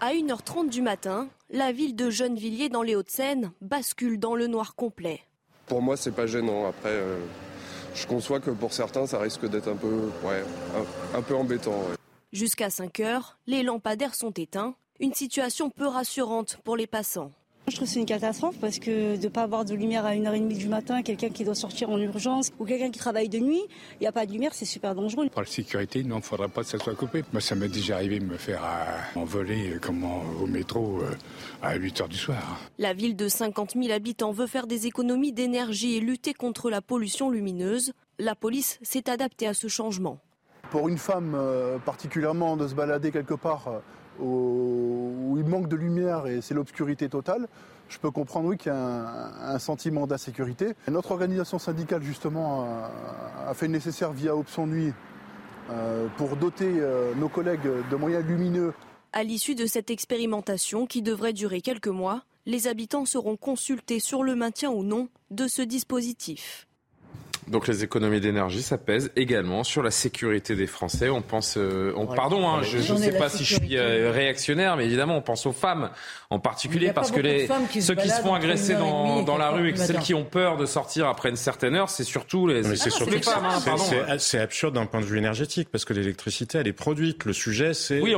À 0.00 0.12
1h30 0.12 0.70
du 0.70 0.82
matin, 0.82 1.28
la 1.50 1.70
ville 1.70 1.94
de 1.94 2.10
Gennevilliers 2.10 2.68
dans 2.68 2.82
les 2.82 2.96
Hauts-de-Seine 2.96 3.52
bascule 3.60 4.18
dans 4.18 4.34
le 4.34 4.48
noir 4.48 4.74
complet. 4.74 5.20
Pour 5.66 5.82
moi, 5.82 5.96
c'est 5.96 6.14
pas 6.14 6.26
gênant. 6.26 6.66
Après, 6.68 6.90
euh, 6.90 7.18
je 7.94 8.06
conçois 8.06 8.40
que 8.40 8.50
pour 8.50 8.72
certains, 8.72 9.06
ça 9.06 9.18
risque 9.18 9.48
d'être 9.48 9.68
un 9.68 9.76
peu, 9.76 10.10
ouais, 10.24 10.44
un, 11.14 11.22
peu 11.22 11.34
embêtant. 11.34 11.80
Jusqu'à 12.32 12.70
5 12.70 13.00
heures, 13.00 13.38
les 13.46 13.62
lampadaires 13.62 14.14
sont 14.14 14.32
éteints. 14.32 14.74
Une 15.00 15.14
situation 15.14 15.70
peu 15.70 15.86
rassurante 15.86 16.58
pour 16.64 16.76
les 16.76 16.86
passants. 16.86 17.32
Je 17.66 17.76
trouve 17.76 17.88
que 17.88 17.94
c'est 17.94 18.00
une 18.00 18.06
catastrophe 18.06 18.56
parce 18.60 18.78
que 18.78 19.16
de 19.16 19.24
ne 19.24 19.28
pas 19.28 19.42
avoir 19.42 19.64
de 19.64 19.74
lumière 19.74 20.04
à 20.04 20.14
1h30 20.14 20.54
du 20.54 20.68
matin, 20.68 21.02
quelqu'un 21.02 21.30
qui 21.30 21.44
doit 21.44 21.54
sortir 21.54 21.88
en 21.88 21.98
urgence 21.98 22.50
ou 22.58 22.66
quelqu'un 22.66 22.90
qui 22.90 22.98
travaille 22.98 23.30
de 23.30 23.38
nuit, 23.38 23.62
il 23.92 24.02
n'y 24.02 24.06
a 24.06 24.12
pas 24.12 24.26
de 24.26 24.32
lumière, 24.32 24.52
c'est 24.52 24.66
super 24.66 24.94
dangereux. 24.94 25.30
Pour 25.30 25.40
la 25.40 25.48
sécurité, 25.48 26.02
non, 26.04 26.16
il 26.16 26.18
ne 26.18 26.24
faudrait 26.24 26.48
pas 26.48 26.60
que 26.60 26.68
ça 26.68 26.78
soit 26.78 26.94
coupé. 26.94 27.24
Moi, 27.32 27.40
ça 27.40 27.54
m'est 27.54 27.70
déjà 27.70 27.96
arrivé 27.96 28.18
de 28.18 28.26
me 28.26 28.36
faire 28.36 28.62
euh, 28.62 29.18
envoler 29.18 29.72
euh, 29.82 30.42
au 30.42 30.46
métro 30.46 31.00
euh, 31.00 31.10
à 31.62 31.78
8h 31.78 32.06
du 32.08 32.18
soir. 32.18 32.60
La 32.78 32.92
ville 32.92 33.16
de 33.16 33.28
50 33.28 33.72
000 33.80 33.90
habitants 33.92 34.32
veut 34.32 34.46
faire 34.46 34.66
des 34.66 34.86
économies 34.86 35.32
d'énergie 35.32 35.96
et 35.96 36.00
lutter 36.00 36.34
contre 36.34 36.68
la 36.68 36.82
pollution 36.82 37.30
lumineuse. 37.30 37.92
La 38.18 38.34
police 38.34 38.78
s'est 38.82 39.08
adaptée 39.08 39.46
à 39.46 39.54
ce 39.54 39.68
changement. 39.68 40.18
Pour 40.70 40.88
une 40.88 40.98
femme 40.98 41.38
particulièrement 41.84 42.56
de 42.56 42.68
se 42.68 42.74
balader 42.74 43.10
quelque 43.10 43.34
part 43.34 43.80
où 44.20 45.36
il 45.38 45.44
manque 45.44 45.68
de 45.68 45.76
lumière 45.76 46.26
et 46.26 46.40
c'est 46.40 46.54
l'obscurité 46.54 47.08
totale, 47.08 47.48
je 47.88 47.98
peux 47.98 48.10
comprendre 48.10 48.48
oui, 48.48 48.56
qu'il 48.56 48.72
y 48.72 48.74
a 48.74 49.52
un, 49.54 49.58
sentiment 49.58 50.06
d'insécurité. 50.06 50.74
Notre 50.90 51.12
organisation 51.12 51.58
syndicale, 51.58 52.02
justement, 52.02 52.66
a, 53.46 53.54
fait 53.54 53.66
le 53.66 53.72
nécessaire 53.72 54.12
via 54.12 54.34
Option 54.34 54.66
Nuit 54.66 54.92
euh, 55.70 56.08
pour 56.16 56.36
doter 56.36 56.68
euh, 56.68 57.14
nos 57.14 57.28
collègues 57.28 57.68
de 57.90 57.96
moyens 57.96 58.24
lumineux. 58.24 58.72
À 59.12 59.22
l'issue 59.22 59.54
de 59.54 59.66
cette 59.66 59.90
expérimentation, 59.90 60.86
qui 60.86 61.02
devrait 61.02 61.32
durer 61.32 61.60
quelques 61.60 61.88
mois, 61.88 62.24
les 62.46 62.66
habitants 62.66 63.06
seront 63.06 63.36
consultés 63.36 64.00
sur 64.00 64.22
le 64.22 64.34
maintien 64.34 64.70
ou 64.70 64.82
non 64.82 65.08
de 65.30 65.46
ce 65.46 65.62
dispositif. 65.62 66.66
Donc 67.48 67.68
les 67.68 67.84
économies 67.84 68.20
d'énergie, 68.20 68.62
ça 68.62 68.78
pèse 68.78 69.10
également 69.16 69.64
sur 69.64 69.82
la 69.82 69.90
sécurité 69.90 70.56
des 70.56 70.66
Français. 70.66 71.10
On 71.10 71.20
pense, 71.20 71.56
euh, 71.58 71.92
on, 71.96 72.06
pardon, 72.06 72.48
hein, 72.48 72.62
je 72.62 72.92
ne 72.92 72.98
sais 72.98 73.12
pas 73.12 73.28
si 73.28 73.44
je 73.44 73.56
suis 73.56 73.76
euh, 73.76 74.10
réactionnaire, 74.10 74.76
mais 74.76 74.86
évidemment, 74.86 75.16
on 75.16 75.22
pense 75.22 75.44
aux 75.46 75.52
femmes 75.52 75.90
en 76.30 76.38
particulier 76.38 76.92
parce 76.92 77.10
que 77.10 77.20
les, 77.20 77.46
ceux 77.80 77.94
qui 77.94 78.08
se 78.08 78.20
font 78.22 78.34
agresser 78.34 78.74
dans, 78.74 79.22
dans 79.22 79.36
la 79.36 79.50
rue 79.50 79.70
et 79.70 79.76
celles 79.76 79.98
qui 79.98 80.14
ont 80.14 80.24
peur 80.24 80.56
de 80.56 80.64
sortir 80.64 81.06
après 81.06 81.28
une 81.28 81.36
certaine 81.36 81.74
heure, 81.74 81.90
c'est 81.90 82.04
surtout 82.04 82.46
les, 82.46 82.62
c'est 82.62 82.90
surtout 82.90 83.10
les 83.10 83.22
femmes. 83.22 83.44
Hein, 83.44 84.16
c'est 84.18 84.38
absurde 84.38 84.74
d'un 84.74 84.86
point 84.86 85.00
de 85.00 85.06
vue 85.06 85.18
énergétique 85.18 85.68
parce 85.70 85.84
que 85.84 85.92
l'électricité, 85.92 86.58
elle 86.58 86.68
est 86.68 86.72
produite. 86.72 87.24
Le 87.24 87.32
sujet, 87.32 87.74
c'est 87.74 88.00
oui, 88.00 88.14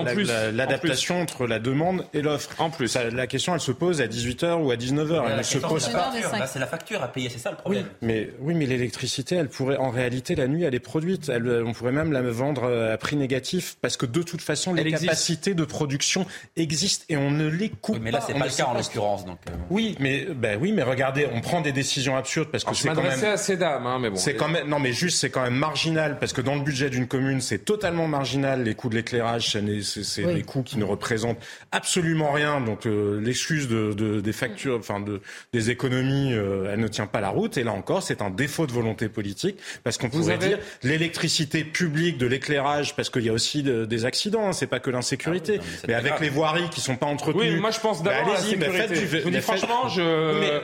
l'adaptation 0.53 1.21
entre 1.21 1.47
la 1.47 1.59
demande 1.59 2.07
et 2.15 2.23
l'offre. 2.23 2.51
En 2.59 2.71
plus, 2.71 2.97
la 2.97 3.27
question, 3.27 3.55
elle 3.55 3.61
se 3.61 3.73
pose 3.73 4.01
à 4.01 4.07
18h 4.07 4.63
ou 4.63 4.71
à 4.71 4.77
19h. 4.77 5.25
Elle 5.29 5.39
ne 5.39 5.43
se 5.43 5.59
pose 5.59 5.89
pas. 5.89 6.13
C'est 6.47 6.61
la 6.61 6.67
facture 6.67 7.03
à 7.03 7.09
payer, 7.09 7.29
c'est 7.29 7.39
ça 7.39 7.51
le 7.51 7.57
problème. 7.57 7.85
Oui, 7.85 7.99
mais 8.03 8.31
oui, 8.41 8.55
mais 8.55 8.67
l'électricité 8.67 9.16
elle 9.31 9.49
pourrait, 9.49 9.77
en 9.77 9.91
réalité, 9.91 10.35
la 10.35 10.49
nuit, 10.49 10.65
elle 10.65 10.75
est 10.75 10.81
produite. 10.81 11.31
on 11.31 11.73
pourrait 11.73 11.93
même 11.93 12.13
la 12.13 12.23
vendre 12.23 12.65
euh, 12.65 12.95
à 12.95 12.99
prix 12.99 13.17
négatif 13.17 13.77
parce 13.81 13.97
que 13.97 14.07
de 14.07 14.23
toute 14.23 14.43
façon, 14.43 14.75
les 14.75 14.91
capacités 14.91 15.55
de 15.55 15.65
production 15.65 16.27
existent 16.57 17.05
et 17.09 17.17
on 17.17 17.31
ne 17.31 17.49
les 17.49 17.69
coupe 17.71 17.97
pas. 17.97 18.03
Mais 18.03 18.11
là, 18.11 18.21
c'est 18.21 18.35
pas 18.35 18.47
le 18.47 18.57
cas 18.57 18.67
en 18.67 18.75
l'occurrence. 18.75 19.25
Donc, 19.25 19.39
euh. 19.49 19.55
Oui, 19.71 19.97
mais 20.01 20.27
ben 20.35 20.59
oui, 20.61 20.73
mais 20.73 20.83
regardez, 20.83 21.27
on 21.33 21.41
prend 21.41 21.61
des 21.61 21.73
décisions 21.73 22.17
absurdes 22.17 22.49
parce 22.51 22.65
que 22.65 22.75
c'est 22.75 22.89
quand 22.89 23.03
même. 23.03 23.25
à 23.25 23.37
ces 23.37 23.57
dames, 23.57 23.87
hein, 23.87 23.99
mais 24.01 24.11
bon. 24.11 24.17
C'est 24.17 24.35
quand 24.35 24.49
même 24.49 24.69
non, 24.69 24.79
mais 24.79 24.93
juste, 24.93 25.19
c'est 25.19 25.31
quand 25.31 25.43
même 25.43 25.57
marginal 25.57 26.19
parce 26.19 26.33
que 26.33 26.41
dans 26.41 26.55
le 26.55 26.63
budget 26.63 26.91
d'une 26.91 27.07
commune, 27.07 27.41
c'est 27.41 27.65
totalement 27.65 28.09
marginal. 28.09 28.63
Les 28.63 28.75
coûts 28.75 28.89
de 28.89 28.97
l'éclairage, 28.97 29.51
c'est 29.51 30.25
des 30.25 30.43
coûts 30.43 30.63
qui 30.63 30.79
ne 30.79 30.85
représentent 30.85 31.39
absolument 31.73 32.33
rien. 32.33 32.61
Donc 32.61 32.87
euh, 32.87 33.21
l'excuse 33.21 33.69
de, 33.69 34.21
des 34.21 34.33
factures, 34.33 34.79
enfin 34.79 35.01
de, 35.01 35.21
des 35.53 35.71
économies, 35.71 36.33
elle 36.33 36.81
ne 36.81 36.89
tient 36.89 37.07
pas 37.07 37.21
la 37.21 37.31
route. 37.31 37.57
Et 37.59 37.65
là 37.65 37.73
encore, 37.73 38.03
c'est 38.03 38.23
un 38.23 38.31
défaut 38.31 38.67
de 38.67 38.73
volonté 38.73 39.06
politique, 39.09 39.57
parce 39.85 39.99
qu'on 39.99 40.11
pourrait 40.11 40.39
dire 40.39 40.59
l'électricité 40.83 41.65
publique, 41.65 42.19
de 42.19 42.27
l'éclairage, 42.27 42.95
parce 42.97 43.11
qu'il 43.11 43.25
y 43.25 43.29
a 43.29 43.33
aussi 43.33 43.63
des 43.63 44.05
accidents, 44.05 44.49
hein, 44.49 44.53
c'est 44.53 44.67
pas 44.67 44.81
que 44.81 44.91
l'insécurité. 44.91 45.61
Ah 45.61 45.85
mais, 45.89 45.95
avec 45.95 46.21
les 46.21 46.29
voiries 46.29 46.69
qui 46.71 46.81
sont 46.81 46.97
pas 46.97 47.07
entretenues. 47.07 47.55
Oui, 47.55 47.61
moi 47.61 47.71
je 47.71 47.81
pense 47.81 48.03
d'abord 48.03 48.31
à 48.31 48.35
la 48.35 48.41
sécurité. 48.41 49.41
franchement, 49.41 49.89
je... 49.89 50.41
Mais, 50.41 50.63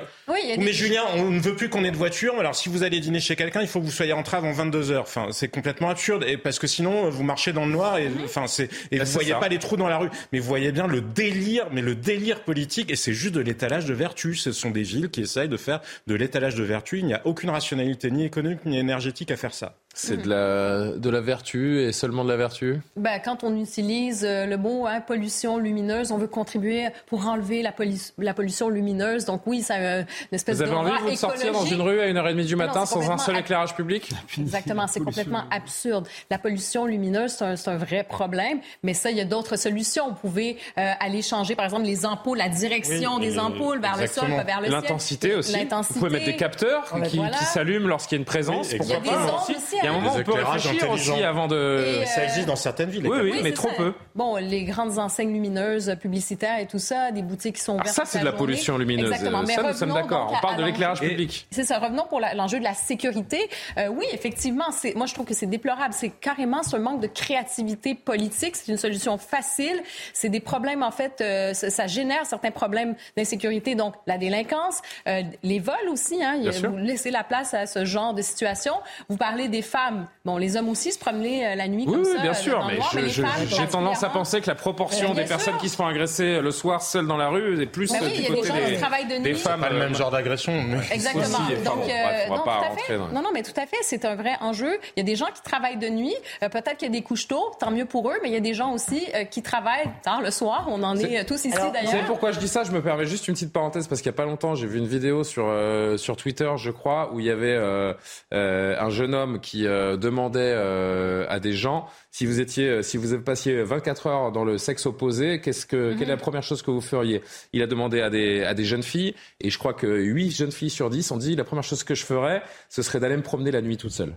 Julien, 0.72 1.02
on 1.16 1.30
ne 1.30 1.40
veut 1.40 1.56
plus 1.56 1.68
qu'on 1.68 1.84
ait 1.84 1.90
de 1.90 1.96
voiture. 1.96 2.38
Alors 2.38 2.54
si 2.54 2.68
vous 2.68 2.82
allez 2.82 3.00
dîner 3.00 3.20
chez 3.20 3.36
quelqu'un, 3.36 3.60
il 3.60 3.66
faut 3.66 3.80
que 3.80 3.84
vous 3.84 3.90
soyez 3.90 4.12
rentré 4.12 4.36
avant 4.36 4.52
22 4.52 4.92
heures. 4.92 5.02
Enfin, 5.02 5.28
c'est 5.32 5.48
complètement 5.48 5.90
absurde, 5.90 6.24
et 6.26 6.36
parce 6.36 6.58
que 6.58 6.66
sinon 6.66 7.10
vous 7.10 7.24
marchez 7.24 7.52
dans 7.52 7.66
le 7.66 7.72
noir 7.72 7.98
et 7.98 8.08
enfin 8.24 8.46
c'est 8.46 8.68
et 8.90 8.98
bah, 8.98 9.04
vous 9.04 9.12
voyez 9.12 9.34
pas 9.34 9.48
les 9.48 9.58
trous 9.58 9.76
dans 9.76 9.88
la 9.88 9.98
rue. 9.98 10.10
Mais 10.32 10.38
vous 10.38 10.46
voyez 10.46 10.72
bien 10.72 10.86
le 10.86 11.00
délire, 11.00 11.66
mais 11.72 11.82
le 11.82 11.94
délire 11.94 12.40
politique, 12.40 12.90
et 12.90 12.96
c'est 12.96 13.12
juste 13.12 13.34
de 13.34 13.40
l'étalage 13.40 13.86
de 13.86 13.94
vertu. 13.94 14.34
Ce 14.34 14.52
sont 14.52 14.70
des 14.70 14.82
villes 14.82 15.10
qui 15.10 15.22
essayent 15.22 15.48
de 15.48 15.56
faire 15.56 15.80
de 16.06 16.14
l'étalage 16.14 16.54
de 16.54 16.62
vertu. 16.62 16.98
Il 16.98 17.06
n'y 17.06 17.14
a 17.14 17.22
aucune 17.24 17.50
rationalité 17.50 18.10
ni 18.10 18.24
économique 18.24 18.64
ni 18.64 18.78
énergétique 18.78 19.30
à 19.30 19.36
faire 19.36 19.54
ça. 19.54 19.76
C'est 19.94 20.22
de 20.22 20.28
la, 20.28 20.96
de 20.96 21.10
la 21.10 21.20
vertu 21.20 21.80
et 21.80 21.92
seulement 21.92 22.24
de 22.24 22.30
la 22.30 22.36
vertu? 22.36 22.80
Ben, 22.96 23.20
Quand 23.22 23.44
on 23.44 23.54
utilise 23.56 24.24
euh, 24.24 24.46
le 24.46 24.56
mot 24.56 24.86
hein, 24.86 25.00
pollution 25.00 25.58
lumineuse, 25.58 26.12
on 26.12 26.18
veut 26.18 26.26
contribuer 26.26 26.88
pour 27.06 27.26
enlever 27.26 27.62
la, 27.62 27.74
la 28.18 28.34
pollution 28.34 28.70
lumineuse. 28.70 29.26
Donc 29.26 29.42
oui, 29.46 29.62
c'est 29.62 29.74
une 29.76 30.06
espèce 30.32 30.58
de 30.58 30.64
Vous 30.64 30.72
avez 30.72 30.90
envie 30.90 31.12
de 31.12 31.18
sortir 31.18 31.52
dans 31.52 31.66
une 31.66 31.82
rue 31.82 32.00
à 32.00 32.06
1h30 32.06 32.46
du 32.46 32.56
matin 32.56 32.86
sans 32.86 33.10
un 33.10 33.18
seul 33.18 33.36
éclairage 33.36 33.74
public? 33.74 34.10
Exactement, 34.38 34.86
c'est 34.86 35.00
complètement 35.00 35.44
absurde. 35.50 36.08
La 36.30 36.38
pollution 36.38 36.86
lumineuse, 36.86 37.32
c'est 37.32 37.44
un, 37.44 37.74
un, 37.74 37.76
vrai 37.76 38.04
problème, 38.04 38.60
mais 38.82 38.94
ça, 38.94 39.10
il 39.10 39.16
y 39.16 39.20
a 39.20 39.24
d'autres 39.24 39.56
solutions. 39.56 40.08
Vous 40.08 40.14
pouvez 40.14 40.56
euh, 40.78 40.92
aller 41.00 41.20
changer, 41.20 41.54
par 41.54 41.66
exemple, 41.66 41.84
les 41.84 42.06
ampoules, 42.06 42.38
la 42.38 42.48
direction 42.48 43.18
des 43.18 43.38
ampoules 43.38 43.80
vers 43.80 43.98
le 43.98 44.06
sol, 44.06 44.28
vers 44.28 44.60
le 44.60 44.68
ciel. 44.68 44.80
L'intensité 44.80 45.34
aussi. 45.34 45.54
Vous 45.90 45.98
pouvez 45.98 46.10
mettre 46.10 46.26
des 46.26 46.36
capteurs 46.36 46.90
qui, 47.08 47.18
qui 47.18 47.44
s'allument 47.44 47.88
lorsqu'il 47.88 48.16
y 48.16 48.18
a 48.18 48.20
une 48.20 48.24
présence. 48.24 48.72
il 48.72 48.84
y 48.86 48.94
a 48.94 49.00
des 49.00 49.10
aussi 49.52 49.81
il 49.82 49.86
y 49.86 49.88
a 49.88 49.92
un 49.92 49.94
moment, 49.94 50.14
on 50.16 50.22
peut 50.22 50.32
réfléchir 50.32 50.90
aussi 50.90 51.22
avant 51.22 51.48
de. 51.48 52.02
ça 52.06 52.24
existe 52.24 52.46
dans 52.46 52.56
certaines 52.56 52.90
villes. 52.90 53.06
Oui, 53.06 53.18
oui, 53.22 53.40
mais 53.42 53.52
trop 53.52 53.70
peu. 53.76 53.92
Bon, 54.14 54.36
les 54.36 54.64
grandes 54.64 54.98
enseignes 54.98 55.32
lumineuses 55.32 55.96
publicitaires 56.00 56.58
et 56.58 56.66
tout 56.66 56.78
ça, 56.78 57.10
des 57.10 57.22
boutiques 57.22 57.56
qui 57.56 57.62
sont 57.62 57.74
ouvertes. 57.74 57.88
ça, 57.88 58.04
c'est 58.04 58.20
de 58.20 58.24
la 58.24 58.32
pollution 58.32 58.78
lumineuse. 58.78 59.10
Exactement. 59.10 59.44
ça, 59.46 59.62
nous 59.62 59.72
sommes 59.72 59.94
d'accord. 59.94 60.34
On 60.36 60.40
parle 60.40 60.56
de 60.56 60.64
l'éclairage 60.64 61.00
public. 61.00 61.46
C'est 61.50 61.64
ça. 61.64 61.78
Revenons 61.78 62.06
pour 62.08 62.20
l'enjeu 62.20 62.58
de 62.58 62.64
la 62.64 62.74
sécurité. 62.74 63.48
Euh, 63.78 63.88
oui, 63.88 64.06
effectivement, 64.12 64.66
moi, 64.96 65.06
je 65.06 65.14
trouve 65.14 65.26
que 65.26 65.34
c'est 65.34 65.46
déplorable. 65.46 65.94
C'est 65.94 66.10
carrément 66.10 66.62
ce 66.62 66.76
manque 66.76 67.00
de 67.00 67.06
créativité 67.06 67.94
politique. 67.94 68.56
C'est 68.56 68.70
une 68.70 68.78
solution 68.78 69.18
facile. 69.18 69.82
C'est 70.12 70.28
des 70.28 70.40
problèmes, 70.40 70.82
en 70.82 70.90
fait, 70.90 71.20
euh, 71.20 71.54
ça, 71.54 71.86
génère 71.86 72.26
certains 72.26 72.50
problèmes 72.50 72.94
d'insécurité. 73.16 73.74
Donc, 73.74 73.94
la 74.06 74.18
délinquance, 74.18 74.80
euh, 75.08 75.22
les 75.42 75.58
vols 75.58 75.88
aussi. 75.90 76.22
Hein, 76.22 76.40
vous 76.62 76.76
laissez 76.76 77.10
la 77.10 77.24
place 77.24 77.54
à 77.54 77.66
ce 77.66 77.84
genre 77.84 78.14
de 78.14 78.22
situation. 78.22 78.74
Vous 79.08 79.16
parlez 79.16 79.48
des 79.48 79.62
femmes. 79.72 80.06
Bon, 80.24 80.36
les 80.36 80.56
hommes 80.56 80.68
aussi 80.68 80.92
se 80.92 80.98
promenaient 80.98 81.56
la 81.56 81.66
nuit 81.66 81.84
oui, 81.86 81.92
comme 81.92 82.02
oui, 82.02 82.12
ça. 82.14 82.22
bien 82.22 82.30
euh, 82.30 82.34
sûr, 82.34 82.70
mais 82.94 83.08
j'ai 83.08 83.66
tendance 83.66 84.02
à 84.02 84.10
penser 84.10 84.40
que 84.40 84.48
la 84.48 84.54
proportion 84.54 85.12
Bien 85.12 85.22
des 85.22 85.26
sûr. 85.26 85.36
personnes 85.36 85.56
qui 85.58 85.68
se 85.68 85.76
font 85.76 85.86
agresser 85.86 86.40
le 86.40 86.50
soir 86.50 86.82
seules 86.82 87.06
dans 87.06 87.16
la 87.16 87.28
rue 87.28 87.60
est 87.60 87.66
plus 87.66 87.90
oui, 87.90 87.98
euh, 88.02 88.08
il 88.08 88.12
du 88.16 88.22
y 88.22 88.26
a 88.26 88.28
des 88.28 88.34
côté 88.36 88.48
gens 88.48 88.66
qui 88.68 88.76
travaillent 88.76 89.06
de 89.06 89.22
des 89.22 89.34
femmes. 89.34 89.60
Pas 89.60 89.70
le 89.70 89.78
même 89.78 89.92
euh, 89.92 89.96
genre 89.96 90.10
d'agression. 90.10 90.52
Exactement. 90.92 91.24
Aussi, 91.24 91.34
enfin, 91.40 91.64
Donc, 91.64 91.76
bon, 91.76 91.90
euh, 91.90 92.26
bref, 92.28 92.28
on 92.30 92.44
va 92.44 92.96
non, 92.98 93.08
Non, 93.12 93.22
non, 93.22 93.28
mais 93.32 93.42
tout 93.42 93.58
à 93.58 93.66
fait, 93.66 93.76
c'est 93.82 94.04
un 94.04 94.14
vrai 94.14 94.32
enjeu. 94.40 94.72
Il 94.96 95.00
y 95.00 95.02
a 95.02 95.04
des 95.04 95.16
gens 95.16 95.26
qui 95.34 95.42
travaillent 95.42 95.78
de 95.78 95.88
nuit. 95.88 96.14
Euh, 96.42 96.48
Peut-être 96.48 96.76
qu'il 96.76 96.88
y 96.88 96.90
a 96.90 96.92
des 96.92 97.02
couches 97.02 97.28
tôt, 97.28 97.52
tant 97.58 97.70
mieux 97.70 97.86
pour 97.86 98.10
eux, 98.10 98.14
mais 98.22 98.28
il 98.28 98.32
y 98.34 98.36
a 98.36 98.40
des 98.40 98.54
gens 98.54 98.72
aussi 98.72 99.06
euh, 99.14 99.24
qui 99.24 99.42
travaillent 99.42 99.90
tard 100.02 100.20
le 100.20 100.30
soir. 100.30 100.66
On 100.68 100.82
en 100.82 100.96
est, 100.96 101.20
euh, 101.20 101.24
tous 101.26 101.36
ici 101.44 101.48
Vous 101.48 101.56
savez 101.56 101.70
d'ailleurs. 101.72 102.04
pourquoi 102.06 102.30
je 102.32 102.38
dis 102.38 102.48
ça 102.48 102.62
Je 102.64 102.72
me 102.72 102.82
permets 102.82 103.06
juste 103.06 103.26
une 103.28 103.34
petite 103.34 103.52
parenthèse 103.52 103.88
parce 103.88 104.00
qu'il 104.02 104.10
y 104.10 104.14
a 104.14 104.16
pas 104.16 104.24
longtemps, 104.26 104.54
j'ai 104.54 104.66
vu 104.66 104.78
une 104.78 104.86
vidéo 104.86 105.24
sur 105.24 105.46
euh, 105.48 105.96
sur 105.96 106.16
Twitter, 106.16 106.50
je 106.56 106.70
crois, 106.70 107.10
où 107.12 107.20
il 107.20 107.26
y 107.26 107.30
avait 107.30 107.54
euh, 107.54 107.94
euh, 108.34 108.76
un 108.78 108.90
jeune 108.90 109.14
homme 109.14 109.40
qui 109.40 109.61
euh, 109.66 109.96
demandait 109.96 110.52
euh, 110.54 111.26
à 111.28 111.40
des 111.40 111.52
gens 111.52 111.86
si 112.10 112.26
vous 112.26 112.40
étiez, 112.40 112.68
euh, 112.68 112.82
si 112.82 112.96
vous 112.96 113.18
passiez 113.20 113.62
24 113.62 114.06
heures 114.06 114.32
dans 114.32 114.44
le 114.44 114.58
sexe 114.58 114.86
opposé, 114.86 115.40
qu'est-ce 115.40 115.66
que 115.66 115.94
quelle 115.94 116.08
est 116.08 116.12
la 116.12 116.16
première 116.16 116.42
chose 116.42 116.62
que 116.62 116.70
vous 116.70 116.80
feriez? 116.80 117.22
Il 117.52 117.62
a 117.62 117.66
demandé 117.66 118.00
à 118.00 118.10
des 118.10 118.42
à 118.42 118.54
des 118.54 118.64
jeunes 118.64 118.82
filles 118.82 119.14
et 119.40 119.50
je 119.50 119.58
crois 119.58 119.74
que 119.74 119.86
8 119.86 120.30
jeunes 120.30 120.52
filles 120.52 120.70
sur 120.70 120.90
10 120.90 121.10
ont 121.10 121.16
dit 121.16 121.36
la 121.36 121.44
première 121.44 121.64
chose 121.64 121.84
que 121.84 121.94
je 121.94 122.04
ferais, 122.04 122.42
ce 122.68 122.82
serait 122.82 123.00
d'aller 123.00 123.16
me 123.16 123.22
promener 123.22 123.50
la 123.50 123.62
nuit 123.62 123.76
toute 123.76 123.92
seule. 123.92 124.16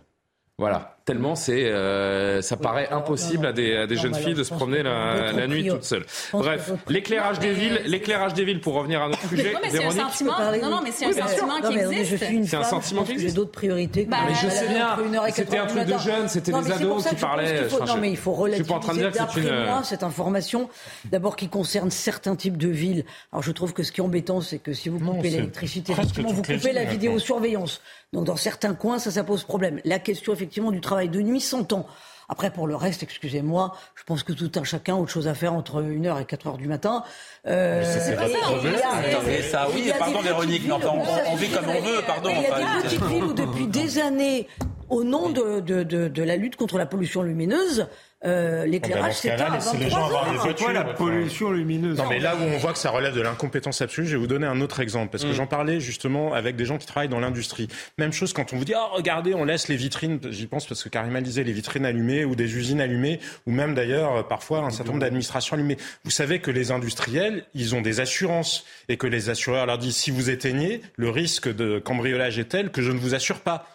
Voilà, 0.57 0.95
tellement 1.03 1.35
c'est, 1.35 1.65
euh, 1.65 2.41
ça 2.41 2.55
paraît 2.55 2.87
impossible 2.89 3.45
à 3.45 3.51
des, 3.51 3.75
à 3.75 3.87
des 3.87 3.97
jeunes 3.97 4.15
filles 4.15 4.35
de 4.35 4.43
se 4.43 4.53
promener 4.53 4.83
la, 4.83 5.33
la 5.33 5.47
nuit 5.47 5.67
toute 5.67 5.83
seule. 5.83 6.05
Bref, 6.31 6.71
l'éclairage 6.87 7.39
des 7.39 7.51
villes, 7.51 7.81
l'éclairage 7.83 8.33
des 8.35 8.45
villes 8.45 8.61
pour 8.61 8.75
revenir 8.75 9.01
à 9.01 9.09
notre 9.09 9.27
sujet. 9.27 9.51
Non, 9.51 9.59
mais 9.61 9.69
c'est 9.69 9.83
un 9.83 9.91
sentiment. 9.91 10.31
Non, 10.61 10.69
non, 10.69 10.79
mais 10.81 10.91
c'est 10.93 11.07
un 11.07 11.11
sentiment 11.27 11.59
qui 11.59 11.77
existe. 11.77 12.23
C'est 12.47 12.55
un 12.55 12.63
sentiment 12.63 13.01
qui 13.01 13.07
que 13.07 13.13
j'ai 13.15 13.23
existe. 13.23 13.35
d'autres 13.35 13.51
priorités. 13.51 14.05
Bah, 14.05 14.19
mais 14.29 14.33
je 14.33 14.47
sais 14.49 14.67
bien, 14.69 14.95
c'était 15.33 15.57
un 15.57 15.65
truc 15.65 15.83
de 15.83 15.97
jeunes, 15.97 16.29
c'était 16.29 16.53
des 16.53 16.71
ados 16.71 17.05
qui 17.05 17.15
parlaient, 17.15 17.63
Non, 17.77 17.85
je- 17.85 17.99
mais 17.99 18.11
il 18.11 18.17
faut 18.17 18.31
relativiser. 18.31 18.69
pas 18.69 18.75
en 18.75 18.79
train 18.79 18.93
de 18.93 18.99
dire 18.99 19.11
que 19.11 19.17
c'est 19.17 19.19
D'après 19.19 19.41
une- 19.41 19.65
moi, 19.65 19.83
cette 19.83 20.03
information, 20.03 20.69
d'abord 21.11 21.35
qui 21.35 21.49
concerne 21.49 21.91
certains 21.91 22.37
types 22.37 22.57
de 22.57 22.69
villes. 22.69 23.03
Alors 23.33 23.43
je 23.43 23.51
trouve 23.51 23.73
que 23.73 23.83
ce 23.83 23.91
qui 23.91 23.99
est 23.99 24.03
embêtant, 24.05 24.39
c'est 24.39 24.59
que 24.59 24.71
si 24.71 24.87
vous 24.87 24.99
coupez 24.99 25.31
l'électricité, 25.31 25.93
vous 26.23 26.35
coupez 26.41 26.71
la 26.71 26.85
vidéosurveillance. 26.85 27.81
Donc 28.16 28.24
dans 28.24 28.38
certains 28.38 28.74
coins, 28.76 28.97
ça, 28.97 29.11
ça 29.11 29.26
pose 29.26 29.43
problème. 29.43 29.82
La 29.84 29.99
question 29.99 30.32
effectivement 30.34 30.72
du 30.72 30.80
travail 30.80 31.09
de 31.09 31.20
nuit 31.22 31.41
s'entend. 31.41 31.86
Après, 32.30 32.49
pour 32.49 32.66
le 32.66 32.76
reste, 32.76 33.03
excusez-moi, 33.03 33.76
je 33.93 34.03
pense 34.03 34.24
que 34.24 34.32
tout 34.34 34.49
un 34.55 34.63
chacun 34.63 34.95
a 34.95 34.97
autre 34.97 35.11
chose 35.11 35.28
à 35.28 35.36
faire 35.36 35.53
entre 35.53 35.82
1h 35.84 36.22
et 36.22 36.24
4h 36.24 36.57
du 36.57 36.68
matin. 36.68 37.03
Euh, 37.45 37.82
Mais 37.82 37.99
c'est 37.99 38.13
et- 38.13 39.13
Attendez, 39.13 39.41
ça, 39.43 39.68
oui, 39.76 39.91
pardon, 39.99 40.22
Véronique, 40.22 40.63
on- 40.72 41.36
vit 41.36 41.49
comme 41.49 41.66
on 41.70 41.82
veut, 41.82 42.01
pardon, 42.07 42.30
Il 42.36 42.41
y 42.41 42.45
a 42.47 42.82
des 42.82 42.88
petites 42.88 43.03
villes 43.03 43.24
où 43.26 43.34
depuis 43.34 43.68
des 43.68 43.99
années, 43.99 44.47
au 44.89 45.03
nom 45.03 45.29
de, 45.29 45.59
de, 45.59 45.83
de, 45.83 46.07
de 46.07 46.23
la 46.23 46.36
lutte 46.36 46.55
contre 46.55 46.77
la 46.77 46.86
pollution 46.86 47.21
lumineuse, 47.23 47.88
euh, 48.23 48.65
l'éclairage 48.65 49.07
Dans 49.09 49.11
ce 49.13 49.27
cas-là, 49.27 49.38
s'éteint 49.38 49.51
à 49.51 49.55
laissez 49.55 49.77
les 49.77 49.83
23 49.89 49.99
gens 49.99 50.05
avoir 50.07 50.25
heures. 50.27 50.31
des 50.31 50.49
C'est 50.57 50.63
quoi 50.63 50.73
la 50.73 50.83
voitures, 50.83 50.97
pollution 51.05 51.51
lumineuse 51.51 51.97
Non, 51.97 52.05
mais 52.09 52.19
là 52.19 52.36
où 52.36 52.41
on 52.41 52.57
voit 52.57 52.71
que 52.73 52.79
ça 52.79 52.89
relève 52.89 53.13
de 53.13 53.21
l'incompétence 53.21 53.81
absolue, 53.81 54.07
je 54.07 54.13
vais 54.13 54.17
vous 54.19 54.25
donner 54.25 54.47
un 54.47 54.61
autre 54.61 54.79
exemple. 54.79 55.11
Parce 55.11 55.23
que 55.23 55.29
Mm. 55.29 55.33
j'en 55.33 55.45
parlais 55.47 55.79
justement 55.79 56.33
avec 56.33 56.55
des 56.55 56.65
gens 56.65 56.77
qui 56.79 56.88
travaillent 56.88 57.09
dans 57.09 57.19
l'industrie. 57.19 57.67
Même 57.99 58.13
chose 58.13 58.33
quand 58.33 58.51
on 58.53 58.57
vous 58.57 58.65
dit, 58.65 58.73
oh, 58.75 58.95
regardez, 58.95 59.36
on 59.36 59.43
laisse 59.45 59.67
les 59.67 59.75
vitrines, 59.75 60.19
j'y 60.31 60.47
pense 60.47 60.65
parce 60.65 60.81
que 60.83 60.89
Karima 60.89 61.21
disait, 61.21 61.43
les 61.43 61.51
vitrines 61.51 61.86
allumées 61.86 62.25
ou 62.25 62.36
des 62.36 62.55
usines 62.57 62.81
allumées, 62.81 63.19
ou 63.45 63.51
même 63.51 63.75
d'ailleurs, 63.75 64.15
euh, 64.15 64.23
parfois, 64.23 64.59
un 64.59 64.71
certain 64.71 64.91
nombre 64.93 65.01
d'administrations 65.01 65.55
allumées. 65.55 65.77
Vous 66.03 66.11
savez 66.11 66.39
que 66.39 66.49
les 66.49 66.71
industriels, 66.71 67.45
ils 67.53 67.75
ont 67.75 67.81
des 67.81 67.99
assurances 67.99 68.65
et 68.89 68.97
que 68.97 69.05
les 69.07 69.29
assureurs 69.29 69.67
leur 69.67 69.77
disent, 69.77 69.97
si 69.97 70.09
vous 70.09 70.31
éteignez, 70.31 70.81
le 70.95 71.09
risque 71.11 71.53
de 71.53 71.77
cambriolage 71.79 72.39
est 72.39 72.45
tel 72.45 72.71
que 72.71 72.81
je 72.81 72.91
ne 72.91 72.97
vous 72.97 73.13
assure 73.13 73.41
pas. 73.41 73.67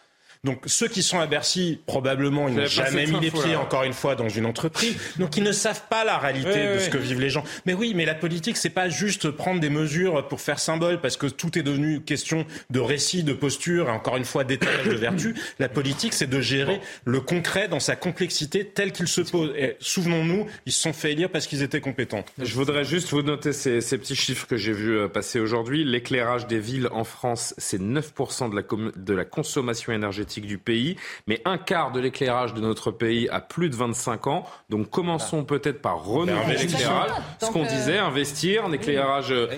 Donc 0.42 0.62
ceux 0.64 0.88
qui 0.88 1.02
sont 1.02 1.20
à 1.20 1.26
Bercy, 1.26 1.80
probablement, 1.84 2.48
ils 2.48 2.54
n'ont 2.54 2.64
jamais 2.64 3.04
mis 3.06 3.20
les 3.20 3.30
pieds, 3.30 3.52
là. 3.52 3.60
encore 3.60 3.84
une 3.84 3.92
fois, 3.92 4.14
dans 4.14 4.30
une 4.30 4.46
entreprise. 4.46 4.96
Donc 5.18 5.36
ils 5.36 5.42
ne 5.42 5.52
savent 5.52 5.82
pas 5.90 6.02
la 6.02 6.16
réalité 6.16 6.76
de 6.76 6.78
ce 6.78 6.88
que 6.88 6.96
vivent 6.96 7.20
les 7.20 7.28
gens. 7.28 7.44
Mais 7.66 7.74
oui, 7.74 7.92
mais 7.94 8.06
la 8.06 8.14
politique, 8.14 8.56
c'est 8.56 8.70
pas 8.70 8.88
juste 8.88 9.30
prendre 9.30 9.60
des 9.60 9.68
mesures 9.68 10.26
pour 10.28 10.40
faire 10.40 10.58
symbole, 10.58 11.02
parce 11.02 11.18
que 11.18 11.26
tout 11.26 11.58
est 11.58 11.62
devenu 11.62 12.00
question 12.00 12.46
de 12.70 12.80
récit, 12.80 13.22
de 13.22 13.34
posture, 13.34 13.88
et 13.88 13.90
encore 13.90 14.16
une 14.16 14.24
fois 14.24 14.44
d'étalage 14.44 14.86
de 14.86 14.94
vertu. 14.94 15.34
La 15.58 15.68
politique, 15.68 16.14
c'est 16.14 16.28
de 16.28 16.40
gérer 16.40 16.80
le 17.04 17.20
concret 17.20 17.68
dans 17.68 17.80
sa 17.80 17.94
complexité 17.94 18.64
telle 18.64 18.92
qu'il 18.92 19.08
se 19.08 19.20
pose. 19.20 19.52
Et 19.58 19.76
souvenons-nous, 19.78 20.46
ils 20.64 20.72
se 20.72 20.80
sont 20.80 20.94
fait 20.94 21.12
élire 21.12 21.28
parce 21.28 21.46
qu'ils 21.46 21.62
étaient 21.62 21.82
compétents. 21.82 22.24
Je 22.40 22.54
voudrais 22.54 22.84
juste 22.84 23.10
vous 23.10 23.20
noter 23.20 23.52
ces, 23.52 23.82
ces 23.82 23.98
petits 23.98 24.16
chiffres 24.16 24.46
que 24.46 24.56
j'ai 24.56 24.72
vus 24.72 24.96
euh, 24.96 25.08
passer 25.08 25.38
aujourd'hui. 25.38 25.84
L'éclairage 25.84 26.46
des 26.46 26.60
villes 26.60 26.88
en 26.92 27.04
France, 27.04 27.54
c'est 27.58 27.80
9% 27.80 28.50
de 28.50 28.56
la, 28.56 28.92
de 28.96 29.12
la 29.12 29.26
consommation 29.26 29.92
énergétique 29.92 30.29
du 30.38 30.58
pays, 30.58 30.96
mais 31.26 31.40
un 31.44 31.58
quart 31.58 31.90
de 31.90 31.98
l'éclairage 31.98 32.54
de 32.54 32.60
notre 32.60 32.90
pays 32.92 33.28
a 33.30 33.40
plus 33.40 33.68
de 33.70 33.74
25 33.76 34.26
ans. 34.28 34.44
Donc 34.68 34.88
commençons 34.90 35.42
peut-être 35.44 35.82
par 35.82 36.04
renouveler 36.04 36.32
investissons. 36.54 36.76
l'éclairage. 36.78 37.10
Ce 37.42 37.46
qu'on 37.50 37.64
euh, 37.64 37.68
disait, 37.68 37.98
investir, 37.98 38.66
un 38.66 38.72
éclairage 38.72 39.32
euh. 39.32 39.48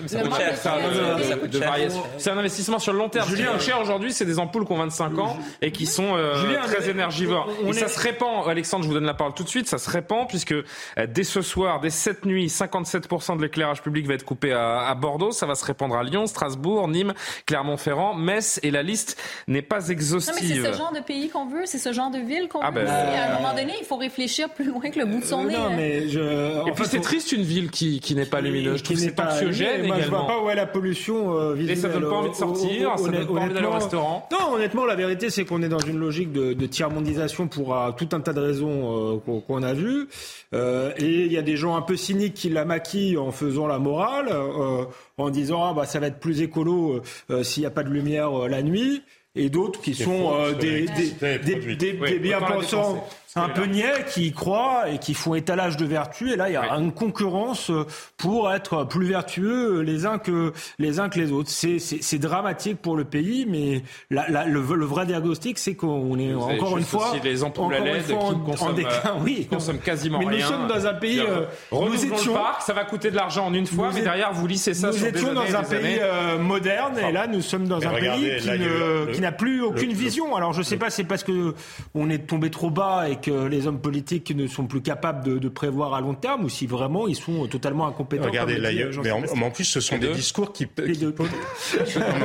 C'est 2.17 2.29
un 2.29 2.37
investissement 2.37 2.79
sur 2.79 2.93
le 2.93 2.99
long 2.99 3.09
terme. 3.09 3.29
Ce 3.29 3.35
qui 3.35 3.43
coûte 3.43 3.61
cher 3.61 3.79
aujourd'hui, 3.81 4.13
c'est 4.13 4.25
des 4.25 4.39
ampoules 4.39 4.65
qui 4.65 4.71
ont 4.71 4.77
25 4.77 5.17
ans 5.19 5.37
et 5.61 5.71
qui 5.71 5.85
sont 5.85 6.15
euh, 6.15 6.35
Julien, 6.41 6.61
très 6.65 6.89
énergivores. 6.89 7.49
on 7.63 7.69
Et 7.69 7.73
ça 7.73 7.85
est- 7.85 7.89
se 7.89 7.99
répand, 7.99 8.47
Alexandre, 8.47 8.83
je 8.83 8.87
vous 8.87 8.93
donne 8.93 9.05
la 9.05 9.13
parole 9.13 9.33
tout 9.33 9.43
de 9.43 9.49
suite, 9.49 9.67
ça 9.67 9.77
se 9.77 9.89
répand 9.89 10.27
puisque 10.27 10.53
euh, 10.53 10.63
dès 11.07 11.23
ce 11.23 11.41
soir, 11.41 11.79
dès 11.79 11.89
cette 11.89 12.25
nuit, 12.25 12.47
57% 12.47 13.37
de 13.37 13.41
l'éclairage 13.41 13.81
public 13.81 14.07
va 14.07 14.13
être 14.13 14.25
coupé 14.25 14.51
à, 14.53 14.87
à 14.87 14.95
Bordeaux, 14.95 15.31
ça 15.31 15.45
va 15.45 15.55
se 15.55 15.65
répandre 15.65 15.95
à 15.95 16.03
Lyon, 16.03 16.25
Strasbourg, 16.27 16.87
Nîmes, 16.87 17.13
Clermont-Ferrand, 17.45 18.13
Metz 18.13 18.59
et 18.63 18.71
la 18.71 18.83
liste 18.83 19.21
n'est 19.47 19.61
pas 19.61 19.89
exhaustive. 19.89 20.62
Ce 20.71 20.77
genre 20.77 20.91
de 20.93 20.99
pays 20.99 21.29
qu'on 21.29 21.45
veut, 21.45 21.65
c'est 21.65 21.77
ce 21.77 21.91
genre 21.93 22.09
de 22.11 22.19
ville 22.19 22.47
qu'on 22.47 22.59
Ah 22.61 22.69
veut. 22.71 22.83
ben, 22.83 22.85
aussi. 22.85 22.91
à 22.93 23.31
un 23.31 23.31
euh, 23.31 23.41
moment 23.41 23.53
donné, 23.53 23.73
il 23.79 23.85
faut 23.85 23.97
réfléchir 23.97 24.49
plus 24.49 24.65
loin 24.65 24.81
que 24.89 24.99
le 24.99 25.05
bout 25.05 25.19
de 25.19 25.25
son 25.25 25.43
Euh, 25.45 25.47
nez. 25.47 25.53
non, 25.53 25.65
hein. 25.65 25.71
mais 25.75 26.07
je. 26.09 26.19
Et 26.67 26.71
puis 26.71 26.83
fait, 26.83 26.89
c'est 26.89 26.97
on- 26.99 27.01
triste 27.01 27.31
une 27.31 27.43
ville 27.43 27.69
qui, 27.71 27.99
qui 27.99 28.15
n'est 28.15 28.25
pas 28.25 28.41
lumineuse. 28.41 28.79
Je 28.79 28.83
trouve 28.83 28.95
que 28.95 28.99
qui 29.01 29.05
c'est 29.05 29.05
n'est 29.11 29.15
pas 29.15 29.33
anxiogène. 29.33 29.87
Moi, 29.87 29.97
je 30.01 30.09
vois 30.09 30.27
pas 30.27 30.41
où 30.41 30.49
est 30.49 30.55
la 30.55 30.65
pollution 30.65 31.37
euh, 31.37 31.55
Et 31.55 31.75
ça 31.75 31.87
visuelle. 31.87 31.91
donne 31.93 32.09
pas 32.09 32.15
envie 32.15 32.29
de 32.29 32.35
sortir, 32.35 32.91
ça 32.97 33.09
donne 33.09 33.25
pas 33.27 33.33
envie 33.41 33.53
d'aller 33.53 33.67
au 33.67 33.71
restaurant. 33.71 34.27
Non, 34.31 34.53
honnêtement, 34.55 34.85
la 34.85 34.95
vérité, 34.95 35.29
c'est 35.29 35.45
qu'on 35.45 35.61
est 35.61 35.69
dans 35.69 35.79
une 35.79 35.97
logique 35.97 36.31
de, 36.31 36.53
de 36.53 36.65
tiers-mondisation 36.65 37.47
pour 37.47 37.75
tout 37.97 38.09
un 38.13 38.19
tas 38.19 38.33
de 38.33 38.41
raisons 38.41 39.15
euh, 39.15 39.17
qu'on 39.25 39.41
qu'on 39.41 39.63
a 39.63 39.73
vues. 39.73 40.07
Euh, 40.53 40.91
et 40.97 41.25
il 41.25 41.31
y 41.31 41.37
a 41.37 41.41
des 41.41 41.55
gens 41.57 41.75
un 41.75 41.81
peu 41.81 41.95
cyniques 41.95 42.33
qui 42.35 42.49
la 42.49 42.65
maquillent 42.65 43.17
en 43.17 43.31
faisant 43.31 43.67
la 43.67 43.79
morale, 43.79 44.27
euh, 44.31 44.85
en 45.17 45.29
disant 45.29 45.63
ah, 45.69 45.73
bah, 45.73 45.85
ça 45.85 45.99
va 45.99 46.07
être 46.07 46.19
plus 46.19 46.41
écolo 46.41 47.01
euh, 47.31 47.43
s'il 47.43 47.61
n'y 47.61 47.67
a 47.67 47.71
pas 47.71 47.83
de 47.83 47.89
lumière 47.89 48.43
euh, 48.43 48.47
la 48.47 48.61
nuit. 48.61 49.01
Et 49.35 49.49
d'autres 49.49 49.81
qui 49.81 49.95
sont 49.95 50.31
euh, 50.35 50.53
des, 50.53 50.85
des, 50.85 51.37
des, 51.39 51.55
produite. 51.57 51.77
des- 52.21 52.99
Un 53.35 53.49
peu 53.49 53.65
niais 53.65 54.05
qui 54.07 54.27
y 54.27 54.31
croient 54.31 54.89
et 54.89 54.99
qui 54.99 55.13
font 55.13 55.33
étalage 55.33 55.75
de 55.77 55.85
vertu. 55.85 56.31
Et 56.31 56.35
là, 56.35 56.49
il 56.49 56.53
y 56.53 56.55
a 56.55 56.73
une 56.75 56.91
concurrence 56.91 57.71
euh, 57.71 57.85
pour 58.17 58.51
être 58.53 58.83
plus 58.83 59.07
vertueux 59.07 59.81
les 59.81 60.05
uns 60.05 60.19
que 60.19 60.53
les 60.77 60.99
uns 60.99 61.09
que 61.09 61.19
les 61.19 61.31
autres. 61.31 61.49
C'est 61.49 61.79
c'est- 61.79 62.01
c'est 62.03 62.19
dramatique 62.19 62.81
pour 62.81 62.95
le 62.95 63.05
pays, 63.05 63.45
mais 63.49 63.81
la- 64.11 64.29
la- 64.29 64.45
le, 64.45 64.61
le 64.61 64.85
vrai 64.85 65.05
diagnostic, 65.05 65.57
c'est 65.57 65.73
qu'on 65.75 66.17
est 66.19 66.33
encore 66.33 66.77
une 66.77 66.83
fois 66.83 67.11
les 67.23 67.43
ampoules 67.43 67.73
à 67.73 67.77
encore 67.77 67.87
une 67.87 67.93
LED 67.93 68.03
fois 68.03 68.17
qui 68.19 68.25
en- 68.25 68.39
consomment, 68.39 68.69
en 68.69 68.73
déclin. 68.73 68.91
euh, 69.05 69.09
Oui, 69.23 69.35
qui 69.35 69.45
consomment 69.47 69.79
quasiment 69.79 70.19
mais 70.19 70.25
rien. 70.27 70.45
nous 70.45 70.51
sommes 70.53 70.67
dans 70.67 70.85
un 70.87 70.93
pays. 70.93 71.19
Euh, 71.19 71.45
nous 71.71 72.05
étions 72.05 72.33
le 72.33 72.39
parc, 72.39 72.61
ça 72.61 72.73
va 72.73 72.83
coûter 72.85 73.09
de 73.09 73.15
l'argent 73.15 73.47
en 73.47 73.53
une 73.53 73.65
fois, 73.67 73.87
Nous 73.89 73.95
mais 73.95 74.01
derrière 74.01 74.31
vous 74.33 74.45
lissez 74.47 74.73
ça 74.73 74.87
nous 74.87 74.93
sur 74.93 75.03
des 75.11 75.17
étions 75.17 75.29
années 75.29 75.51
dans 75.51 75.57
un 75.57 75.63
pays 75.63 75.97
euh, 76.01 76.37
moderne 76.37 76.99
et 76.99 77.11
là 77.11 77.25
nous 77.27 77.41
sommes 77.41 77.67
dans 77.67 77.81
un 77.83 77.89
regardez, 77.89 78.37
pays 78.37 79.11
qui 79.13 79.21
n'a 79.21 79.31
plus 79.31 79.61
aucune 79.61 79.89
le- 79.89 79.95
vision. 79.95 80.35
Alors 80.35 80.53
je 80.53 80.61
sais 80.61 80.77
pas, 80.77 80.89
c'est 80.89 81.03
parce 81.03 81.23
que 81.23 81.55
on 81.95 82.09
est 82.09 82.27
tombé 82.27 82.49
trop 82.51 82.69
bas 82.69 83.09
et 83.09 83.15
que 83.23 83.47
les 83.47 83.65
hommes 83.67 83.79
politiques 83.81 84.29
ne 84.35 84.45
sont 84.47 84.67
plus 84.67 84.81
capables 84.81 85.23
de, 85.25 85.37
de 85.39 85.49
prévoir 85.49 85.93
à 85.93 86.01
long 86.01 86.13
terme 86.13 86.43
ou 86.45 86.49
si 86.49 86.67
vraiment 86.67 87.07
ils 87.07 87.15
sont 87.15 87.47
totalement 87.47 87.87
incompétents. 87.87 88.25
Regardez, 88.25 88.57
là, 88.57 88.69
le 88.71 88.75
il 88.75 88.79
y 88.79 88.83
a- 88.83 88.89
dit 88.89 88.99
mais 89.03 89.11
en, 89.11 89.21
mais 89.21 89.43
en 89.45 89.51
plus, 89.51 89.63
ce 89.63 89.79
sont 89.79 89.95
Les 89.95 90.01
des 90.01 90.07
deux. 90.07 90.13
discours 90.13 90.53
qui, 90.53 90.67
Les 90.77 90.91
qui 90.93 90.99
deux. 90.99 91.11
polluent. 91.11 91.31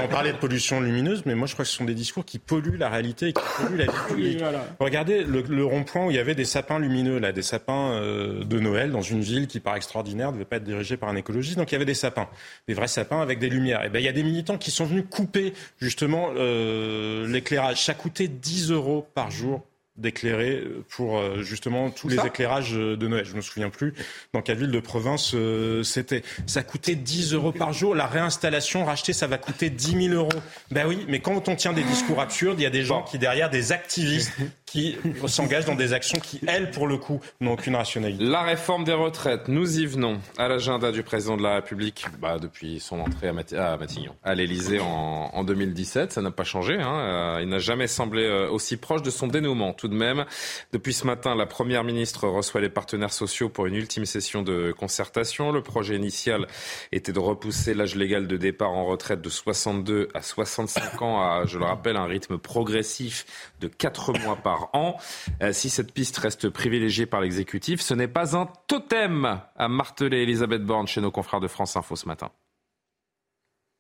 On 0.05 0.09
parlait 0.09 0.33
de 0.33 0.39
pollution 0.39 0.81
lumineuse, 0.81 1.23
mais 1.27 1.35
moi 1.35 1.47
je 1.47 1.53
crois 1.55 1.65
que 1.65 1.71
ce 1.71 1.77
sont 1.77 1.85
des 1.85 1.95
discours 1.95 2.25
qui 2.25 2.39
polluent 2.39 2.77
la 2.79 2.89
réalité 2.89 3.29
et 3.29 3.33
qui 3.33 3.43
polluent 3.57 3.79
la 3.79 3.85
vie 3.87 3.91
publique. 4.09 4.39
voilà. 4.39 4.65
Regardez 4.81 5.25
le, 5.25 5.43
le 5.43 5.65
rond-point 5.65 6.07
où 6.07 6.11
il 6.11 6.17
y 6.17 6.21
avait 6.21 6.35
des 6.35 6.45
sapins 6.45 6.79
lumineux, 6.79 7.19
là, 7.19 7.33
des 7.33 7.43
sapins 7.43 7.93
euh, 7.93 8.45
de 8.45 8.59
Noël 8.59 8.91
dans 8.91 9.01
une 9.03 9.21
ville 9.21 9.47
qui, 9.47 9.61
par 9.61 9.77
extraordinaire, 9.77 10.29
ne 10.29 10.35
devait 10.35 10.45
pas 10.45 10.57
être 10.57 10.65
dirigée 10.65 10.97
par 10.97 11.09
un 11.09 11.17
écologiste. 11.17 11.59
Donc 11.59 11.71
il 11.71 11.75
y 11.75 11.77
avait 11.77 11.85
des 11.85 11.95
sapins, 11.95 12.29
des 12.67 12.75
vrais 12.75 12.89
sapins 12.89 13.21
avec 13.21 13.39
des 13.39 13.49
lumières. 13.49 13.85
Et 13.85 13.89
ben 13.89 13.99
il 14.01 14.05
y 14.05 14.09
a 14.09 14.13
des 14.13 14.23
militants 14.23 14.59
qui 14.59 14.71
sont 14.71 14.85
venus 14.85 15.05
couper 15.09 15.53
justement 15.81 16.31
euh, 16.37 17.27
l'éclairage. 17.29 17.85
Ça 17.85 17.95
coûtait 17.95 18.29
10 18.29 18.71
euros 18.73 19.07
par 19.15 19.31
jour 19.31 19.63
d'éclairer 19.99 20.65
pour 20.89 21.19
euh, 21.19 21.43
justement 21.43 21.91
tous 21.91 22.09
les 22.09 22.19
éclairages 22.25 22.73
de 22.73 23.09
Noël. 23.09 23.25
Je 23.25 23.35
me 23.35 23.41
souviens 23.41 23.69
plus 23.69 23.95
dans 24.33 24.43
quelle 24.43 24.59
ville 24.59 24.71
de 24.71 24.81
province 24.81 25.33
euh, 25.35 25.83
c'était. 25.83 26.23
Ça 26.47 26.63
coûtait 26.63 26.95
10 26.95 27.35
euros 27.35 27.53
par 27.53 27.73
jour. 27.73 27.95
La 27.95 28.07
réinstallation, 28.07 28.85
racheter, 28.85 29.13
ça 29.13 29.27
va 29.27 29.39
coûter 29.39 29.71
10 29.71 30.09
000 30.09 30.15
euros. 30.15 30.29
Ben 30.71 30.87
oui, 30.87 31.05
mais 31.09 31.21
quand 31.21 31.49
on 31.49 31.57
tient 31.57 31.73
des 31.73 31.83
discours 31.83 32.21
absurdes, 32.21 32.61
il 32.61 32.63
y 32.63 32.67
a 32.67 32.71
des 32.71 32.85
gens 32.85 33.03
qui 33.03 33.19
derrière, 33.19 33.51
des 33.51 33.73
activistes, 33.73 34.33
qui 34.71 34.97
s'engagent 35.27 35.65
dans 35.65 35.75
des 35.75 35.93
actions 35.93 36.21
qui, 36.21 36.41
elles, 36.47 36.71
pour 36.71 36.87
le 36.87 36.99
coup, 36.99 37.21
n'ont 37.41 37.53
aucune 37.53 37.77
rationalité. 37.77 38.23
La 38.25 38.43
réforme 38.43 38.85
des 38.85 38.93
retraites, 38.93 39.49
nous 39.49 39.79
y 39.79 39.87
venons 39.87 40.21
à 40.37 40.49
l'agenda 40.49 40.93
du 40.93 41.03
président 41.03 41.37
de 41.37 41.43
la 41.43 41.57
République 41.57 42.07
bah, 42.21 42.39
depuis 42.39 42.81
son 42.81 43.01
entrée 43.01 43.29
à, 43.29 43.33
Matignon, 43.33 44.15
à 44.25 44.35
l'Élysée 44.35 44.81
en, 44.81 45.31
en, 45.33 45.45
2017. 45.45 46.13
Ça 46.13 46.23
n'a 46.23 46.31
pas 46.31 46.45
changé. 46.45 46.75
Hein. 46.75 46.99
Euh, 46.99 47.39
il 47.43 47.49
n'a 47.49 47.59
jamais 47.59 47.87
semblé 47.87 48.25
euh, 48.25 48.51
aussi 48.51 48.77
proche 48.77 49.03
de 49.03 49.11
son 49.11 49.27
dénouement. 49.27 49.73
Tout 49.73 49.89
de 49.89 49.95
même, 49.95 50.25
depuis 50.73 50.93
ce 50.93 51.07
matin, 51.07 51.35
la 51.35 51.47
Première 51.47 51.85
ministre 51.85 52.29
reçoit 52.29 52.61
les 52.61 52.69
partenaires 52.69 53.13
sociaux 53.13 53.49
pour 53.49 53.67
une 53.67 53.75
ultime 53.75 54.05
session 54.05 54.43
de 54.43 54.73
concertation. 54.73 55.53
Le 55.53 55.63
projet 55.63 55.97
initial 55.97 56.47
était 56.93 57.13
de 57.13 57.19
repousser 57.19 57.75
l'âge 57.75 57.95
légal 57.95 58.27
de 58.27 58.37
départ 58.37 58.73
en 58.73 58.85
retraite 58.85 59.21
de 59.21 59.31
62 59.31 60.09
à 60.15 60.23
65 60.23 61.03
ans 61.03 61.21
à, 61.21 61.45
je 61.47 61.59
le 61.59 61.65
rappelle, 61.65 61.97
un 61.97 62.07
rythme 62.07 62.39
progressif 62.39 63.27
de 63.61 63.69
4 63.69 64.13
mois 64.19 64.37
par 64.37 64.58
an. 64.73 64.97
Euh, 65.43 65.53
si 65.53 65.71
cette 65.71 65.93
piste 65.93 66.17
reste 66.19 66.49
privilégiée 66.49 67.07
par 67.07 67.21
l'exécutif, 67.21 67.81
ce 67.81 67.95
n'est 67.95 68.09
pas 68.09 68.37
un 68.37 68.49
totem, 68.67 69.41
a 69.57 69.69
martelé 69.69 70.23
Elisabeth 70.23 70.65
Borne 70.65 70.87
chez 70.87 71.01
nos 71.01 71.11
confrères 71.11 71.41
de 71.41 71.49
France 71.49 71.77
Info 71.77 71.97
ce 71.97 72.07
matin. 72.07 72.31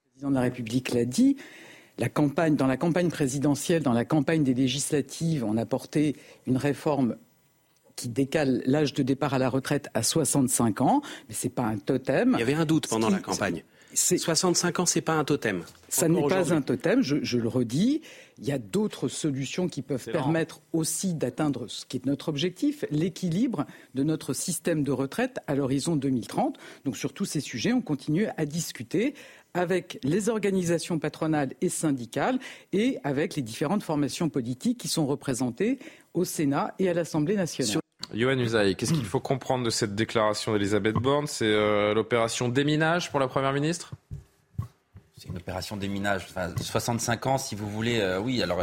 Le 0.05 0.11
président 0.11 0.31
de 0.31 0.35
la 0.35 0.43
République 0.43 0.93
l'a 0.93 1.05
dit. 1.05 1.37
La 1.99 2.09
campagne, 2.09 2.55
dans 2.55 2.69
la 2.69 2.77
campagne 2.77 3.11
présidentielle, 3.11 3.83
dans 3.83 3.93
la 3.93 4.05
campagne 4.05 4.45
des 4.45 4.55
législatives, 4.55 5.45
on 5.45 5.57
a 5.57 5.67
porté 5.67 6.15
une 6.47 6.57
réforme 6.57 7.17
qui 7.97 8.09
décale 8.09 8.63
l'âge 8.65 8.95
de 8.95 9.03
départ 9.03 9.35
à 9.35 9.39
la 9.39 9.49
retraite 9.49 9.89
à 9.95 10.05
65 10.05 10.81
ans, 10.81 11.03
mais 11.29 11.35
ce 11.35 11.47
n'est 11.47 11.53
pas 11.53 11.65
un 11.65 11.77
totem. 11.79 12.35
Il 12.35 12.39
y 12.39 12.43
avait 12.43 12.55
un 12.55 12.65
doute 12.65 12.87
pendant 12.87 13.11
la 13.11 13.19
campagne. 13.19 13.65
65 13.95 14.81
ans, 14.81 14.87
c'est 14.87 15.01
pas 15.01 15.15
un 15.15 15.25
totem. 15.25 15.65
Ça 15.89 16.09
n'est 16.09 16.27
pas 16.27 16.53
un 16.53 16.61
totem, 16.61 17.03
je, 17.03 17.37
le 17.37 17.49
redis. 17.49 18.03
Il 18.39 18.47
y 18.47 18.53
a 18.53 18.59
d'autres 18.59 19.09
solutions 19.09 19.69
qui 19.69 19.83
peuvent 19.83 20.05
permettre 20.05 20.61
aussi 20.73 21.15
d'atteindre 21.15 21.67
ce 21.69 21.87
qui 21.87 21.97
est 21.97 22.07
notre 22.07 22.29
objectif, 22.29 22.85
l'équilibre 22.91 23.67
de 23.95 24.03
notre 24.03 24.35
système 24.35 24.85
de 24.85 24.93
retraite 24.93 25.39
à 25.47 25.55
l'horizon 25.55 25.97
2030. 25.97 26.59
Donc 26.85 26.97
sur 26.97 27.13
tous 27.13 27.25
ces 27.25 27.41
sujets, 27.41 27.73
on 27.73 27.81
continue 27.81 28.27
à 28.37 28.45
discuter 28.45 29.15
avec 29.55 29.99
les 30.05 30.29
organisations 30.29 30.99
patronales 30.99 31.55
et 31.61 31.69
syndicales 31.69 32.39
et 32.73 32.99
avec 33.03 33.35
les 33.35 33.43
différentes 33.43 33.83
formations 33.83 34.29
politiques 34.29 34.79
qui 34.79 34.89
sont 34.89 35.07
représentées 35.07 35.79
au 36.15 36.25
Sénat 36.25 36.75
et 36.79 36.89
à 36.89 36.95
l'Assemblée 36.95 37.37
nationale. 37.37 37.81
Yohann 38.15 38.41
Usaï, 38.41 38.75
qu'est-ce 38.75 38.93
qu'il 38.93 39.05
faut 39.05 39.21
comprendre 39.21 39.65
de 39.65 39.71
cette 39.71 39.95
déclaration 39.95 40.53
d'Elisabeth 40.53 40.95
Borne? 40.95 41.27
C'est 41.27 41.45
euh, 41.47 41.95
l'opération 41.95 42.49
déminage 42.49 43.11
pour 43.11 43.21
la 43.21 43.29
Première 43.29 43.53
ministre? 43.53 43.93
C'est 45.17 45.29
une 45.29 45.37
opération 45.37 45.77
déminage. 45.77 46.27
Enfin, 46.31 46.53
65 46.61 47.27
ans, 47.27 47.39
si 47.39 47.55
vous 47.55 47.69
voulez, 47.69 48.01
euh, 48.01 48.21
oui, 48.21 48.43
alors 48.43 48.63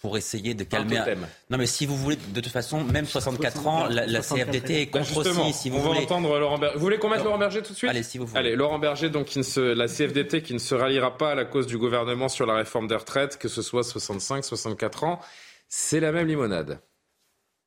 pour 0.00 0.16
essayer 0.16 0.54
de 0.54 0.64
calmer. 0.64 0.98
Un... 0.98 1.14
Non, 1.50 1.58
mais 1.58 1.66
si 1.66 1.84
vous 1.84 1.96
voulez, 1.96 2.16
de 2.16 2.40
toute 2.40 2.52
façon, 2.52 2.82
même 2.82 3.04
64 3.04 3.66
ans, 3.66 3.86
la, 3.86 4.06
CFDT 4.20 4.82
est 4.82 4.86
contre 4.86 5.18
aussi. 5.18 5.52
Si 5.52 5.70
vous 5.70 5.76
on 5.76 5.80
voulez. 5.80 5.98
va 5.98 6.04
entendre 6.04 6.38
Laurent 6.38 6.58
Berger. 6.58 6.76
Vous 6.76 6.82
voulez 6.82 6.98
qu'on 6.98 7.10
mette 7.10 7.22
Laurent 7.22 7.38
Berger 7.38 7.62
tout 7.62 7.72
de 7.72 7.78
suite? 7.78 7.90
Allez, 7.90 8.02
si 8.02 8.16
vous 8.16 8.26
voulez. 8.26 8.40
Allez, 8.40 8.56
Laurent 8.56 8.78
Berger, 8.78 9.10
donc, 9.10 9.26
qui 9.26 9.38
ne 9.38 9.44
se... 9.44 9.60
la 9.60 9.86
CFDT 9.86 10.42
qui 10.42 10.54
ne 10.54 10.58
se 10.58 10.74
ralliera 10.74 11.18
pas 11.18 11.32
à 11.32 11.34
la 11.34 11.44
cause 11.44 11.66
du 11.66 11.76
gouvernement 11.76 12.28
sur 12.28 12.46
la 12.46 12.54
réforme 12.54 12.88
des 12.88 12.96
retraites, 12.96 13.36
que 13.36 13.48
ce 13.48 13.60
soit 13.60 13.84
65, 13.84 14.44
64 14.44 15.04
ans. 15.04 15.20
C'est 15.68 16.00
la 16.00 16.12
même 16.12 16.26
limonade. 16.26 16.80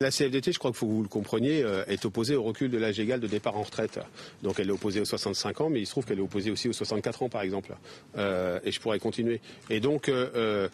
La 0.04 0.12
CFDT, 0.12 0.52
je 0.52 0.60
crois 0.60 0.74
que 0.74 0.78
vous 0.80 1.02
le 1.02 1.08
compreniez, 1.08 1.64
euh, 1.64 1.86
est 1.88 2.04
opposée 2.04 2.36
au 2.36 2.44
recul 2.44 2.70
de 2.70 2.78
l'âge 2.78 3.00
égal 3.00 3.22
de 3.22 3.28
départ 3.28 3.56
en 3.56 3.62
retraite. 3.62 4.02
Donc 4.42 4.60
elle 4.60 4.68
est 4.68 4.74
opposée 4.74 5.00
aux 5.00 5.06
65 5.06 5.62
ans, 5.62 5.70
mais 5.70 5.80
il 5.80 5.86
se 5.86 5.92
trouve 5.92 6.04
qu'elle 6.04 6.20
est 6.20 6.22
opposée 6.22 6.52
aussi 6.52 6.68
aux 6.68 6.74
64 6.74 7.24
ans, 7.24 7.30
par 7.30 7.42
exemple. 7.42 7.74
Euh, 8.18 8.60
et 8.66 8.72
je 8.74 8.82
pourrais 8.82 9.00
continuer. 9.00 9.40
Et 9.70 9.80
donc 9.80 10.10
euh, 10.10 10.68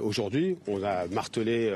aujourd'hui, 0.00 0.58
on 0.68 0.84
a 0.84 1.08
martelé 1.08 1.72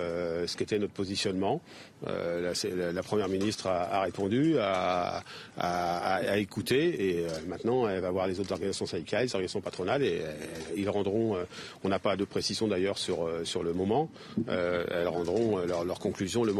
ce 0.47 0.57
qu'était 0.57 0.79
notre 0.79 0.93
positionnement. 0.93 1.61
La, 2.07 3.03
première 3.03 3.29
ministre 3.29 3.67
a, 3.67 4.03
répondu, 4.03 4.55
a, 4.59 5.23
écouté, 6.37 7.19
et 7.19 7.27
maintenant 7.49 7.89
elle 7.89 8.01
va 8.01 8.11
voir 8.11 8.29
les 8.29 8.39
autres 8.39 8.53
organisations 8.53 8.87
syndicales, 8.87 9.25
les 9.25 9.35
organisations 9.35 9.61
patronales, 9.61 10.05
et 10.05 10.21
ils 10.77 10.89
rendront. 10.89 11.37
on 11.83 11.89
n'a 11.89 11.99
pas 11.99 12.17
de 12.17 12.25
précision 12.25 12.69
d'ailleurs 12.69 12.97
sur 12.97 13.29
sur 13.45 13.63
le 13.65 13.73
moment. 13.75 14.09
elles 14.49 15.09
rendront 15.09 15.59
leur, 15.59 15.85
leur 15.85 15.99
conclusion 15.99 16.45
le 16.45 16.53
moment 16.53 16.60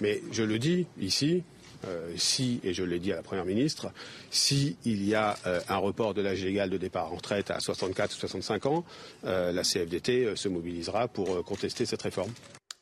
Mais 0.00 0.22
je 0.32 0.42
le 0.42 0.58
dis 0.58 0.86
ici, 1.00 1.42
euh, 1.86 2.12
si, 2.16 2.60
et 2.64 2.72
je 2.72 2.82
l'ai 2.82 2.98
dit 2.98 3.12
à 3.12 3.16
la 3.16 3.22
Première 3.22 3.44
ministre, 3.44 3.92
s'il 4.30 4.76
y 4.84 5.14
a 5.14 5.36
euh, 5.46 5.60
un 5.68 5.76
report 5.76 6.14
de 6.14 6.22
l'âge 6.22 6.42
légal 6.44 6.70
de 6.70 6.76
départ 6.76 7.12
en 7.12 7.16
retraite 7.16 7.50
à 7.50 7.60
64 7.60 8.12
ou 8.12 8.18
65 8.18 8.66
ans, 8.66 8.84
euh, 9.24 9.52
la 9.52 9.62
CFDT 9.62 10.36
se 10.36 10.48
mobilisera 10.48 11.08
pour 11.08 11.44
contester 11.44 11.86
cette 11.86 12.02
réforme. 12.02 12.32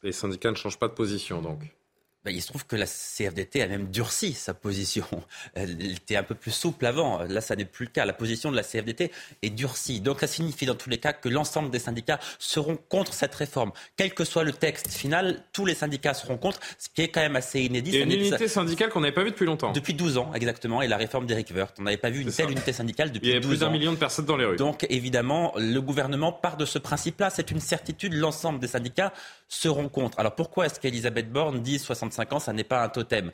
Les 0.03 0.13
syndicats 0.13 0.51
ne 0.51 0.57
changent 0.57 0.79
pas 0.79 0.89
de 0.89 0.95
position, 0.95 1.43
donc 1.43 1.61
bah, 2.25 2.31
il 2.31 2.41
se 2.41 2.47
trouve 2.47 2.65
que 2.67 2.77
la 2.77 2.87
CFDT 2.87 3.63
a 3.63 3.67
même 3.67 3.91
durci 3.91 4.33
sa 4.33 4.55
position. 4.55 5.05
Elle 5.55 5.93
était 5.93 6.17
un 6.17 6.23
peu 6.23 6.37
plus 6.37 6.53
souple 6.53 6.87
avant. 6.87 7.23
Là, 7.25 7.41
ça 7.41 7.57
n'est 7.57 7.65
plus 7.65 7.87
le 7.87 7.91
cas. 7.91 8.05
La 8.05 8.13
position 8.13 8.51
de 8.53 8.57
la 8.57 8.63
CFDT 8.63 9.11
est 9.43 9.51
durcie. 9.51 10.01
Donc, 10.01 10.21
ça 10.21 10.29
signifie 10.29 10.67
dans 10.67 10.77
tous 10.77 10.89
les 10.89 10.99
cas 10.99 11.13
que 11.13 11.29
l'ensemble 11.29 11.71
des 11.71 11.81
syndicats 11.81 12.21
seront 12.39 12.77
contre 12.77 13.13
cette 13.13 13.35
réforme. 13.35 13.73
Quel 13.97 14.15
que 14.15 14.25
soit 14.25 14.45
le 14.45 14.53
texte 14.53 14.93
final, 14.93 15.43
tous 15.53 15.67
les 15.67 15.75
syndicats 15.75 16.15
seront 16.15 16.37
contre, 16.37 16.61
ce 16.79 16.89
qui 16.95 17.03
est 17.03 17.09
quand 17.09 17.21
même 17.21 17.35
assez 17.35 17.61
inédit. 17.61 17.91
Il 17.91 17.99
y 17.99 18.03
a 18.03 18.05
une 18.05 18.13
unité 18.13 18.47
syndicale 18.47 18.91
qu'on 18.91 19.01
n'avait 19.01 19.13
pas 19.13 19.25
vue 19.25 19.31
depuis 19.31 19.47
longtemps. 19.47 19.73
Depuis 19.73 19.95
12 19.95 20.19
ans, 20.19 20.33
exactement. 20.35 20.81
Et 20.81 20.89
la 20.89 20.97
réforme 20.97 21.27
d'Éric 21.27 21.51
Woerth. 21.55 21.75
On 21.81 21.83
n'avait 21.83 21.97
pas 21.97 22.11
vu 22.11 22.23
une 22.23 22.31
telle 22.31 22.51
unité 22.51 22.73
syndicale 22.73 23.11
depuis 23.11 23.33
12 23.33 23.35
ans. 23.35 23.41
Il 23.41 23.43
y 23.43 23.47
a 23.47 23.49
plus 23.49 23.61
d'un 23.61 23.71
million 23.71 23.93
de 23.93 23.97
personnes 23.97 24.27
dans 24.27 24.37
les 24.37 24.45
rues. 24.45 24.57
Donc, 24.57 24.87
évidemment, 24.91 25.53
le 25.57 25.81
gouvernement 25.81 26.33
part 26.33 26.57
de 26.57 26.67
ce 26.67 26.79
principe-là. 26.79 27.31
C'est 27.31 27.51
une 27.51 27.61
certitude. 27.61 28.13
L'ensemble 28.15 28.61
des 28.61 28.69
syndicats 28.69 29.13
seront 29.55 29.89
contre. 29.89 30.19
Alors, 30.21 30.35
pourquoi 30.35 30.67
est-ce 30.67 30.79
qu'Elisabeth 30.79 31.31
Borne 31.31 31.63
dit 31.63 31.79
60 31.79 32.03
65 32.03 32.33
ans, 32.33 32.39
ça 32.41 32.53
n'est 32.53 32.65
pas 32.65 32.83
un 32.83 32.89
totem? 32.89 33.31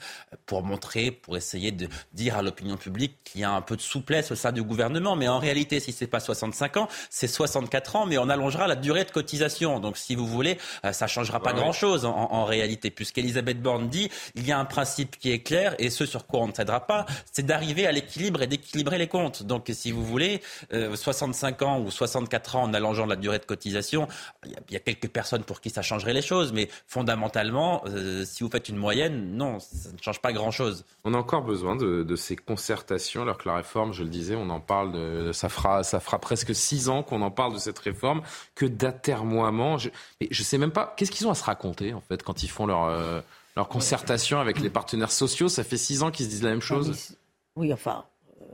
Pour 0.47 0.63
montrer, 0.63 1.11
pour 1.11 1.37
essayer 1.37 1.73
de 1.73 1.89
dire 2.13 2.37
à 2.37 2.43
l'opinion 2.43 2.77
publique 2.77 3.17
qu'il 3.25 3.41
y 3.41 3.45
a 3.45 3.51
un 3.51 3.63
peu 3.63 3.77
de 3.77 3.81
souplesse 3.81 4.31
au 4.31 4.35
sein 4.35 4.53
du 4.53 4.63
gouvernement. 4.63 5.17
Mais 5.17 5.29
en 5.29 5.39
réalité, 5.39 5.81
si 5.81 5.93
c'est 5.93 6.07
pas 6.07 6.21
65 6.21 6.77
ans, 6.77 6.89
c'est 7.11 7.29
64 7.29 7.97
ans, 7.97 8.07
mais 8.07 8.19
on 8.19 8.29
allongera 8.29 8.67
la 8.67 8.77
durée 8.77 9.05
de 9.05 9.11
cotisation. 9.11 9.81
Donc, 9.81 9.97
si 9.97 10.15
vous 10.15 10.27
voulez, 10.27 10.59
euh, 10.85 10.93
ça 10.93 11.07
changera 11.07 11.41
pas 11.41 11.53
grand-chose 11.53 12.05
en, 12.05 12.15
en, 12.15 12.45
réalité, 12.45 12.91
puisqu'Elisabeth 12.91 13.61
Borne 13.61 13.89
dit 13.89 14.11
il 14.35 14.47
y 14.47 14.53
a 14.53 14.59
un 14.59 14.65
principe 14.65 15.19
qui 15.19 15.31
est 15.31 15.41
clair 15.41 15.75
et 15.79 15.91
ce 15.91 16.07
sur 16.07 16.27
quoi 16.27 16.41
on 16.41 16.49
ne 16.49 16.55
cédera 16.55 16.87
pas, 16.87 17.07
c'est 17.33 17.45
d'arriver 17.45 17.87
à 17.87 17.93
l'équilibre 17.93 18.43
et 18.43 18.47
d'équilibrer 18.47 18.99
les 18.99 19.09
comptes. 19.09 19.43
Donc, 19.43 19.71
si 19.73 19.93
vous 19.93 20.05
voulez, 20.05 20.41
65 20.71 21.63
euh, 21.63 21.65
ans 21.65 21.81
ou 21.81 21.91
64 21.91 22.57
ans 22.57 22.63
en 22.65 22.75
allongeant 22.75 23.07
la 23.07 23.17
durée 23.17 23.39
de 23.39 23.45
cotisation, 23.45 24.09
il 24.45 24.55
y, 24.71 24.77
a, 24.77 24.81
quelques 24.81 25.09
personnes 25.09 25.45
pour 25.45 25.61
qui 25.61 25.71
ça 25.71 25.83
changerait 25.83 26.08
les 26.13 26.23
choses, 26.23 26.53
mais 26.53 26.69
fondamentalement, 26.87 27.83
euh, 27.87 28.25
si 28.25 28.43
vous 28.43 28.51
faites 28.51 28.69
une 28.69 28.77
moyenne, 28.77 29.37
non, 29.37 29.59
ça 29.61 29.91
ne 29.91 29.99
change 30.01 30.21
pas 30.21 30.33
grand-chose. 30.33 30.85
On 31.05 31.15
a 31.15 31.17
encore 31.17 31.43
besoin 31.43 31.77
de, 31.77 32.17
ces 32.17 32.37
concertations, 32.37 33.23
alors 33.23 33.39
que 33.39 33.49
la 33.49 33.57
réforme, 33.57 33.93
je 33.93 34.03
le 34.03 34.09
disais, 34.09 34.35
on 34.35 34.51
en 34.51 34.61
parle, 34.61 34.93
de, 34.93 35.33
ça, 35.33 35.49
fera, 35.49 35.83
ça 35.83 36.01
fera 36.01 36.19
presque 36.19 36.55
six 36.55 36.89
ans 36.89 37.03
qu'on 37.03 37.23
en 37.23 37.31
parle 37.31 37.55
de 37.55 37.59
cette 37.59 37.79
réforme, 37.79 38.23
que 38.55 38.67
d'atermoiement. 38.67 39.79
Je, 39.79 39.91
je 40.31 40.43
sais 40.43 40.59
même 40.59 40.73
pas, 40.73 40.95
qu'est-ce 40.97 41.11
qu'ils 41.11 41.27
ont 41.27 41.31
à 41.31 41.35
se 41.35 41.45
raconter, 41.45 41.95
en 41.95 42.01
fait, 42.01 42.23
quand 42.23 42.43
ils 42.43 42.49
font 42.51 42.67
leur, 42.67 42.85
euh, 42.85 43.21
leur 43.57 43.69
concertation 43.69 44.41
avec 44.41 44.61
les 44.61 44.71
partenaires 44.71 45.13
sociaux? 45.13 45.49
Ça 45.49 45.65
fait 45.65 45.77
six 45.77 46.03
ans 46.03 46.11
qu'ils 46.11 46.27
se 46.27 46.31
disent 46.31 46.43
la 46.43 46.51
même 46.51 46.63
chose 46.63 47.17
Oui, 47.57 47.73
enfin, 47.73 48.05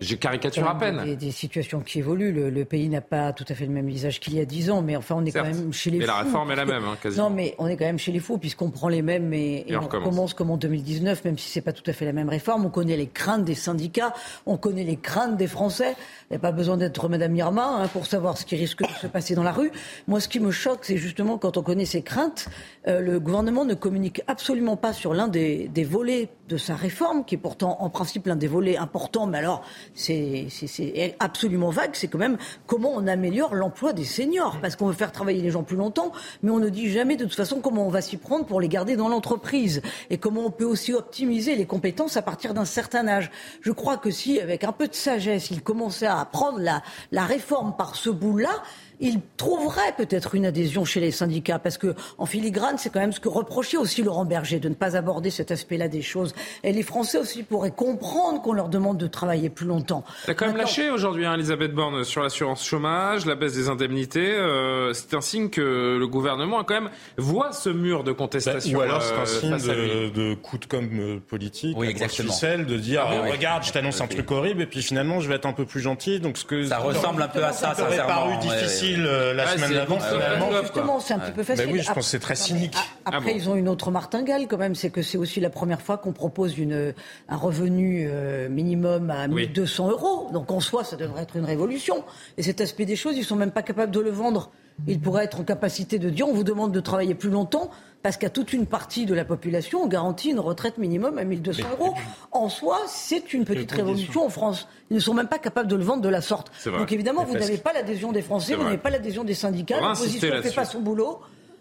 je 0.01 0.15
caricature 0.17 0.67
à 0.69 0.77
peine. 0.77 1.03
Des, 1.05 1.17
des 1.17 1.31
situations 1.31 1.81
qui 1.81 2.01
évoluent. 2.01 2.33
Le, 2.51 2.65
pays 2.65 2.89
n'a 2.89 3.01
pas 3.01 3.33
tout 3.33 3.45
à 3.49 3.55
fait 3.55 3.67
le 3.67 3.73
même 3.73 3.87
visage 3.87 4.21
qu'il 4.21 4.35
y 4.35 4.41
a 4.41 4.45
dix 4.45 4.71
ans, 4.71 4.83
mais 4.83 4.97
enfin, 4.97 5.15
on 5.19 5.25
est 5.25 5.33
quand 5.33 5.45
même 5.45 5.73
chez 5.73 5.91
les 5.91 5.99
mais 5.99 6.05
fous. 6.05 6.11
Mais 6.11 6.19
la 6.19 6.25
réforme 6.25 6.51
est 6.51 6.57
la 6.57 6.65
même, 6.65 6.85
hein, 6.85 6.97
quasiment. 7.01 7.29
Non, 7.29 7.35
mais 7.35 7.55
on 7.59 7.67
est 7.67 7.77
quand 7.77 7.85
même 7.85 7.99
chez 7.99 8.11
les 8.11 8.19
fous, 8.19 8.39
puisqu'on 8.39 8.71
prend 8.71 8.89
les 8.89 9.03
mêmes 9.03 9.33
et, 9.33 9.67
on, 9.77 9.87
commence 9.87 10.35
comme 10.35 10.51
en 10.51 10.57
2019, 10.57 11.25
même 11.25 11.39
si 11.39 11.51
c'est 11.51 11.61
pas 11.61 11.73
tout 11.73 11.89
à 11.89 11.93
fait 11.93 12.05
la 12.05 12.13
même 12.13 12.29
réforme. 12.29 12.67
On 12.67 12.71
connaît 12.71 12.97
les 12.97 13.07
craintes 13.07 13.45
des 13.45 13.55
syndicats, 13.55 14.13
on 14.47 14.57
connaît 14.57 14.85
les 14.85 14.97
craintes 14.97 15.37
des 15.37 15.47
Français. 15.47 15.95
Il 16.31 16.33
n'y 16.33 16.37
a 16.37 16.41
pas 16.41 16.53
besoin 16.53 16.77
d'être 16.77 17.09
Madame 17.09 17.37
Irma 17.37 17.83
hein, 17.83 17.89
pour 17.89 18.07
savoir 18.07 18.39
ce 18.39 18.45
qui 18.45 18.57
risque 18.57 18.83
de 18.83 18.93
se 19.01 19.07
passer 19.07 19.35
dans 19.35 19.43
la 19.43 19.53
rue. 19.53 19.71
Moi, 20.09 20.21
ce 20.21 20.29
qui 20.29 20.41
me 20.41 20.51
choque, 20.51 20.81
c'est 20.83 20.97
justement 20.97 21.39
quand 21.39 21.57
on 21.57 21.63
connaît 21.63 21.85
ces 21.85 22.03
craintes, 22.03 22.49
euh, 22.89 23.01
le 23.01 23.21
gouvernement 23.21 23.65
ne 23.65 23.75
communique 23.75 24.23
absolument 24.27 24.77
pas 24.77 24.93
sur 24.93 25.15
l'un 25.15 25.29
des, 25.29 25.69
des 25.69 25.85
volets 25.85 26.31
de 26.49 26.57
sa 26.57 26.75
réforme, 26.75 27.25
qui 27.25 27.37
est 27.37 27.39
pourtant 27.39 27.77
en 27.81 27.91
principe 27.91 28.27
l'un 28.27 28.37
des 28.37 28.49
volets 28.49 28.77
importants, 28.77 29.27
mais 29.27 29.39
alors 29.39 29.63
c'est 29.95 31.17
absolument 31.21 31.71
vague, 31.71 31.91
c'est 31.95 32.09
quand 32.09 32.19
même 32.19 32.37
comment 32.67 32.93
on 32.95 33.07
améliore 33.07 33.55
l'emploi 33.55 33.93
des 33.93 34.05
seniors. 34.05 34.59
Parce 34.61 34.77
qu'on 34.77 34.87
veut 34.87 34.93
faire 34.93 35.13
travailler 35.13 35.41
les 35.41 35.51
gens 35.51 35.63
plus 35.63 35.77
longtemps, 35.77 36.13
mais 36.43 36.51
on 36.51 36.59
ne 36.59 36.69
dit 36.69 36.91
jamais 36.91 37.17
de 37.17 37.25
toute 37.25 37.35
façon 37.35 37.61
comment 37.61 37.87
on 37.87 37.91
va 37.91 38.01
s'y 38.01 38.17
prendre 38.17 38.45
pour 38.45 38.61
les 38.61 38.69
garder 38.69 38.97
dans 38.97 39.09
l'entreprise. 39.09 39.83
Et 40.11 40.19
comment 40.19 40.47
on 40.47 40.51
peut 40.51 40.65
aussi 40.65 40.93
optimiser 40.93 41.55
les 41.55 41.67
compétences 41.67 42.17
à 42.17 42.23
partir 42.23 42.55
d'un 42.55 42.65
certain 42.65 43.07
âge. 43.07 43.31
Je 43.61 43.73
crois 43.73 43.97
que 43.97 44.11
si, 44.11 44.41
avec 44.41 44.65
un 44.65 44.73
peu 44.73 44.89
de 44.89 44.95
sagesse, 44.95 45.51
il 45.51 45.63
commençait 45.63 46.07
à 46.07 46.25
prendre 46.25 46.59
la, 46.59 46.83
la 47.13 47.25
réforme 47.25 47.75
par 47.77 47.97
ce 47.97 48.11
bout-là, 48.11 48.63
il 49.01 49.21
trouverait 49.37 49.95
peut-être 49.97 50.35
une 50.35 50.47
adhésion 50.47 50.85
chez 50.85 51.01
les 51.01 51.11
syndicats, 51.11 51.59
parce 51.59 51.79
que 51.79 51.95
en 52.19 52.27
filigrane, 52.27 52.79
c'est 52.79 52.91
quand 52.91 53.01
même 53.01 53.13
ce 53.13 53.21
que 53.21 53.29
reprochait 53.29 53.77
aussi 53.77 54.03
Laurent 54.03 54.25
Berger, 54.25 54.61
de 54.61 54.69
ne 54.69 54.75
pas 54.75 54.97
aborder 54.97 55.31
cet 55.31 55.51
aspect-là 55.51 55.89
des 55.89 56.03
choses. 56.03 56.35
Et 56.63 56.73
les 56.73 56.83
Français 56.83 57.19
aussi 57.19 57.43
pourraient 57.43 57.71
comprendre 57.71 58.43
qu'on 58.43 58.53
leur 58.53 58.69
demande 58.69 58.99
de 58.99 59.07
travailler 59.07 59.51
plus 59.51 59.67
longtemps. 59.67 60.05
T'as 60.27 60.35
quand 60.35 60.47
même 60.47 60.57
lâché 60.57 60.91
aujourd'hui, 60.91 61.27
hein, 61.27 61.35
Elisabeth 61.35 61.73
Borne, 61.73 62.05
sur 62.05 62.23
l'assurance 62.23 62.65
chômage, 62.65 63.27
la 63.27 63.35
baisse 63.35 63.55
des 63.55 63.69
indemnités. 63.69 64.33
Euh, 64.35 64.93
c'est 64.93 65.15
un 65.15 65.21
signe 65.21 65.51
que 65.51 65.97
le 65.99 66.07
gouvernement 66.07 66.61
a 66.61 66.65
quand 66.65 66.75
même 66.75 66.91
voit 67.17 67.53
ce 67.53 67.71
mur 67.71 68.05
de 68.05 68.13
contestation. 68.13 68.79
Bah, 68.79 68.85
ou 68.85 68.89
alors 68.89 69.03
c'est 69.03 69.15
un 69.15 69.53
euh, 69.55 69.59
signe 69.59 69.75
de, 69.75 70.09
de, 70.11 70.35
coup 70.35 70.59
de 70.59 70.67
com 70.67 70.89
euh, 70.93 71.19
politique, 71.21 71.77
oui, 71.79 71.89
exactement. 71.89 72.33
de 72.33 72.77
dire 72.77 73.05
ah, 73.07 73.23
oui, 73.23 73.31
regarde, 73.31 73.65
je 73.65 73.73
t'annonce 73.73 74.01
un 74.01 74.07
truc 74.07 74.31
horrible 74.31 74.63
et 74.63 74.67
puis 74.67 74.83
finalement 74.83 75.21
je 75.21 75.29
vais 75.29 75.37
être 75.37 75.47
un 75.47 75.53
peu 75.53 75.65
plus 75.65 75.81
gentil. 75.81 76.21
Donc 76.21 76.39
ce 76.39 76.45
que 76.45 76.65
ça 76.65 76.79
ressemble 76.79 77.23
un 77.23 77.29
peu 77.29 77.45
à 77.45 77.53
ça. 77.53 77.75
Ça 77.75 77.85
aurait 77.85 77.97
paru 77.99 78.37
difficile 78.39 78.84
la 78.93 79.47
semaine 79.47 79.73
d'avant. 79.73 79.99
Justement, 80.63 81.01
c'est 81.01 81.15
un 81.15 81.19
petit 81.19 81.33
peu 81.33 81.43
facile. 81.43 81.69
Oui, 81.73 81.81
je 81.81 81.87
pense 81.87 82.05
que 82.05 82.11
c'est 82.11 82.19
très 82.19 82.35
cynique. 82.35 82.77
Après, 83.05 83.33
ah 83.33 83.37
ils 83.37 83.49
ont 83.49 83.55
une 83.55 83.69
autre 83.69 83.91
martingale 83.91 84.47
quand 84.49 84.57
même, 84.57 84.75
c'est 84.75 84.91
que 84.91 85.03
c'est 85.03 85.19
aussi 85.19 85.41
la 85.41 85.51
première 85.51 85.81
fois 85.81 85.99
qu'on 85.99 86.13
propose 86.13 86.59
une, 86.59 86.95
un 87.29 87.37
revenu 87.37 88.09
minimum 88.51 89.11
à 89.11 89.29
1200 89.29 89.91
euros. 89.91 90.31
Donc 90.33 90.51
en 90.51 90.61
soi, 90.61 90.85
ça 90.85 90.97
devrait 90.97 91.23
être 91.23 91.37
une 91.37 91.45
révolution. 91.45 92.05
Et 92.39 92.43
cet 92.43 92.61
aspect 92.61 92.87
des 92.87 92.97
choses, 92.97 93.17
ils 93.17 93.25
sont 93.25 93.37
même 93.37 93.51
pas 93.51 93.63
capables 93.63 93.93
de 93.93 94.01
le 94.01 94.11
vendre. 94.11 94.51
Ils 94.87 95.01
pourraient 95.01 95.25
être 95.25 95.41
en 95.41 95.45
capacité 95.45 95.99
de 95.99 96.11
dire 96.11 96.29
on 96.29 96.35
vous 96.35 96.45
demande 96.45 96.73
de 96.73 96.81
travailler 96.81 97.15
plus 97.15 97.31
longtemps 97.31 97.71
parce 98.05 98.19
qu'à 98.19 98.29
toute 98.29 98.53
une 98.53 98.67
partie 98.67 99.07
de 99.07 99.15
la 99.15 99.25
population, 99.25 99.83
on 99.83 99.87
garantit 99.87 100.29
une 100.29 100.39
retraite 100.39 100.77
minimum 100.77 101.17
à 101.17 101.25
1200 101.25 101.63
euros. 101.73 101.95
En 102.33 102.51
soi, 102.51 102.83
c'est 102.87 103.33
une 103.33 103.47
petite 103.47 103.73
révolution 103.73 104.27
en 104.27 104.29
France. 104.29 104.69
Ils 104.91 104.97
ne 104.97 105.01
sont 105.01 105.15
même 105.15 105.27
pas 105.27 105.39
capables 105.39 105.71
de 105.71 105.75
le 105.75 105.85
vendre 105.85 106.03
de 106.03 106.11
la 106.11 106.21
sorte. 106.21 106.53
Donc 106.67 106.93
évidemment, 106.93 107.25
vous 107.25 107.33
n'avez 107.33 107.57
pas 107.57 107.73
l'adhésion 107.73 108.13
des 108.13 108.21
Français, 108.21 108.57
vous 108.57 108.65
n'avez 108.65 108.77
pas 108.77 108.91
l'adhésion 108.91 109.25
des 109.25 109.33
syndicats, 109.33 109.81
l'opposition 109.81 110.29
ne 110.37 110.43
fait 110.43 110.55
pas 110.55 110.67
son 110.67 110.81
boulot. 110.81 111.21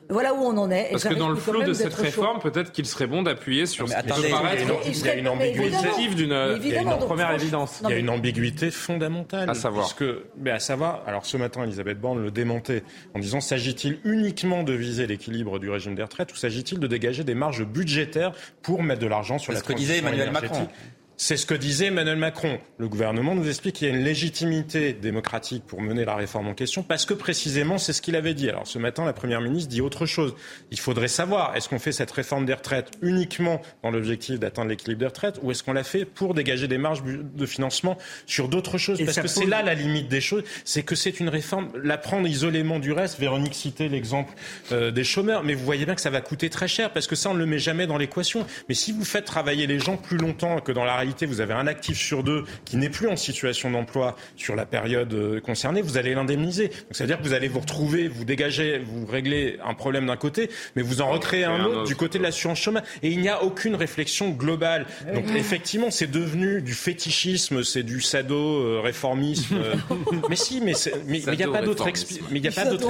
Voilà 0.10 0.34
où 0.34 0.38
on 0.38 0.58
en 0.58 0.70
est. 0.72 0.90
Parce 0.92 1.04
que 1.04 1.14
dans 1.14 1.30
le 1.30 1.36
flot 1.36 1.64
de 1.64 1.74
cette 1.74 1.94
réforme, 1.94 2.40
peut-être 2.40 2.72
qu'il 2.72 2.86
serait 2.86 3.08
bon 3.08 3.24
d'appuyer 3.24 3.66
sur 3.66 3.88
ce 3.88 3.96
qui 3.96 4.02
peut 4.02 4.30
paraître 4.30 4.64
il 4.86 5.06
y 5.06 5.10
a 5.10 5.16
une 5.16 5.28
ambiguïté 5.28 6.08
d'une 6.16 6.98
première 7.00 7.32
évidence. 7.32 7.82
Il 7.84 7.90
y 7.90 7.94
a 7.94 7.98
une 7.98 8.10
ambiguïté 8.10 8.72
fondamentale. 8.72 9.50
À 9.50 9.54
savoir. 9.54 9.84
Parce 9.84 9.94
que, 9.94 10.26
mais 10.38 10.52
à 10.52 10.60
savoir, 10.60 11.04
alors 11.08 11.26
ce 11.26 11.38
matin, 11.38 11.64
Elisabeth 11.64 12.00
Borne 12.00 12.22
le 12.22 12.32
démentait 12.32 12.84
en 13.14 13.20
disant 13.20 13.42
s'agit-il 13.42 14.00
uniquement 14.04 14.64
de 14.64 14.74
viser 14.74 15.08
l'équilibre 15.08 15.60
du 15.60 15.70
régime 15.70 15.96
des 15.96 16.04
retraites 16.04 16.32
ou 16.32 16.36
s'agit-il 16.36 16.80
de 16.80 16.88
dégager 16.88 17.24
des 17.24 17.36
marges 17.36 17.66
budgétaires 17.66 18.32
pour 18.62 18.84
mettre 18.84 19.02
de 19.02 19.08
l'argent 19.08 19.38
sur 19.38 19.54
la 19.54 19.62
transition 19.62 19.88
ce 19.88 19.88
que 19.88 19.94
disait 19.94 20.00
Emmanuel 20.00 20.32
Macron. 20.32 20.68
C'est 21.16 21.38
ce 21.38 21.46
que 21.46 21.54
disait 21.54 21.88
Emmanuel 21.88 22.18
Macron. 22.18 22.60
Le 22.80 22.88
gouvernement 22.88 23.36
nous 23.36 23.48
explique 23.48 23.76
qu'il 23.76 23.88
y 23.88 23.92
a 23.92 23.94
une 23.94 24.04
légitimité 24.04 24.94
démocratique 24.94 25.64
pour 25.66 25.82
mener 25.82 26.06
la 26.06 26.16
réforme 26.16 26.48
en 26.48 26.54
question 26.56 26.82
parce 26.82 27.06
que 27.06 27.14
précisément 27.14 27.78
c'est 27.78 27.94
ce 27.94 28.02
qu'il 28.02 28.16
avait 28.16 28.34
dit. 28.34 28.50
Alors 28.50 28.66
ce 28.66 28.80
matin, 28.80 29.06
la 29.06 29.14
Première 29.14 29.40
ministre 29.40 29.70
dit 29.70 29.82
autre 29.82 30.06
chose. 30.06 30.34
Il 30.72 30.80
faudrait 30.80 31.08
savoir, 31.08 31.56
est-ce 31.56 31.70
qu'on 31.70 31.80
fait 31.80 31.92
cette 31.92 32.12
réforme 32.12 32.46
des 32.46 32.54
retraites 32.54 32.92
uniquement 33.02 33.62
dans 33.84 33.92
l'objectif 33.92 34.40
d'atteindre 34.40 34.70
l'équilibre 34.70 35.02
des 35.02 35.06
retraites 35.06 35.40
ou 35.44 35.52
est-ce 35.52 35.64
qu'on 35.64 35.74
l'a 35.74 35.84
fait 35.84 36.06
pour 36.06 36.34
dégager 36.34 36.68
des 36.68 36.80
marges 36.80 37.04
de 37.04 37.46
financement 37.46 37.98
sur 38.26 38.48
d'autres 38.48 38.80
choses? 38.80 39.04
Parce 39.06 39.20
que 39.20 39.28
c'est 39.28 39.46
là 39.46 39.62
la 39.62 39.76
limite 39.76 40.08
des 40.10 40.22
choses, 40.22 40.44
c'est 40.66 40.84
que 40.84 40.96
c'est 40.96 41.20
une 41.20 41.30
réforme, 41.30 41.70
la 41.84 41.98
prendre 41.98 42.28
isolément 42.28 42.80
du 42.80 42.92
reste. 42.92 43.20
Véronique 43.20 43.54
citait 43.54 43.88
l'exemple 43.88 44.34
euh, 44.72 44.90
des 44.90 45.04
chômeurs, 45.04 45.44
mais 45.44 45.54
vous 45.54 45.64
voyez 45.64 45.86
bien 45.86 45.96
que 45.96 46.02
ça 46.02 46.10
va 46.10 46.22
coûter 46.22 46.50
très 46.50 46.68
cher 46.68 46.92
parce 46.92 47.06
que 47.06 47.16
ça, 47.16 47.30
on 47.30 47.34
ne 47.36 47.40
le 47.40 47.46
met 47.46 47.60
jamais 47.60 47.86
dans 47.86 47.98
l'équation. 47.98 48.46
Mais 48.68 48.76
si 48.76 48.92
vous 48.92 49.06
faites 49.06 49.26
travailler 49.26 49.68
les 49.68 49.80
gens 49.80 49.98
plus 49.98 50.18
longtemps 50.18 50.60
que 50.60 50.72
dans 50.72 50.84
la 50.84 51.03
réalité, 51.04 51.26
vous 51.26 51.42
avez 51.42 51.54
un 51.54 51.68
actif 51.68 51.98
sur 51.98 52.24
deux 52.24 52.46
qui 52.64 52.78
n'est 52.78 52.90
plus 52.90 53.10
en 53.10 53.18
situation 53.18 53.70
d'emploi 53.70 54.16
sur 54.38 54.56
la 54.56 54.66
période 54.66 55.14
euh, 55.14 55.42
concernée, 55.42 55.82
vous 55.82 55.98
allez 55.98 56.16
l'indemniser. 56.16 56.70
Donc, 56.70 56.92
c'est-à-dire 56.92 57.18
que 57.18 57.24
vous 57.24 57.34
allez 57.34 57.50
vous 57.50 57.60
retrouver, 57.60 58.08
vous 58.08 58.24
dégager, 58.24 58.80
vous 58.80 59.06
réglez 59.06 59.60
un 59.66 59.74
problème 59.74 60.06
d'un 60.06 60.16
côté, 60.16 60.50
mais 60.78 60.82
vous 60.82 61.02
en 61.02 61.10
recréez 61.10 61.44
un 61.44 61.66
autre 61.66 61.84
du 61.84 61.96
côté 61.98 62.20
de 62.20 62.24
l'assurance 62.24 62.60
chômage. 62.60 62.84
Et 63.02 63.10
il 63.10 63.20
n'y 63.20 63.28
a 63.28 63.44
aucune 63.44 63.76
réflexion 63.76 64.30
globale. 64.30 64.86
Donc, 65.14 65.26
effectivement, 65.36 65.92
c'est 65.92 66.10
devenu 66.10 66.62
du 66.62 66.74
fétichisme, 66.74 67.64
c'est 67.64 67.84
du 67.84 68.00
sado-réformisme. 68.00 69.56
Euh, 69.58 69.76
mais 70.30 70.38
si, 70.38 70.62
mais 70.62 70.74
il 71.10 71.36
n'y 71.36 71.44
a 71.44 71.50
pas 71.50 71.62
d'autre 71.62 71.86
mais 72.32 72.40
il 72.40 72.42
n'y 72.42 72.48
a 72.48 72.52
pas 72.52 72.66
d'autre 72.66 72.90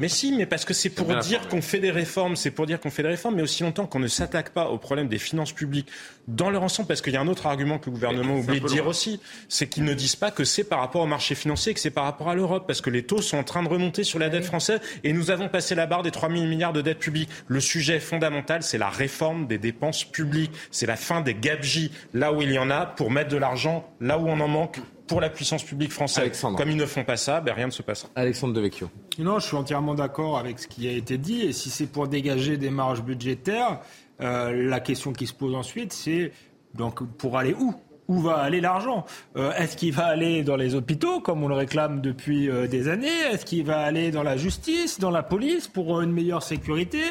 Mais 0.00 0.08
si, 0.08 0.32
mais 0.32 0.46
parce 0.46 0.64
que 0.64 0.74
c'est 0.74 0.90
pour 0.90 1.14
dire 1.16 1.46
qu'on 1.46 1.62
fait 1.62 1.78
des 1.78 1.92
réformes, 1.92 2.34
c'est 2.34 2.50
pour 2.50 2.66
dire 2.66 2.80
qu'on 2.80 2.90
fait 2.90 3.02
des 3.02 3.10
réformes, 3.10 3.36
mais 3.36 3.42
aussi 3.42 3.62
longtemps 3.62 3.86
qu'on 3.86 4.00
ne 4.00 4.08
s'attaque 4.08 4.50
pas 4.50 4.70
au 4.70 4.78
problème 4.78 5.06
des 5.06 5.18
finances 5.18 5.52
publiques 5.52 5.88
dans 6.26 6.50
leur 6.50 6.64
ensemble, 6.64 6.88
parce 6.88 7.00
qu'il 7.00 7.12
y 7.12 7.16
a 7.16 7.20
un 7.20 7.27
autre 7.28 7.46
argument 7.46 7.78
que 7.78 7.86
le 7.86 7.92
gouvernement 7.92 8.38
oublie 8.38 8.60
de 8.60 8.66
dire 8.66 8.86
aussi, 8.86 9.20
c'est 9.48 9.68
qu'ils 9.68 9.84
ne 9.84 9.94
disent 9.94 10.16
pas 10.16 10.30
que 10.30 10.44
c'est 10.44 10.64
par 10.64 10.80
rapport 10.80 11.02
au 11.02 11.06
marché 11.06 11.34
financier, 11.34 11.74
que 11.74 11.80
c'est 11.80 11.90
par 11.90 12.04
rapport 12.04 12.28
à 12.28 12.34
l'Europe, 12.34 12.64
parce 12.66 12.80
que 12.80 12.90
les 12.90 13.02
taux 13.02 13.22
sont 13.22 13.38
en 13.38 13.44
train 13.44 13.62
de 13.62 13.68
remonter 13.68 14.04
sur 14.04 14.18
la 14.18 14.28
dette 14.28 14.44
française 14.44 14.80
et 15.04 15.12
nous 15.12 15.30
avons 15.30 15.48
passé 15.48 15.74
la 15.74 15.86
barre 15.86 16.02
des 16.02 16.10
3 16.10 16.30
000 16.30 16.44
milliards 16.46 16.72
de 16.72 16.82
dettes 16.82 16.98
publiques. 16.98 17.30
Le 17.46 17.60
sujet 17.60 18.00
fondamental, 18.00 18.62
c'est 18.62 18.78
la 18.78 18.90
réforme 18.90 19.46
des 19.46 19.58
dépenses 19.58 20.04
publiques, 20.04 20.52
c'est 20.70 20.86
la 20.86 20.96
fin 20.96 21.20
des 21.20 21.34
gabegies 21.34 21.92
là 22.14 22.32
où 22.32 22.42
il 22.42 22.52
y 22.52 22.58
en 22.58 22.70
a 22.70 22.86
pour 22.86 23.10
mettre 23.10 23.30
de 23.30 23.36
l'argent 23.36 23.88
là 24.00 24.18
où 24.18 24.28
on 24.28 24.40
en 24.40 24.48
manque 24.48 24.80
pour 25.08 25.20
la 25.20 25.30
puissance 25.30 25.64
publique 25.64 25.90
française. 25.90 26.24
Alexandre. 26.24 26.56
Comme 26.58 26.70
ils 26.70 26.76
ne 26.76 26.86
font 26.86 27.02
pas 27.02 27.16
ça, 27.16 27.40
ben 27.40 27.54
rien 27.54 27.66
ne 27.66 27.72
se 27.72 27.82
passera. 27.82 28.10
Alexandre 28.14 28.52
Devecchio. 28.52 28.90
Non, 29.18 29.38
je 29.40 29.46
suis 29.46 29.56
entièrement 29.56 29.94
d'accord 29.94 30.38
avec 30.38 30.58
ce 30.60 30.68
qui 30.68 30.86
a 30.86 30.92
été 30.92 31.18
dit. 31.18 31.42
Et 31.42 31.52
si 31.52 31.70
c'est 31.70 31.86
pour 31.86 32.06
dégager 32.06 32.58
des 32.58 32.70
marges 32.70 33.02
budgétaires, 33.02 33.80
euh, 34.20 34.68
la 34.68 34.80
question 34.80 35.12
qui 35.12 35.26
se 35.26 35.32
pose 35.34 35.54
ensuite, 35.54 35.92
c'est 35.92 36.32
donc 36.78 37.02
pour 37.18 37.36
aller 37.36 37.54
où? 37.54 37.74
Où 38.08 38.20
va 38.20 38.38
aller 38.38 38.60
l'argent 38.60 39.04
euh, 39.36 39.52
Est-ce 39.52 39.76
qu'il 39.76 39.92
va 39.92 40.06
aller 40.06 40.42
dans 40.42 40.56
les 40.56 40.74
hôpitaux, 40.74 41.20
comme 41.20 41.44
on 41.44 41.48
le 41.48 41.54
réclame 41.54 42.00
depuis 42.00 42.48
euh, 42.48 42.66
des 42.66 42.88
années? 42.88 43.20
Est-ce 43.30 43.44
qu'il 43.44 43.64
va 43.64 43.80
aller 43.80 44.10
dans 44.10 44.22
la 44.22 44.36
justice, 44.36 44.98
dans 44.98 45.10
la 45.10 45.22
police 45.22 45.68
pour 45.68 46.00
une 46.00 46.12
meilleure 46.12 46.42
sécurité? 46.42 47.02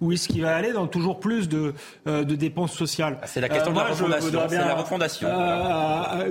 Ou 0.00 0.12
est-ce 0.12 0.28
qu'il 0.28 0.42
va 0.42 0.56
aller 0.56 0.72
dans 0.72 0.86
toujours 0.86 1.20
plus 1.20 1.48
de, 1.48 1.74
euh, 2.06 2.24
de 2.24 2.34
dépenses 2.34 2.72
sociales? 2.72 3.18
C'est 3.26 3.42
la 3.42 3.50
question 3.50 3.72
de 3.72 3.76
la 3.76 3.84
refondation. 3.84 4.40
C'est 4.48 4.56
la 4.56 4.74
refondation. 4.74 5.28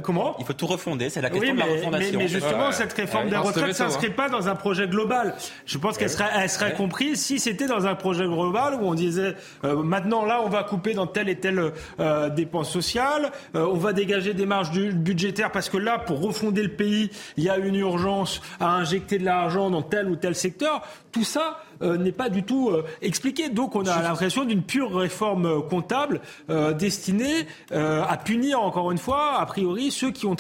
comment? 0.02 0.36
Il 0.40 0.46
faut 0.46 0.54
tout 0.54 0.68
refonder, 0.68 1.10
c'est 1.10 1.22
la 1.22 1.30
question 1.30 1.54
de 1.54 1.60
la 1.60 1.66
refondation. 1.66 2.20
Mais, 2.20 2.28
justement, 2.28 2.72
cette 2.72 2.94
réforme 2.94 3.30
des 3.30 3.38
retraites 3.38 3.68
ne 3.68 3.74
s'inscrit 3.74 4.10
pas 4.10 4.30
dans 4.30 4.48
un 4.48 4.56
projet 4.56 4.88
global. 4.88 5.36
Je 5.66 5.78
pense 5.78 5.98
qu'elle 5.98 6.10
serait, 6.10 6.30
elle 6.36 6.50
serait 6.50 6.74
comprise 6.74 7.22
si 7.22 7.40
c'était 7.40 7.68
dans 7.68 7.86
un 7.86 7.96
projet 7.96 8.26
global 8.26 8.76
où 8.76 8.88
on 8.88 8.96
disait 8.96 9.36
maintenant 9.64 10.26
là, 10.26 10.42
on 10.44 10.50
va 10.50 10.64
couper 10.64 10.94
dans 10.94 11.06
telle 11.06 11.30
et 11.30 11.36
telle 11.36 11.72
dépense 12.36 12.72
sociale, 12.72 13.32
on 13.54 13.76
va 13.76 13.94
dégager 13.94 14.15
des 14.22 14.46
marges 14.46 14.72
budgétaires 14.72 15.52
parce 15.52 15.70
que 15.70 15.78
là, 15.78 16.00
pour 16.00 16.22
refonder 16.22 16.64
le 16.64 16.72
pays, 16.72 17.10
il 17.38 17.44
y 17.44 17.50
a 17.50 17.58
une 17.58 17.76
urgence 17.76 18.42
à 18.60 18.70
injecter 18.76 19.18
de 19.18 19.26
l'argent 19.26 19.70
dans 19.70 19.82
tel 19.82 20.10
ou 20.10 20.16
tel 20.16 20.36
secteur. 20.36 20.82
Tout 21.12 21.24
ça, 21.24 21.60
euh, 21.82 21.98
n'est 21.98 22.12
pas 22.12 22.30
du 22.30 22.44
tout 22.44 22.70
euh, 22.70 22.86
expliqué. 23.02 23.50
Donc 23.50 23.76
on 23.76 23.86
a 23.86 24.02
l'impression 24.02 24.46
d'une 24.46 24.64
pure 24.64 24.96
réforme 24.96 25.46
euh, 25.46 25.62
comptable 25.62 26.22
destinée 26.78 27.46
à 27.72 28.18
punir 28.18 28.62
encore 28.62 28.92
une 28.92 28.98
fois, 28.98 29.40
a 29.40 29.46
priori, 29.46 29.92
ceux 29.92 30.12
qui, 30.12 30.26
ont 30.26 30.36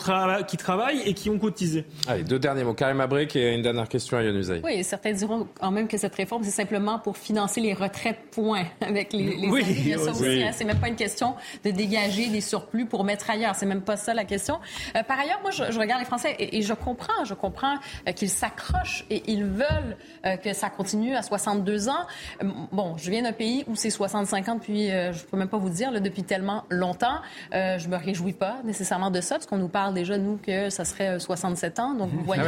qui 0.47 0.57
travaillent 0.57 1.01
et 1.05 1.13
qui 1.13 1.29
ont 1.29 1.37
cotisé. 1.37 1.85
Allez, 2.07 2.23
deux 2.23 2.39
derniers 2.39 2.63
mots. 2.63 2.73
Karim 2.73 2.99
Abric 3.01 3.35
et 3.35 3.53
une 3.53 3.61
dernière 3.61 3.87
question 3.87 4.17
à 4.17 4.23
Yann 4.23 4.41
Oui, 4.63 4.83
certains 4.83 5.13
diront 5.13 5.47
quand 5.59 5.71
même 5.71 5.87
que 5.87 5.97
cette 5.97 6.15
réforme, 6.15 6.43
c'est 6.43 6.51
simplement 6.51 6.99
pour 6.99 7.17
financer 7.17 7.61
les 7.61 7.73
retraites, 7.73 8.19
point, 8.31 8.65
avec 8.81 9.13
les, 9.13 9.35
les 9.35 9.49
oui, 9.49 9.93
hein. 9.93 10.51
C'est 10.53 10.65
même 10.65 10.79
pas 10.79 10.87
une 10.87 10.95
question 10.95 11.35
de 11.63 11.71
dégager 11.71 12.27
des 12.27 12.41
surplus 12.41 12.85
pour 12.85 13.03
mettre 13.03 13.29
ailleurs. 13.29 13.55
C'est 13.55 13.65
même 13.65 13.81
pas 13.81 13.97
ça 13.97 14.13
la 14.13 14.25
question. 14.25 14.59
par 15.07 15.19
ailleurs, 15.19 15.39
moi, 15.41 15.51
je, 15.51 15.79
regarde 15.79 15.99
les 15.99 16.05
Français 16.05 16.35
et, 16.39 16.57
et, 16.57 16.61
je 16.61 16.73
comprends, 16.73 17.25
je 17.25 17.33
comprends 17.33 17.75
qu'ils 18.15 18.29
s'accrochent 18.29 19.05
et 19.09 19.23
ils 19.27 19.45
veulent 19.45 19.97
que 20.43 20.53
ça 20.53 20.69
continue 20.69 21.15
à 21.15 21.21
62 21.25 21.89
ans. 21.89 21.93
Euh, 22.43 22.47
bon, 22.71 22.95
je 22.97 23.09
viens 23.09 23.23
d'un 23.23 23.33
pays 23.33 23.63
où 23.67 23.75
c'est 23.75 23.89
65 23.89 24.49
ans 24.49 24.55
depuis, 24.55 24.91
euh, 24.91 25.13
je 25.13 25.23
peux 25.23 25.37
même 25.37 25.47
pas 25.47 25.57
vous 25.57 25.69
dire, 25.69 25.91
là, 25.91 25.99
depuis 25.99 26.23
tellement 26.23 26.63
longtemps. 26.69 27.17
Euh, 27.53 27.77
je 27.77 27.87
me 27.87 27.97
réjouis 27.97 28.33
pas 28.33 28.57
nécessairement 28.63 29.11
de 29.11 29.21
ça, 29.21 29.35
parce 29.35 29.45
qu'on 29.45 29.57
nous 29.57 29.67
parle 29.67 29.93
déjà, 29.93 30.17
nous, 30.17 30.37
que 30.37 30.69
ça 30.69 30.85
serait 30.85 31.19
67 31.19 31.79
ans. 31.79 31.93
Donc, 31.93 32.09
vous 32.11 32.23
voyez. 32.23 32.43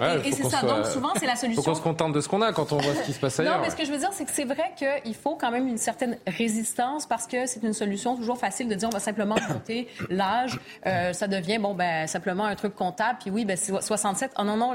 Ah 0.00 0.16
et, 0.24 0.32
c'est 0.32 0.44
ça. 0.44 0.62
Donc, 0.62 0.86
souvent, 0.86 1.10
c'est 1.18 1.26
la 1.26 1.36
solution. 1.36 1.62
Faut 1.62 1.70
qu'on 1.70 1.76
se 1.76 1.82
contente 1.82 2.12
de 2.12 2.20
ce 2.20 2.28
qu'on 2.28 2.42
a 2.42 2.52
quand 2.52 2.72
on 2.72 2.78
voit 2.78 2.94
ce 2.94 3.02
qui 3.02 3.12
se 3.12 3.20
passe 3.20 3.40
ailleurs. 3.40 3.56
Non, 3.56 3.62
mais 3.62 3.70
ce 3.70 3.76
que 3.76 3.84
je 3.84 3.92
veux 3.92 3.98
dire, 3.98 4.10
c'est 4.12 4.24
que 4.24 4.30
c'est 4.32 4.44
vrai 4.44 4.72
qu'il 4.76 5.14
faut 5.14 5.36
quand 5.36 5.50
même 5.50 5.66
une 5.66 5.78
certaine 5.78 6.16
résistance 6.26 7.06
parce 7.06 7.26
que 7.26 7.46
c'est 7.46 7.62
une 7.62 7.72
solution 7.72 8.16
toujours 8.16 8.38
facile 8.38 8.68
de 8.68 8.74
dire 8.74 8.88
on 8.88 8.94
va 8.94 9.00
simplement 9.00 9.36
monter 9.48 9.88
l'âge. 10.08 10.58
ça 10.84 11.26
devient, 11.26 11.58
bon, 11.58 11.74
ben, 11.74 12.06
simplement 12.06 12.44
un 12.44 12.54
truc 12.54 12.74
comptable. 12.74 13.18
Puis 13.20 13.30
oui, 13.30 13.44
ben, 13.44 13.56
67. 13.56 14.32
Oh 14.38 14.44
non, 14.44 14.56
non, 14.56 14.72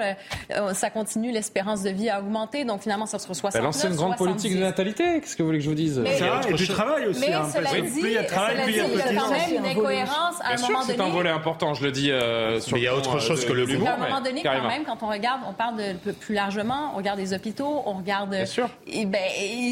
ça 0.73 0.89
continue, 0.89 1.31
l'espérance 1.31 1.83
de 1.83 1.89
vie 1.89 2.09
a 2.09 2.19
augmenté. 2.19 2.64
Donc 2.65 2.81
finalement, 2.81 3.05
ça 3.05 3.19
sera 3.19 3.33
69, 3.33 3.55
Elle 3.59 3.63
lance 3.65 3.83
une 3.83 3.95
grande 3.95 4.17
politique 4.17 4.53
de 4.55 4.59
natalité, 4.59 5.21
qu'est-ce 5.21 5.35
que 5.35 5.43
vous 5.43 5.47
voulez 5.49 5.59
que 5.59 5.63
je 5.65 5.69
vous 5.69 5.75
dise 5.75 5.99
mais, 5.99 6.19
Et 6.49 6.53
du 6.53 6.67
travail 6.67 7.07
aussi. 7.07 7.19
Mais 7.21 7.33
hein, 7.33 7.47
cela 7.53 7.69
dit, 7.81 7.99
plus 7.99 8.09
il 8.09 8.13
y 8.13 8.17
a 8.17 8.23
de 8.23 8.27
travail, 8.27 8.63
plus 8.63 8.73
il 8.73 8.77
y 8.77 8.79
a, 8.79 8.87
il 8.87 8.97
y 8.97 9.01
a 9.01 9.21
quand 9.21 9.29
même 9.31 9.55
une 9.57 9.65
incohérence 9.65 10.35
à 10.41 10.53
un 10.53 10.55
Bien 10.55 10.67
moment 10.67 10.79
sûr, 10.79 10.87
donné. 10.87 10.93
c'est 10.97 11.01
un 11.01 11.09
volet 11.09 11.29
important, 11.29 11.73
je 11.73 11.83
le 11.83 11.91
dis 11.91 12.11
euh, 12.11 12.59
sur 12.59 12.75
Mais 12.75 12.81
il 12.81 12.85
y 12.85 12.87
a 12.87 12.95
autre 12.95 13.19
chose 13.19 13.45
que 13.45 13.53
le 13.53 13.63
À 13.85 13.93
un 13.93 13.97
moment 13.97 14.21
donné, 14.21 14.41
quand 14.43 14.67
même, 14.67 14.83
quand 14.85 15.01
on 15.01 15.07
regarde, 15.09 15.41
on 15.47 15.53
parle 15.53 15.77
de 15.77 16.11
plus 16.11 16.33
largement, 16.35 16.91
on 16.93 16.97
regarde 16.97 17.19
les 17.19 17.33
hôpitaux, 17.33 17.83
on 17.85 17.93
regarde... 17.93 18.31
Bien 18.31 18.45
sûr. 18.45 18.69
Et 18.87 19.05
ben, 19.05 19.21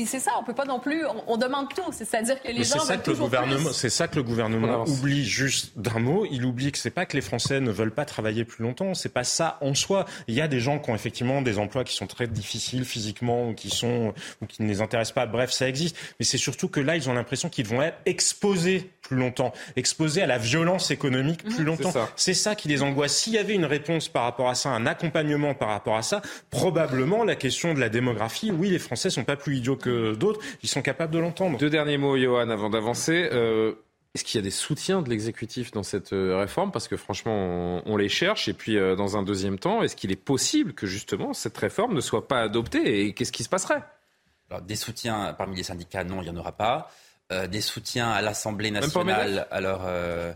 c'est 0.05 0.19
ça, 0.19 0.31
on 0.39 0.43
peut 0.43 0.53
pas 0.53 0.65
non 0.65 0.79
plus... 0.79 1.05
On, 1.05 1.33
on 1.33 1.37
demande 1.37 1.67
tout, 1.73 1.91
c'est-à-dire 1.91 2.41
que 2.41 2.47
les 2.47 2.59
Mais 2.59 2.63
gens 2.63 2.79
ça 2.79 2.93
veulent 2.93 3.01
que 3.01 3.09
le 3.09 3.13
toujours 3.15 3.27
gouvernement, 3.27 3.69
plus. 3.69 3.73
c'est 3.73 3.89
ça 3.89 4.07
que 4.07 4.15
le 4.15 4.23
gouvernement 4.23 4.83
oublie 4.83 5.25
juste 5.25 5.77
d'un 5.77 5.99
mot. 5.99 6.25
Il 6.29 6.45
oublie 6.45 6.71
que 6.71 6.77
c'est 6.77 6.89
pas 6.89 7.05
que 7.05 7.15
les 7.15 7.21
Français 7.21 7.59
ne 7.59 7.71
veulent 7.71 7.93
pas 7.93 8.05
travailler 8.05 8.45
plus 8.45 8.63
longtemps. 8.63 8.93
C'est 8.93 9.13
pas 9.13 9.23
ça 9.23 9.57
en 9.61 9.73
soi. 9.73 10.05
Il 10.27 10.35
y 10.35 10.41
a 10.41 10.47
des 10.47 10.59
gens 10.59 10.79
qui 10.79 10.89
ont 10.89 10.95
effectivement 10.95 11.41
des 11.41 11.57
emplois 11.59 11.83
qui 11.83 11.95
sont 11.95 12.07
très 12.07 12.27
difficiles 12.27 12.82
physiquement 12.83 13.49
ou 13.49 13.53
qui 13.53 13.69
sont 13.69 14.13
ou 14.41 14.45
qui 14.45 14.61
ne 14.63 14.67
les 14.67 14.81
intéressent 14.81 15.15
pas. 15.15 15.25
Bref, 15.25 15.51
ça 15.51 15.67
existe. 15.67 15.97
Mais 16.19 16.25
c'est 16.25 16.37
surtout 16.37 16.67
que 16.67 16.79
là, 16.79 16.95
ils 16.95 17.09
ont 17.09 17.13
l'impression 17.13 17.49
qu'ils 17.49 17.67
vont 17.67 17.81
être 17.81 17.97
exposés 18.05 18.89
plus 19.01 19.17
longtemps, 19.17 19.53
exposés 19.75 20.21
à 20.21 20.27
la 20.27 20.37
violence 20.37 20.91
économique 20.91 21.43
plus 21.43 21.63
longtemps. 21.63 21.91
c'est 22.15 22.33
ça. 22.33 22.43
Ça 22.43 22.55
qui 22.55 22.67
les 22.67 22.81
angoisse. 22.81 23.15
S'il 23.15 23.33
y 23.33 23.37
avait 23.37 23.53
une 23.53 23.63
réponse 23.63 24.09
par 24.09 24.23
rapport 24.23 24.49
à 24.49 24.55
ça, 24.55 24.69
un 24.69 24.85
accompagnement 24.85 25.53
par 25.53 25.69
rapport 25.69 25.95
à 25.95 26.01
ça, 26.01 26.21
probablement 26.49 27.23
la 27.23 27.35
question 27.35 27.73
de 27.73 27.79
la 27.79 27.87
démographie. 27.87 28.51
Oui, 28.51 28.69
les 28.69 28.79
Français 28.79 29.09
sont 29.09 29.23
pas 29.23 29.37
plus 29.37 29.57
idiots 29.57 29.77
que 29.77 30.13
d'autres. 30.13 30.41
Ils 30.61 30.69
sont 30.69 30.81
capables 30.81 31.13
de 31.13 31.19
l'entendre. 31.19 31.57
Deux 31.57 31.69
derniers 31.69 31.97
mots, 31.97 32.17
Johan, 32.17 32.49
avant 32.49 32.69
d'avancer. 32.69 33.29
Euh, 33.31 33.75
Est-ce 34.15 34.23
qu'il 34.23 34.37
y 34.39 34.43
a 34.43 34.43
des 34.43 34.51
soutiens 34.51 35.01
de 35.01 35.09
l'exécutif 35.09 35.71
dans 35.71 35.81
cette 35.81 36.13
euh, 36.13 36.37
réforme? 36.37 36.71
Parce 36.71 36.87
que 36.87 36.97
franchement, 36.97 37.33
on, 37.33 37.81
on 37.85 37.97
les 37.97 38.09
cherche. 38.09 38.47
Et 38.47 38.53
puis, 38.53 38.77
euh, 38.77 38.95
dans 38.95 39.17
un 39.17 39.23
deuxième 39.23 39.57
temps, 39.57 39.81
est-ce 39.81 39.95
qu'il 39.95 40.11
est 40.11 40.15
possible 40.15 40.73
que 40.73 40.85
justement 40.85 41.33
cette 41.33 41.57
réforme 41.57 41.95
ne 41.95 42.01
soit 42.01 42.27
pas 42.27 42.41
adoptée? 42.41 43.05
Et 43.07 43.13
qu'est-ce 43.13 43.31
qui 43.31 43.43
se 43.43 43.49
passerait? 43.49 43.81
Alors, 44.51 44.61
des 44.61 44.75
soutiens 44.75 45.33
parmi 45.35 45.55
les 45.55 45.63
syndicats, 45.63 46.03
non, 46.03 46.21
il 46.21 46.25
n'y 46.25 46.29
en 46.29 46.39
aura 46.39 46.51
pas. 46.51 46.91
Euh, 47.31 47.47
des 47.47 47.61
soutiens 47.61 48.11
à 48.11 48.21
l'Assemblée 48.21 48.69
nationale, 48.69 49.47
alors 49.49 49.81
euh, 49.87 50.31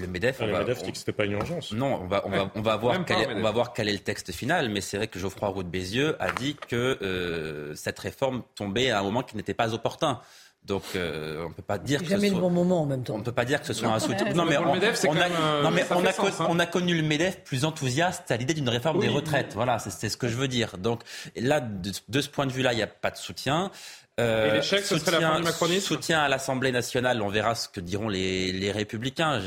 le 0.00 0.06
MEDEF, 0.06 0.36
Ah, 0.40 0.44
on 0.44 0.46
le 0.46 0.52
va- 0.54 0.58
MEDEF 0.60 0.78
on- 0.80 0.84
dit 0.86 0.92
que 0.92 0.98
c'était 0.98 1.12
pas 1.12 1.26
une 1.26 1.32
urgence. 1.32 1.72
Non, 1.72 1.96
on 2.00 2.06
va, 2.06 2.22
on 2.24 2.30
va, 2.30 2.44
Ouais. 2.44 2.50
on 2.54 2.62
va 2.62 2.76
voir 2.78 3.04
quel 3.04 3.18
est, 3.18 3.20
au 3.20 3.24
on 3.26 3.28
MEDEF. 3.30 3.42
va 3.42 3.50
voir 3.50 3.72
quel 3.74 3.90
est 3.90 3.92
le 3.92 3.98
texte 3.98 4.32
final, 4.32 4.70
mais 4.70 4.80
c'est 4.80 4.96
vrai 4.96 5.08
que 5.08 5.18
Geoffroy 5.18 5.48
Roux 5.50 5.64
de 5.64 5.68
Bézieux 5.68 6.16
a 6.18 6.30
dit 6.32 6.56
que 6.68 6.96
euh, 7.02 7.74
cette 7.74 7.98
réforme 7.98 8.42
tombait 8.54 8.88
à 8.90 9.00
un 9.00 9.02
moment 9.02 9.22
qui 9.22 9.36
n'était 9.36 9.52
pas 9.52 9.74
opportun. 9.74 10.18
Donc 10.64 10.82
euh, 10.94 11.44
on 11.44 11.50
peut 11.52 11.60
pas 11.62 11.76
dire 11.78 12.00
que 12.00 12.06
jamais 12.06 12.28
ce 12.28 12.34
le 12.34 12.38
soit- 12.38 12.40
bon 12.48 12.50
moment 12.50 12.82
en 12.82 12.86
même 12.86 13.02
temps. 13.02 13.14
on 13.14 13.18
ne 13.18 13.24
peut 13.24 13.32
pas 13.32 13.44
dire 13.44 13.60
que 13.60 13.66
ce 13.66 13.72
soit 13.72 13.88
Non. 13.88 13.94
un 13.94 13.98
soutien. 13.98 14.26
Ouais, 14.26 14.32
Non, 14.34 14.44
mais 14.44 14.54
pour 14.54 14.64
le 14.66 14.70
on, 14.70 14.74
MEDEF, 14.74 14.94
c'est 14.94 15.08
on 15.08 15.12
quand 15.12 15.20
a, 15.20 15.28
même, 15.28 15.32
euh, 15.40 15.62
non, 15.64 15.70
mais 15.72 15.82
ça 15.82 15.96
on 15.96 16.00
fait 16.02 16.08
a, 16.08 16.12
sens, 16.12 16.30
con- 16.36 16.44
hein. 16.44 16.46
on 16.50 16.58
a 16.60 16.66
connu 16.66 16.94
le 16.96 17.02
MEDEF 17.02 17.40
plus 17.42 17.64
enthousiaste 17.64 18.30
à 18.30 18.36
l'idée 18.36 18.54
d'une 18.54 18.68
réforme 18.68 18.98
Oui. 18.98 19.08
des 19.08 19.12
retraites. 19.12 19.54
Voilà, 19.54 19.80
c'est 19.80 20.08
ce 20.08 20.16
que 20.16 20.28
je 20.28 20.36
veux 20.36 20.46
dire. 20.46 20.78
Donc 20.78 21.02
là, 21.34 21.60
de, 21.60 21.90
de 22.08 22.20
ce 22.20 22.28
point 22.28 22.46
de 22.46 22.52
vue-là, 22.52 22.72
il 22.74 22.76
n'y 22.76 22.82
a 22.82 22.86
pas 22.86 23.10
de 23.10 23.16
soutien. 23.16 23.72
Euh, 24.20 24.50
Et 24.52 24.56
l'échec, 24.58 24.84
ce 24.84 24.98
serait 24.98 25.18
la 25.20 25.42
fin 25.52 25.66
du 25.68 25.80
Soutien 25.80 26.20
à 26.20 26.28
l'Assemblée 26.28 26.70
nationale, 26.70 27.22
on 27.22 27.28
verra 27.28 27.54
ce 27.56 27.68
que 27.68 27.80
diront 27.80 28.08
les, 28.08 28.52
les 28.52 28.70
républicains. 28.70 29.40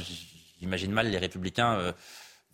J'imagine 0.59 0.91
mal 0.91 1.07
les 1.09 1.17
républicains 1.17 1.75
euh, 1.75 1.91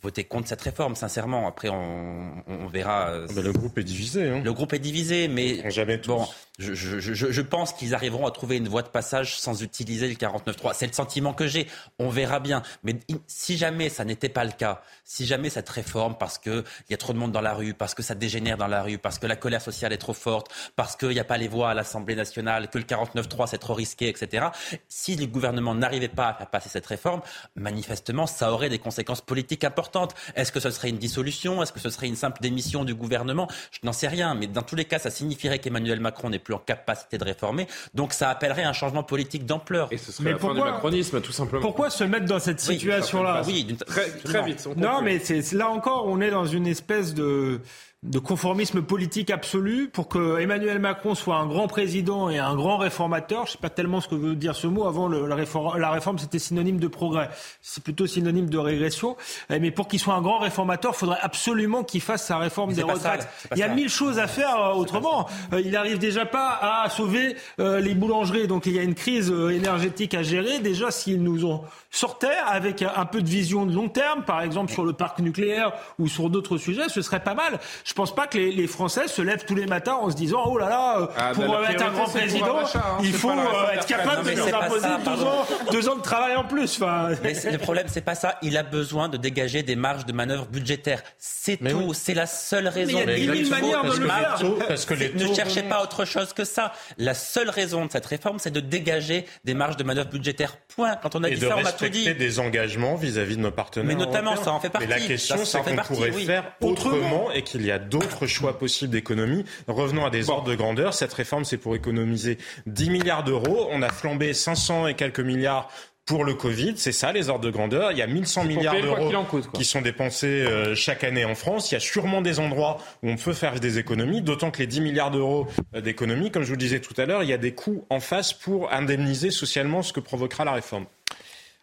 voter 0.01 0.23
contre 0.25 0.47
cette 0.49 0.61
réforme, 0.61 0.95
sincèrement. 0.95 1.47
Après, 1.47 1.69
on, 1.69 2.31
on 2.47 2.67
verra. 2.67 3.11
Ah 3.29 3.41
le 3.41 3.51
groupe 3.53 3.77
est 3.77 3.83
divisé. 3.83 4.27
Hein. 4.29 4.41
le 4.43 4.51
groupe 4.53 4.73
est 4.73 4.79
divisé, 4.79 5.27
mais 5.29 5.69
Jamais 5.71 6.01
tous. 6.01 6.09
bon, 6.11 6.27
je, 6.61 7.41
pense 7.41 7.73
qu'ils 7.73 7.95
arriveront 7.95 8.27
à 8.27 8.31
trouver 8.31 8.57
une 8.57 8.67
voie 8.67 8.83
de 8.83 8.87
passage 8.87 9.39
sans 9.39 9.63
utiliser 9.63 10.07
le 10.07 10.15
49.3. 10.15 10.73
C'est 10.75 10.87
le 10.87 10.93
sentiment 10.93 11.33
que 11.33 11.47
j'ai. 11.47 11.67
On 11.99 12.09
verra 12.09 12.39
bien. 12.39 12.61
Mais 12.83 12.99
si 13.27 13.57
jamais 13.57 13.89
ça 13.89 14.05
n'était 14.05 14.29
pas 14.29 14.43
le 14.43 14.51
cas, 14.51 14.81
si 15.03 15.25
jamais 15.25 15.49
cette 15.49 15.69
réforme, 15.69 16.15
parce 16.17 16.37
que 16.37 16.63
il 16.89 16.91
y 16.91 16.93
a 16.93 16.97
trop 16.97 17.13
de 17.13 17.17
monde 17.17 17.31
dans 17.31 17.41
la 17.41 17.53
rue, 17.53 17.73
parce 17.73 17.95
que 17.95 18.03
ça 18.03 18.15
dégénère 18.15 18.57
dans 18.57 18.67
la 18.67 18.83
rue, 18.83 18.97
parce 18.97 19.19
que 19.19 19.27
la 19.27 19.35
colère 19.35 19.61
sociale 19.61 19.93
est 19.93 19.97
trop 19.97 20.13
forte, 20.13 20.51
parce 20.75 20.95
qu'il 20.95 21.09
n'y 21.09 21.19
a 21.19 21.23
pas 21.23 21.37
les 21.37 21.47
voix 21.47 21.71
à 21.71 21.73
l'Assemblée 21.73 22.15
nationale, 22.15 22.69
que 22.69 22.77
le 22.77 22.83
49.3 22.83 23.47
c'est 23.47 23.57
trop 23.57 23.73
risqué, 23.73 24.09
etc. 24.09 24.47
Si 24.87 25.15
le 25.15 25.25
gouvernement 25.25 25.75
n'arrivait 25.75 26.07
pas 26.07 26.29
à 26.29 26.33
faire 26.33 26.49
passer 26.49 26.69
cette 26.69 26.85
réforme, 26.85 27.21
manifestement, 27.55 28.27
ça 28.27 28.51
aurait 28.51 28.69
des 28.69 28.79
conséquences 28.79 29.21
politiques 29.21 29.63
importantes. 29.63 30.13
Est-ce 30.35 30.51
que 30.51 30.59
ce 30.59 30.69
serait 30.69 30.89
une 30.89 30.97
dissolution? 30.97 31.61
Est-ce 31.63 31.73
que 31.73 31.79
ce 31.79 31.89
serait 31.89 32.07
une 32.07 32.15
simple 32.15 32.41
démission 32.41 32.83
du 32.83 32.93
gouvernement? 32.93 33.47
Je 33.71 33.79
n'en 33.83 33.93
sais 33.93 34.07
rien, 34.07 34.35
mais 34.35 34.47
dans 34.47 34.61
tous 34.61 34.75
les 34.75 34.85
cas, 34.85 34.99
ça 34.99 35.09
signifierait 35.09 35.59
qu'Emmanuel 35.59 35.99
Macron 35.99 36.29
n'est 36.29 36.39
plus 36.39 36.50
en 36.53 36.59
capacité 36.59 37.17
de 37.17 37.23
réformer. 37.23 37.67
Donc 37.93 38.13
ça 38.13 38.29
appellerait 38.29 38.63
un 38.63 38.73
changement 38.73 39.03
politique 39.03 39.45
d'ampleur. 39.45 39.87
Et 39.91 39.97
ce 39.97 40.11
serait 40.11 40.31
la 40.33 40.37
fin 40.39 40.53
du 40.53 40.59
macronisme, 40.59 41.21
tout 41.21 41.31
simplement. 41.31 41.61
Pourquoi 41.61 41.89
se 41.89 42.03
mettre 42.03 42.25
dans 42.25 42.39
cette 42.39 42.57
Oui, 42.67 42.75
situation-là 42.75 43.41
Oui, 43.47 43.63
d'une- 43.63 43.77
Très, 43.77 44.09
très 44.09 44.43
vite. 44.43 44.67
on 44.69 44.79
Non, 44.79 45.01
mais 45.01 45.19
c'est 45.19 45.51
là 45.53 45.69
encore, 45.69 46.07
on 46.07 46.21
est 46.21 46.31
dans 46.31 46.45
une 46.45 46.67
espèce 46.67 47.13
de 47.13 47.59
de 48.03 48.17
conformisme 48.17 48.81
politique 48.81 49.29
absolu 49.29 49.87
pour 49.87 50.07
que 50.07 50.39
Emmanuel 50.39 50.79
Macron 50.79 51.13
soit 51.13 51.35
un 51.35 51.45
grand 51.45 51.67
président 51.67 52.31
et 52.31 52.39
un 52.39 52.55
grand 52.55 52.77
réformateur. 52.77 53.45
Je 53.45 53.51
sais 53.51 53.57
pas 53.59 53.69
tellement 53.69 54.01
ce 54.01 54.07
que 54.07 54.15
veut 54.15 54.35
dire 54.35 54.55
ce 54.55 54.65
mot. 54.65 54.87
Avant, 54.87 55.07
le- 55.07 55.27
la 55.27 55.35
réforme, 55.35 55.77
la 55.79 55.91
réforme 55.91 56.17
c'était 56.17 56.39
synonyme 56.39 56.79
de 56.79 56.87
progrès. 56.87 57.29
C'est 57.61 57.83
plutôt 57.83 58.07
synonyme 58.07 58.49
de 58.49 58.57
régression. 58.57 59.17
Eh, 59.51 59.59
Mais 59.59 59.69
pour 59.69 59.87
qu'il 59.87 59.99
soit 59.99 60.15
un 60.15 60.21
grand 60.23 60.39
réformateur, 60.39 60.93
il 60.95 60.97
faudrait 60.97 61.19
absolument 61.21 61.83
qu'il 61.83 62.01
fasse 62.01 62.25
sa 62.25 62.39
réforme 62.39 62.73
des 62.73 62.81
ça, 62.81 62.87
retraites. 62.87 63.27
Il 63.51 63.59
y 63.59 63.63
a 63.63 63.67
ça. 63.67 63.73
mille 63.75 63.89
choses 63.89 64.17
à 64.17 64.25
faire 64.25 64.59
euh, 64.59 64.73
autrement. 64.73 65.29
Euh, 65.53 65.61
il 65.61 65.69
n'arrive 65.69 65.99
déjà 65.99 66.25
pas 66.25 66.57
à 66.83 66.89
sauver 66.89 67.35
euh, 67.59 67.79
les 67.81 67.93
boulangeries. 67.93 68.47
Donc 68.47 68.65
il 68.65 68.73
y 68.73 68.79
a 68.79 68.83
une 68.83 68.95
crise 68.95 69.29
énergétique 69.29 70.15
à 70.15 70.23
gérer. 70.23 70.57
Déjà, 70.57 70.89
s'ils 70.89 71.21
nous 71.21 71.45
ont 71.45 71.61
sortait 71.93 72.29
avec 72.47 72.81
un 72.83 73.05
peu 73.05 73.21
de 73.21 73.27
vision 73.29 73.65
de 73.67 73.75
long 73.75 73.89
terme, 73.89 74.23
par 74.23 74.41
exemple 74.41 74.71
sur 74.71 74.85
le 74.85 74.93
parc 74.93 75.19
nucléaire 75.19 75.73
ou 75.99 76.07
sur 76.07 76.29
d'autres 76.31 76.57
sujets, 76.57 76.87
ce 76.89 77.01
serait 77.03 77.19
pas 77.21 77.35
mal. 77.35 77.59
Je 77.83 77.90
pense 77.93 78.13
pas 78.15 78.27
que 78.27 78.37
les, 78.37 78.51
les 78.51 78.67
Français 78.67 79.07
se 79.07 79.21
lèvent 79.21 79.45
tous 79.45 79.55
les 79.55 79.65
matins 79.65 79.93
en 79.95 80.09
se 80.09 80.15
disant 80.15 80.43
oh 80.45 80.57
là 80.57 80.69
là, 80.69 80.99
euh, 81.01 81.07
Ah, 81.17 81.31
pour 81.33 81.47
bah, 81.47 81.61
être 81.69 81.83
un 81.83 81.91
grand 81.91 82.05
président, 82.05 82.59
hein, 82.59 82.79
il 83.03 83.13
faut 83.13 83.29
euh, 83.31 83.71
être 83.73 83.85
capable 83.85 84.17
Non, 84.17 84.23
mais 84.25 84.35
de 84.35 84.41
nous 84.41 84.47
imposer 84.55 84.81
ça, 84.87 84.99
deux 85.05 85.23
ans, 85.23 85.45
deux 85.71 85.89
ans 85.89 85.95
de 85.95 86.01
travail 86.01 86.35
en 86.35 86.43
plus. 86.43 86.81
Enfin, 86.81 87.09
Mais 87.23 87.33
le 87.51 87.57
problème, 87.57 87.87
c'est 87.87 88.01
pas 88.01 88.15
ça. 88.15 88.37
Il 88.41 88.57
a 88.57 88.63
besoin 88.63 89.09
de 89.09 89.17
dégager 89.17 89.63
des 89.63 89.75
marges 89.75 90.05
de 90.05 90.13
manœuvre 90.13 90.45
budgétaires. 90.47 91.01
C'est 91.17 91.57
tout. 91.57 91.93
C'est 91.93 92.13
la 92.13 92.25
seule 92.27 92.67
raison. 92.67 92.99
il 93.05 93.25
y 93.25 93.29
a 93.29 93.31
mille 93.33 93.49
manières 93.49 93.83
de 93.83 93.97
le 93.97 94.07
faire. 94.07 94.39
Parce 94.67 94.85
que 94.85 94.93
les 94.93 95.13
Ne 95.13 95.33
cherchez 95.33 95.63
pas 95.63 95.81
autre 95.83 96.05
chose 96.05 96.33
que 96.33 96.43
ça. 96.43 96.73
La 96.97 97.13
seule 97.13 97.49
raison 97.49 97.85
de 97.85 97.91
cette 97.91 98.05
réforme, 98.05 98.39
c'est 98.39 98.51
de 98.51 98.59
dégager 98.59 99.25
des 99.43 99.53
marges 99.53 99.77
de 99.77 99.83
manœuvre 99.83 100.09
budgétaires. 100.09 100.57
Point. 100.75 100.95
Quand 101.01 101.15
on 101.15 101.23
a 101.23 101.29
et 101.29 101.35
dit 101.35 101.41
ça, 101.41 101.47
on 101.47 101.51
a 101.51 101.55
tout 101.59 101.65
respecter 101.65 102.13
dit. 102.13 102.15
des 102.15 102.39
engagements 102.39 102.95
vis-à-vis 102.95 103.35
de 103.37 103.41
nos 103.41 103.51
partenaires. 103.51 103.87
Mais 103.87 103.95
notamment, 103.95 104.31
européens. 104.31 104.45
ça 104.45 104.51
en 104.53 104.59
fait 104.59 104.71
Mais 104.79 104.85
la 104.87 104.95
partie. 104.95 105.07
question, 105.07 105.37
c'est 105.45 105.61
qu'on 105.61 105.75
partie, 105.75 105.93
pourrait 105.93 106.11
oui. 106.11 106.25
faire 106.25 106.43
autrement 106.61 107.31
et 107.31 107.43
qu'il 107.43 107.65
y 107.65 107.71
a 107.71 107.79
d'autres 107.81 108.27
choix 108.27 108.57
possibles 108.57 108.91
d'économie. 108.91 109.45
Revenons 109.67 110.05
à 110.05 110.09
des 110.09 110.29
ordres 110.29 110.49
de 110.49 110.55
grandeur. 110.55 110.93
Cette 110.93 111.13
réforme, 111.13 111.45
c'est 111.45 111.57
pour 111.57 111.75
économiser 111.75 112.37
10 112.67 112.89
milliards 112.89 113.23
d'euros. 113.23 113.67
On 113.71 113.81
a 113.81 113.89
flambé 113.89 114.33
500 114.33 114.87
et 114.87 114.95
quelques 114.95 115.19
milliards 115.19 115.69
pour 116.05 116.25
le 116.25 116.33
Covid, 116.33 116.73
c'est 116.77 116.91
ça 116.91 117.13
les 117.13 117.29
ordres 117.29 117.45
de 117.45 117.51
grandeur. 117.51 117.91
Il 117.91 117.97
y 117.97 118.01
a 118.01 118.07
1100 118.07 118.41
pour 118.41 118.49
milliards 118.49 118.81
d'euros 118.81 119.23
coûte, 119.29 119.49
qui 119.53 119.63
sont 119.63 119.81
dépensés 119.81 120.27
euh, 120.27 120.75
chaque 120.75 121.03
année 121.03 121.25
en 121.25 121.35
France. 121.35 121.71
Il 121.71 121.75
y 121.75 121.77
a 121.77 121.79
sûrement 121.79 122.21
des 122.21 122.39
endroits 122.39 122.79
où 123.03 123.09
on 123.09 123.15
peut 123.15 123.33
faire 123.33 123.59
des 123.59 123.77
économies, 123.77 124.21
d'autant 124.21 124.51
que 124.51 124.59
les 124.59 124.67
10 124.67 124.81
milliards 124.81 125.11
d'euros 125.11 125.47
euh, 125.75 125.81
d'économies, 125.81 126.31
comme 126.31 126.43
je 126.43 126.47
vous 126.47 126.55
le 126.55 126.59
disais 126.59 126.79
tout 126.81 126.99
à 126.99 127.05
l'heure, 127.05 127.23
il 127.23 127.29
y 127.29 127.33
a 127.33 127.37
des 127.37 127.53
coûts 127.53 127.85
en 127.89 127.99
face 127.99 128.33
pour 128.33 128.73
indemniser 128.73 129.31
socialement 129.31 129.83
ce 129.83 129.93
que 129.93 129.99
provoquera 129.99 130.43
la 130.43 130.53
réforme. 130.53 130.85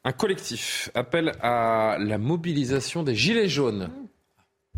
Un 0.05 0.13
collectif 0.13 0.91
appelle 0.95 1.33
à 1.43 1.97
la 2.01 2.19
mobilisation 2.19 3.03
des 3.03 3.15
Gilets 3.15 3.49
jaunes 3.49 3.91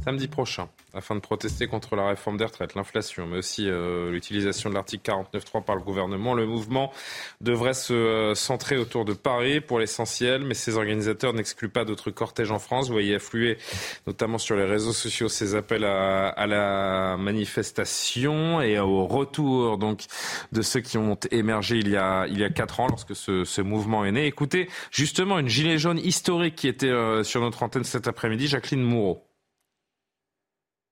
samedi 0.03 0.29
prochain 0.29 0.69
afin 0.95 1.15
de 1.15 1.21
protester 1.21 1.67
contre 1.67 1.97
la 1.97 2.09
réforme 2.09 2.37
des 2.37 2.45
retraites, 2.45 2.75
l'inflation, 2.75 3.27
mais 3.27 3.39
aussi 3.39 3.69
euh, 3.69 4.11
l'utilisation 4.11 4.71
de 4.71 4.75
l'article 4.75 5.11
49.3 5.11 5.65
par 5.65 5.77
le 5.77 5.83
gouvernement. 5.83 6.35
Le 6.35 6.47
mouvement 6.47 6.93
devrait 7.41 7.75
se 7.75 7.93
euh, 7.93 8.35
centrer 8.35 8.77
autour 8.77 9.05
de 9.05 9.13
Paris 9.13 9.61
pour 9.61 9.79
l'essentiel, 9.79 10.45
mais 10.45 10.55
ces 10.55 10.77
organisateurs 10.77 11.33
n'excluent 11.33 11.69
pas 11.69 11.85
d'autres 11.85 12.11
cortèges 12.11 12.51
en 12.51 12.59
France. 12.59 12.89
Vous 12.89 12.95
voyez 12.95 13.15
affluer, 13.15 13.59
notamment 14.07 14.39
sur 14.39 14.57
les 14.57 14.65
réseaux 14.65 14.93
sociaux, 14.93 15.29
ces 15.29 15.55
appels 15.55 15.85
à, 15.85 16.47
la 16.47 17.17
manifestation 17.19 18.61
et 18.61 18.79
au 18.79 19.07
retour 19.07 19.79
donc 19.79 20.05
de 20.53 20.63
ceux 20.63 20.81
qui 20.81 20.99
ont 20.99 21.19
émergé 21.31 21.77
il 21.77 21.89
y 21.89 21.97
a 21.97 22.27
il 22.27 22.51
quatre 22.53 22.81
ans 22.81 22.89
lorsque 22.89 23.15
ce, 23.15 23.45
ce 23.45 23.61
mouvement 23.61 24.05
est 24.05 24.13
né. 24.13 24.27
Écoutez, 24.27 24.69
justement, 24.91 25.39
une 25.39 25.49
gilet 25.49 25.79
jaune 25.79 25.99
historique 25.99 26.57
qui 26.57 26.69
était 26.69 26.87
euh, 26.87 27.23
sur 27.25 27.41
notre 27.41 27.63
antenne 27.63 27.85
cet 27.85 28.09
après-midi, 28.09 28.47
Jacqueline 28.47 28.83
Moureau. 28.83 29.30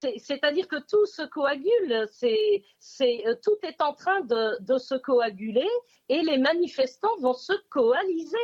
C'est- 0.01 0.19
C'est-à-dire 0.19 0.69
que 0.69 0.77
tout 0.77 1.07
se 1.07 1.23
coagule, 1.23 2.07
c'est, 2.11 3.27
euh, 3.27 3.35
tout 3.43 3.57
est 3.63 3.81
en 3.81 3.93
train 3.95 4.21
de, 4.21 4.79
se 4.79 4.95
coaguler 4.95 5.69
et 6.09 6.23
les 6.23 6.39
manifestants 6.39 7.17
vont 7.21 7.33
se 7.33 7.53
coaliser. 7.69 8.37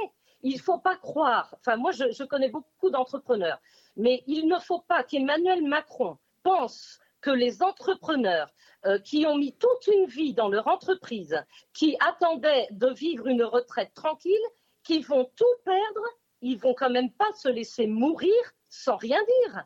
Il 0.42 0.56
ne 0.56 0.60
faut 0.60 0.78
pas 0.78 0.96
croire, 0.96 1.54
enfin 1.58 1.76
moi 1.76 1.92
je, 1.92 2.24
connais 2.24 2.50
beaucoup 2.50 2.90
d'entrepreneurs, 2.90 3.58
mais 3.96 4.22
il 4.26 4.46
ne 4.48 4.58
faut 4.58 4.80
pas 4.80 5.02
qu'Emmanuel 5.04 5.62
Macron 5.62 6.18
pense 6.42 6.98
que 7.20 7.30
les 7.30 7.62
entrepreneurs 7.62 8.52
euh, 8.84 8.98
qui 8.98 9.24
ont 9.26 9.36
mis 9.38 9.56
toute 9.56 9.86
une 9.86 10.06
vie 10.06 10.34
dans 10.34 10.48
leur 10.48 10.68
entreprise, 10.68 11.42
qui 11.72 11.96
attendaient 12.00 12.68
de 12.72 12.88
vivre 12.88 13.26
une 13.28 13.44
retraite 13.44 13.94
tranquille, 13.94 14.46
qui 14.82 15.00
vont 15.00 15.30
tout 15.36 15.56
perdre, 15.64 16.04
ils 16.42 16.58
vont 16.58 16.74
quand 16.74 16.90
même 16.90 17.10
pas 17.12 17.32
se 17.32 17.48
laisser 17.48 17.86
mourir 17.86 18.34
sans 18.68 18.96
rien 18.96 19.20
dire. 19.42 19.64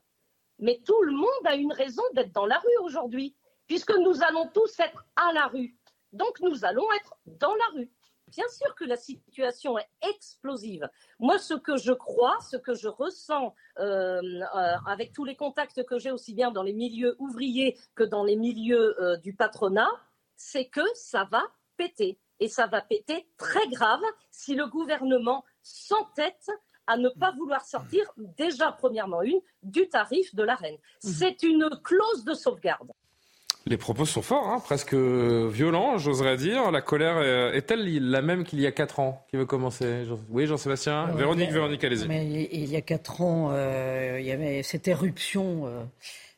Mais 0.58 0.80
tout 0.84 1.02
le 1.02 1.12
monde 1.12 1.46
a 1.46 1.54
une 1.54 1.72
raison 1.72 2.02
d'être 2.14 2.32
dans 2.32 2.46
la 2.46 2.58
rue 2.58 2.84
aujourd'hui. 2.84 3.36
puisque 3.66 3.92
nous 3.98 4.22
allons 4.22 4.48
tous 4.48 4.80
être 4.80 5.04
à 5.14 5.32
la 5.34 5.46
rue. 5.46 5.76
Donc 6.12 6.40
nous 6.40 6.64
allons 6.64 6.90
être 6.92 7.14
dans 7.26 7.54
la 7.54 7.66
rue. 7.74 7.92
Bien 8.28 8.48
sûr 8.48 8.74
que 8.74 8.84
la 8.84 8.96
situation 8.96 9.78
est 9.78 9.88
explosive. 10.02 10.88
Moi, 11.18 11.38
ce 11.38 11.54
que 11.54 11.76
je 11.76 11.92
crois, 11.92 12.36
ce 12.50 12.56
que 12.56 12.74
je 12.74 12.88
ressens 12.88 13.54
euh, 13.78 14.20
euh, 14.22 14.74
avec 14.86 15.12
tous 15.12 15.24
les 15.24 15.36
contacts 15.36 15.82
que 15.84 15.98
j'ai 15.98 16.10
aussi 16.10 16.34
bien 16.34 16.50
dans 16.50 16.62
les 16.62 16.74
milieux 16.74 17.16
ouvriers 17.18 17.78
que 17.94 18.04
dans 18.04 18.24
les 18.24 18.36
milieux 18.36 19.00
euh, 19.00 19.16
du 19.16 19.34
patronat, 19.34 19.90
c'est 20.36 20.68
que 20.68 20.82
ça 20.94 21.26
va 21.30 21.42
péter. 21.76 22.18
Et 22.40 22.48
ça 22.48 22.66
va 22.66 22.82
péter 22.82 23.28
très 23.38 23.66
grave 23.68 24.02
si 24.30 24.54
le 24.54 24.66
gouvernement 24.66 25.44
s'entête 25.62 26.50
à 26.88 26.96
ne 26.96 27.08
pas 27.10 27.32
vouloir 27.32 27.64
sortir, 27.64 28.10
déjà 28.36 28.72
premièrement 28.72 29.22
une, 29.22 29.40
du 29.62 29.88
tarif 29.88 30.34
de 30.34 30.42
la 30.42 30.56
reine. 30.56 30.74
Mmh. 30.74 31.08
C'est 31.08 31.42
une 31.42 31.70
clause 31.84 32.24
de 32.24 32.34
sauvegarde. 32.34 32.90
Les 33.66 33.76
propos 33.76 34.06
sont 34.06 34.22
forts, 34.22 34.48
hein, 34.48 34.60
presque 34.60 34.94
violents, 34.94 35.98
j'oserais 35.98 36.38
dire. 36.38 36.70
La 36.70 36.80
colère 36.80 37.20
est-elle 37.54 38.10
la 38.10 38.22
même 38.22 38.44
qu'il 38.44 38.60
y 38.60 38.66
a 38.66 38.72
4 38.72 39.00
ans 39.00 39.26
Qui 39.28 39.36
veut 39.36 39.44
commencer 39.44 40.04
Oui, 40.30 40.46
Jean-Sébastien 40.46 41.08
Véronique, 41.08 41.50
Véronique, 41.50 41.84
allez-y. 41.84 42.48
il 42.50 42.70
y 42.70 42.76
a 42.76 42.80
4 42.80 43.20
ans, 43.20 43.50
euh, 43.52 44.16
il 44.20 44.26
y 44.26 44.32
avait 44.32 44.62
cette 44.62 44.88
éruption 44.88 45.66
euh, 45.66 45.84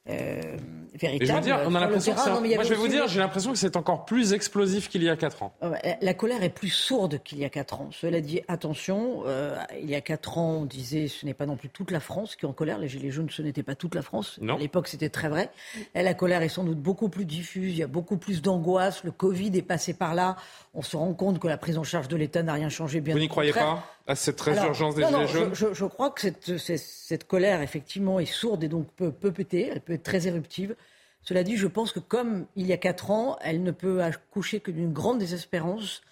euh, 0.09 0.57
véritable. 0.99 1.27
je 1.27 1.35
veux 1.35 1.41
dire, 1.41 1.61
on 1.67 1.75
a 1.75 1.81
l'impression 1.81 2.15
Moi, 2.15 2.65
je 2.65 2.69
vais 2.71 2.75
vous 2.75 2.89
dire, 2.89 3.07
j'ai 3.07 3.21
l'impression 3.21 3.53
que 3.53 3.59
c'est 3.59 3.77
encore 3.77 4.07
plus 4.07 4.33
explosif 4.33 4.89
qu'il 4.89 5.03
y 5.03 5.11
a 5.11 5.17
4 5.17 5.43
ans. 5.43 5.55
La 6.01 6.15
colère 6.15 6.43
est 6.43 6.51
plus 6.51 6.71
sourde 6.71 7.21
qu'il 7.23 7.39
y 7.39 7.45
a 7.45 7.51
4 7.51 7.81
ans. 7.81 7.91
Cela 7.93 8.21
dit, 8.21 8.41
attention, 8.49 9.23
euh, 9.27 9.57
il 9.81 9.91
y 9.91 9.95
a 9.95 10.01
4 10.01 10.39
ans, 10.39 10.51
on 10.63 10.65
disait 10.65 11.09
ce 11.09 11.27
n'est 11.27 11.35
pas 11.35 11.47
non 11.47 11.57
plus 11.57 11.69
toute 11.69 11.91
la 11.91 12.01
France 12.01 12.35
qui 12.35 12.47
est 12.47 12.49
en 12.49 12.53
colère. 12.53 12.79
Les 12.79 12.89
Gilets 12.89 13.11
jaunes, 13.11 13.31
ce 13.31 13.43
n'était 13.43 13.63
pas 13.63 13.75
toute 13.75 13.95
la 13.95 14.03
France. 14.03 14.39
Non. 14.41 14.57
À 14.57 14.59
l'époque, 14.59 14.89
c'était 14.89 15.11
très 15.11 15.29
vrai. 15.29 15.51
La 15.95 16.15
colère 16.15 16.43
est 16.43 16.49
sans 16.49 16.65
doute 16.65 16.81
beaucoup 16.81 17.09
plus 17.09 17.27
diffuse. 17.27 17.73
Il 17.73 17.79
y 17.79 17.83
a 17.83 17.87
beaucoup 17.87 18.17
plus 18.17 18.41
d'angoisse. 18.41 19.05
Le 19.05 19.11
Covid 19.11 19.51
est 19.55 19.63
passé 19.63 19.93
par 19.95 20.15
là. 20.15 20.37
On 20.73 20.83
se 20.83 20.97
rend 20.97 21.13
compte 21.15 21.41
que 21.41 21.49
la 21.49 21.57
prise 21.57 21.79
en 21.79 21.83
charge 21.83 22.07
de 22.07 22.17
l'État 22.17 22.43
n'a 22.43 22.53
rien 22.53 22.69
changé. 22.69 23.01
Bien 23.01 23.15
vous 23.15 23.21
n'y 23.21 23.29
croyez 23.29 23.53
pas 23.53 23.85
à 24.07 24.15
cette 24.15 24.41
résurgence 24.41 24.95
des 24.95 25.05
Gilets 25.05 25.27
jaunes 25.27 25.55
je, 25.55 25.75
je, 25.75 25.85
crois 25.85 26.11
que 26.11 26.21
cette, 26.21 26.59
cette, 26.59 27.27
colère, 27.27 27.61
effectivement, 27.61 28.21
est 28.21 28.27
sourde 28.27 28.63
et 28.63 28.69
donc 28.69 28.87
peut, 28.93 29.11
peut 29.11 29.33
péter. 29.33 29.69
Elle 29.73 29.81
peut 29.81 29.95
être 29.95 30.05
très 30.05 30.29
éruptive. 30.29 30.77
Cela 31.23 31.43
dit, 31.43 31.57
je 31.57 31.67
pense 31.67 31.93
que 31.93 31.99
comme 31.99 32.47
il 32.57 32.67
y 32.67 32.73
a 32.73 32.77
quatre 32.77 33.11
ans, 33.11 33.37
elle 33.43 33.63
ne 33.63 33.73
peut 33.73 34.03
accoucher 34.03 34.61
que 34.61 34.71
d'une 34.71 34.93
grande 34.93 35.19
désespérance 35.19 36.03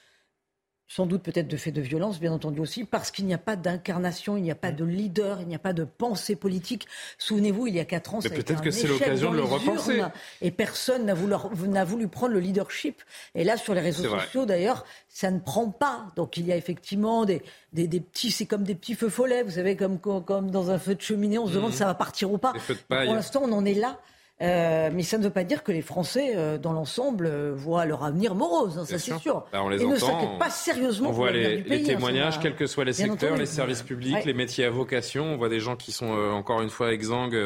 sans 0.89 1.05
doute 1.05 1.23
peut-être 1.23 1.49
de 1.49 1.57
faits 1.59 1.75
de 1.75 1.83
violence, 1.83 2.19
bien 2.19 2.33
entendu 2.33 2.61
aussi, 2.61 2.85
parce 2.85 3.11
qu'il 3.11 3.27
n'y 3.27 3.35
a 3.35 3.39
pas 3.39 3.57
d'incarnation, 3.57 4.39
il 4.39 4.43
n'y 4.43 4.51
a 4.51 4.55
pas 4.55 4.73
de 4.73 4.85
leader, 4.85 5.43
il 5.43 5.47
n'y 5.47 5.55
a 5.55 5.59
pas 5.59 5.75
de 5.75 5.85
pensée 5.85 6.35
politique. 6.35 6.89
Souvenez-vous, 7.19 7.67
il 7.67 7.75
y 7.75 7.81
a 7.81 7.85
quatre 7.85 8.15
ans, 8.15 8.21
peut-être 8.21 8.63
que 8.63 8.71
c'est 8.71 8.87
l'occasion 8.87 9.31
de 9.31 9.37
le 9.37 9.43
repenser. 9.43 10.03
et 10.41 10.51
personne 10.51 11.05
n'a 11.05 11.15
voulu, 11.15 11.35
voulu, 11.53 12.09
prendre 12.09 12.33
le 12.33 12.41
leadership. 12.41 13.03
Et 13.35 13.45
là, 13.45 13.59
sur 13.59 13.75
les 13.75 13.83
réseaux 13.83 14.09
sociaux, 14.09 14.47
d'ailleurs, 14.47 14.87
ça 15.09 15.31
ne 15.31 15.41
prend 15.41 15.69
pas. 15.69 16.07
Donc 16.17 16.39
il 16.39 16.47
y 16.47 16.53
a 16.53 16.57
effectivement 16.57 17.27
des, 17.27 17.43
des, 17.75 18.01
petits, 18.01 18.31
c'est 18.31 18.47
comme 18.47 18.65
des 18.65 18.75
petits 18.75 18.95
feux 18.95 19.11
follets, 19.11 19.43
vous 19.43 19.53
savez, 19.53 19.77
comme, 19.77 19.99
comme 19.99 20.51
dans 20.51 20.71
un 20.71 20.79
feu 20.79 20.95
de 20.95 21.03
cheminée, 21.03 21.39
on 21.39 21.47
se 21.47 21.53
demande 21.53 21.71
mmh. 21.71 21.73
si 21.73 21.79
ça 21.79 21.87
va 21.87 21.95
partir 21.95 22.33
ou 22.33 22.39
pas. 22.39 22.55
Pour 22.89 23.15
l'instant, 23.15 23.43
on 23.45 23.53
en 23.53 23.65
est 23.67 23.75
là. 23.75 23.99
Euh, 24.41 24.91
mais 24.93 25.03
ça 25.03 25.19
ne 25.19 25.25
veut 25.25 25.31
pas 25.31 25.43
dire 25.43 25.65
que 25.65 25.73
les 25.73 25.83
Français, 25.83 26.35
euh, 26.37 26.59
dans 26.59 26.73
l'ensemble, 26.73 27.27
euh, 27.27 27.53
voient 27.57 27.85
leur 27.87 28.05
avenir 28.05 28.37
morose, 28.37 28.79
hein, 28.79 28.85
ça 28.85 28.99
c'est 28.99 29.19
sûr. 29.19 29.45
Bah, 29.53 29.63
on 29.65 29.69
les 29.69 29.83
Et 29.83 29.85
entend, 29.85 29.95
ne 29.95 29.99
s'inquiètent 29.99 30.39
pas 30.39 30.51
sérieusement. 30.51 31.09
On 31.09 31.13
voit 31.13 31.33
les, 31.33 31.63
les 31.63 31.83
témoignages, 31.83 32.39
quels 32.39 32.55
que 32.55 32.67
soient 32.67 32.85
les 32.85 32.93
secteurs, 32.93 33.37
les 33.37 33.47
services 33.47 33.83
publics, 33.83 34.25
les 34.25 34.35
métiers 34.35 34.65
à 34.65 34.71
vocation. 34.71 35.25
On 35.25 35.37
voit 35.37 35.49
des 35.49 35.59
gens 35.59 35.75
qui 35.75 35.91
sont 35.91 36.11
encore 36.11 36.63
une 36.63 36.71
fois 36.71 36.93
exsangues, 36.93 37.37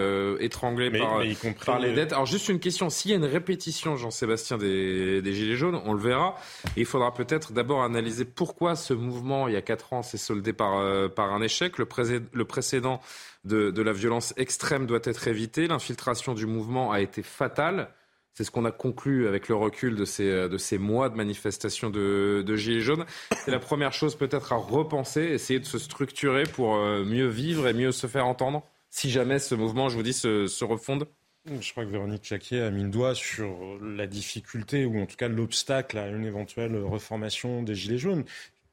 étranglés 0.40 0.90
par, 0.90 1.20
par, 1.64 1.78
les 1.78 1.94
dettes. 1.94 2.12
Alors 2.12 2.26
juste 2.26 2.48
une 2.48 2.60
question, 2.60 2.90
s'il 2.90 3.10
y 3.10 3.14
a 3.14 3.16
une 3.16 3.24
répétition, 3.24 3.96
Jean-Sébastien, 3.96 4.58
des, 4.58 5.22
des, 5.22 5.32
Gilets 5.32 5.56
jaunes, 5.56 5.80
on 5.86 5.94
le 5.94 6.00
verra. 6.00 6.36
Et 6.76 6.80
il 6.80 6.86
faudra 6.86 7.14
peut-être 7.14 7.52
d'abord 7.52 7.82
analyser 7.82 8.26
pourquoi 8.26 8.76
ce 8.76 8.92
mouvement, 8.92 9.48
il 9.48 9.54
y 9.54 9.56
a 9.56 9.62
quatre 9.62 9.94
ans, 9.94 10.02
s'est 10.02 10.18
soldé 10.18 10.52
par, 10.52 10.82
par 11.10 11.32
un 11.32 11.40
échec. 11.40 11.78
Le, 11.78 11.86
le 12.32 12.44
précédent 12.44 13.00
de, 13.44 13.82
la 13.82 13.92
violence 13.92 14.34
extrême 14.36 14.86
doit 14.86 15.00
être 15.04 15.28
évitée. 15.28 15.66
L'infiltration 15.66 16.34
du 16.34 16.46
mouvement 16.46 16.92
a 16.92 17.00
été 17.00 17.22
fatale. 17.22 17.88
C'est 18.34 18.44
ce 18.44 18.50
qu'on 18.50 18.64
a 18.64 18.70
conclu 18.70 19.28
avec 19.28 19.48
le 19.48 19.54
recul 19.54 19.94
de 19.94 20.06
ces, 20.06 20.48
de 20.48 20.56
ces 20.56 20.78
mois 20.78 21.10
de 21.10 21.16
manifestations 21.16 21.90
de, 21.90 22.56
Gilets 22.56 22.80
jaunes. 22.80 23.04
C'est 23.44 23.50
la 23.50 23.58
première 23.58 23.92
chose 23.92 24.16
peut-être 24.16 24.52
à 24.52 24.56
repenser, 24.56 25.20
essayer 25.22 25.60
de 25.60 25.66
se 25.66 25.78
structurer 25.78 26.44
pour 26.44 26.76
euh, 26.76 27.04
mieux 27.04 27.28
vivre 27.28 27.68
et 27.68 27.74
mieux 27.74 27.92
se 27.92 28.06
faire 28.06 28.26
entendre, 28.26 28.62
si 28.88 29.10
jamais 29.10 29.38
ce 29.38 29.54
mouvement, 29.54 29.88
je 29.88 29.96
vous 29.96 30.02
dis, 30.02 30.12
se, 30.12 30.64
refonde. 30.64 31.08
Je 31.46 31.72
crois 31.72 31.84
que 31.84 31.90
Véronique 31.90 32.24
Jacquier 32.24 32.60
a 32.60 32.70
mis 32.70 32.84
le 32.84 32.90
doigt 32.90 33.14
sur 33.14 33.56
la 33.82 34.06
difficulté 34.06 34.84
ou 34.84 35.00
en 35.00 35.06
tout 35.06 35.16
cas 35.16 35.28
l'obstacle 35.28 35.98
à 35.98 36.08
une 36.08 36.24
éventuelle 36.24 36.76
reformation 36.76 37.62
des 37.62 37.74
Gilets 37.74 37.98
jaunes. 37.98 38.24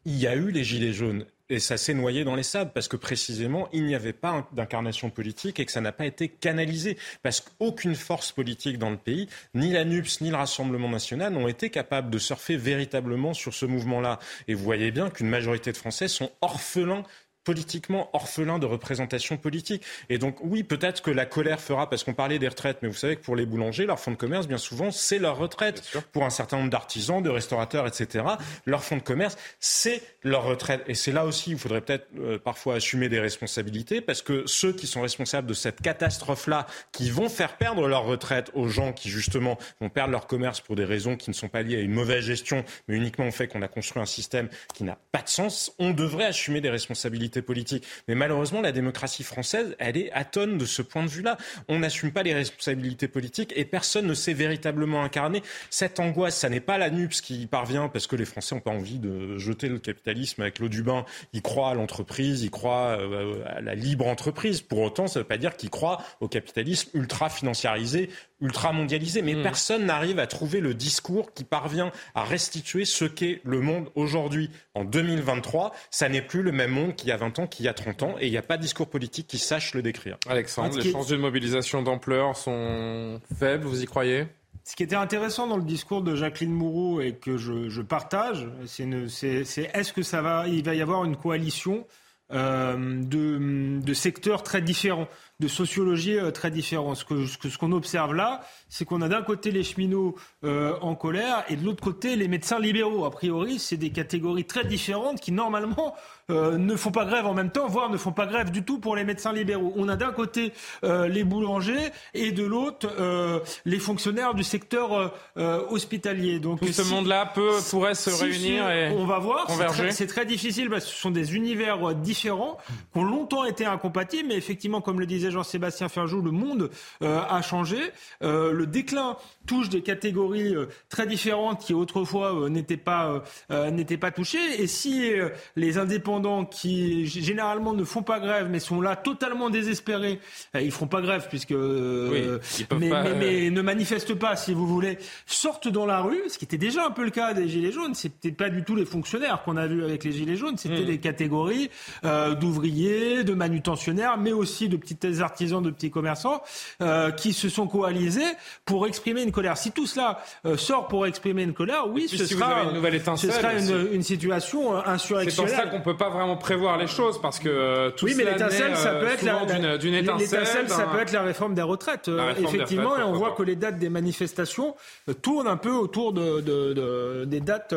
Il 0.06 0.18
y 0.18 0.28
a 0.28 0.36
eu 0.36 0.52
les 0.52 0.64
Gilets 0.64 0.94
jaunes 0.94 1.26
et 1.50 1.60
ça 1.60 1.78
s'est 1.78 1.94
noyé 1.94 2.24
dans 2.24 2.36
les 2.36 2.44
sables 2.44 2.72
parce 2.74 2.88
que 2.88 2.98
précisément, 2.98 3.68
il 3.74 3.86
n'y 3.86 3.96
avait 3.96 4.14
pas 4.14 4.48
d'incarnation 4.54 5.10
politique 5.10 5.60
et 5.60 5.66
que 5.66 5.72
ça 5.72 5.82
n'a 5.82 5.92
pas 5.92 6.06
été 6.06 6.30
canalisé. 6.30 6.98
Parce 7.24 7.42
qu'aucune 7.42 7.96
force 7.96 8.32
politique 8.32 8.78
dans 8.78 8.90
le 8.90 8.98
pays, 8.98 9.28
ni 9.54 9.72
la 9.72 9.86
NUPS, 9.86 10.22
ni 10.22 10.30
le 10.30 10.36
Rassemblement 10.36 10.90
national, 10.90 11.34
n'ont 11.34 11.48
été 11.48 11.70
capables 11.70 12.10
de 12.10 12.20
surfer 12.20 12.58
véritablement 12.58 13.34
sur 13.34 13.54
ce 13.54 13.66
mouvement-là. 13.66 14.20
Et 14.48 14.54
vous 14.54 14.64
voyez 14.64 14.92
bien 14.92 15.10
qu'une 15.10 15.30
majorité 15.30 15.72
de 15.72 15.78
Français 15.78 16.08
sont 16.08 16.32
orphelins 16.42 17.04
politiquement 17.50 18.12
orphelin 18.14 18.60
de 18.60 18.68
représentation 18.68 19.36
politique. 19.36 19.82
Et 20.10 20.20
donc 20.20 20.38
oui, 20.44 20.62
peut-être 20.62 21.02
que 21.02 21.10
la 21.10 21.26
colère 21.26 21.60
fera, 21.60 21.90
parce 21.90 22.04
qu'on 22.04 22.14
parlait 22.14 22.38
des 22.38 22.48
retraites, 22.48 22.78
mais 22.84 22.90
vous 22.90 22.94
savez 22.94 23.16
que 23.16 23.24
pour 23.24 23.36
les 23.36 23.48
boulangers, 23.48 23.88
leur 23.88 24.00
fonds 24.00 24.12
de 24.12 24.18
commerce, 24.18 24.48
bien 24.48 24.60
souvent, 24.60 24.92
c'est 24.92 25.18
leur 25.18 25.38
retraite. 25.38 25.82
Pour 26.12 26.26
un 26.26 26.30
certain 26.30 26.58
nombre 26.58 26.70
d'artisans, 26.70 27.24
de 27.24 27.30
restaurateurs, 27.30 27.88
etc., 27.88 28.24
leur 28.68 28.84
fonds 28.84 28.98
de 28.98 29.02
commerce, 29.02 29.36
c'est 29.60 30.04
leur 30.22 30.44
retraite. 30.44 30.84
Et 30.86 30.94
c'est 30.94 31.12
là 31.12 31.26
aussi, 31.26 31.50
il 31.50 31.58
faudrait 31.58 31.82
peut-être 31.82 32.06
euh, 32.20 32.38
parfois 32.38 32.76
assumer 32.76 33.10
des 33.10 33.20
responsabilités, 33.20 34.00
parce 34.00 34.22
que 34.22 34.44
ceux 34.46 34.72
qui 34.72 34.86
sont 34.86 35.02
responsables 35.02 35.48
de 35.48 35.56
cette 35.56 35.82
catastrophe-là, 35.82 36.68
qui 36.92 37.10
vont 37.10 37.30
faire 37.30 37.58
perdre 37.58 37.88
leur 37.88 38.04
retraite 38.04 38.52
aux 38.54 38.68
gens 38.68 38.94
qui, 38.94 39.10
justement, 39.10 39.58
vont 39.82 39.90
perdre 39.90 40.12
leur 40.12 40.28
commerce 40.28 40.62
pour 40.62 40.76
des 40.76 40.86
raisons 40.86 41.16
qui 41.16 41.32
ne 41.32 41.36
sont 41.36 41.50
pas 41.50 41.64
liées 41.64 41.78
à 41.78 41.82
une 41.82 41.94
mauvaise 41.94 42.24
gestion, 42.24 42.64
mais 42.88 42.96
uniquement 42.96 43.28
au 43.28 43.32
fait 43.32 43.48
qu'on 43.48 43.64
a 43.64 43.68
construit 43.68 44.04
un 44.04 44.06
système 44.06 44.50
qui 44.76 44.84
n'a 44.84 45.00
pas 45.12 45.24
de 45.24 45.30
sens, 45.30 45.74
on 45.80 45.90
devrait 45.90 46.26
assumer 46.26 46.62
des 46.62 46.70
responsabilités 46.70 47.39
politique. 47.42 47.86
Mais 48.08 48.16
malheureusement, 48.16 48.62
la 48.62 48.72
démocratie 48.72 49.24
française, 49.24 49.76
elle 49.80 49.98
est 49.98 50.12
atone 50.12 50.58
de 50.58 50.66
ce 50.66 50.82
point 50.82 51.04
de 51.04 51.10
vue-là. 51.10 51.38
On 51.68 51.80
n'assume 51.80 52.12
pas 52.12 52.24
les 52.24 52.34
responsabilités 52.34 53.08
politiques 53.08 53.54
et 53.56 53.66
personne 53.66 54.08
ne 54.08 54.14
sait 54.14 54.34
véritablement 54.34 55.04
incarner 55.04 55.44
cette 55.70 56.00
angoisse. 56.00 56.38
Ça 56.38 56.50
n'est 56.50 56.60
pas 56.60 56.78
la 56.78 56.90
NUPS 56.90 57.22
qui 57.22 57.48
parvient 57.48 57.90
parce 57.90 58.08
que 58.08 58.16
les 58.16 58.26
Français 58.26 58.56
n'ont 58.56 58.62
pas 58.62 58.72
envie 58.72 59.00
de 59.00 59.38
jeter 59.38 59.68
le 59.68 59.80
capitalisme 59.80 60.42
avec 60.42 60.60
l'eau 60.60 60.70
du 60.70 60.84
bain. 60.84 61.06
Ils 61.34 61.42
croient 61.42 61.72
à 61.72 61.74
l'entreprise, 61.74 62.44
ils 62.44 62.52
croient 62.52 62.98
euh, 63.00 63.44
à 63.46 63.62
la 63.62 63.76
libre 63.76 64.08
entreprise. 64.08 64.62
Pour 64.62 64.80
autant, 64.80 65.08
ça 65.08 65.20
ne 65.20 65.24
veut 65.24 65.28
pas 65.28 65.38
dire 65.38 65.56
qu'ils 65.56 65.70
croient 65.70 66.02
au 66.20 66.28
capitalisme 66.28 66.90
ultra 66.94 67.30
financiarisé, 67.30 68.10
ultra 68.42 68.72
mondialisé. 68.72 69.22
Mais 69.22 69.36
hmm. 69.36 69.44
personne 69.44 69.86
n'arrive 69.86 70.20
à 70.20 70.28
trouver 70.28 70.60
le 70.60 70.74
discours 70.74 71.34
qui 71.34 71.44
parvient 71.44 71.92
à 72.16 72.24
restituer 72.24 72.86
ce 72.86 73.06
qu'est 73.06 73.42
le 73.44 73.62
monde 73.62 73.90
aujourd'hui. 73.96 74.50
En 74.74 74.84
2023, 74.84 75.74
ça 75.92 76.10
n'est 76.10 76.22
plus 76.22 76.42
le 76.42 76.52
même 76.52 76.72
monde 76.72 76.96
qu'il 76.96 77.10
y 77.10 77.12
a 77.12 77.18
20 77.18 77.40
ans, 77.40 77.48
qu'il 77.48 77.66
y 77.66 77.70
a 77.70 77.74
30 77.74 78.04
ans, 78.04 78.16
et 78.20 78.28
il 78.28 78.32
n'y 78.32 78.38
a 78.38 78.42
pas 78.42 78.58
de 78.58 78.62
discours 78.62 78.90
politique 78.90 79.28
qui 79.28 79.38
sache 79.38 79.74
le 79.74 79.82
décrire. 79.82 80.18
Alexandre, 80.28 80.80
les 80.80 80.92
chances 80.92 81.08
d'une 81.08 81.22
mobilisation 81.22 81.82
d'ampleur 81.82 82.36
sont 82.36 83.20
faibles, 83.38 83.66
vous 83.66 83.82
y 83.82 83.86
croyez? 83.86 84.28
Ce 84.64 84.76
qui 84.76 84.84
était 84.84 84.96
intéressant 84.96 85.48
dans 85.48 85.58
le 85.58 85.64
discours 85.64 86.04
de 86.04 86.16
Jacqueline 86.16 86.52
Moreau 86.52 87.02
et 87.02 87.14
que 87.14 87.38
je, 87.38 87.82
partage, 87.82 88.48
c'est 88.66 89.72
est-ce 89.74 89.94
que 89.94 90.04
ça 90.04 90.22
va, 90.22 90.48
il 90.48 90.64
va 90.64 90.76
y 90.76 90.82
avoir 90.82 91.06
une 91.06 91.16
coalition 91.16 91.88
euh, 92.32 92.76
de, 92.78 93.80
de, 93.82 93.94
secteurs 93.96 94.44
très 94.44 94.62
différents, 94.62 95.08
de 95.40 95.48
sociologie 95.48 96.18
euh, 96.18 96.32
très 96.32 96.52
différents. 96.52 96.96
Ce 96.96 97.06
qu'on 97.06 97.26
ce 97.26 97.58
qu'on 97.58 97.72
observe 97.72 98.14
là, 98.14 98.42
c'est 98.68 98.86
qu'on 98.86 99.02
a 99.02 99.10
d'un 99.10 99.22
côté 99.22 99.52
les 99.52 99.64
cheminots 99.64 100.16
euh, 100.44 100.74
en 100.82 100.96
colère 100.96 101.44
et 101.50 101.56
de 101.56 101.66
l'autre 101.66 101.84
côté 101.84 102.16
les 102.16 102.28
médecins 102.28 102.60
libéraux. 102.60 103.06
A 103.06 103.12
priori, 103.12 103.60
c'est 103.60 103.78
des 103.78 103.90
catégories 103.92 104.46
très 104.46 104.66
différentes 104.66 105.20
qui 105.22 105.32
normalement 105.32 105.96
euh, 106.30 106.58
ne 106.58 106.76
font 106.76 106.92
pas 106.92 107.06
grève 107.06 107.26
en 107.26 107.34
même 107.34 107.50
temps, 107.50 107.68
voire 107.68 107.90
ne 107.90 107.98
font 107.98 108.12
pas 108.12 108.28
grève 108.28 108.52
du 108.52 108.64
tout 108.64 108.80
pour 108.80 108.96
les 108.96 109.04
médecins 109.04 109.34
libéraux. 109.34 109.74
On 109.76 109.90
a 109.90 109.96
d'un 109.96 110.12
côté 110.12 110.54
euh, 110.84 111.08
les 111.08 111.24
boulangers 111.24 111.92
et 112.14 112.32
de 112.32 112.44
l'autre 112.44 112.88
euh, 113.00 113.40
les 113.66 113.80
fonctionnaires 113.80 114.34
du 114.36 114.44
secteur 114.44 115.14
hospitalier. 115.36 116.40
Donc 116.40 116.60
tout 116.60 116.72
ce 116.72 116.82
monde-là 116.84 117.32
peut 117.34 117.58
pourrait 117.70 117.96
se 117.96 118.10
réunir 118.10 118.70
et 118.70 118.90
on 118.92 119.06
va 119.06 119.20
voir. 119.20 119.48
C'est 119.92 120.06
très, 120.06 120.08
très, 120.08 120.26
difficile 120.26 120.70
parce 120.70 120.86
que 120.86 120.92
ce 120.92 120.98
sont 120.98 121.12
des 121.12 121.36
univers 121.36 121.96
différents, 121.96 122.58
qui 122.94 123.00
ont 123.00 123.04
longtemps 123.04 123.46
été 123.46 123.66
incompatibles, 123.66 124.28
mais 124.30 124.36
effectivement, 124.36 124.82
comme 124.82 125.00
le 125.00 125.06
disait 125.06 125.29
Jean-Sébastien 125.30 125.90
Ferjou, 125.90 126.22
le 126.22 126.32
monde 126.32 126.70
euh, 127.04 127.22
a 127.28 127.42
changé. 127.42 127.78
Euh, 128.24 128.52
le 128.52 128.66
déclin 128.66 129.18
touche 129.48 129.70
des 129.70 129.82
catégories 129.82 130.56
euh, 130.56 130.68
très 130.90 131.08
différentes 131.08 131.62
qui 131.66 131.74
autrefois 131.74 132.50
n'étaient 132.50 132.78
pas 132.78 133.24
n'étaient 133.50 133.98
pas 133.98 134.12
touchées. 134.12 134.62
Et 134.62 134.68
si 134.68 135.12
les 135.56 135.78
indépendants 135.78 136.46
qui 136.46 137.06
généralement 137.08 137.74
ne 137.74 137.84
font 137.84 138.04
pas 138.04 138.20
grève, 138.20 138.48
mais 138.50 138.60
sont 138.60 138.82
là 138.82 138.96
totalement 138.96 139.50
désespérés, 139.50 140.20
ils 140.54 140.72
feront 140.72 140.88
pas 140.88 141.02
grève 141.02 141.28
puisque 141.30 141.52
mais, 141.52 142.90
mais, 143.20 143.50
ne 143.50 143.62
manifestent 143.62 144.16
pas, 144.16 144.36
si 144.36 144.54
vous 144.54 144.68
voulez, 144.68 144.98
sortent 145.26 145.68
dans 145.68 145.86
la 145.86 146.02
rue, 146.02 146.22
ce 146.30 146.38
qui 146.38 146.46
était 146.46 146.58
déjà 146.58 146.86
un 146.86 146.92
peu 146.92 147.04
le 147.04 147.12
cas 147.12 147.34
des 147.34 147.48
gilets 147.48 147.72
jaunes. 147.72 147.96
C'était 147.96 148.32
pas 148.32 148.50
du 148.50 148.64
tout 148.64 148.76
les 148.76 148.86
fonctionnaires 148.86 149.44
qu'on 149.44 149.58
a 149.58 149.68
vu 149.68 149.84
avec 149.84 150.04
les 150.04 150.12
gilets 150.12 150.36
jaunes, 150.36 150.58
c'était 150.58 150.86
des 150.86 151.00
catégories 151.00 151.70
d'ouvriers, 152.04 153.24
de 153.24 153.34
manutentionnaires, 153.34 154.18
mais 154.18 154.32
aussi 154.32 154.70
de 154.70 154.78
artisans, 155.22 155.62
de 155.62 155.70
petits 155.70 155.92
commerçants 155.92 156.42
euh, 156.82 157.12
qui 157.12 157.34
se 157.34 157.50
sont 157.50 157.68
coalisés 157.68 158.22
pour 158.66 158.88
exprimer 158.88 159.24
une 159.24 159.32
colère. 159.32 159.58
Si 159.58 159.72
tout 159.72 159.88
cela 159.88 160.20
euh, 160.46 160.58
sort 160.58 160.88
pour 160.88 161.06
exprimer 161.06 161.44
une 161.44 161.54
colère, 161.54 161.88
oui, 161.88 162.08
ce, 162.08 162.26
sera, 162.26 162.64
une 162.64 162.74
nouvelle 162.74 163.00
ce 163.18 163.32
sera 163.32 163.54
une, 163.54 164.04
situation 164.04 164.76
euh, 164.76 164.82
insurrectionnelle. 164.86 165.50
C'est 165.52 165.56
pour 165.56 165.64
ça 165.64 165.70
qu'on 165.70 165.82
peut 165.82 165.98
pas 165.98 166.10
vraiment 166.10 166.38
prévoir 166.38 166.78
les 166.78 166.88
choses 166.88 167.20
parce 167.22 167.40
que 167.40 167.90
tout 167.92 168.06
oui, 168.06 168.14
mais 168.16 168.24
l'étincelle, 168.24 168.76
ça 168.76 168.96
peut 168.96 169.08
être 169.08 169.24
la, 169.24 169.78
d'une 169.78 169.94
étincelle. 169.94 170.70
ça 170.70 170.86
peut 170.86 171.00
être 171.00 171.12
la 171.12 171.22
réforme 171.22 171.54
des 171.54 171.62
retraites, 171.62 172.10
effectivement, 172.38 172.98
et 172.98 173.04
on 173.04 173.14
voit 173.14 173.32
que 173.32 173.44
les 173.44 173.56
dates 173.56 173.78
des 173.78 173.90
manifestations 173.90 174.76
tournent 175.22 175.48
un 175.48 175.58
peu 175.58 175.72
autour 175.72 176.14
de, 176.14 176.42
de 176.42 177.26
des 177.26 177.40
dates, 177.40 177.74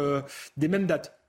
des 0.56 0.68
mêmes 0.68 0.86
dates. 0.86 1.21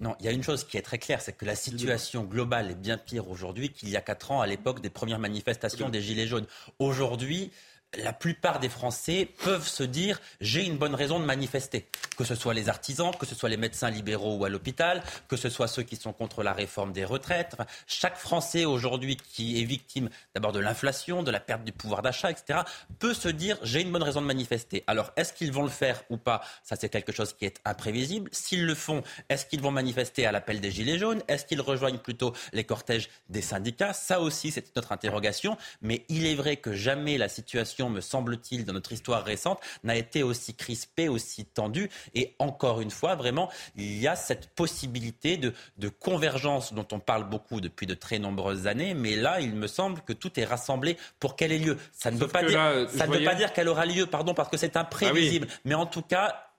Non, 0.00 0.16
il 0.20 0.26
y 0.26 0.28
a 0.28 0.32
une 0.32 0.42
chose 0.42 0.64
qui 0.64 0.76
est 0.76 0.82
très 0.82 0.98
claire, 0.98 1.20
c'est 1.20 1.32
que 1.32 1.44
la 1.44 1.54
situation 1.54 2.24
globale 2.24 2.70
est 2.70 2.74
bien 2.74 2.98
pire 2.98 3.28
aujourd'hui 3.28 3.70
qu'il 3.70 3.88
y 3.88 3.96
a 3.96 4.00
quatre 4.00 4.30
ans 4.30 4.40
à 4.40 4.46
l'époque 4.46 4.80
des 4.80 4.90
premières 4.90 5.18
manifestations 5.18 5.88
des 5.88 6.00
Gilets 6.00 6.26
jaunes. 6.26 6.46
Aujourd'hui, 6.78 7.50
la 7.98 8.12
plupart 8.12 8.60
des 8.60 8.68
Français 8.68 9.28
peuvent 9.42 9.66
se 9.66 9.82
dire 9.82 10.20
j'ai 10.40 10.64
une 10.64 10.76
bonne 10.76 10.94
raison 10.94 11.18
de 11.18 11.24
manifester. 11.24 11.86
Que 12.16 12.24
ce 12.24 12.34
soit 12.34 12.54
les 12.54 12.68
artisans, 12.68 13.10
que 13.18 13.26
ce 13.26 13.34
soit 13.34 13.48
les 13.48 13.56
médecins 13.56 13.90
libéraux 13.90 14.36
ou 14.36 14.44
à 14.44 14.48
l'hôpital, 14.48 15.02
que 15.28 15.36
ce 15.36 15.48
soit 15.48 15.66
ceux 15.66 15.82
qui 15.82 15.96
sont 15.96 16.12
contre 16.12 16.42
la 16.42 16.52
réforme 16.52 16.92
des 16.92 17.04
retraites. 17.04 17.56
chaque 17.86 18.16
Français 18.16 18.64
aujourd'hui 18.64 19.16
qui 19.16 19.60
est 19.60 19.64
victime 19.64 20.08
d'abord 20.34 20.52
de 20.52 20.60
l'inflation, 20.60 21.22
de 21.22 21.30
la 21.30 21.40
perte 21.40 21.64
du 21.64 21.72
pouvoir 21.72 22.02
d'achat, 22.02 22.30
etc., 22.30 22.60
peut 22.98 23.14
se 23.14 23.28
dire 23.28 23.58
j'ai 23.62 23.80
une 23.80 23.90
bonne 23.90 24.02
raison 24.02 24.20
de 24.20 24.26
manifester. 24.26 24.84
Alors 24.86 25.10
est-ce 25.16 25.32
qu'ils 25.32 25.52
vont 25.52 25.64
le 25.64 25.68
faire 25.68 26.02
ou 26.10 26.16
pas? 26.16 26.42
Ça 26.62 26.76
c'est 26.76 26.88
quelque 26.88 27.12
chose 27.12 27.32
qui 27.32 27.44
est 27.44 27.60
imprévisible. 27.64 28.28
S'ils 28.32 28.66
le 28.66 28.74
font, 28.74 29.02
est-ce 29.28 29.46
qu'ils 29.46 29.60
vont 29.60 29.72
manifester 29.72 30.26
à 30.26 30.32
l'appel 30.32 30.60
des 30.60 30.70
Gilets 30.70 30.98
jaunes? 30.98 31.22
Est-ce 31.26 31.44
qu'ils 31.44 31.60
rejoignent 31.60 31.98
plutôt 31.98 32.34
les 32.52 32.64
cortèges 32.64 33.08
des 33.28 33.42
syndicats? 33.42 33.92
Ça 33.92 34.20
aussi 34.20 34.52
c'est 34.52 34.76
notre 34.76 34.92
interrogation. 34.92 35.56
Mais 35.82 36.04
il 36.08 36.26
est 36.26 36.34
vrai 36.34 36.56
que 36.56 36.72
jamais 36.72 37.18
la 37.18 37.28
situation 37.28 37.79
me 37.88 38.00
semble-t-il, 38.00 38.64
dans 38.64 38.72
notre 38.72 38.92
histoire 38.92 39.24
récente, 39.24 39.60
n'a 39.84 39.96
été 39.96 40.22
aussi 40.22 40.54
crispée, 40.54 41.08
aussi 41.08 41.44
tendue. 41.44 41.88
Et 42.14 42.34
encore 42.38 42.80
une 42.80 42.90
fois, 42.90 43.14
vraiment, 43.14 43.50
il 43.76 43.98
y 43.98 44.08
a 44.08 44.16
cette 44.16 44.48
possibilité 44.54 45.36
de, 45.36 45.54
de 45.78 45.88
convergence 45.88 46.72
dont 46.72 46.86
on 46.92 46.98
parle 46.98 47.28
beaucoup 47.28 47.60
depuis 47.60 47.86
de 47.86 47.94
très 47.94 48.18
nombreuses 48.18 48.66
années. 48.66 48.94
Mais 48.94 49.16
là, 49.16 49.40
il 49.40 49.54
me 49.54 49.66
semble 49.66 50.00
que 50.02 50.12
tout 50.12 50.38
est 50.38 50.44
rassemblé 50.44 50.96
pour 51.18 51.36
qu'elle 51.36 51.52
ait 51.52 51.58
lieu. 51.58 51.78
Ça 51.92 52.10
ne 52.10 52.18
veut 52.18 52.28
pas 52.28 52.42
dire, 52.42 52.88
ça 52.90 53.06
ne 53.06 53.16
veut 53.16 53.24
pas 53.24 53.34
dire 53.34 53.52
qu'elle 53.52 53.68
aura 53.68 53.86
lieu, 53.86 54.06
pardon, 54.06 54.34
parce 54.34 54.48
que 54.48 54.56
c'est 54.56 54.76
imprévisible. 54.76 55.46
Ah 55.50 55.56
Mais 55.64 55.74
en 55.74 55.86
tout 55.86 56.02
cas, 56.02 56.49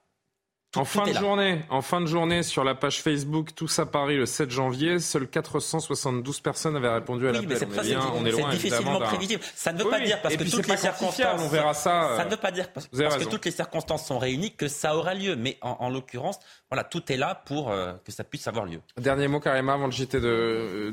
en 0.76 0.84
fin 0.84 1.06
de 1.06 1.12
journée, 1.12 1.60
en 1.68 1.82
fin 1.82 2.00
de 2.00 2.06
journée, 2.06 2.42
sur 2.42 2.64
la 2.64 2.74
page 2.74 3.02
Facebook 3.02 3.54
Tous 3.54 3.78
à 3.78 3.86
Paris 3.86 4.16
le 4.16 4.26
7 4.26 4.50
janvier, 4.50 5.00
seules 5.00 5.28
472 5.28 6.40
personnes 6.40 6.76
avaient 6.76 6.92
répondu 6.92 7.28
à 7.28 7.32
l'appel. 7.32 7.58
C'est 7.58 7.96
on 7.96 8.24
est 8.24 8.30
loin 8.30 8.50
difficilement 8.50 9.00
prévisible. 9.00 9.42
Ça 9.54 9.72
ne 9.72 9.82
veut 9.82 9.90
pas 9.90 10.00
dire 10.00 10.20
parce 10.22 10.36
que 10.36 10.44
toutes 10.44 10.68
les 10.68 10.76
circonstances, 10.76 11.40
on 11.40 11.48
verra 11.48 11.74
ça. 11.74 12.16
Ça 12.16 12.24
ne 12.24 12.30
veut 12.30 12.36
pas 12.36 12.50
dire 12.50 12.72
parce, 12.72 12.86
que 12.86 13.24
toutes 13.24 13.44
les 13.44 13.50
circonstances 13.50 14.06
sont 14.06 14.18
réunies 14.18 14.54
que 14.54 14.68
ça 14.68 14.96
aura 14.96 15.14
lieu. 15.14 15.36
Mais 15.36 15.58
en, 15.60 15.90
l'occurrence, 15.90 16.38
voilà, 16.72 16.84
tout 16.84 17.12
est 17.12 17.18
là 17.18 17.34
pour 17.44 17.70
euh, 17.70 17.92
que 18.02 18.10
ça 18.10 18.24
puisse 18.24 18.48
avoir 18.48 18.64
lieu. 18.64 18.80
Dernier 18.96 19.28
mot, 19.28 19.40
Karima, 19.40 19.74
avant 19.74 19.84
le 19.84 19.92
JT 19.92 20.18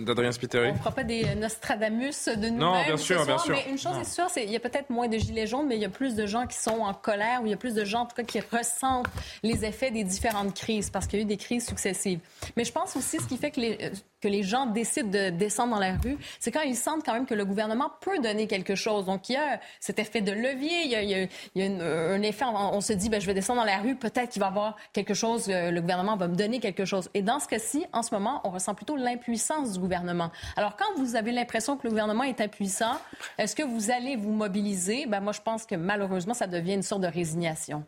d'Adrien 0.03 0.33
Spiteri. 0.33 0.71
On 0.71 0.73
ne 0.73 0.77
fera 0.77 0.91
pas 0.91 1.05
des 1.05 1.35
Nostradamus 1.35 2.27
de 2.27 2.49
nous 2.49 2.57
Non, 2.57 2.83
bien 2.83 2.97
sûr, 2.97 3.25
bien 3.25 3.37
sûr. 3.37 3.55
Mais 3.55 3.71
une 3.71 3.77
chose 3.77 3.97
est 3.97 4.03
sûre, 4.03 4.25
c'est 4.29 4.41
qu'il 4.41 4.51
y 4.51 4.57
a 4.57 4.59
peut-être 4.59 4.89
moins 4.89 5.07
de 5.07 5.17
gilets 5.17 5.47
jaunes, 5.47 5.67
mais 5.67 5.77
il 5.77 5.81
y 5.81 5.85
a 5.85 5.89
plus 5.89 6.15
de 6.15 6.25
gens 6.25 6.47
qui 6.47 6.57
sont 6.57 6.81
en 6.81 6.93
colère 6.93 7.41
ou 7.41 7.45
il 7.45 7.51
y 7.51 7.53
a 7.53 7.57
plus 7.57 7.75
de 7.75 7.85
gens 7.85 8.01
en 8.01 8.05
tout 8.07 8.15
cas 8.17 8.23
qui 8.23 8.41
ressentent 8.41 9.07
les 9.41 9.63
effets 9.63 9.89
des 9.89 10.03
différentes 10.03 10.53
crises, 10.53 10.89
parce 10.89 11.07
qu'il 11.07 11.19
y 11.19 11.21
a 11.21 11.23
eu 11.23 11.27
des 11.27 11.37
crises 11.37 11.65
successives. 11.65 12.19
Mais 12.57 12.65
je 12.65 12.73
pense 12.73 12.97
aussi 12.97 13.15
ce 13.15 13.25
qui 13.25 13.37
fait 13.37 13.51
que 13.51 13.61
les, 13.61 13.77
euh, 13.81 13.89
que 14.21 14.27
les 14.27 14.43
gens 14.43 14.65
décident 14.65 15.09
de 15.09 15.29
descendre 15.29 15.75
dans 15.75 15.79
la 15.79 15.95
rue, 15.95 16.17
c'est 16.39 16.51
quand 16.51 16.61
ils 16.61 16.75
sentent 16.75 17.05
quand 17.05 17.13
même 17.13 17.25
que 17.25 17.33
le 17.33 17.45
gouvernement 17.45 17.89
peut 18.01 18.19
donner 18.19 18.47
quelque 18.47 18.75
chose. 18.75 19.05
Donc, 19.05 19.29
il 19.29 19.33
y 19.33 19.37
a 19.37 19.59
cet 19.79 19.99
effet 19.99 20.21
de 20.21 20.31
levier, 20.31 20.81
il 20.83 20.91
y 20.91 20.95
a, 20.95 21.01
il 21.01 21.29
y 21.55 21.63
a, 21.63 21.83
un 22.13 22.21
effet, 22.21 22.45
on, 22.45 22.81
se 22.81 22.93
dit, 22.93 23.09
ben, 23.09 23.21
je 23.21 23.25
vais 23.25 23.33
descendre 23.33 23.61
dans 23.61 23.65
la 23.65 23.77
rue, 23.77 23.95
peut-être 23.95 24.29
qu'il 24.29 24.41
va 24.41 24.47
y 24.47 24.49
avoir 24.49 24.75
quelque 24.93 25.13
chose, 25.13 25.47
euh, 25.49 25.68
le 25.69 25.81
gouvernement 25.81 26.15
va 26.15 26.27
me 26.27 26.35
donner 26.35 26.59
quelque 26.59 26.85
chose. 26.85 27.09
Et 27.13 27.21
dans 27.21 27.39
ce 27.39 27.47
cas-ci, 27.47 27.85
en 27.93 28.03
ce 28.03 28.13
moment, 28.13 28.41
on 28.43 28.49
ressent 28.49 28.75
plutôt 28.75 28.95
l'impuissance 28.95 29.73
du 29.73 29.79
gouvernement. 29.79 30.31
Alors, 30.55 30.75
quand 30.75 30.97
vous 30.97 31.15
avez 31.15 31.31
l'impression 31.31 31.77
que 31.77 31.83
le 31.83 31.89
gouvernement 31.89 32.23
est 32.23 32.41
impuissant, 32.41 32.97
est-ce 33.37 33.55
que 33.55 33.63
vous 33.63 33.91
allez 33.91 34.15
vous 34.15 34.31
mobiliser? 34.31 35.05
Ben, 35.05 35.19
moi, 35.19 35.33
je 35.33 35.41
pense 35.41 35.65
que 35.65 35.75
malheureusement, 35.75 36.33
ça 36.33 36.47
devient 36.47 36.73
une 36.73 36.83
sorte 36.83 37.01
de 37.01 37.07
résignation. 37.07 37.83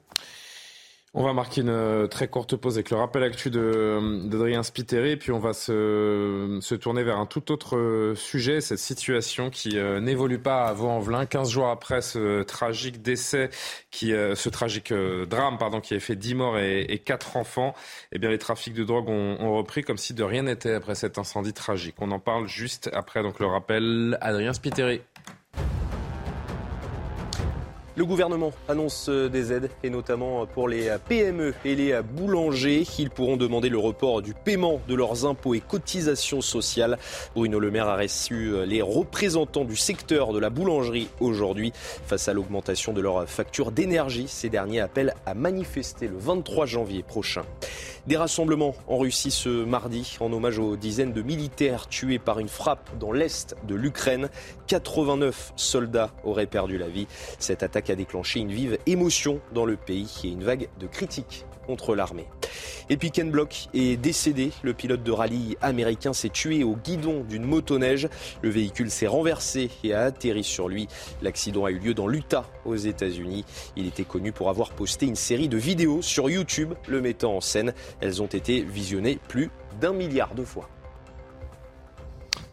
On 1.13 1.23
va 1.23 1.33
marquer 1.33 1.59
une 1.59 1.67
euh, 1.67 2.07
très 2.07 2.29
courte 2.29 2.55
pause 2.55 2.75
avec 2.77 2.89
le 2.89 2.95
rappel 2.95 3.21
actu 3.23 3.51
euh, 3.53 4.21
d'Adrien 4.29 4.63
Spiteri, 4.63 5.17
puis 5.17 5.33
on 5.33 5.39
va 5.39 5.51
se, 5.51 6.57
se, 6.61 6.73
tourner 6.73 7.03
vers 7.03 7.17
un 7.17 7.25
tout 7.25 7.51
autre 7.51 7.75
euh, 7.75 8.15
sujet, 8.15 8.61
cette 8.61 8.79
situation 8.79 9.49
qui 9.49 9.77
n'évolue 9.99 10.39
pas 10.39 10.67
à 10.67 10.73
Vaux-en-Velin. 10.73 11.25
15 11.25 11.49
jours 11.49 11.67
après 11.67 12.01
ce 12.01 12.43
tragique 12.43 13.01
décès, 13.01 13.49
qui, 13.89 14.11
ce 14.11 14.49
tragique 14.49 14.93
drame 14.93 15.57
pardon, 15.57 15.81
qui 15.81 15.95
a 15.95 15.99
fait 15.99 16.15
10 16.15 16.35
morts 16.35 16.57
et, 16.57 16.83
et 16.83 16.99
4 16.99 17.35
enfants, 17.35 17.75
eh 18.13 18.17
bien, 18.17 18.29
les 18.29 18.37
trafics 18.37 18.73
de 18.73 18.85
drogue 18.85 19.09
ont, 19.09 19.35
ont, 19.41 19.57
repris 19.57 19.83
comme 19.83 19.97
si 19.97 20.13
de 20.13 20.23
rien 20.23 20.43
n'était 20.43 20.73
après 20.73 20.95
cet 20.95 21.17
incendie 21.17 21.53
tragique. 21.53 21.95
On 21.99 22.11
en 22.11 22.19
parle 22.19 22.47
juste 22.47 22.89
après 22.93 23.21
donc 23.21 23.39
le 23.39 23.47
rappel. 23.47 24.17
Adrien 24.21 24.53
Spiteri. 24.53 25.01
Le 27.97 28.05
gouvernement 28.05 28.53
annonce 28.69 29.09
euh, 29.09 29.27
des 29.27 29.51
aides, 29.51 29.69
et 29.83 29.89
notamment 29.89 30.45
pour 30.45 30.69
les 30.69 30.89
PME 31.09 31.53
et 31.65 31.75
les 31.75 32.01
boulangers. 32.01 32.85
Ils 32.97 33.09
pourront 33.09 33.35
demander 33.35 33.67
le 33.67 33.77
report 33.77 34.21
du 34.21 34.33
paiement 34.33 34.79
de 34.87 34.95
leurs 34.95 35.25
impôts 35.25 35.55
et 35.55 35.59
cotisations 35.59 36.39
sociales. 36.39 36.97
Bruno 37.35 37.59
Le 37.59 37.69
Maire 37.69 37.89
a 37.89 37.97
reçu 37.97 38.53
euh, 38.53 38.65
les 38.65 38.81
représentants 38.81 39.65
du 39.65 39.75
secteur 39.75 40.31
de 40.31 40.39
la 40.39 40.49
boulangerie 40.49 41.09
aujourd'hui. 41.19 41.73
Face 42.05 42.29
à 42.29 42.33
l'augmentation 42.33 42.93
de 42.93 43.01
leurs 43.01 43.27
factures 43.27 43.71
d'énergie, 43.71 44.27
ces 44.29 44.49
derniers 44.49 44.79
appellent 44.79 45.13
à 45.25 45.33
manifester 45.33 46.07
le 46.07 46.17
23 46.17 46.65
janvier 46.65 47.03
prochain. 47.03 47.43
Des 48.07 48.17
rassemblements 48.17 48.73
en 48.87 48.97
Russie 48.97 49.29
ce 49.29 49.63
mardi 49.63 50.17
en 50.19 50.33
hommage 50.33 50.57
aux 50.57 50.75
dizaines 50.75 51.13
de 51.13 51.21
militaires 51.21 51.87
tués 51.87 52.17
par 52.17 52.39
une 52.39 52.49
frappe 52.49 52.89
dans 52.97 53.11
l'est 53.11 53.55
de 53.67 53.75
l'Ukraine. 53.75 54.29
89 54.65 55.53
soldats 55.55 56.09
auraient 56.23 56.47
perdu 56.47 56.79
la 56.79 56.87
vie. 56.87 57.05
Cette 57.37 57.61
attaque 57.61 57.91
a 57.91 57.95
déclenché 57.95 58.39
une 58.39 58.51
vive 58.51 58.79
émotion 58.87 59.39
dans 59.53 59.65
le 59.65 59.75
pays 59.75 60.11
et 60.23 60.29
une 60.29 60.43
vague 60.43 60.69
de 60.79 60.87
critiques 60.87 61.45
l'armée. 61.95 62.27
Et 62.89 62.97
puis 62.97 63.11
Ken 63.11 63.31
Block 63.31 63.67
est 63.73 63.97
décédé. 63.97 64.51
Le 64.63 64.73
pilote 64.73 65.03
de 65.03 65.11
rallye 65.11 65.57
américain 65.61 66.13
s'est 66.13 66.29
tué 66.29 66.63
au 66.63 66.75
guidon 66.75 67.23
d'une 67.27 67.45
motoneige. 67.45 68.09
Le 68.41 68.49
véhicule 68.49 68.91
s'est 68.91 69.07
renversé 69.07 69.69
et 69.83 69.93
a 69.93 70.01
atterri 70.01 70.43
sur 70.43 70.67
lui. 70.67 70.87
L'accident 71.21 71.65
a 71.65 71.71
eu 71.71 71.79
lieu 71.79 71.93
dans 71.93 72.07
l'Utah, 72.07 72.45
aux 72.65 72.75
États-Unis. 72.75 73.45
Il 73.75 73.87
était 73.87 74.03
connu 74.03 74.31
pour 74.31 74.49
avoir 74.49 74.71
posté 74.71 75.05
une 75.05 75.15
série 75.15 75.49
de 75.49 75.57
vidéos 75.57 76.01
sur 76.01 76.29
YouTube 76.29 76.73
le 76.87 77.01
mettant 77.01 77.37
en 77.37 77.41
scène. 77.41 77.73
Elles 78.01 78.21
ont 78.21 78.27
été 78.27 78.61
visionnées 78.61 79.19
plus 79.27 79.49
d'un 79.79 79.93
milliard 79.93 80.35
de 80.35 80.43
fois. 80.43 80.69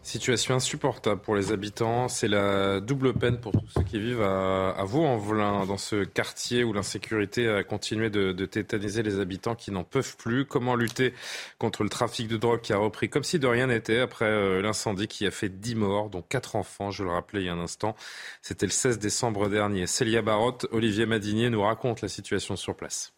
Situation 0.09 0.55
insupportable 0.55 1.21
pour 1.21 1.35
les 1.35 1.51
habitants. 1.51 2.07
C'est 2.07 2.27
la 2.27 2.79
double 2.79 3.13
peine 3.13 3.39
pour 3.39 3.51
tous 3.51 3.67
ceux 3.75 3.83
qui 3.83 3.99
vivent 3.99 4.23
à, 4.23 4.71
à 4.71 4.83
Vaux-en-Velin, 4.83 5.67
dans 5.67 5.77
ce 5.77 6.03
quartier 6.03 6.63
où 6.63 6.73
l'insécurité 6.73 7.47
a 7.47 7.63
continué 7.63 8.09
de, 8.09 8.33
tétaniser 8.47 9.03
les 9.03 9.19
habitants 9.19 9.53
qui 9.53 9.69
n'en 9.69 9.83
peuvent 9.83 10.17
plus. 10.17 10.45
Comment 10.45 10.73
lutter 10.73 11.13
contre 11.59 11.83
le 11.83 11.89
trafic 11.89 12.27
de 12.27 12.37
drogue 12.37 12.61
qui 12.61 12.73
a 12.73 12.77
repris 12.77 13.07
comme 13.11 13.23
si 13.23 13.37
de 13.37 13.45
rien 13.45 13.67
n'était 13.67 13.99
après 13.99 14.25
euh, 14.25 14.63
l'incendie 14.63 15.07
qui 15.07 15.27
a 15.27 15.31
fait 15.31 15.49
10 15.49 15.75
morts, 15.75 16.09
dont 16.09 16.23
4 16.23 16.55
enfants, 16.55 16.89
je 16.89 17.03
le 17.03 17.11
rappelais 17.11 17.41
il 17.41 17.45
y 17.45 17.49
a 17.49 17.53
un 17.53 17.59
instant. 17.59 17.95
C'était 18.41 18.65
le 18.65 18.71
16 18.71 18.97
décembre 18.97 19.47
dernier. 19.47 19.85
Célia 19.85 20.23
Barotte, 20.23 20.65
Olivier 20.71 21.05
Madinier 21.05 21.51
nous 21.51 21.61
raconte 21.61 22.01
la 22.01 22.07
situation 22.07 22.55
sur 22.55 22.75
place. 22.75 23.13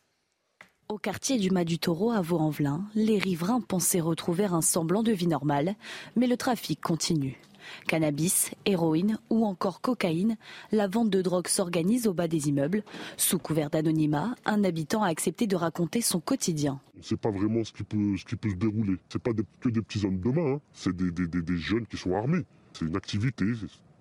Au 0.91 0.97
quartier 0.97 1.37
du 1.37 1.51
Mas 1.51 1.63
du 1.63 1.79
Taureau 1.79 2.11
à 2.11 2.19
Vaux-en-Velin, 2.19 2.83
les 2.95 3.17
riverains 3.17 3.61
pensaient 3.61 4.01
retrouver 4.01 4.43
un 4.43 4.59
semblant 4.59 5.03
de 5.03 5.13
vie 5.13 5.25
normale, 5.25 5.75
mais 6.17 6.27
le 6.27 6.35
trafic 6.35 6.81
continue. 6.81 7.39
Cannabis, 7.87 8.51
héroïne 8.65 9.17
ou 9.29 9.45
encore 9.45 9.79
cocaïne, 9.79 10.35
la 10.73 10.89
vente 10.89 11.09
de 11.09 11.21
drogue 11.21 11.47
s'organise 11.47 12.07
au 12.07 12.13
bas 12.13 12.27
des 12.27 12.49
immeubles. 12.49 12.83
Sous 13.15 13.39
couvert 13.39 13.69
d'anonymat, 13.69 14.35
un 14.43 14.65
habitant 14.65 15.01
a 15.01 15.07
accepté 15.07 15.47
de 15.47 15.55
raconter 15.55 16.01
son 16.01 16.19
quotidien. 16.19 16.81
On 16.95 16.99
ne 16.99 17.03
sait 17.03 17.15
pas 17.15 17.31
vraiment 17.31 17.63
ce 17.63 17.71
qui 17.71 17.83
peut, 17.83 18.17
ce 18.17 18.25
se 18.27 18.55
dérouler. 18.57 18.97
C'est 19.07 19.23
pas 19.23 19.31
que 19.61 19.69
des 19.69 19.81
petits 19.81 20.05
hommes 20.05 20.19
de 20.19 20.29
main, 20.29 20.55
hein. 20.55 20.61
c'est 20.73 20.93
des, 20.93 21.57
jeunes 21.57 21.87
qui 21.87 21.95
sont 21.95 22.13
armés. 22.13 22.43
C'est 22.73 22.83
une 22.83 22.97
activité 22.97 23.45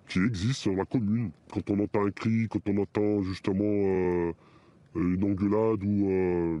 qui 0.09 0.19
existe 0.19 0.67
dans 0.67 0.75
la 0.75 0.83
commune. 0.83 1.31
Quand 1.53 1.69
on 1.69 1.79
entend 1.79 2.05
un 2.05 2.11
cri, 2.11 2.49
quand 2.49 2.67
on 2.67 2.79
entend 2.79 3.21
justement 3.21 3.63
euh, 3.63 4.33
une 4.95 5.23
engueulade 5.23 5.81
ou 5.85 6.09
euh, 6.09 6.59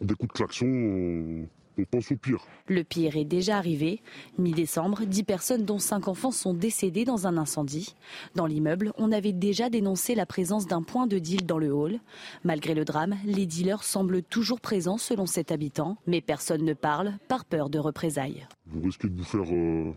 des 0.00 0.14
coups 0.14 0.32
de 0.32 0.38
klaxon, 0.38 1.46
on 1.78 1.84
pense 1.84 2.10
au 2.10 2.16
pire. 2.16 2.44
Le 2.66 2.82
pire 2.82 3.16
est 3.16 3.24
déjà 3.24 3.56
arrivé. 3.56 4.00
Mi-décembre, 4.38 5.04
10 5.04 5.22
personnes 5.22 5.64
dont 5.64 5.78
5 5.78 6.08
enfants 6.08 6.30
sont 6.30 6.54
décédées 6.54 7.04
dans 7.04 7.26
un 7.26 7.36
incendie. 7.36 7.94
Dans 8.34 8.46
l'immeuble, 8.46 8.92
on 8.98 9.12
avait 9.12 9.32
déjà 9.32 9.70
dénoncé 9.70 10.14
la 10.14 10.26
présence 10.26 10.66
d'un 10.66 10.82
point 10.82 11.06
de 11.06 11.18
deal 11.18 11.46
dans 11.46 11.58
le 11.58 11.72
hall. 11.72 12.00
Malgré 12.44 12.74
le 12.74 12.84
drame, 12.84 13.16
les 13.24 13.46
dealers 13.46 13.84
semblent 13.84 14.22
toujours 14.22 14.60
présents 14.60 14.98
selon 14.98 15.26
cet 15.26 15.52
habitant, 15.52 15.98
mais 16.06 16.20
personne 16.20 16.64
ne 16.64 16.74
parle 16.74 17.14
par 17.28 17.44
peur 17.44 17.70
de 17.70 17.78
représailles. 17.78 18.46
Vous 18.66 18.82
risquez 18.82 19.08
de 19.08 19.16
vous 19.16 19.24
faire 19.24 19.46
euh, 19.52 19.92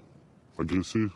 agresser, 0.60 1.08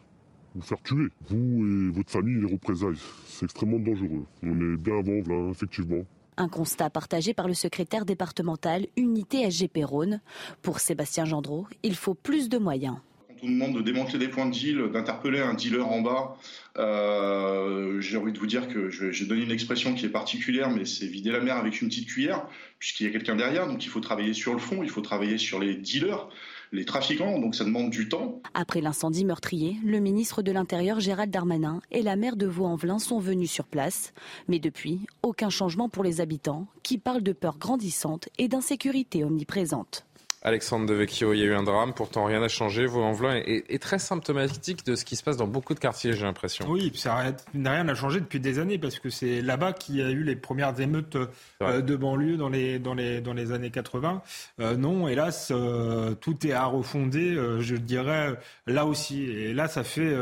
vous 0.55 0.61
faire 0.61 0.81
tuer, 0.81 1.07
vous 1.27 1.65
et 1.65 1.91
votre 1.91 2.11
famille, 2.11 2.41
les 2.41 2.51
représailles. 2.51 2.99
C'est 3.27 3.45
extrêmement 3.45 3.79
dangereux. 3.79 4.25
On 4.41 4.59
est 4.59 4.77
bien 4.77 4.97
avant, 4.97 5.21
là, 5.27 5.51
effectivement. 5.51 6.03
Un 6.37 6.49
constat 6.49 6.89
partagé 6.89 7.33
par 7.33 7.47
le 7.47 7.53
secrétaire 7.53 8.03
départemental 8.03 8.87
Unité 8.97 9.49
SGP 9.49 9.85
Rhône. 9.85 10.19
Pour 10.61 10.79
Sébastien 10.79 11.23
Gendreau, 11.23 11.65
il 11.81 11.95
faut 11.95 12.13
plus 12.13 12.49
de 12.49 12.57
moyens. 12.57 12.97
Quand 13.29 13.35
on 13.47 13.49
demande 13.49 13.75
de 13.75 13.81
démanteler 13.81 14.19
des 14.19 14.27
points 14.27 14.45
de 14.45 14.51
deal, 14.51 14.89
d'interpeller 14.91 15.39
un 15.39 15.53
dealer 15.53 15.87
en 15.87 16.01
bas, 16.01 16.35
euh, 16.77 18.01
j'ai 18.01 18.17
envie 18.17 18.33
de 18.33 18.39
vous 18.39 18.47
dire 18.47 18.67
que 18.67 18.89
je, 18.89 19.11
je 19.11 19.23
donne 19.23 19.39
une 19.39 19.51
expression 19.51 19.93
qui 19.93 20.05
est 20.05 20.09
particulière, 20.09 20.69
mais 20.69 20.83
c'est 20.83 21.05
vider 21.05 21.31
la 21.31 21.39
mer 21.39 21.55
avec 21.55 21.81
une 21.81 21.87
petite 21.87 22.07
cuillère, 22.07 22.45
puisqu'il 22.79 23.05
y 23.05 23.09
a 23.09 23.11
quelqu'un 23.11 23.37
derrière, 23.37 23.67
donc 23.67 23.85
il 23.85 23.89
faut 23.89 24.01
travailler 24.01 24.33
sur 24.33 24.53
le 24.53 24.59
fond, 24.59 24.83
il 24.83 24.89
faut 24.89 25.01
travailler 25.01 25.37
sur 25.37 25.59
les 25.59 25.75
dealers 25.75 26.27
les 26.75 26.85
trafiquants, 26.85 27.39
donc 27.39 27.55
ça 27.55 27.63
demande 27.63 27.89
du 27.89 28.09
temps. 28.09 28.41
Après 28.53 28.81
l'incendie 28.81 29.25
meurtrier, 29.25 29.77
le 29.83 29.99
ministre 29.99 30.41
de 30.41 30.51
l'Intérieur 30.51 30.99
Gérald 30.99 31.31
Darmanin 31.31 31.81
et 31.91 32.01
la 32.01 32.15
maire 32.15 32.35
de 32.35 32.45
Vaux-en-Velin 32.45 32.99
sont 32.99 33.19
venus 33.19 33.49
sur 33.49 33.65
place. 33.65 34.13
Mais 34.47 34.59
depuis, 34.59 35.01
aucun 35.23 35.49
changement 35.49 35.89
pour 35.89 36.03
les 36.03 36.21
habitants 36.21 36.67
qui 36.83 36.97
parlent 36.97 37.23
de 37.23 37.33
peur 37.33 37.57
grandissante 37.57 38.29
et 38.37 38.47
d'insécurité 38.47 39.23
omniprésente. 39.23 40.05
Alexandre 40.45 40.85
Devecchio, 40.85 41.33
il 41.33 41.39
y 41.39 41.41
a 41.41 41.45
eu 41.45 41.55
un 41.55 41.63
drame, 41.63 41.91
pourtant 41.95 42.25
rien 42.25 42.39
n'a 42.39 42.47
changé. 42.47 42.85
Envelopes 42.87 43.41
est, 43.47 43.81
très 43.81 43.97
symptomatique 43.97 44.85
de 44.85 44.93
ce 44.93 45.03
qui 45.03 45.15
se 45.15 45.23
passe 45.23 45.37
dans 45.37 45.47
beaucoup 45.47 45.73
de 45.73 45.79
quartiers, 45.79 46.13
j'ai 46.13 46.23
l'impression. 46.23 46.67
Oui, 46.69 46.91
ça 46.93 47.33
n'a 47.55 47.71
rien 47.71 47.87
à 47.89 47.95
changé 47.95 48.19
depuis 48.19 48.39
des 48.39 48.59
années 48.59 48.77
parce 48.77 48.99
que 48.99 49.09
c'est 49.09 49.41
là-bas 49.41 49.73
qu'il 49.73 49.95
y 49.95 50.03
a 50.03 50.11
eu 50.11 50.23
les 50.23 50.35
premières 50.35 50.79
émeutes 50.79 51.17
euh, 51.63 51.81
de 51.81 51.95
banlieue 51.95 52.37
dans 52.37 52.49
les, 52.49 52.77
dans 52.77 52.93
les, 52.93 53.21
dans 53.21 53.33
les 53.33 53.53
années 53.53 53.71
80. 53.71 54.21
Euh, 54.59 54.77
non, 54.77 55.07
hélas, 55.07 55.49
euh, 55.49 56.13
tout 56.13 56.45
est 56.45 56.51
à 56.51 56.65
refonder, 56.65 57.33
je 57.59 57.75
dirais, 57.75 58.39
là 58.67 58.85
aussi. 58.85 59.23
Et 59.23 59.51
là, 59.51 59.67
ça 59.67 59.83
fait 59.83 60.15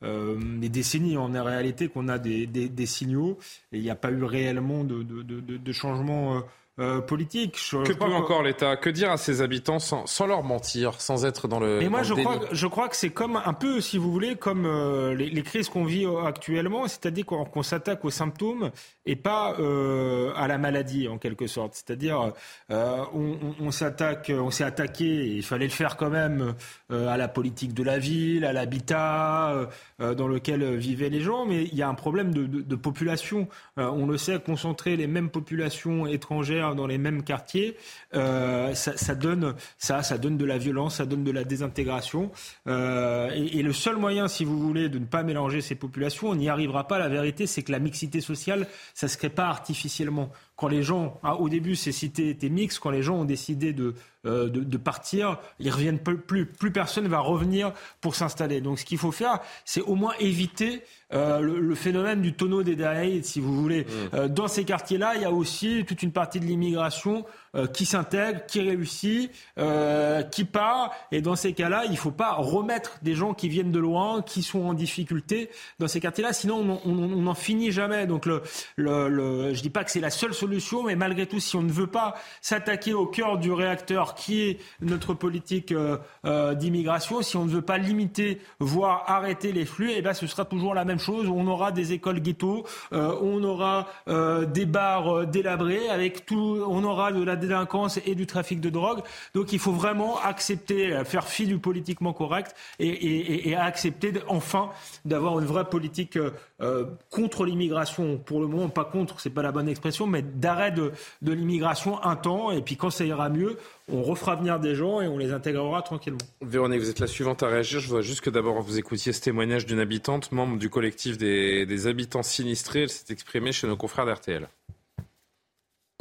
des 0.00 0.68
décennies 0.70 1.18
en 1.18 1.30
réalité 1.44 1.88
qu'on 1.88 2.08
a 2.08 2.18
des, 2.18 2.46
des, 2.46 2.86
signaux 2.86 3.36
et 3.72 3.76
il 3.76 3.82
n'y 3.82 3.90
a 3.90 3.94
pas 3.94 4.10
eu 4.10 4.24
réellement 4.24 4.84
de, 4.84 5.02
de, 5.02 5.22
de, 5.22 5.40
de 5.58 5.72
changement 5.72 6.42
euh, 6.78 7.00
politique. 7.00 7.58
que 7.70 7.92
peut 7.94 8.04
encore 8.04 8.42
l'État 8.42 8.76
Que 8.76 8.90
dire 8.90 9.10
à 9.10 9.16
ses 9.16 9.40
habitants 9.40 9.78
sans, 9.78 10.04
sans, 10.04 10.26
leur 10.26 10.42
mentir, 10.42 11.00
sans 11.00 11.24
être 11.24 11.48
dans 11.48 11.58
le. 11.58 11.78
Mais 11.78 11.88
moi, 11.88 12.02
je, 12.02 12.12
crois, 12.12 12.38
je 12.52 12.66
crois 12.66 12.90
que 12.90 12.96
c'est 12.96 13.08
comme 13.08 13.40
un 13.42 13.54
peu, 13.54 13.80
si 13.80 13.96
vous 13.96 14.12
voulez, 14.12 14.36
comme 14.36 14.66
euh, 14.66 15.14
les, 15.14 15.30
les, 15.30 15.42
crises 15.42 15.70
qu'on 15.70 15.86
vit 15.86 16.06
actuellement, 16.26 16.86
c'est-à-dire 16.86 17.24
qu'on 17.24 17.62
s'attaque 17.62 18.04
aux 18.04 18.10
symptômes 18.10 18.70
et 19.06 19.16
pas 19.16 19.54
euh, 19.58 20.34
à 20.36 20.48
la 20.48 20.58
maladie, 20.58 21.08
en 21.08 21.16
quelque 21.16 21.46
sorte. 21.46 21.72
C'est-à-dire, 21.74 22.32
on, 22.68 23.54
on, 23.58 23.70
s'attaque, 23.70 24.30
on 24.34 24.50
s'est 24.50 24.64
attaqué, 24.64 25.06
et 25.06 25.36
il 25.36 25.42
fallait 25.42 25.66
le 25.66 25.72
faire 25.72 25.96
quand 25.96 26.10
même, 26.10 26.54
à 26.90 27.16
la 27.16 27.28
politique 27.28 27.72
de 27.72 27.84
la 27.84 27.98
ville, 27.98 28.44
à 28.44 28.52
l'habitat 28.52 29.68
dans 29.98 30.28
lequel 30.28 30.76
vivaient 30.76 31.08
les 31.08 31.22
gens, 31.22 31.46
mais 31.46 31.64
il 31.64 31.74
y 31.74 31.82
a 31.82 31.88
un 31.88 31.94
problème 31.94 32.34
de, 32.34 32.44
de, 32.44 32.60
de 32.60 32.76
population. 32.76 33.48
on 33.78 34.06
le 34.06 34.18
sait, 34.18 34.38
concentrer 34.40 34.96
les 34.96 35.06
mêmes 35.06 35.30
populations 35.30 36.06
étrangères 36.06 36.65
dans 36.74 36.86
les 36.86 36.98
mêmes 36.98 37.22
quartiers, 37.22 37.76
euh, 38.14 38.74
ça, 38.74 39.14
donne 39.14 39.54
de 39.78 40.44
la 40.44 40.58
violence, 40.58 40.96
ça 40.96 41.06
donne 41.06 41.24
de 41.24 41.30
la 41.30 41.44
désintégration. 41.44 42.30
Euh, 42.66 43.30
et, 43.30 43.62
le 43.62 43.72
seul 43.72 43.96
moyen, 43.96 44.28
si 44.28 44.44
vous 44.44 44.58
voulez, 44.58 44.88
de 44.88 44.98
ne 44.98 45.04
pas 45.04 45.22
mélanger 45.22 45.60
ces 45.60 45.74
populations, 45.74 46.28
on 46.28 46.34
n'y 46.34 46.48
arrivera 46.48 46.86
pas. 46.86 46.98
La 46.98 47.08
vérité, 47.08 47.46
c'est 47.46 47.62
que 47.62 47.72
la 47.72 47.78
mixité 47.78 48.20
sociale, 48.20 48.66
ça 48.94 49.08
se 49.08 49.16
crée 49.18 49.30
pas 49.30 49.46
artificiellement. 49.46 50.30
Quand 50.56 50.68
les 50.68 50.82
gens, 50.82 51.20
ah, 51.22 51.36
au 51.36 51.50
début, 51.50 51.76
ces 51.76 51.92
cités 51.92 52.30
étaient 52.30 52.48
mixtes, 52.48 52.78
quand 52.78 52.90
les 52.90 53.02
gens 53.02 53.16
ont 53.16 53.24
décidé 53.26 53.74
de, 53.74 53.94
euh, 54.24 54.48
de, 54.48 54.76
partir, 54.78 55.38
ils 55.60 55.70
reviennent 55.70 55.98
plus. 55.98 56.46
Plus 56.46 56.72
personne 56.72 57.06
va 57.08 57.20
revenir 57.20 57.72
pour 58.00 58.14
s'installer. 58.14 58.60
Donc, 58.60 58.78
ce 58.78 58.84
qu'il 58.84 58.98
faut 58.98 59.12
faire, 59.12 59.40
c'est 59.64 59.82
au 59.82 59.94
moins 59.94 60.14
éviter 60.18 60.82
euh, 61.12 61.40
le, 61.40 61.74
phénomène 61.74 62.22
du 62.22 62.32
tonneau 62.32 62.62
des 62.62 62.74
Danaïdes, 62.74 63.24
si 63.24 63.38
vous 63.38 63.54
voulez. 63.54 63.82
Mmh. 63.82 64.14
Euh, 64.14 64.28
dans 64.28 64.48
ces 64.48 64.64
quartiers-là, 64.64 65.14
il 65.16 65.22
y 65.22 65.24
a 65.26 65.30
aussi 65.30 65.84
toute 65.86 66.02
une 66.02 66.10
partie 66.10 66.40
de 66.40 66.46
l'immigration 66.46 67.24
euh, 67.56 67.66
qui 67.66 67.86
s'intègre, 67.86 68.44
qui 68.46 68.60
réussit, 68.60 69.30
euh, 69.58 70.22
qui 70.22 70.44
part. 70.44 70.92
Et 71.10 71.22
dans 71.22 71.36
ces 71.36 71.54
cas-là, 71.54 71.84
il 71.86 71.92
ne 71.92 71.96
faut 71.96 72.10
pas 72.10 72.32
remettre 72.34 72.98
des 73.02 73.14
gens 73.14 73.32
qui 73.32 73.48
viennent 73.48 73.72
de 73.72 73.78
loin, 73.78 74.20
qui 74.20 74.42
sont 74.42 74.66
en 74.66 74.74
difficulté 74.74 75.48
dans 75.78 75.88
ces 75.88 76.00
quartiers-là. 76.00 76.34
Sinon, 76.34 76.80
on 76.84 76.92
n'en 76.92 77.34
finit 77.34 77.72
jamais. 77.72 78.06
Donc, 78.06 78.26
le, 78.26 78.42
le, 78.76 79.54
je 79.54 79.62
dis 79.62 79.70
pas 79.70 79.84
que 79.84 79.90
c'est 79.90 80.00
la 80.00 80.10
seule 80.10 80.34
solution, 80.34 80.82
mais 80.82 80.96
malgré 80.96 81.26
tout, 81.26 81.40
si 81.40 81.56
on 81.56 81.62
ne 81.62 81.72
veut 81.72 81.86
pas 81.86 82.14
s'attaquer 82.42 82.92
au 82.92 83.06
cœur 83.06 83.38
du 83.38 83.52
réacteur, 83.52 84.14
qui 84.14 84.42
est 84.42 84.58
notre 84.82 85.14
politique 85.14 85.72
euh, 85.72 86.54
d'immigration, 86.54 87.22
si 87.22 87.36
on 87.36 87.46
ne 87.46 87.50
veut 87.50 87.62
pas 87.62 87.78
limiter, 87.78 88.38
voire 88.60 89.04
arrêter 89.06 89.52
les 89.52 89.64
flux, 89.64 89.92
eh 89.96 90.02
ben, 90.02 90.12
ce 90.12 90.26
sera 90.26 90.44
toujours 90.44 90.74
la 90.74 90.84
même 90.84 90.98
chose. 90.98 91.28
On 91.28 91.46
aura 91.46 91.72
des 91.72 91.92
écoles 91.92 92.20
ghettos, 92.20 92.64
on 92.92 93.42
aura 93.44 93.86
des 94.06 94.66
bars 94.66 95.26
délabrés, 95.26 95.88
avec 95.88 96.26
tout, 96.26 96.62
on 96.66 96.84
aura 96.84 97.12
de 97.12 97.22
la 97.22 97.36
délinquance 97.46 97.98
et 98.04 98.14
du 98.14 98.26
trafic 98.26 98.60
de 98.60 98.70
drogue. 98.70 99.00
Donc 99.34 99.52
il 99.52 99.58
faut 99.58 99.72
vraiment 99.72 100.18
accepter, 100.20 100.92
euh, 100.92 101.04
faire 101.04 101.26
fi 101.28 101.46
du 101.46 101.58
politiquement 101.58 102.12
correct 102.12 102.54
et, 102.78 103.54
accepter 103.56 104.12
enfin 104.28 104.70
d'avoir 105.04 105.38
une 105.38 105.46
vraie 105.46 105.68
politique 105.68 106.16
euh, 106.16 106.30
euh, 106.60 106.84
contre 107.10 107.44
l'immigration. 107.44 108.18
Pour 108.18 108.40
le 108.40 108.46
moment, 108.46 108.68
pas 108.68 108.84
contre, 108.84 109.20
c'est 109.20 109.30
pas 109.30 109.42
la 109.42 109.52
bonne 109.52 109.68
expression, 109.68 110.06
mais 110.06 110.22
d'arrêt 110.22 110.72
de, 110.72 110.92
l'immigration 111.22 112.02
un 112.02 112.16
temps. 112.16 112.50
Et 112.50 112.62
puis 112.62 112.76
quand 112.76 112.90
ça 112.90 113.04
ira 113.04 113.28
mieux, 113.28 113.58
on 113.90 114.02
refera 114.02 114.36
venir 114.36 114.58
des 114.60 114.74
gens 114.74 115.00
et 115.00 115.08
on 115.08 115.18
les 115.18 115.32
intégrera 115.32 115.82
tranquillement. 115.82 116.18
Véronique, 116.42 116.80
vous 116.80 116.90
êtes 116.90 117.00
la 117.00 117.06
suivante 117.06 117.42
à 117.42 117.48
réagir. 117.48 117.80
Je 117.80 117.88
voudrais 117.88 118.02
juste 118.02 118.20
que 118.20 118.30
d'abord 118.30 118.60
vous 118.60 118.78
écoutiez 118.78 119.12
ce 119.12 119.20
témoignage 119.20 119.66
d'une 119.66 119.80
habitante, 119.80 120.32
membre 120.32 120.58
du 120.58 120.70
collectif 120.70 121.18
des 121.18 121.86
habitants 121.86 122.22
sinistrés. 122.22 122.82
Elle 122.82 122.90
s'est 122.90 123.12
exprimée 123.12 123.52
chez 123.52 123.66
nos 123.66 123.76
confrères 123.76 124.06
d'RTL. 124.06 124.48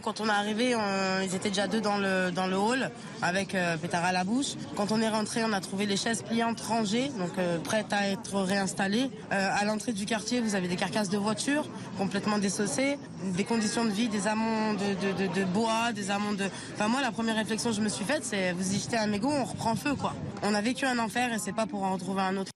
Quand 0.06 0.22
on 0.22 0.28
est 0.28 0.30
arrivé, 0.30 0.76
ils 1.24 1.34
étaient 1.34 1.50
déjà 1.50 1.68
deux 1.68 1.82
dans 1.82 1.98
le, 1.98 2.30
dans 2.30 2.46
le 2.46 2.56
hall 2.56 2.92
avec 3.24 3.56
euh, 3.56 3.76
pétard 3.76 4.06
à 4.06 4.12
la 4.12 4.24
bouche. 4.24 4.54
Quand 4.76 4.92
on 4.92 5.02
est 5.02 5.10
rentré, 5.10 5.44
on 5.44 5.52
a 5.52 5.60
trouvé 5.60 5.88
les 5.88 5.98
chaises 5.98 6.22
pliantes 6.22 6.62
rangées, 6.62 7.10
donc 7.18 7.32
euh, 7.40 7.58
prêtes 7.58 7.92
à 7.92 8.08
être 8.10 8.40
réinstallées. 8.40 9.10
Euh, 9.32 9.50
à 9.52 9.66
l'entrée 9.66 9.94
du 9.94 10.06
quartier, 10.06 10.42
vous 10.42 10.54
avez 10.54 10.68
des 10.68 10.76
carcasses 10.76 11.10
de 11.10 11.18
voitures 11.18 11.68
complètement 11.98 12.38
dessaucées, 12.38 13.00
des 13.36 13.46
conditions 13.46 13.84
de 13.84 13.90
vie, 13.90 14.08
des 14.08 14.28
amont 14.28 14.74
de, 14.76 15.44
bois, 15.46 15.92
des 15.92 16.12
amont 16.12 16.34
de... 16.34 16.46
Enfin 16.76 16.88
moi, 16.88 17.02
la 17.02 17.12
première 17.12 17.36
réflexion 17.36 17.72
que 17.72 17.76
je 17.76 17.82
me 17.82 17.90
suis 17.90 18.06
faite, 18.06 18.24
c'est 18.24 18.52
vous 18.52 18.76
y 18.76 18.80
jetez 18.80 18.98
un 18.98 19.08
mégot, 19.08 19.32
on 19.32 19.44
reprend 19.44 19.76
feu 19.76 19.96
quoi. 19.96 20.14
On 20.44 20.54
a 20.54 20.62
vécu 20.62 20.86
un 20.86 21.00
enfer 21.00 21.34
et 21.34 21.40
c'est 21.40 21.56
pas 21.56 21.66
pour 21.66 21.84
en 21.84 21.94
retrouver 21.94 22.22
un 22.22 22.38
autre. 22.38 22.55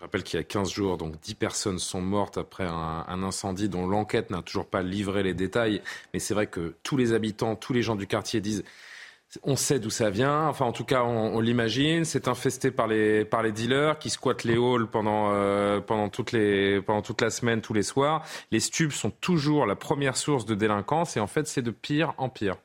Je 0.00 0.06
rappelle 0.06 0.22
qu'il 0.22 0.38
y 0.38 0.40
a 0.40 0.44
15 0.44 0.70
jours, 0.70 0.96
donc 0.96 1.20
10 1.20 1.34
personnes 1.34 1.78
sont 1.78 2.00
mortes 2.00 2.38
après 2.38 2.64
un, 2.64 3.22
incendie 3.22 3.68
dont 3.68 3.86
l'enquête 3.86 4.30
n'a 4.30 4.40
toujours 4.40 4.64
pas 4.64 4.82
livré 4.82 5.22
les 5.22 5.34
détails. 5.34 5.82
Mais 6.14 6.20
c'est 6.20 6.32
vrai 6.32 6.46
que 6.46 6.74
tous 6.82 6.96
les 6.96 7.12
habitants, 7.12 7.54
tous 7.54 7.74
les 7.74 7.82
gens 7.82 7.96
du 7.96 8.06
quartier 8.06 8.40
disent 8.40 8.64
on 9.42 9.56
sait 9.56 9.78
d'où 9.78 9.90
ça 9.90 10.08
vient, 10.08 10.48
enfin 10.48 10.64
en 10.64 10.72
tout 10.72 10.86
cas 10.86 11.02
on, 11.02 11.38
l'imagine, 11.40 12.06
c'est 12.06 12.28
infesté 12.28 12.70
par 12.70 12.86
les, 12.86 13.26
dealers 13.52 13.98
qui 13.98 14.08
squattent 14.08 14.44
les 14.44 14.56
halls 14.56 14.86
pendant, 14.86 15.32
euh, 15.34 15.80
pendant 15.80 16.08
toute 16.08 16.32
la 16.32 17.30
semaine, 17.30 17.60
tous 17.60 17.74
les 17.74 17.82
soirs. 17.82 18.26
Les 18.50 18.60
stupes 18.60 18.92
sont 18.92 19.10
toujours 19.10 19.66
la 19.66 19.76
première 19.76 20.16
source 20.16 20.46
de 20.46 20.54
délinquance 20.54 21.18
et 21.18 21.20
en 21.20 21.26
fait 21.26 21.46
c'est 21.46 21.62
de 21.62 21.70
pire 21.70 22.14
en 22.16 22.30
pire. 22.30 22.56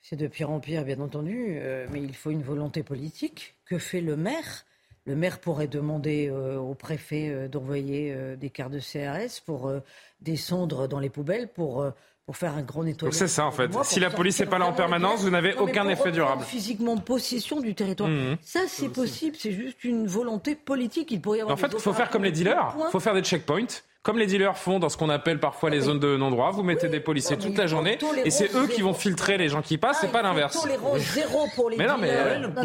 C'est 0.00 0.16
de 0.16 0.28
pire 0.28 0.50
en 0.50 0.60
pire 0.60 0.82
bien 0.86 0.98
entendu, 1.00 1.58
euh, 1.58 1.86
mais 1.92 2.00
il 2.00 2.16
faut 2.16 2.30
une 2.30 2.42
volonté 2.42 2.82
politique. 2.82 3.54
Que 3.66 3.76
fait 3.76 4.00
le 4.00 4.16
maire? 4.16 4.64
Le 5.10 5.16
maire 5.16 5.40
pourrait 5.40 5.66
demander 5.66 6.28
euh, 6.30 6.56
au 6.56 6.74
préfet 6.74 7.28
euh, 7.28 7.48
d'envoyer 7.48 8.14
euh, 8.14 8.36
des 8.36 8.48
cartes 8.48 8.70
de 8.70 8.78
CRS 8.78 9.40
pour 9.44 9.72
descendre 10.20 10.86
dans 10.86 11.00
les 11.00 11.10
poubelles, 11.10 11.48
pour, 11.48 11.84
pour 12.26 12.36
faire 12.36 12.54
un 12.54 12.62
grand 12.62 12.84
nettoyage. 12.84 13.12
Donc 13.12 13.18
c'est 13.18 13.26
ça 13.26 13.44
en 13.44 13.50
fait. 13.50 13.70
si 13.82 13.98
la 13.98 14.10
police 14.10 14.38
n'est 14.38 14.46
pas 14.46 14.58
là 14.58 14.66
en 14.66 14.72
permanence, 14.72 15.22
vous 15.22 15.30
n'avez 15.30 15.54
aucun 15.54 15.88
effet 15.88 16.12
durable. 16.12 16.44
Physiquement 16.44 16.96
possession 16.96 17.60
du 17.60 17.74
territoire. 17.74 18.08
Mmh. 18.08 18.36
Ça 18.40 18.60
c'est 18.68 18.88
possible, 18.88 19.36
c'est 19.36 19.52
juste 19.52 19.82
une 19.82 20.06
volonté 20.06 20.54
politique. 20.54 21.10
Il 21.10 21.20
pourrait 21.20 21.38
y 21.38 21.40
avoir. 21.40 21.54
En 21.54 21.60
fait, 21.60 21.72
il 21.72 21.80
faut 21.80 21.92
faire 21.92 22.10
comme 22.10 22.22
les 22.22 22.32
dealers. 22.32 22.76
Il 22.78 22.90
faut 22.92 23.00
faire 23.00 23.14
des 23.14 23.22
checkpoints. 23.22 23.82
Comme 24.02 24.18
les 24.18 24.26
dealers 24.26 24.56
font 24.56 24.78
dans 24.78 24.88
ce 24.88 24.96
qu'on 24.96 25.10
appelle 25.10 25.40
parfois 25.40 25.68
les 25.68 25.82
zones 25.82 25.98
de 26.00 26.16
non-droit, 26.16 26.52
vous 26.52 26.62
mettez 26.62 26.88
des 26.88 27.00
policiers 27.00 27.36
toute 27.36 27.58
la 27.58 27.66
journée 27.66 27.98
et 28.24 28.30
c'est 28.30 28.54
eux 28.54 28.66
qui 28.66 28.80
vont 28.80 28.94
filtrer 28.94 29.36
les 29.36 29.50
gens 29.50 29.60
qui 29.60 29.76
passent, 29.76 29.98
c'est 30.00 30.10
pas 30.10 30.22
l'inverse. 30.22 30.58
Tolérance 30.58 31.00
zéro 31.00 31.46
pour 31.54 31.68
les 31.68 31.76
mais 31.76 31.86
non, 31.86 31.98
mais, 31.98 32.10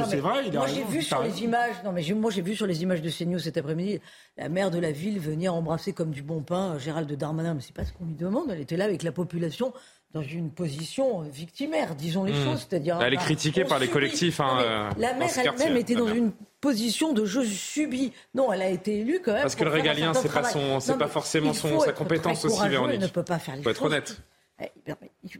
c'est 0.07 0.15
vrai, 0.21 0.49
Moi 0.49 0.67
j'ai 0.67 0.83
vu 0.85 1.01
sur 1.01 1.21
les 1.21 1.43
images, 1.43 1.75
non 1.83 1.91
mais 1.91 2.01
moi 2.15 2.31
j'ai 2.31 2.41
vu 2.41 2.55
sur 2.55 2.65
les 2.65 2.83
images 2.83 3.01
de 3.01 3.09
CNews 3.09 3.39
cet 3.39 3.57
après-midi, 3.57 3.99
la 4.37 4.47
maire 4.47 4.71
de 4.71 4.79
la 4.79 4.93
ville 4.93 5.19
venir 5.19 5.53
embrasser 5.53 5.91
comme 5.91 6.11
du 6.11 6.23
bon 6.23 6.41
pain 6.41 6.77
Gérald 6.77 7.11
Darmanin, 7.11 7.53
mais 7.53 7.61
c'est 7.61 7.75
pas 7.75 7.83
ce 7.83 7.91
qu'on 7.91 8.05
lui 8.05 8.15
demande, 8.15 8.49
elle 8.49 8.61
était 8.61 8.77
là 8.77 8.85
avec 8.85 9.03
la 9.03 9.11
population 9.11 9.73
dans 10.13 10.21
une 10.21 10.49
position 10.49 11.21
victimaire, 11.21 11.95
disons 11.95 12.23
les 12.23 12.31
hmm. 12.33 12.43
choses. 12.45 12.67
C'est-à-dire, 12.69 13.01
elle 13.01 13.13
est 13.13 13.17
critiquée 13.17 13.65
par 13.65 13.79
les 13.79 13.89
collectifs. 13.89 14.39
Hein, 14.39 14.59
euh, 14.61 14.89
la 14.97 15.13
maire 15.13 15.29
elle-même 15.37 15.77
était 15.77 15.95
dans 15.95 16.07
une 16.07 16.31
position 16.61 17.13
de 17.13 17.25
je 17.25 17.41
subis. 17.41 18.13
Non, 18.33 18.51
elle 18.53 18.61
a 18.61 18.69
été 18.69 18.99
élue 18.99 19.19
quand 19.23 19.33
même. 19.33 19.41
Parce 19.41 19.55
que 19.55 19.63
le 19.63 19.71
régalien, 19.71 20.13
c'est 20.13 20.31
pas 20.31 20.43
son, 20.43 20.79
c'est 20.79 20.97
pas 20.97 21.07
forcément 21.07 21.53
son, 21.53 21.79
sa 21.79 21.91
compétence 21.91 22.45
aussi, 22.45 22.67
Véronique. 22.69 23.01
Ne 23.01 23.07
peut 23.07 23.23
pas 23.23 23.39
faire 23.39 23.55
les 23.55 23.63
faut 23.63 23.69
choses. 23.69 23.77
être 23.77 23.85
honnête. 23.85 24.17
Eh, 24.61 24.71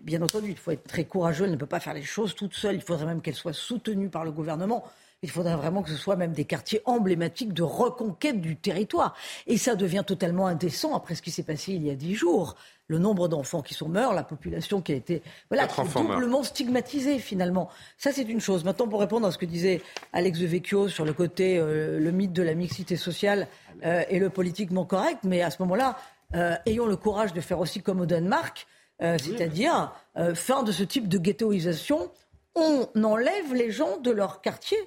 bien 0.02 0.22
entendu, 0.22 0.50
il 0.50 0.58
faut 0.58 0.72
être 0.72 0.88
très 0.88 1.06
courageux. 1.06 1.46
Elle 1.46 1.52
ne 1.52 1.56
peut 1.56 1.66
pas 1.66 1.80
faire 1.80 1.94
les 1.94 2.04
choses 2.04 2.36
toute 2.36 2.54
seule. 2.54 2.76
Il 2.76 2.82
faudrait 2.82 3.06
même 3.06 3.22
qu'elle 3.22 3.36
soit 3.36 3.54
soutenue 3.54 4.10
par 4.10 4.26
le 4.26 4.32
gouvernement. 4.32 4.84
Il 5.22 5.30
faudrait 5.32 5.56
vraiment 5.56 5.82
que 5.82 5.90
ce 5.90 5.96
soit 5.96 6.18
même 6.18 6.34
des 6.34 6.46
quartiers 6.46 6.82
emblématiques 6.86 7.54
de 7.54 7.64
reconquête 7.64 8.42
du 8.42 8.58
territoire. 8.58 9.16
Et 9.48 9.58
ça 9.58 9.76
devient 9.76 10.04
totalement 10.06 10.48
indécent 10.48 10.94
après 10.94 11.16
ce 11.16 11.22
qui 11.22 11.32
s'est 11.32 11.44
passé 11.44 11.74
il 11.74 11.86
y 11.86 11.90
a 11.90 11.96
dix 11.96 12.16
jours 12.16 12.56
le 12.88 13.00
nombre 13.00 13.28
d'enfants 13.28 13.62
qui 13.62 13.74
sont 13.74 13.90
morts, 13.90 14.14
la 14.14 14.24
population 14.24 14.82
qui 14.82 14.92
a 14.92 14.96
été 14.96 15.24
voilà, 15.50 15.68
doublement 15.68 16.44
stigmatisée 16.44 17.18
finalement. 17.18 17.70
Ça, 17.98 18.12
c'est 18.12 18.24
une 18.24 18.42
chose. 18.42 18.64
Maintenant, 18.64 18.88
pour 18.88 19.00
répondre 19.00 19.26
à 19.26 19.32
ce 19.32 19.38
que 19.38 19.46
disait 19.46 19.82
Alex 20.14 20.40
de 20.40 20.46
Vecchio 20.46 20.88
sur 20.88 21.06
le 21.06 21.14
côté, 21.14 21.58
euh, 21.58 22.00
le 22.00 22.12
mythe 22.12 22.34
de 22.34 22.44
la 22.44 22.54
mixité 22.54 22.96
sociale 22.96 23.48
euh, 23.84 24.04
et 24.10 24.20
le 24.20 24.30
politiquement 24.30 24.86
correct, 24.86 25.20
mais 25.24 25.42
à 25.42 25.50
ce 25.50 25.62
moment-là, 25.64 25.98
euh, 26.36 26.56
ayons 26.66 26.86
le 26.86 26.98
courage 26.98 27.34
de 27.34 27.42
faire 27.42 27.60
aussi 27.60 27.82
comme 27.82 28.02
au 28.02 28.06
Danemark, 28.06 28.68
c'est-à-dire 29.00 29.92
fin 30.34 30.64
de 30.64 30.72
ce 30.72 30.84
type 30.84 31.08
de 31.08 31.18
ghettoisation. 31.18 32.12
On 32.56 32.88
enlève 33.04 33.54
les 33.54 33.72
gens 33.72 33.98
de 33.98 34.12
leur 34.12 34.42
quartier, 34.42 34.78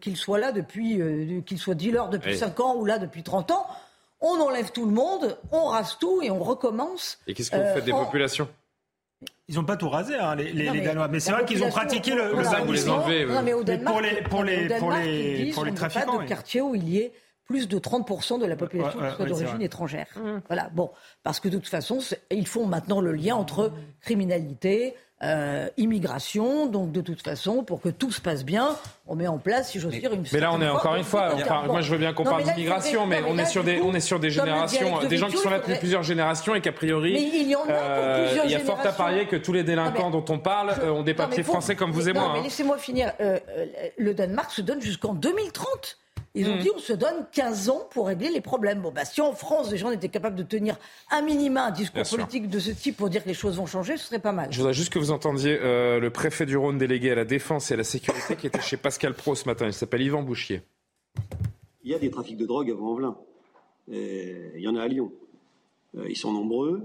qu'ils 0.00 0.16
soient 0.16 0.38
là 0.38 0.52
depuis, 0.52 1.00
qu'ils 1.46 1.58
soient 1.58 1.74
dealers 1.74 2.08
depuis 2.10 2.36
5 2.36 2.60
ans 2.60 2.76
ou 2.76 2.84
là 2.84 2.98
depuis 2.98 3.22
30 3.22 3.50
ans 3.52 3.66
on 4.24 4.40
enlève 4.40 4.72
tout 4.72 4.86
le 4.86 4.92
monde, 4.92 5.38
on 5.52 5.66
rase 5.66 5.98
tout 6.00 6.20
et 6.22 6.30
on 6.30 6.42
recommence. 6.42 7.18
Et 7.26 7.34
qu'est-ce 7.34 7.50
que 7.50 7.56
vous 7.56 7.74
faites 7.74 7.84
des 7.84 7.92
euh, 7.92 8.04
populations? 8.04 8.48
Ils 9.48 9.56
n'ont 9.56 9.64
pas 9.64 9.76
tout 9.76 9.90
rasé, 9.90 10.14
hein, 10.14 10.34
les, 10.34 10.52
les, 10.52 10.80
Danois. 10.80 11.08
Mais 11.08 11.20
c'est 11.20 11.30
vrai 11.30 11.44
qu'ils 11.44 11.62
ont 11.62 11.68
pratiqué 11.68 12.14
le, 12.14 12.32
voilà, 12.32 12.60
vous 12.62 12.72
les 12.72 12.88
enlevez. 12.88 13.26
mais 13.42 13.52
au 13.52 13.62
Danemark, 13.62 13.94
pour 13.94 14.00
les, 14.00 14.22
pour 14.22 14.42
les, 14.42 14.68
pour 14.78 14.90
les, 14.90 15.52
pour 15.54 15.64
les 15.66 15.74
trafiquants. 15.74 16.16
Pas 16.16 16.22
de 16.22 16.28
quartier 16.28 16.62
où 16.62 16.74
il 16.74 16.88
y 16.88 16.98
ait 16.98 17.12
plus 17.46 17.68
de 17.68 17.78
30% 17.78 18.40
de 18.40 18.46
la 18.46 18.56
population 18.56 18.98
qui 18.98 19.16
soit 19.16 19.26
d'origine 19.26 19.62
étrangère. 19.62 20.06
Mmh. 20.16 20.40
Voilà, 20.48 20.70
bon, 20.72 20.90
parce 21.22 21.40
que 21.40 21.48
de 21.48 21.58
toute 21.58 21.68
façon, 21.68 21.98
ils 22.30 22.46
font 22.46 22.66
maintenant 22.66 23.00
le 23.00 23.12
lien 23.12 23.36
entre 23.36 23.72
criminalité, 24.00 24.94
euh, 25.22 25.68
immigration. 25.76 26.66
Donc, 26.66 26.92
de 26.92 27.00
toute 27.00 27.22
façon, 27.22 27.62
pour 27.64 27.80
que 27.80 27.88
tout 27.88 28.10
se 28.10 28.20
passe 28.20 28.44
bien, 28.44 28.76
on 29.06 29.14
met 29.14 29.26
en 29.26 29.38
place, 29.38 29.70
si 29.70 29.80
j'ose 29.80 29.92
dire, 29.92 30.12
une. 30.12 30.24
Mais 30.32 30.40
là, 30.40 30.52
on 30.52 30.60
est 30.60 30.68
encore 30.68 30.96
une 30.96 31.04
fois. 31.04 31.30
Enfin, 31.34 31.62
moi, 31.66 31.80
je 31.80 31.90
veux 31.92 31.98
bien 31.98 32.12
qu'on 32.12 32.24
parle 32.24 32.42
d'immigration, 32.42 33.06
mais, 33.06 33.22
on 33.26 33.38
est 33.38 33.46
sur 33.46 33.64
des, 33.64 33.80
on 33.80 33.94
est 33.94 34.00
sur 34.00 34.20
des 34.20 34.30
générations, 34.30 34.98
des 35.06 35.16
gens 35.16 35.28
qui 35.28 35.38
sont 35.38 35.50
là 35.50 35.60
depuis 35.60 35.76
plusieurs 35.76 36.02
générations 36.02 36.54
et 36.54 36.60
qu'a 36.60 36.72
priori, 36.72 37.12
il 37.12 37.48
y, 37.48 37.54
euh, 37.54 38.28
il 38.44 38.50
y 38.50 38.54
a 38.54 38.60
fort 38.60 38.80
à 38.84 38.92
parier 38.92 39.26
que 39.26 39.36
tous 39.36 39.52
les 39.52 39.62
délinquants 39.62 40.10
dont 40.10 40.24
on 40.28 40.38
parle 40.38 40.74
euh, 40.82 40.90
ont 40.90 41.02
des 41.02 41.14
papiers 41.14 41.42
français 41.42 41.76
comme 41.76 41.92
vous 41.92 42.08
et 42.08 42.12
moi. 42.12 42.30
mais 42.32 42.40
hein. 42.40 42.42
laissez-moi 42.42 42.76
finir. 42.76 43.12
le 43.96 44.14
Danemark 44.14 44.50
se 44.50 44.62
donne 44.62 44.82
jusqu'en 44.82 45.14
2030. 45.14 45.98
Ils 46.36 46.48
ont 46.48 46.56
mmh. 46.56 46.60
dit 46.60 46.70
on 46.74 46.78
se 46.78 46.92
donne 46.92 47.26
15 47.30 47.68
ans 47.68 47.88
pour 47.90 48.08
régler 48.08 48.28
les 48.28 48.40
problèmes. 48.40 48.80
Bon, 48.80 48.90
bah, 48.90 49.04
si 49.04 49.20
en 49.20 49.32
France, 49.32 49.70
les 49.70 49.78
gens 49.78 49.92
étaient 49.92 50.08
capables 50.08 50.34
de 50.34 50.42
tenir 50.42 50.76
un 51.12 51.22
minima 51.22 51.66
un 51.66 51.70
discours 51.70 52.02
politique 52.02 52.48
de 52.48 52.58
ce 52.58 52.72
type 52.72 52.96
pour 52.96 53.08
dire 53.08 53.22
que 53.22 53.28
les 53.28 53.34
choses 53.34 53.56
vont 53.56 53.66
changer, 53.66 53.96
ce 53.96 54.06
serait 54.06 54.18
pas 54.18 54.32
mal. 54.32 54.48
Je 54.50 54.58
voudrais 54.58 54.74
juste 54.74 54.92
que 54.92 54.98
vous 54.98 55.12
entendiez 55.12 55.56
euh, 55.60 56.00
le 56.00 56.10
préfet 56.10 56.44
du 56.44 56.56
Rhône 56.56 56.76
délégué 56.76 57.12
à 57.12 57.14
la 57.14 57.24
défense 57.24 57.70
et 57.70 57.74
à 57.74 57.76
la 57.76 57.84
sécurité 57.84 58.34
qui 58.34 58.48
était 58.48 58.60
chez 58.60 58.76
Pascal 58.76 59.14
Pro 59.14 59.36
ce 59.36 59.46
matin. 59.46 59.66
Il 59.66 59.72
s'appelle 59.72 60.02
Yvan 60.02 60.22
Bouchier. 60.22 60.62
Il 61.84 61.92
y 61.92 61.94
a 61.94 62.00
des 62.00 62.10
trafics 62.10 62.36
de 62.36 62.46
drogue 62.46 62.68
à 62.68 62.74
Vaux-en-Velin. 62.74 63.16
Il 63.88 64.60
y 64.60 64.66
en 64.66 64.74
a 64.74 64.82
à 64.82 64.88
Lyon. 64.88 65.12
Euh, 65.96 66.06
ils 66.08 66.16
sont 66.16 66.32
nombreux. 66.32 66.84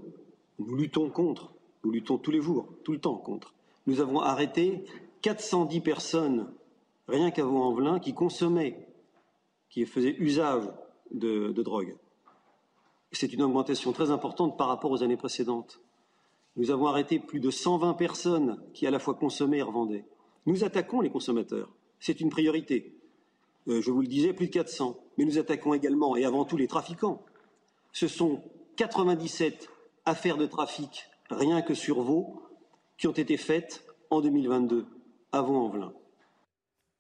Nous 0.59 0.75
luttons 0.75 1.09
contre. 1.09 1.51
Nous 1.83 1.91
luttons 1.91 2.17
tous 2.17 2.31
les 2.31 2.41
jours, 2.41 2.67
tout 2.83 2.91
le 2.91 2.99
temps 2.99 3.15
contre. 3.15 3.53
Nous 3.87 4.01
avons 4.01 4.19
arrêté 4.19 4.83
410 5.21 5.79
personnes, 5.79 6.51
rien 7.07 7.31
qu'à 7.31 7.43
Vaux-en-Velin, 7.43 7.99
qui 7.99 8.13
consommaient 8.13 8.77
qui 9.69 9.85
faisaient 9.85 10.15
usage 10.19 10.63
de, 11.11 11.51
drogue. 11.61 11.95
C'est 13.11 13.33
une 13.33 13.41
augmentation 13.41 13.91
très 13.91 14.11
importante 14.11 14.57
par 14.57 14.67
rapport 14.67 14.91
aux 14.91 15.03
années 15.03 15.17
précédentes. 15.17 15.79
Nous 16.55 16.71
avons 16.71 16.87
arrêté 16.87 17.19
plus 17.19 17.39
de 17.39 17.49
120 17.49 17.93
personnes 17.93 18.61
qui 18.73 18.85
à 18.85 18.91
la 18.91 18.99
fois 18.99 19.13
consommaient 19.13 19.59
et 19.59 19.63
revendaient. 19.63 20.05
Nous 20.45 20.63
attaquons 20.63 21.01
les 21.01 21.09
consommateurs. 21.09 21.69
C'est 21.99 22.21
une 22.21 22.29
priorité. 22.29 22.95
Euh, 23.67 23.81
je 23.81 23.91
vous 23.91 24.01
le 24.01 24.07
disais, 24.07 24.33
plus 24.33 24.47
de 24.47 24.51
400. 24.51 24.97
Mais 25.17 25.25
nous 25.25 25.37
attaquons 25.37 25.73
également 25.73 26.15
et 26.15 26.25
avant 26.25 26.45
tout 26.45 26.57
les 26.57 26.67
trafiquants. 26.67 27.23
Ce 27.91 28.07
sont 28.07 28.43
97 28.77 29.69
affaires 30.05 30.37
de 30.37 30.45
trafic, 30.45 31.09
rien 31.29 31.61
que 31.61 31.73
sur 31.73 32.01
Vaud, 32.01 32.41
qui 32.97 33.07
ont 33.07 33.13
été 33.13 33.37
faites 33.37 33.85
en 34.09 34.21
2022, 34.21 34.85
avant 35.31 35.65
Envelin. 35.65 35.93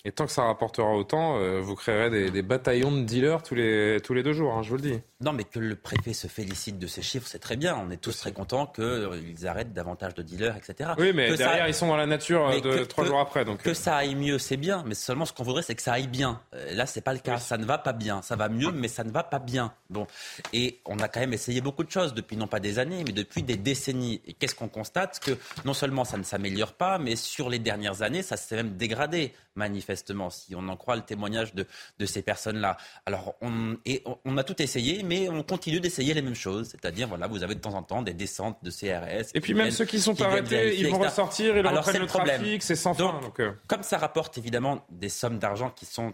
Et 0.05 0.13
tant 0.13 0.25
que 0.25 0.31
ça 0.31 0.43
rapportera 0.43 0.95
autant, 0.95 1.37
euh, 1.39 1.59
vous 1.59 1.75
créerez 1.75 2.09
des, 2.09 2.31
des, 2.31 2.41
bataillons 2.41 2.89
de 2.89 3.01
dealers 3.01 3.43
tous 3.43 3.53
les, 3.55 3.99
tous 4.01 4.13
les 4.13 4.23
deux 4.23 4.31
jours, 4.31 4.53
hein, 4.53 4.63
je 4.63 4.69
vous 4.69 4.77
le 4.77 4.81
dis. 4.81 4.99
Non, 5.19 5.33
mais 5.33 5.43
que 5.43 5.59
le 5.59 5.75
préfet 5.75 6.13
se 6.13 6.27
félicite 6.27 6.79
de 6.79 6.87
ces 6.87 7.01
chiffres, 7.01 7.27
c'est 7.27 7.39
très 7.39 7.57
bien. 7.57 7.75
On 7.75 7.91
est 7.91 7.97
tous 7.97 8.17
très 8.17 8.31
contents 8.31 8.65
qu'ils 8.65 8.83
euh, 8.85 9.45
arrêtent 9.45 9.73
davantage 9.73 10.13
de 10.13 10.23
dealers, 10.23 10.55
etc. 10.55 10.91
Oui, 10.97 11.11
mais 11.13 11.35
derrière, 11.35 11.67
ils 11.67 11.73
sont 11.73 11.87
dans 11.87 11.97
la 11.97 12.05
nature 12.05 12.47
euh, 12.47 12.85
trois 12.85 13.03
jours 13.03 13.19
après. 13.19 13.43
Donc... 13.43 13.61
Que 13.61 13.73
ça 13.73 13.97
aille 13.97 14.15
mieux, 14.15 14.39
c'est 14.39 14.55
bien. 14.55 14.83
Mais 14.87 14.95
seulement, 14.95 15.25
ce 15.25 15.33
qu'on 15.33 15.43
voudrait, 15.43 15.63
c'est 15.63 15.75
que 15.75 15.81
ça 15.81 15.91
aille 15.91 16.07
bien. 16.07 16.39
là, 16.71 16.85
c'est 16.85 17.01
pas 17.01 17.11
le 17.11 17.19
cas. 17.19 17.37
Ça 17.37 17.57
ne 17.57 17.65
va 17.65 17.77
pas 17.77 17.91
bien. 17.91 18.21
Ça 18.21 18.37
va 18.37 18.47
mieux, 18.47 18.71
mais 18.71 18.87
ça 18.87 19.03
ne 19.03 19.11
va 19.11 19.23
pas 19.23 19.39
bien. 19.39 19.73
Bon. 19.89 20.07
Et 20.53 20.79
on 20.85 20.99
a 20.99 21.09
quand 21.09 21.19
même 21.19 21.33
essayé 21.33 21.59
beaucoup 21.59 21.83
de 21.83 21.91
choses 21.91 22.13
depuis, 22.13 22.37
non 22.37 22.47
pas 22.47 22.61
des 22.61 22.79
années, 22.79 23.03
mais 23.05 23.11
depuis 23.11 23.43
des 23.43 23.57
décennies. 23.57 24.21
Et 24.25 24.31
qu'est-ce 24.31 24.55
qu'on 24.55 24.69
constate? 24.69 25.19
Que 25.19 25.37
non 25.65 25.73
seulement 25.73 26.05
ça 26.05 26.15
ne 26.17 26.23
s'améliore 26.23 26.71
pas, 26.71 26.99
mais 26.99 27.17
sur 27.17 27.49
les 27.49 27.59
dernières 27.59 28.01
années, 28.01 28.23
ça 28.23 28.37
s'est 28.37 28.55
même 28.55 28.77
dégradé, 28.77 29.33
manifestement. 29.55 30.29
Si 30.29 30.55
on 30.55 30.67
en 30.67 30.77
croit 30.77 30.95
le 30.95 31.01
témoignage 31.01 31.53
de, 31.53 31.65
de 31.97 32.05
ces 32.05 32.21
personnes-là. 32.21 32.77
Alors, 33.05 33.35
on, 33.41 33.77
et 33.85 34.03
on, 34.25 34.37
a 34.37 34.43
tout 34.43 34.61
essayé, 34.61 35.03
mais 35.03 35.29
on 35.29 35.43
continue 35.43 35.79
d'essayer 35.79 36.13
les 36.13 36.21
mêmes 36.21 36.35
choses. 36.35 36.69
C'est-à-dire, 36.69 37.07
voilà, 37.07 37.27
vous 37.27 37.43
avez 37.43 37.55
de 37.55 37.59
temps 37.59 37.73
en 37.73 37.83
temps 37.83 38.01
des 38.01 38.13
descentes 38.13 38.57
de 38.63 38.71
CRS. 38.71 39.31
Et 39.33 39.41
puis 39.41 39.53
même 39.53 39.71
ceux 39.71 39.85
qui 39.85 39.99
sont 39.99 40.19
arrêtés, 40.21 40.77
ils 40.79 40.87
vont 40.87 40.99
ressortir, 40.99 41.57
ils 41.57 41.65
Alors, 41.65 41.85
reprennent 41.85 42.01
le, 42.01 42.07
trafic, 42.07 42.63
c'est 42.63 42.75
sans 42.75 42.93
fin. 42.93 43.19
Donc, 43.21 43.39
euh. 43.39 43.53
Comme 43.67 43.83
ça 43.83 43.97
rapporte 43.97 44.37
évidemment 44.37 44.85
des 44.89 45.09
sommes 45.09 45.39
d'argent 45.39 45.69
qui 45.69 45.85
sont 45.85 46.13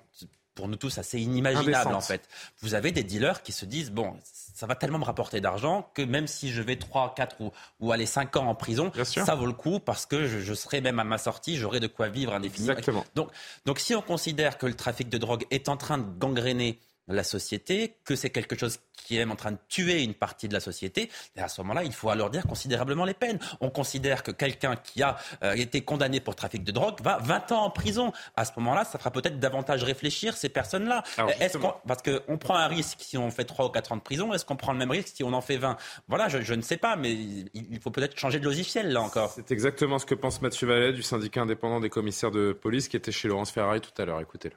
pour 0.55 0.67
nous 0.67 0.77
tous 0.77 0.97
assez 0.97 1.19
inimaginables 1.19 1.93
en 1.93 2.01
fait. 2.01 2.27
Vous 2.61 2.73
avez 2.73 2.91
des 2.91 3.03
dealers 3.03 3.43
qui 3.43 3.51
se 3.51 3.65
disent 3.65 3.91
bon, 3.91 4.15
ça 4.23 4.65
va 4.65 4.75
tellement 4.75 4.99
me 4.99 5.03
rapporter 5.03 5.41
d'argent 5.41 5.89
que 5.93 6.01
même 6.01 6.27
si 6.27 6.51
je 6.51 6.61
vais 6.61 6.77
3, 6.77 7.13
4 7.13 7.41
ou, 7.41 7.51
ou 7.81 7.91
aller 7.91 8.05
5 8.05 8.37
ans 8.37 8.47
en 8.47 8.55
prison, 8.55 8.91
ça 9.03 9.35
vaut 9.35 9.45
le 9.45 9.53
coup 9.53 9.79
parce 9.79 10.05
que 10.05 10.27
je, 10.27 10.53
serai 10.53 10.79
même 10.79 10.99
à 10.99 11.03
ma 11.03 11.17
sortie, 11.17 11.57
j'aurai 11.57 11.81
de 11.81 11.87
quoi 11.87 12.07
vivre 12.07 12.33
indéfiniment. 12.33 12.71
Exactement. 12.71 13.05
Donc, 13.15 13.29
donc 13.65 13.79
si 13.79 13.93
on 13.93 14.01
considère 14.01 14.57
que 14.57 14.65
le 14.65 14.73
trafic 14.73 15.09
de 15.09 15.17
drogue 15.17 15.45
est 15.51 15.67
en 15.67 15.75
train 15.75 15.97
de 15.97 16.05
gangréner 16.17 16.79
la 17.07 17.23
société, 17.23 17.97
que 18.03 18.15
c'est 18.15 18.29
quelque 18.29 18.57
chose 18.57 18.79
qui 18.95 19.15
est 19.15 19.19
même 19.19 19.31
en 19.31 19.35
train 19.35 19.51
de 19.51 19.57
tuer 19.67 20.03
une 20.03 20.13
partie 20.13 20.47
de 20.47 20.53
la 20.53 20.59
société, 20.59 21.11
et 21.35 21.41
à 21.41 21.47
ce 21.47 21.61
moment-là, 21.61 21.83
il 21.83 21.93
faut 21.93 22.09
alors 22.09 22.29
dire 22.29 22.47
considérablement 22.47 23.05
les 23.05 23.13
peines. 23.13 23.39
On 23.61 23.69
considère 23.69 24.23
que 24.23 24.31
quelqu'un 24.31 24.75
qui 24.75 25.03
a 25.03 25.17
euh, 25.43 25.53
été 25.53 25.81
condamné 25.81 26.19
pour 26.19 26.35
trafic 26.35 26.63
de 26.63 26.71
drogue 26.71 27.01
va 27.01 27.17
20 27.21 27.51
ans 27.51 27.63
en 27.65 27.69
prison. 27.69 28.11
À 28.35 28.45
ce 28.45 28.51
moment-là, 28.57 28.85
ça 28.85 28.97
fera 28.97 29.11
peut-être 29.11 29.39
davantage 29.39 29.83
réfléchir 29.83 30.35
ces 30.35 30.49
personnes-là. 30.49 31.03
Est-ce 31.39 31.57
parce 31.87 32.01
qu'on 32.01 32.37
prend 32.37 32.55
un 32.55 32.67
risque 32.67 32.99
si 33.01 33.17
on 33.17 33.31
fait 33.31 33.45
3 33.45 33.65
ou 33.65 33.69
4 33.69 33.91
ans 33.91 33.97
de 33.97 34.01
prison, 34.01 34.33
est-ce 34.33 34.45
qu'on 34.45 34.55
prend 34.55 34.71
le 34.73 34.79
même 34.79 34.91
risque 34.91 35.11
si 35.15 35.23
on 35.23 35.33
en 35.33 35.41
fait 35.41 35.57
20 35.57 35.77
Voilà, 36.07 36.27
je, 36.29 36.53
ne 36.53 36.61
sais 36.61 36.77
pas, 36.77 36.95
mais 36.95 37.13
il 37.13 37.79
faut 37.81 37.91
peut-être 37.91 38.17
changer 38.17 38.39
de 38.39 38.45
logiciel 38.45 38.91
là 38.91 39.01
encore. 39.01 39.31
C'est 39.35 39.51
exactement 39.51 39.99
ce 39.99 40.05
que 40.05 40.15
pense 40.15 40.41
Mathieu 40.41 40.67
Vallet 40.67 40.93
du 40.93 41.03
syndicat 41.03 41.41
indépendant 41.41 41.79
des 41.79 41.89
commissaires 41.89 42.31
de 42.31 42.53
police 42.53 42.87
qui 42.87 42.97
était 42.97 43.11
chez 43.11 43.27
Laurence 43.27 43.51
Ferrari 43.51 43.81
tout 43.81 44.01
à 44.01 44.05
l'heure. 44.05 44.21
Écoutez-le. 44.21 44.55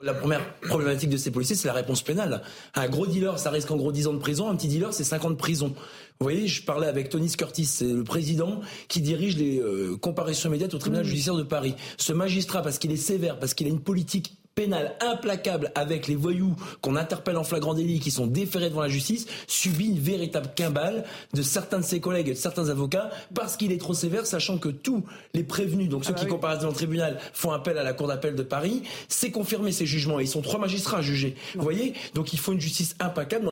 La 0.00 0.14
première 0.14 0.54
problématique 0.60 1.10
de 1.10 1.16
ces 1.16 1.32
policiers, 1.32 1.56
c'est 1.56 1.66
la 1.66 1.74
réponse 1.74 2.02
pénale. 2.02 2.42
Un 2.76 2.88
gros 2.88 3.08
dealer, 3.08 3.36
ça 3.36 3.50
risque 3.50 3.68
en 3.72 3.76
gros 3.76 3.90
10 3.90 4.06
ans 4.06 4.12
de 4.12 4.20
prison. 4.20 4.48
Un 4.48 4.54
petit 4.54 4.68
dealer, 4.68 4.94
c'est 4.94 5.02
50 5.02 5.26
ans 5.26 5.30
de 5.30 5.36
prison. 5.36 5.68
Vous 5.68 6.24
voyez, 6.24 6.46
je 6.46 6.62
parlais 6.62 6.86
avec 6.86 7.08
Tony 7.08 7.28
Curtis, 7.28 7.64
c'est 7.64 7.92
le 7.92 8.04
président 8.04 8.60
qui 8.86 9.00
dirige 9.00 9.36
les 9.36 9.58
euh, 9.58 9.96
comparaisons 9.96 10.50
immédiates 10.50 10.74
au 10.74 10.78
tribunal 10.78 11.04
judiciaire 11.04 11.34
de 11.34 11.42
Paris. 11.42 11.74
Ce 11.96 12.12
magistrat, 12.12 12.62
parce 12.62 12.78
qu'il 12.78 12.92
est 12.92 12.96
sévère, 12.96 13.40
parce 13.40 13.54
qu'il 13.54 13.66
a 13.66 13.70
une 13.70 13.80
politique 13.80 14.36
pénale 14.58 14.96
implacable 15.00 15.70
avec 15.76 16.08
les 16.08 16.16
voyous 16.16 16.56
qu'on 16.80 16.96
interpelle 16.96 17.36
en 17.36 17.44
flagrant 17.44 17.74
délit, 17.74 18.00
qui 18.00 18.10
sont 18.10 18.26
déférés 18.26 18.70
devant 18.70 18.80
la 18.80 18.88
justice, 18.88 19.28
subit 19.46 19.86
une 19.86 20.00
véritable 20.00 20.48
cabale 20.56 21.04
de 21.32 21.42
certains 21.42 21.78
de 21.78 21.84
ses 21.84 22.00
collègues 22.00 22.26
et 22.26 22.32
de 22.32 22.36
certains 22.36 22.68
avocats 22.68 23.08
parce 23.36 23.56
qu'il 23.56 23.70
est 23.70 23.78
trop 23.78 23.94
sévère, 23.94 24.26
sachant 24.26 24.58
que 24.58 24.68
tous 24.68 25.04
les 25.32 25.44
prévenus, 25.44 25.88
donc 25.88 26.04
ceux 26.04 26.12
ah 26.12 26.18
qui 26.18 26.24
bah 26.24 26.32
comparaissent 26.32 26.62
dans 26.62 26.70
le 26.70 26.74
tribunal, 26.74 27.20
font 27.32 27.52
appel 27.52 27.78
à 27.78 27.84
la 27.84 27.92
Cour 27.92 28.08
d'appel 28.08 28.34
de 28.34 28.42
Paris. 28.42 28.82
C'est 29.06 29.30
confirmé 29.30 29.70
ces 29.70 29.86
jugements. 29.86 30.18
Et 30.18 30.24
ils 30.24 30.28
sont 30.28 30.42
trois 30.42 30.58
magistrats 30.58 31.02
jugés. 31.02 31.36
Vous 31.54 31.62
voyez? 31.62 31.94
Donc 32.14 32.32
il 32.32 32.40
faut 32.40 32.52
une 32.52 32.60
justice 32.60 32.96
implacable. 32.98 33.50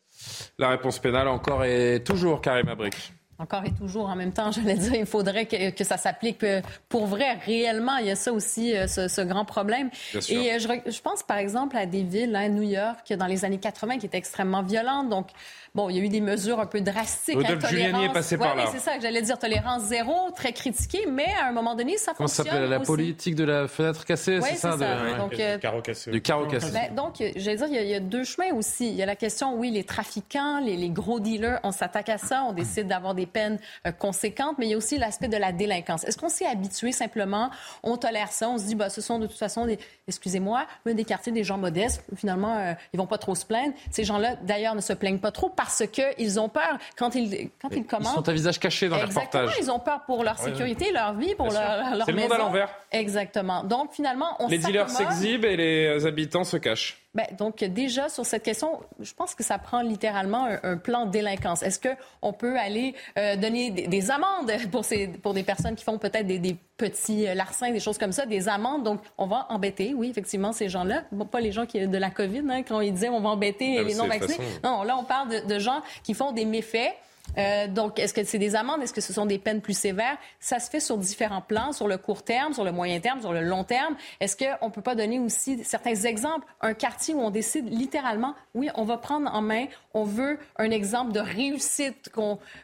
La 0.58 0.70
réponse 0.70 0.98
pénale 0.98 1.28
encore 1.28 1.64
et 1.64 2.02
toujours, 2.04 2.40
Karim 2.40 2.66
Abrik. 2.66 2.96
Encore 3.38 3.64
et 3.64 3.72
toujours, 3.72 4.08
en 4.08 4.16
même 4.16 4.32
temps, 4.32 4.50
je 4.56 4.60
l'ai 4.60 4.74
dire, 4.74 4.94
il 4.94 5.06
faudrait 5.06 5.46
que, 5.46 5.70
que 5.70 5.84
ça 5.84 5.96
s'applique 5.96 6.44
pour 6.88 7.06
vrai, 7.06 7.34
réellement. 7.44 7.96
Il 7.98 8.06
y 8.06 8.10
a 8.10 8.16
ça 8.16 8.32
aussi, 8.32 8.74
euh, 8.74 8.86
ce, 8.86 9.08
ce 9.08 9.20
grand 9.20 9.44
problème. 9.44 9.90
Et 10.28 10.52
euh, 10.52 10.58
je, 10.58 10.90
je, 10.90 11.00
pense, 11.00 11.22
par 11.22 11.36
exemple, 11.38 11.76
à 11.76 11.86
des 11.86 12.02
villes, 12.02 12.34
hein, 12.34 12.48
New 12.48 12.62
York, 12.62 13.12
dans 13.12 13.26
les 13.26 13.44
années 13.44 13.58
80, 13.58 13.98
qui 13.98 14.06
étaient 14.06 14.18
extrêmement 14.18 14.62
violentes. 14.62 15.08
Donc, 15.08 15.28
Bon, 15.76 15.90
il 15.90 15.96
y 15.98 16.00
a 16.00 16.02
eu 16.02 16.08
des 16.08 16.22
mesures 16.22 16.58
un 16.58 16.64
peu 16.64 16.80
drastiques. 16.80 17.34
Rodolphe 17.34 17.62
hein, 17.62 17.68
Giuliani 17.68 18.04
est 18.06 18.12
passé 18.12 18.38
par 18.38 18.56
là. 18.56 18.64
C'est 18.72 18.78
ça 18.78 18.96
que 18.96 19.02
j'allais 19.02 19.20
dire. 19.20 19.38
Tolérance 19.38 19.82
zéro, 19.82 20.30
très 20.34 20.54
critiqué, 20.54 21.06
mais 21.06 21.26
à 21.38 21.48
un 21.48 21.52
moment 21.52 21.74
donné, 21.74 21.98
ça 21.98 22.14
Comment 22.16 22.28
fonctionne. 22.28 22.46
Comment 22.46 22.54
ça 22.54 22.60
s'appelle 22.62 22.70
La 22.70 22.80
politique 22.80 23.34
de 23.34 23.44
la 23.44 23.68
fenêtre 23.68 24.06
cassée, 24.06 24.40
c'est 24.40 24.56
ça, 24.56 24.78
De... 24.78 25.18
Donc, 25.18 25.38
euh, 25.38 25.56
du 25.56 25.60
carreau 25.60 25.82
cassé. 25.82 26.10
Du 26.10 26.22
carreau 26.22 26.46
cassé. 26.46 26.72
Ben, 26.72 26.94
donc, 26.94 27.16
j'allais 27.18 27.56
dire, 27.58 27.66
il 27.68 27.88
y, 27.88 27.94
a, 27.94 28.00
deux 28.00 28.24
chemins 28.24 28.54
aussi. 28.54 28.88
Il 28.88 28.94
y 28.94 29.02
a 29.02 29.06
la 29.06 29.16
question, 29.16 29.54
oui, 29.54 29.70
les 29.70 29.84
trafiquants, 29.84 30.60
les, 30.60 30.88
gros 30.88 31.20
dealers, 31.20 31.60
on 31.62 31.72
s'attaque 31.72 32.08
à 32.08 32.16
ça, 32.16 32.44
on 32.48 32.54
décide 32.54 32.88
d'avoir 32.88 33.14
des 33.14 33.26
peines 33.26 33.58
euh, 33.86 33.92
conséquentes, 33.92 34.56
mais 34.58 34.68
il 34.68 34.70
y 34.70 34.74
a 34.74 34.78
aussi 34.78 34.96
l'aspect 34.96 35.28
de 35.28 35.36
la 35.36 35.52
délinquance. 35.52 36.04
Est-ce 36.04 36.16
qu'on 36.16 36.30
s'est 36.30 36.46
habitué 36.46 36.90
simplement, 36.92 37.50
on 37.82 37.98
tolère 37.98 38.32
ça, 38.32 38.48
on 38.48 38.56
se 38.56 38.64
dit, 38.64 38.76
bah, 38.76 38.88
ce 38.88 39.02
sont 39.02 39.18
de 39.18 39.26
toute 39.26 39.36
façon 39.36 39.66
des, 39.66 39.78
excusez-moi, 40.08 40.64
des 40.86 41.04
quartiers 41.04 41.32
des 41.32 41.44
gens 41.44 41.58
modestes, 41.58 42.02
finalement, 42.16 42.56
euh, 42.56 42.72
ils 42.94 42.96
vont 42.96 43.06
pas 43.06 43.18
trop 43.18 43.34
se 43.34 43.44
plaindre. 43.44 43.74
Ces 43.90 44.04
gens-là, 44.04 44.36
d'ailleurs, 44.36 44.74
ne 44.74 44.80
se 44.80 44.94
plaignent 44.94 45.18
pas 45.18 45.32
trop 45.32 45.50
parce 45.50 45.65
qu'ils 45.92 46.40
ont 46.40 46.48
peur 46.48 46.78
quand 46.96 47.14
ils, 47.14 47.50
quand 47.60 47.68
ils 47.72 47.84
commencent. 47.86 48.12
Ils 48.12 48.16
sont 48.16 48.28
à 48.28 48.32
visage 48.32 48.58
caché 48.58 48.88
dans 48.88 48.96
les 48.96 49.04
reportages. 49.04 49.54
Ils 49.60 49.70
ont 49.70 49.78
peur 49.78 50.02
pour 50.06 50.24
leur 50.24 50.38
sécurité, 50.38 50.92
leur 50.92 51.14
vie, 51.14 51.34
pour 51.34 51.50
leur, 51.50 51.96
leur 51.96 52.06
C'est 52.06 52.12
le 52.12 52.20
monde 52.20 52.32
à 52.32 52.38
l'envers. 52.38 52.68
Exactement. 52.92 53.64
Donc 53.64 53.92
finalement, 53.92 54.36
on 54.38 54.48
Les 54.48 54.58
dealers 54.58 54.90
s'exhibent 54.90 55.44
et 55.44 55.56
les 55.56 56.06
habitants 56.06 56.44
se 56.44 56.56
cachent. 56.56 57.05
Ben, 57.16 57.24
donc 57.38 57.64
déjà 57.64 58.10
sur 58.10 58.26
cette 58.26 58.42
question, 58.42 58.78
je 59.00 59.14
pense 59.14 59.34
que 59.34 59.42
ça 59.42 59.56
prend 59.56 59.80
littéralement 59.80 60.46
un, 60.62 60.76
plan 60.76 61.06
de 61.06 61.10
délinquance. 61.10 61.62
Est-ce 61.62 61.78
que 61.78 61.88
on 62.20 62.34
peut 62.34 62.58
aller 62.58 62.94
euh, 63.16 63.36
donner 63.36 63.70
des, 63.70 64.10
amendes 64.10 64.52
pour 64.70 64.84
ces 64.84 65.08
pour 65.08 65.32
des 65.32 65.42
personnes 65.42 65.76
qui 65.76 65.84
font 65.84 65.96
peut-être 65.96 66.26
des, 66.26 66.56
petits 66.76 67.26
euh, 67.26 67.32
larcins, 67.32 67.70
des 67.70 67.80
choses 67.80 67.96
comme 67.96 68.12
ça, 68.12 68.26
des 68.26 68.50
amendes? 68.50 68.84
Donc 68.84 69.00
on 69.16 69.26
va 69.26 69.46
embêter, 69.48 69.94
oui 69.94 70.10
effectivement 70.10 70.52
ces 70.52 70.68
gens-là, 70.68 71.04
pas 71.32 71.40
les 71.40 71.52
gens 71.52 71.64
qui 71.64 71.88
de 71.88 71.98
la 71.98 72.10
Covid 72.10 72.42
hein, 72.50 72.62
quand 72.62 72.82
ils 72.82 72.92
disaient 72.92 73.08
on 73.08 73.20
va 73.20 73.30
embêter 73.30 73.78
ah, 73.78 73.82
les 73.82 73.94
non 73.94 74.08
vaccinés. 74.08 74.36
Non, 74.62 74.82
là 74.82 74.98
on 74.98 75.04
parle 75.04 75.30
de, 75.30 75.54
de 75.54 75.58
gens 75.58 75.80
qui 76.02 76.12
font 76.12 76.32
des 76.32 76.44
méfaits 76.44 76.92
euh, 77.38 77.68
donc, 77.68 77.98
est-ce 77.98 78.14
que 78.14 78.24
c'est 78.24 78.38
des 78.38 78.56
amendes? 78.56 78.82
Est-ce 78.82 78.92
que 78.92 79.00
ce 79.00 79.12
sont 79.12 79.26
des 79.26 79.38
peines 79.38 79.60
plus 79.60 79.76
sévères? 79.76 80.16
Ça 80.40 80.58
se 80.58 80.70
fait 80.70 80.80
sur 80.80 80.96
différents 80.96 81.40
plans, 81.40 81.72
sur 81.72 81.88
le 81.88 81.98
court 81.98 82.22
terme, 82.22 82.52
sur 82.52 82.64
le 82.64 82.72
moyen 82.72 83.00
terme, 83.00 83.20
sur 83.20 83.32
le 83.32 83.42
long 83.42 83.64
terme. 83.64 83.96
Est-ce 84.20 84.36
qu'on 84.36 84.66
ne 84.66 84.72
peut 84.72 84.82
pas 84.82 84.94
donner 84.94 85.18
aussi 85.18 85.62
certains 85.64 85.94
exemples? 85.94 86.46
Un 86.60 86.74
quartier 86.74 87.14
où 87.14 87.20
on 87.20 87.30
décide 87.30 87.68
littéralement, 87.68 88.34
oui, 88.54 88.70
on 88.74 88.84
va 88.84 88.98
prendre 88.98 89.32
en 89.32 89.42
main, 89.42 89.66
on 89.94 90.04
veut 90.04 90.38
un 90.56 90.70
exemple 90.70 91.12
de 91.12 91.20
réussite 91.20 92.10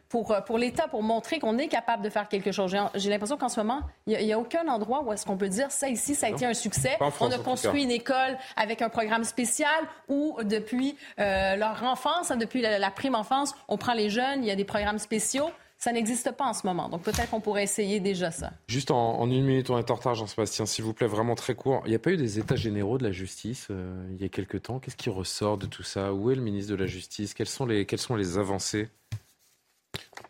pour, 0.09 0.35
pour 0.47 0.59
l'État, 0.59 0.89
pour 0.89 1.03
montrer 1.03 1.39
qu'on 1.39 1.59
est 1.59 1.69
capable 1.69 2.03
de 2.03 2.11
faire 2.11 2.29
quelque 2.29 2.53
chose. 2.53 2.75
J'ai 2.95 3.11
l'impression 3.11 3.37
qu'en 3.37 3.49
ce 3.49 3.61
moment, 3.61 3.81
il 4.07 4.19
n'y 4.25 4.33
a, 4.33 4.39
aucun 4.39 4.67
endroit 4.69 5.03
où 5.03 5.13
est-ce 5.13 5.25
qu'on 5.27 5.37
peut 5.37 5.49
dire 5.49 5.71
ça 5.71 5.89
ici, 5.89 6.15
ça 6.15 6.27
a 6.27 6.31
été 6.31 6.47
un 6.47 6.55
succès. 6.55 6.99
on 7.21 7.31
a 7.31 7.39
construit 7.39 7.85
une 7.85 7.91
école 7.91 8.39
avec 8.57 8.83
un 8.83 8.89
programme 8.89 9.25
spécial 9.25 9.69
où, 10.09 10.37
depuis 10.43 10.97
euh, 11.19 11.57
leur 11.57 11.83
enfance, 11.85 12.31
hein, 12.31 12.37
depuis 12.37 12.61
la, 12.61 12.79
la 12.79 12.91
prime 12.91 13.15
enfance, 13.15 13.55
on 13.69 13.77
prend 13.77 13.95
les 13.95 14.11
jeunes, 14.11 14.43
il 14.43 14.47
y 14.47 14.51
a 14.51 14.52
des 14.57 14.65
programmes 14.65 14.99
spéciaux. 14.99 15.51
Ça 15.79 15.91
n'existe 15.91 16.31
pas 16.31 16.45
en 16.45 16.53
ce 16.53 16.65
moment. 16.65 16.89
Donc 16.89 17.03
peut-être 17.03 17.31
qu'on 17.31 17.41
pourrait 17.41 17.65
essayer 17.65 17.99
déjà 17.99 18.31
ça. 18.31 18.53
Juste 18.69 18.93
en, 18.93 19.27
une 19.29 19.45
minute, 19.45 19.69
on 19.69 19.79
est 19.79 19.91
en 19.91 19.97
retard, 19.97 20.15
Jean-Sébastien, 20.15 20.65
s'il 20.65 20.85
vous 20.85 20.93
plaît, 20.93 21.09
vraiment 21.09 21.35
très 21.35 21.57
court. 21.57 21.83
Il 21.87 21.89
n'y 21.89 21.97
a 21.97 21.99
pas 21.99 22.13
eu 22.13 22.17
des 22.17 22.39
états 22.39 22.55
généraux 22.55 22.99
de 22.99 23.03
la 23.03 23.11
justice 23.11 23.67
euh, 23.71 24.07
il 24.13 24.23
y 24.23 24.25
a 24.25 24.29
quelque 24.29 24.59
temps? 24.59 24.79
Qu'est-ce 24.79 24.97
qui 24.97 25.11
ressort 25.11 25.59
de 25.59 25.67
tout 25.67 25.83
ça? 25.83 26.13
Où 26.13 26.31
est 26.31 26.35
le 26.35 26.43
ministre 26.43 26.71
de 26.71 26.77
la 26.77 26.87
Justice? 26.87 27.35
Quelles 27.35 27.49
sont 27.49 27.67
les 27.67 28.39
avancées? 28.39 28.89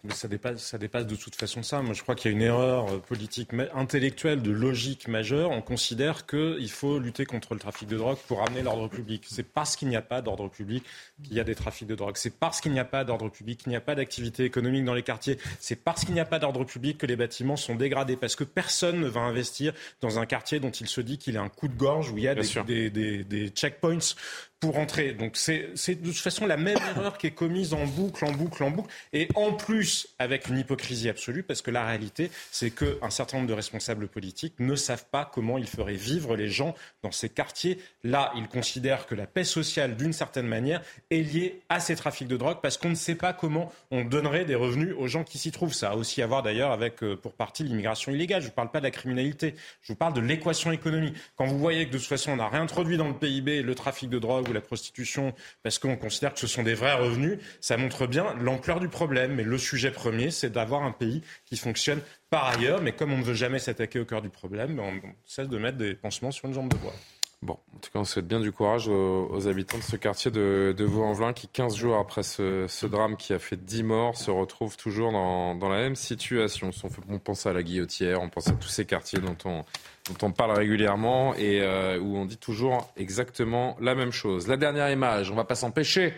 Mais 0.04 0.14
ça 0.14 0.26
dépasse, 0.26 0.64
ça 0.64 0.78
dépasse 0.78 1.06
de 1.06 1.14
toute 1.14 1.36
façon 1.36 1.62
ça. 1.62 1.80
Moi, 1.80 1.94
je 1.94 2.02
crois 2.02 2.16
qu'il 2.16 2.30
y 2.30 2.34
a 2.34 2.36
une 2.36 2.42
erreur 2.42 2.88
euh, 2.90 2.98
politique, 2.98 3.50
intellectuelle, 3.72 4.42
de 4.42 4.50
logique 4.50 5.06
majeure. 5.06 5.50
On 5.50 5.62
considère 5.62 6.26
qu'il 6.26 6.70
faut 6.70 6.98
lutter 6.98 7.24
contre 7.24 7.54
le 7.54 7.60
trafic 7.60 7.88
de 7.88 7.96
drogue 7.96 8.18
pour 8.26 8.40
ramener 8.40 8.62
l'ordre 8.62 8.88
public. 8.88 9.24
C'est 9.28 9.44
parce 9.44 9.76
qu'il 9.76 9.88
n'y 9.88 9.96
a 9.96 10.02
pas 10.02 10.20
d'ordre 10.20 10.48
public 10.48 10.84
qu'il 11.22 11.34
y 11.34 11.40
a 11.40 11.44
des 11.44 11.54
trafics 11.54 11.86
de 11.86 11.94
drogue. 11.94 12.16
C'est 12.16 12.36
parce 12.36 12.60
qu'il 12.60 12.72
n'y 12.72 12.80
a 12.80 12.84
pas 12.84 13.04
d'ordre 13.04 13.28
public 13.28 13.60
qu'il 13.60 13.70
n'y 13.70 13.76
a 13.76 13.80
pas 13.80 13.94
d'activité 13.94 14.44
économique 14.44 14.84
dans 14.84 14.94
les 14.94 15.04
quartiers. 15.04 15.38
C'est 15.60 15.76
parce 15.76 16.04
qu'il 16.04 16.14
n'y 16.14 16.20
a 16.20 16.24
pas 16.24 16.40
d'ordre 16.40 16.64
public 16.64 16.98
que 16.98 17.06
les 17.06 17.16
bâtiments 17.16 17.56
sont 17.56 17.76
dégradés. 17.76 18.16
Parce 18.16 18.34
que 18.34 18.44
personne 18.44 18.98
ne 18.98 19.08
va 19.08 19.20
investir 19.20 19.72
dans 20.00 20.18
un 20.18 20.26
quartier 20.26 20.58
dont 20.58 20.70
il 20.70 20.88
se 20.88 21.00
dit 21.00 21.18
qu'il 21.18 21.36
a 21.36 21.42
un 21.42 21.48
coup 21.48 21.68
de 21.68 21.76
gorge, 21.76 22.10
où 22.10 22.18
il 22.18 22.24
y 22.24 22.28
a 22.28 22.34
des, 22.34 22.90
des, 22.90 23.22
des 23.22 23.48
checkpoints 23.50 24.14
pour 24.62 24.78
entrer. 24.78 25.12
Donc 25.12 25.36
c'est 25.36 25.74
de 25.74 26.06
toute 26.06 26.16
façon 26.16 26.46
la 26.46 26.56
même 26.56 26.78
erreur 26.96 27.18
qui 27.18 27.26
est 27.26 27.32
commise 27.32 27.74
en 27.74 27.84
boucle, 27.84 28.24
en 28.24 28.30
boucle, 28.30 28.62
en 28.62 28.70
boucle, 28.70 28.88
et 29.12 29.28
en 29.34 29.52
plus 29.52 30.06
avec 30.20 30.48
une 30.48 30.56
hypocrisie 30.56 31.08
absolue, 31.08 31.42
parce 31.42 31.62
que 31.62 31.72
la 31.72 31.84
réalité, 31.84 32.30
c'est 32.52 32.70
qu'un 32.70 33.10
certain 33.10 33.38
nombre 33.38 33.48
de 33.48 33.54
responsables 33.54 34.06
politiques 34.06 34.54
ne 34.60 34.76
savent 34.76 35.06
pas 35.10 35.28
comment 35.30 35.58
ils 35.58 35.66
feraient 35.66 35.96
vivre 35.96 36.36
les 36.36 36.48
gens 36.48 36.76
dans 37.02 37.10
ces 37.10 37.28
quartiers. 37.28 37.78
Là, 38.04 38.32
ils 38.36 38.46
considèrent 38.46 39.06
que 39.06 39.16
la 39.16 39.26
paix 39.26 39.42
sociale, 39.42 39.96
d'une 39.96 40.12
certaine 40.12 40.46
manière, 40.46 40.80
est 41.10 41.22
liée 41.22 41.60
à 41.68 41.80
ces 41.80 41.96
trafics 41.96 42.28
de 42.28 42.36
drogue, 42.36 42.58
parce 42.62 42.76
qu'on 42.76 42.90
ne 42.90 42.94
sait 42.94 43.16
pas 43.16 43.32
comment 43.32 43.72
on 43.90 44.04
donnerait 44.04 44.44
des 44.44 44.54
revenus 44.54 44.94
aux 44.96 45.08
gens 45.08 45.24
qui 45.24 45.38
s'y 45.38 45.50
trouvent. 45.50 45.74
Ça 45.74 45.90
a 45.90 45.96
aussi 45.96 46.22
à 46.22 46.28
voir 46.28 46.44
d'ailleurs 46.44 46.70
avec, 46.70 47.02
euh, 47.02 47.16
pour 47.16 47.32
partie, 47.32 47.64
l'immigration 47.64 48.12
illégale. 48.12 48.42
Je 48.42 48.46
ne 48.46 48.52
parle 48.52 48.70
pas 48.70 48.78
de 48.78 48.84
la 48.84 48.92
criminalité, 48.92 49.56
je 49.82 49.88
vous 49.88 49.98
parle 49.98 50.14
de 50.14 50.20
l'équation 50.20 50.70
économique. 50.70 51.16
Quand 51.34 51.46
vous 51.46 51.58
voyez 51.58 51.84
que 51.88 51.92
de 51.92 51.98
toute 51.98 52.06
façon, 52.06 52.30
on 52.30 52.38
a 52.38 52.48
réintroduit 52.48 52.96
dans 52.96 53.08
le 53.08 53.14
PIB 53.14 53.62
le 53.62 53.74
trafic 53.74 54.08
de 54.08 54.20
drogue, 54.20 54.51
la 54.52 54.60
prostitution 54.60 55.34
parce 55.62 55.78
qu'on 55.78 55.96
considère 55.96 56.34
que 56.34 56.40
ce 56.40 56.46
sont 56.46 56.62
des 56.62 56.74
vrais 56.74 56.94
revenus, 56.94 57.38
ça 57.60 57.76
montre 57.76 58.06
bien 58.06 58.34
l'ampleur 58.40 58.80
du 58.80 58.88
problème. 58.88 59.34
Mais 59.34 59.44
le 59.44 59.58
sujet 59.58 59.90
premier, 59.90 60.30
c'est 60.30 60.50
d'avoir 60.50 60.82
un 60.82 60.92
pays 60.92 61.22
qui 61.44 61.56
fonctionne 61.56 62.00
par 62.30 62.46
ailleurs. 62.46 62.82
Mais 62.82 62.92
comme 62.92 63.12
on 63.12 63.18
ne 63.18 63.24
veut 63.24 63.34
jamais 63.34 63.58
s'attaquer 63.58 63.98
au 64.00 64.04
cœur 64.04 64.22
du 64.22 64.30
problème, 64.30 64.78
on, 64.80 65.00
cesse 65.24 65.48
de 65.48 65.58
mettre 65.58 65.78
des 65.78 65.94
pansements 65.94 66.30
sur 66.30 66.48
une 66.48 66.54
jambe 66.54 66.68
de 66.68 66.76
bois. 66.76 66.94
Bon, 67.42 67.58
en 67.74 67.78
tout 67.80 67.90
cas, 67.90 67.98
on 67.98 68.04
souhaite 68.04 68.28
bien 68.28 68.38
du 68.38 68.52
courage 68.52 68.86
aux, 68.86 69.48
habitants 69.48 69.76
de 69.76 69.82
ce 69.82 69.96
quartier 69.96 70.30
de, 70.30 70.72
de 70.76 70.84
Vaux-en-Velin 70.84 71.32
qui, 71.32 71.48
15 71.48 71.74
jours 71.74 71.96
après 71.96 72.22
ce, 72.22 72.86
drame 72.86 73.16
qui 73.16 73.32
a 73.32 73.40
fait 73.40 73.56
10 73.56 73.82
morts, 73.82 74.16
se 74.16 74.30
retrouvent 74.30 74.76
toujours 74.76 75.10
dans, 75.10 75.68
la 75.68 75.78
même 75.78 75.96
situation. 75.96 76.70
On 77.08 77.18
pense 77.18 77.46
à 77.46 77.52
la 77.52 77.64
Guillotière, 77.64 78.22
on 78.22 78.28
pense 78.28 78.46
à 78.46 78.52
tous 78.52 78.68
ces 78.68 78.84
quartiers 78.84 79.18
dont 79.18 79.36
on, 79.44 79.64
dont 80.08 80.26
on 80.28 80.30
parle 80.30 80.52
régulièrement 80.52 81.34
et 81.34 81.62
euh, 81.62 81.98
où 81.98 82.16
on 82.16 82.26
dit 82.26 82.36
toujours 82.36 82.88
exactement 82.96 83.76
la 83.80 83.96
même 83.96 84.12
chose. 84.12 84.46
La 84.46 84.56
dernière 84.56 84.88
image, 84.92 85.30
on 85.30 85.32
ne 85.32 85.38
va 85.38 85.44
pas 85.44 85.56
s'empêcher 85.56 86.14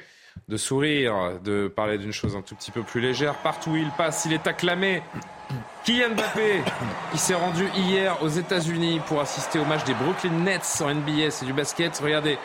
de 0.49 0.57
sourire, 0.57 1.41
de 1.43 1.69
parler 1.69 1.99
d'une 1.99 2.13
chose 2.13 2.37
un 2.37 2.43
tout 2.43 2.55
petit 2.55 2.71
peu 2.71 2.83
plus 2.83 3.01
légère. 3.01 3.35
Partout 3.37 3.71
où 3.71 3.77
il 3.77 3.91
passe, 3.91 4.25
il 4.27 4.33
est 4.33 4.47
acclamé. 4.47 5.03
Kylian 5.85 6.11
Mbappé, 6.11 6.63
qui 7.13 7.19
s'est 7.19 7.35
rendu 7.35 7.67
hier 7.77 8.17
aux 8.23 8.29
États-Unis 8.29 9.01
pour 9.07 9.21
assister 9.21 9.59
au 9.59 9.65
match 9.65 9.85
des 9.85 9.95
Brooklyn 9.95 10.33
Nets 10.45 10.83
en 10.83 10.95
NBA, 10.95 11.31
c'est 11.31 11.45
du 11.45 11.53
basket. 11.53 11.99
Regardez, 11.99 12.39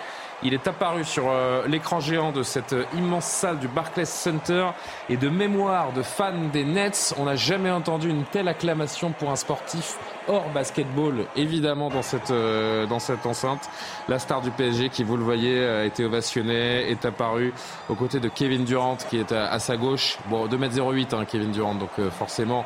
il 0.43 0.53
est 0.53 0.67
apparu 0.67 1.03
sur 1.03 1.25
euh, 1.29 1.67
l'écran 1.67 1.99
géant 1.99 2.31
de 2.31 2.43
cette 2.43 2.73
euh, 2.73 2.85
immense 2.95 3.25
salle 3.25 3.59
du 3.59 3.67
Barclays 3.67 4.05
Center 4.05 4.67
et 5.09 5.17
de 5.17 5.29
mémoire 5.29 5.91
de 5.91 6.01
fans 6.01 6.47
des 6.53 6.63
Nets, 6.63 7.13
on 7.17 7.25
n'a 7.25 7.35
jamais 7.35 7.71
entendu 7.71 8.09
une 8.09 8.23
telle 8.23 8.47
acclamation 8.47 9.11
pour 9.11 9.31
un 9.31 9.35
sportif 9.35 9.97
hors 10.27 10.49
basketball, 10.49 11.25
évidemment 11.35 11.89
dans 11.89 12.03
cette 12.03 12.31
euh, 12.31 12.85
dans 12.85 12.99
cette 12.99 13.25
enceinte. 13.25 13.69
La 14.07 14.19
star 14.19 14.41
du 14.41 14.51
PSG, 14.51 14.89
qui 14.89 15.03
vous 15.03 15.17
le 15.17 15.23
voyez, 15.23 15.65
a 15.65 15.85
été 15.85 16.05
ovationné, 16.05 16.89
est 16.89 17.03
apparu 17.03 17.53
aux 17.89 17.95
côtés 17.95 18.19
de 18.19 18.29
Kevin 18.29 18.63
Durant, 18.63 18.95
qui 18.95 19.17
est 19.17 19.31
à, 19.31 19.59
sa 19.59 19.75
gauche. 19.75 20.17
Bon, 20.29 20.47
2m08, 20.47 21.15
hein, 21.15 21.25
Kevin 21.25 21.51
Durant, 21.51 21.75
donc 21.75 21.89
forcément, 22.17 22.65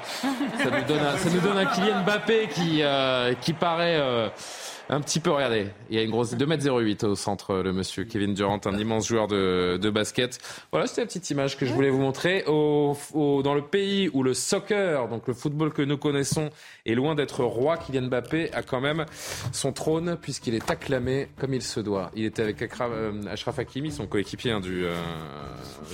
ça 0.57 0.69
nous 0.69 0.83
donne 0.85 0.99
un, 1.05 1.17
ça 1.17 1.29
nous 1.29 1.39
donne 1.39 1.57
un 1.57 1.65
Kylian 1.65 2.03
Mbappé 2.03 2.49
qui 2.53 2.83
qui 3.41 3.53
paraît 3.53 4.31
un 4.89 5.01
petit 5.01 5.19
peu, 5.19 5.31
regardez, 5.31 5.67
il 5.89 5.95
y 5.95 5.99
a 5.99 6.03
une 6.03 6.11
grosse 6.11 6.33
2m08 6.33 7.05
au 7.05 7.15
centre, 7.15 7.55
le 7.55 7.71
monsieur 7.71 8.03
Kevin 8.03 8.33
Durant, 8.33 8.59
un 8.65 8.77
immense 8.77 9.07
joueur 9.07 9.27
de, 9.27 9.77
de 9.81 9.89
basket. 9.89 10.39
Voilà, 10.71 10.87
c'était 10.87 11.01
la 11.01 11.07
petite 11.07 11.29
image 11.29 11.57
que 11.57 11.65
je 11.65 11.73
voulais 11.73 11.89
vous 11.89 11.99
montrer. 11.99 12.43
Au, 12.47 12.95
dans 13.43 13.53
le 13.53 13.61
pays 13.61 14.09
où 14.13 14.23
le 14.23 14.33
soccer, 14.33 15.07
donc 15.07 15.27
le 15.27 15.33
football 15.33 15.71
que 15.71 15.81
nous 15.81 15.97
connaissons, 15.97 16.49
est 16.85 16.95
loin 16.95 17.15
d'être 17.15 17.43
roi, 17.43 17.77
Kylian 17.77 18.07
Mbappé 18.07 18.51
a 18.53 18.61
quand 18.61 18.81
même 18.81 19.05
son 19.53 19.71
trône 19.71 20.17
puisqu'il 20.21 20.53
est 20.53 20.69
acclamé 20.69 21.29
comme 21.39 21.53
il 21.53 21.61
se 21.61 21.79
doit. 21.79 22.11
Il 22.15 22.25
était 22.25 22.41
avec 22.41 22.61
euh, 22.61 23.23
Achraf 23.27 23.59
Hakimi, 23.59 23.91
son 23.91 24.05
coéquipier 24.05 24.51
hein, 24.51 24.59
du, 24.59 24.85
euh, 24.85 24.95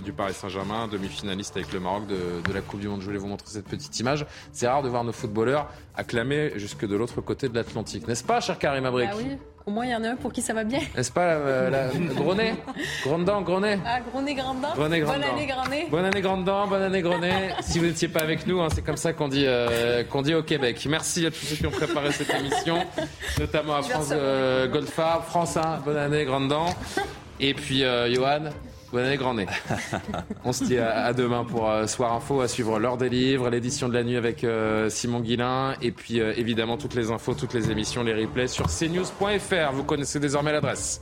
du 0.03 0.13
Paris 0.13 0.33
Saint-Germain, 0.33 0.87
demi-finaliste 0.87 1.55
avec 1.57 1.71
le 1.73 1.79
Maroc 1.79 2.07
de, 2.07 2.41
de 2.47 2.53
la 2.53 2.61
Coupe 2.61 2.79
du 2.79 2.87
Monde. 2.87 3.01
Je 3.01 3.05
voulais 3.05 3.19
vous 3.19 3.27
montrer 3.27 3.47
cette 3.49 3.67
petite 3.67 3.99
image. 3.99 4.25
C'est 4.51 4.67
rare 4.67 4.81
de 4.81 4.89
voir 4.89 5.03
nos 5.03 5.11
footballeurs 5.11 5.69
acclamés 5.95 6.53
jusque 6.55 6.87
de 6.87 6.95
l'autre 6.95 7.21
côté 7.21 7.49
de 7.49 7.55
l'Atlantique, 7.55 8.07
n'est-ce 8.07 8.23
pas, 8.23 8.39
cher 8.41 8.57
Karim 8.57 8.85
Abrik 8.85 9.09
ah 9.11 9.17
oui. 9.17 9.37
Au 9.65 9.71
moins, 9.71 9.85
il 9.85 9.91
y 9.91 9.95
en 9.95 10.03
a 10.03 10.09
un 10.09 10.15
pour 10.15 10.31
qui 10.31 10.41
ça 10.41 10.53
va 10.53 10.63
bien. 10.63 10.79
N'est-ce 10.95 11.11
pas, 11.11 11.21
euh, 11.21 11.69
la, 11.69 11.87
dent, 11.89 13.41
gros 13.41 13.59
nez 13.59 13.79
Ah, 13.85 13.99
gros 14.09 14.21
nez, 14.21 14.33
grande 14.33 14.61
dent. 14.61 14.69
Bonne 14.75 14.85
année, 14.85 14.99
grand 14.99 15.67
nez. 15.67 15.87
Bonne 15.91 16.05
année, 16.05 16.21
grande 16.21 16.45
dent. 16.45 16.67
Bonne 16.67 16.81
année, 16.81 17.01
gros 17.01 17.17
nez. 17.17 17.49
si 17.61 17.79
vous 17.79 17.85
n'étiez 17.85 18.07
pas 18.07 18.21
avec 18.21 18.47
nous, 18.47 18.61
hein, 18.61 18.67
c'est 18.73 18.83
comme 18.83 18.97
ça 18.97 19.13
qu'on 19.13 19.27
dit, 19.27 19.45
euh, 19.45 20.03
qu'on 20.03 20.21
dit 20.21 20.33
au 20.33 20.43
Québec. 20.43 20.85
Merci 20.89 21.25
à 21.25 21.31
tous 21.31 21.45
ceux 21.45 21.55
qui 21.55 21.67
ont 21.67 21.71
préparé 21.71 22.11
cette 22.11 22.33
émission, 22.33 22.79
notamment 23.39 23.75
à 23.75 23.81
France 23.81 24.09
euh, 24.11 24.67
Goldfarb, 24.67 25.23
France 25.25 25.57
1, 25.57 25.77
bonne 25.85 25.97
année, 25.97 26.25
grande 26.25 26.47
dent. 26.47 26.67
Et 27.39 27.53
puis, 27.53 27.83
euh, 27.83 28.13
Johan, 28.13 28.49
Bonne 28.91 29.05
année, 29.05 29.17
grand 29.17 29.35
nez. 29.35 29.45
On 30.43 30.51
se 30.51 30.63
dit 30.63 30.79
à, 30.79 31.13
demain 31.13 31.43
pour 31.43 31.69
euh, 31.69 31.85
Soir 31.85 32.13
Info, 32.13 32.41
à 32.41 32.47
suivre 32.47 32.79
l'heure 32.79 32.97
des 32.97 33.09
livres, 33.09 33.49
l'édition 33.49 33.87
de 33.87 33.93
la 33.93 34.03
nuit 34.03 34.15
avec 34.15 34.43
euh, 34.43 34.89
Simon 34.89 35.19
Guillain, 35.19 35.75
et 35.81 35.91
puis 35.91 36.19
euh, 36.19 36.33
évidemment 36.35 36.77
toutes 36.77 36.95
les 36.95 37.11
infos, 37.11 37.35
toutes 37.35 37.53
les 37.53 37.69
émissions, 37.69 38.03
les 38.03 38.13
replays 38.13 38.47
sur 38.47 38.65
cnews.fr. 38.65 39.73
Vous 39.73 39.83
connaissez 39.83 40.19
désormais 40.19 40.51
l'adresse. 40.51 41.01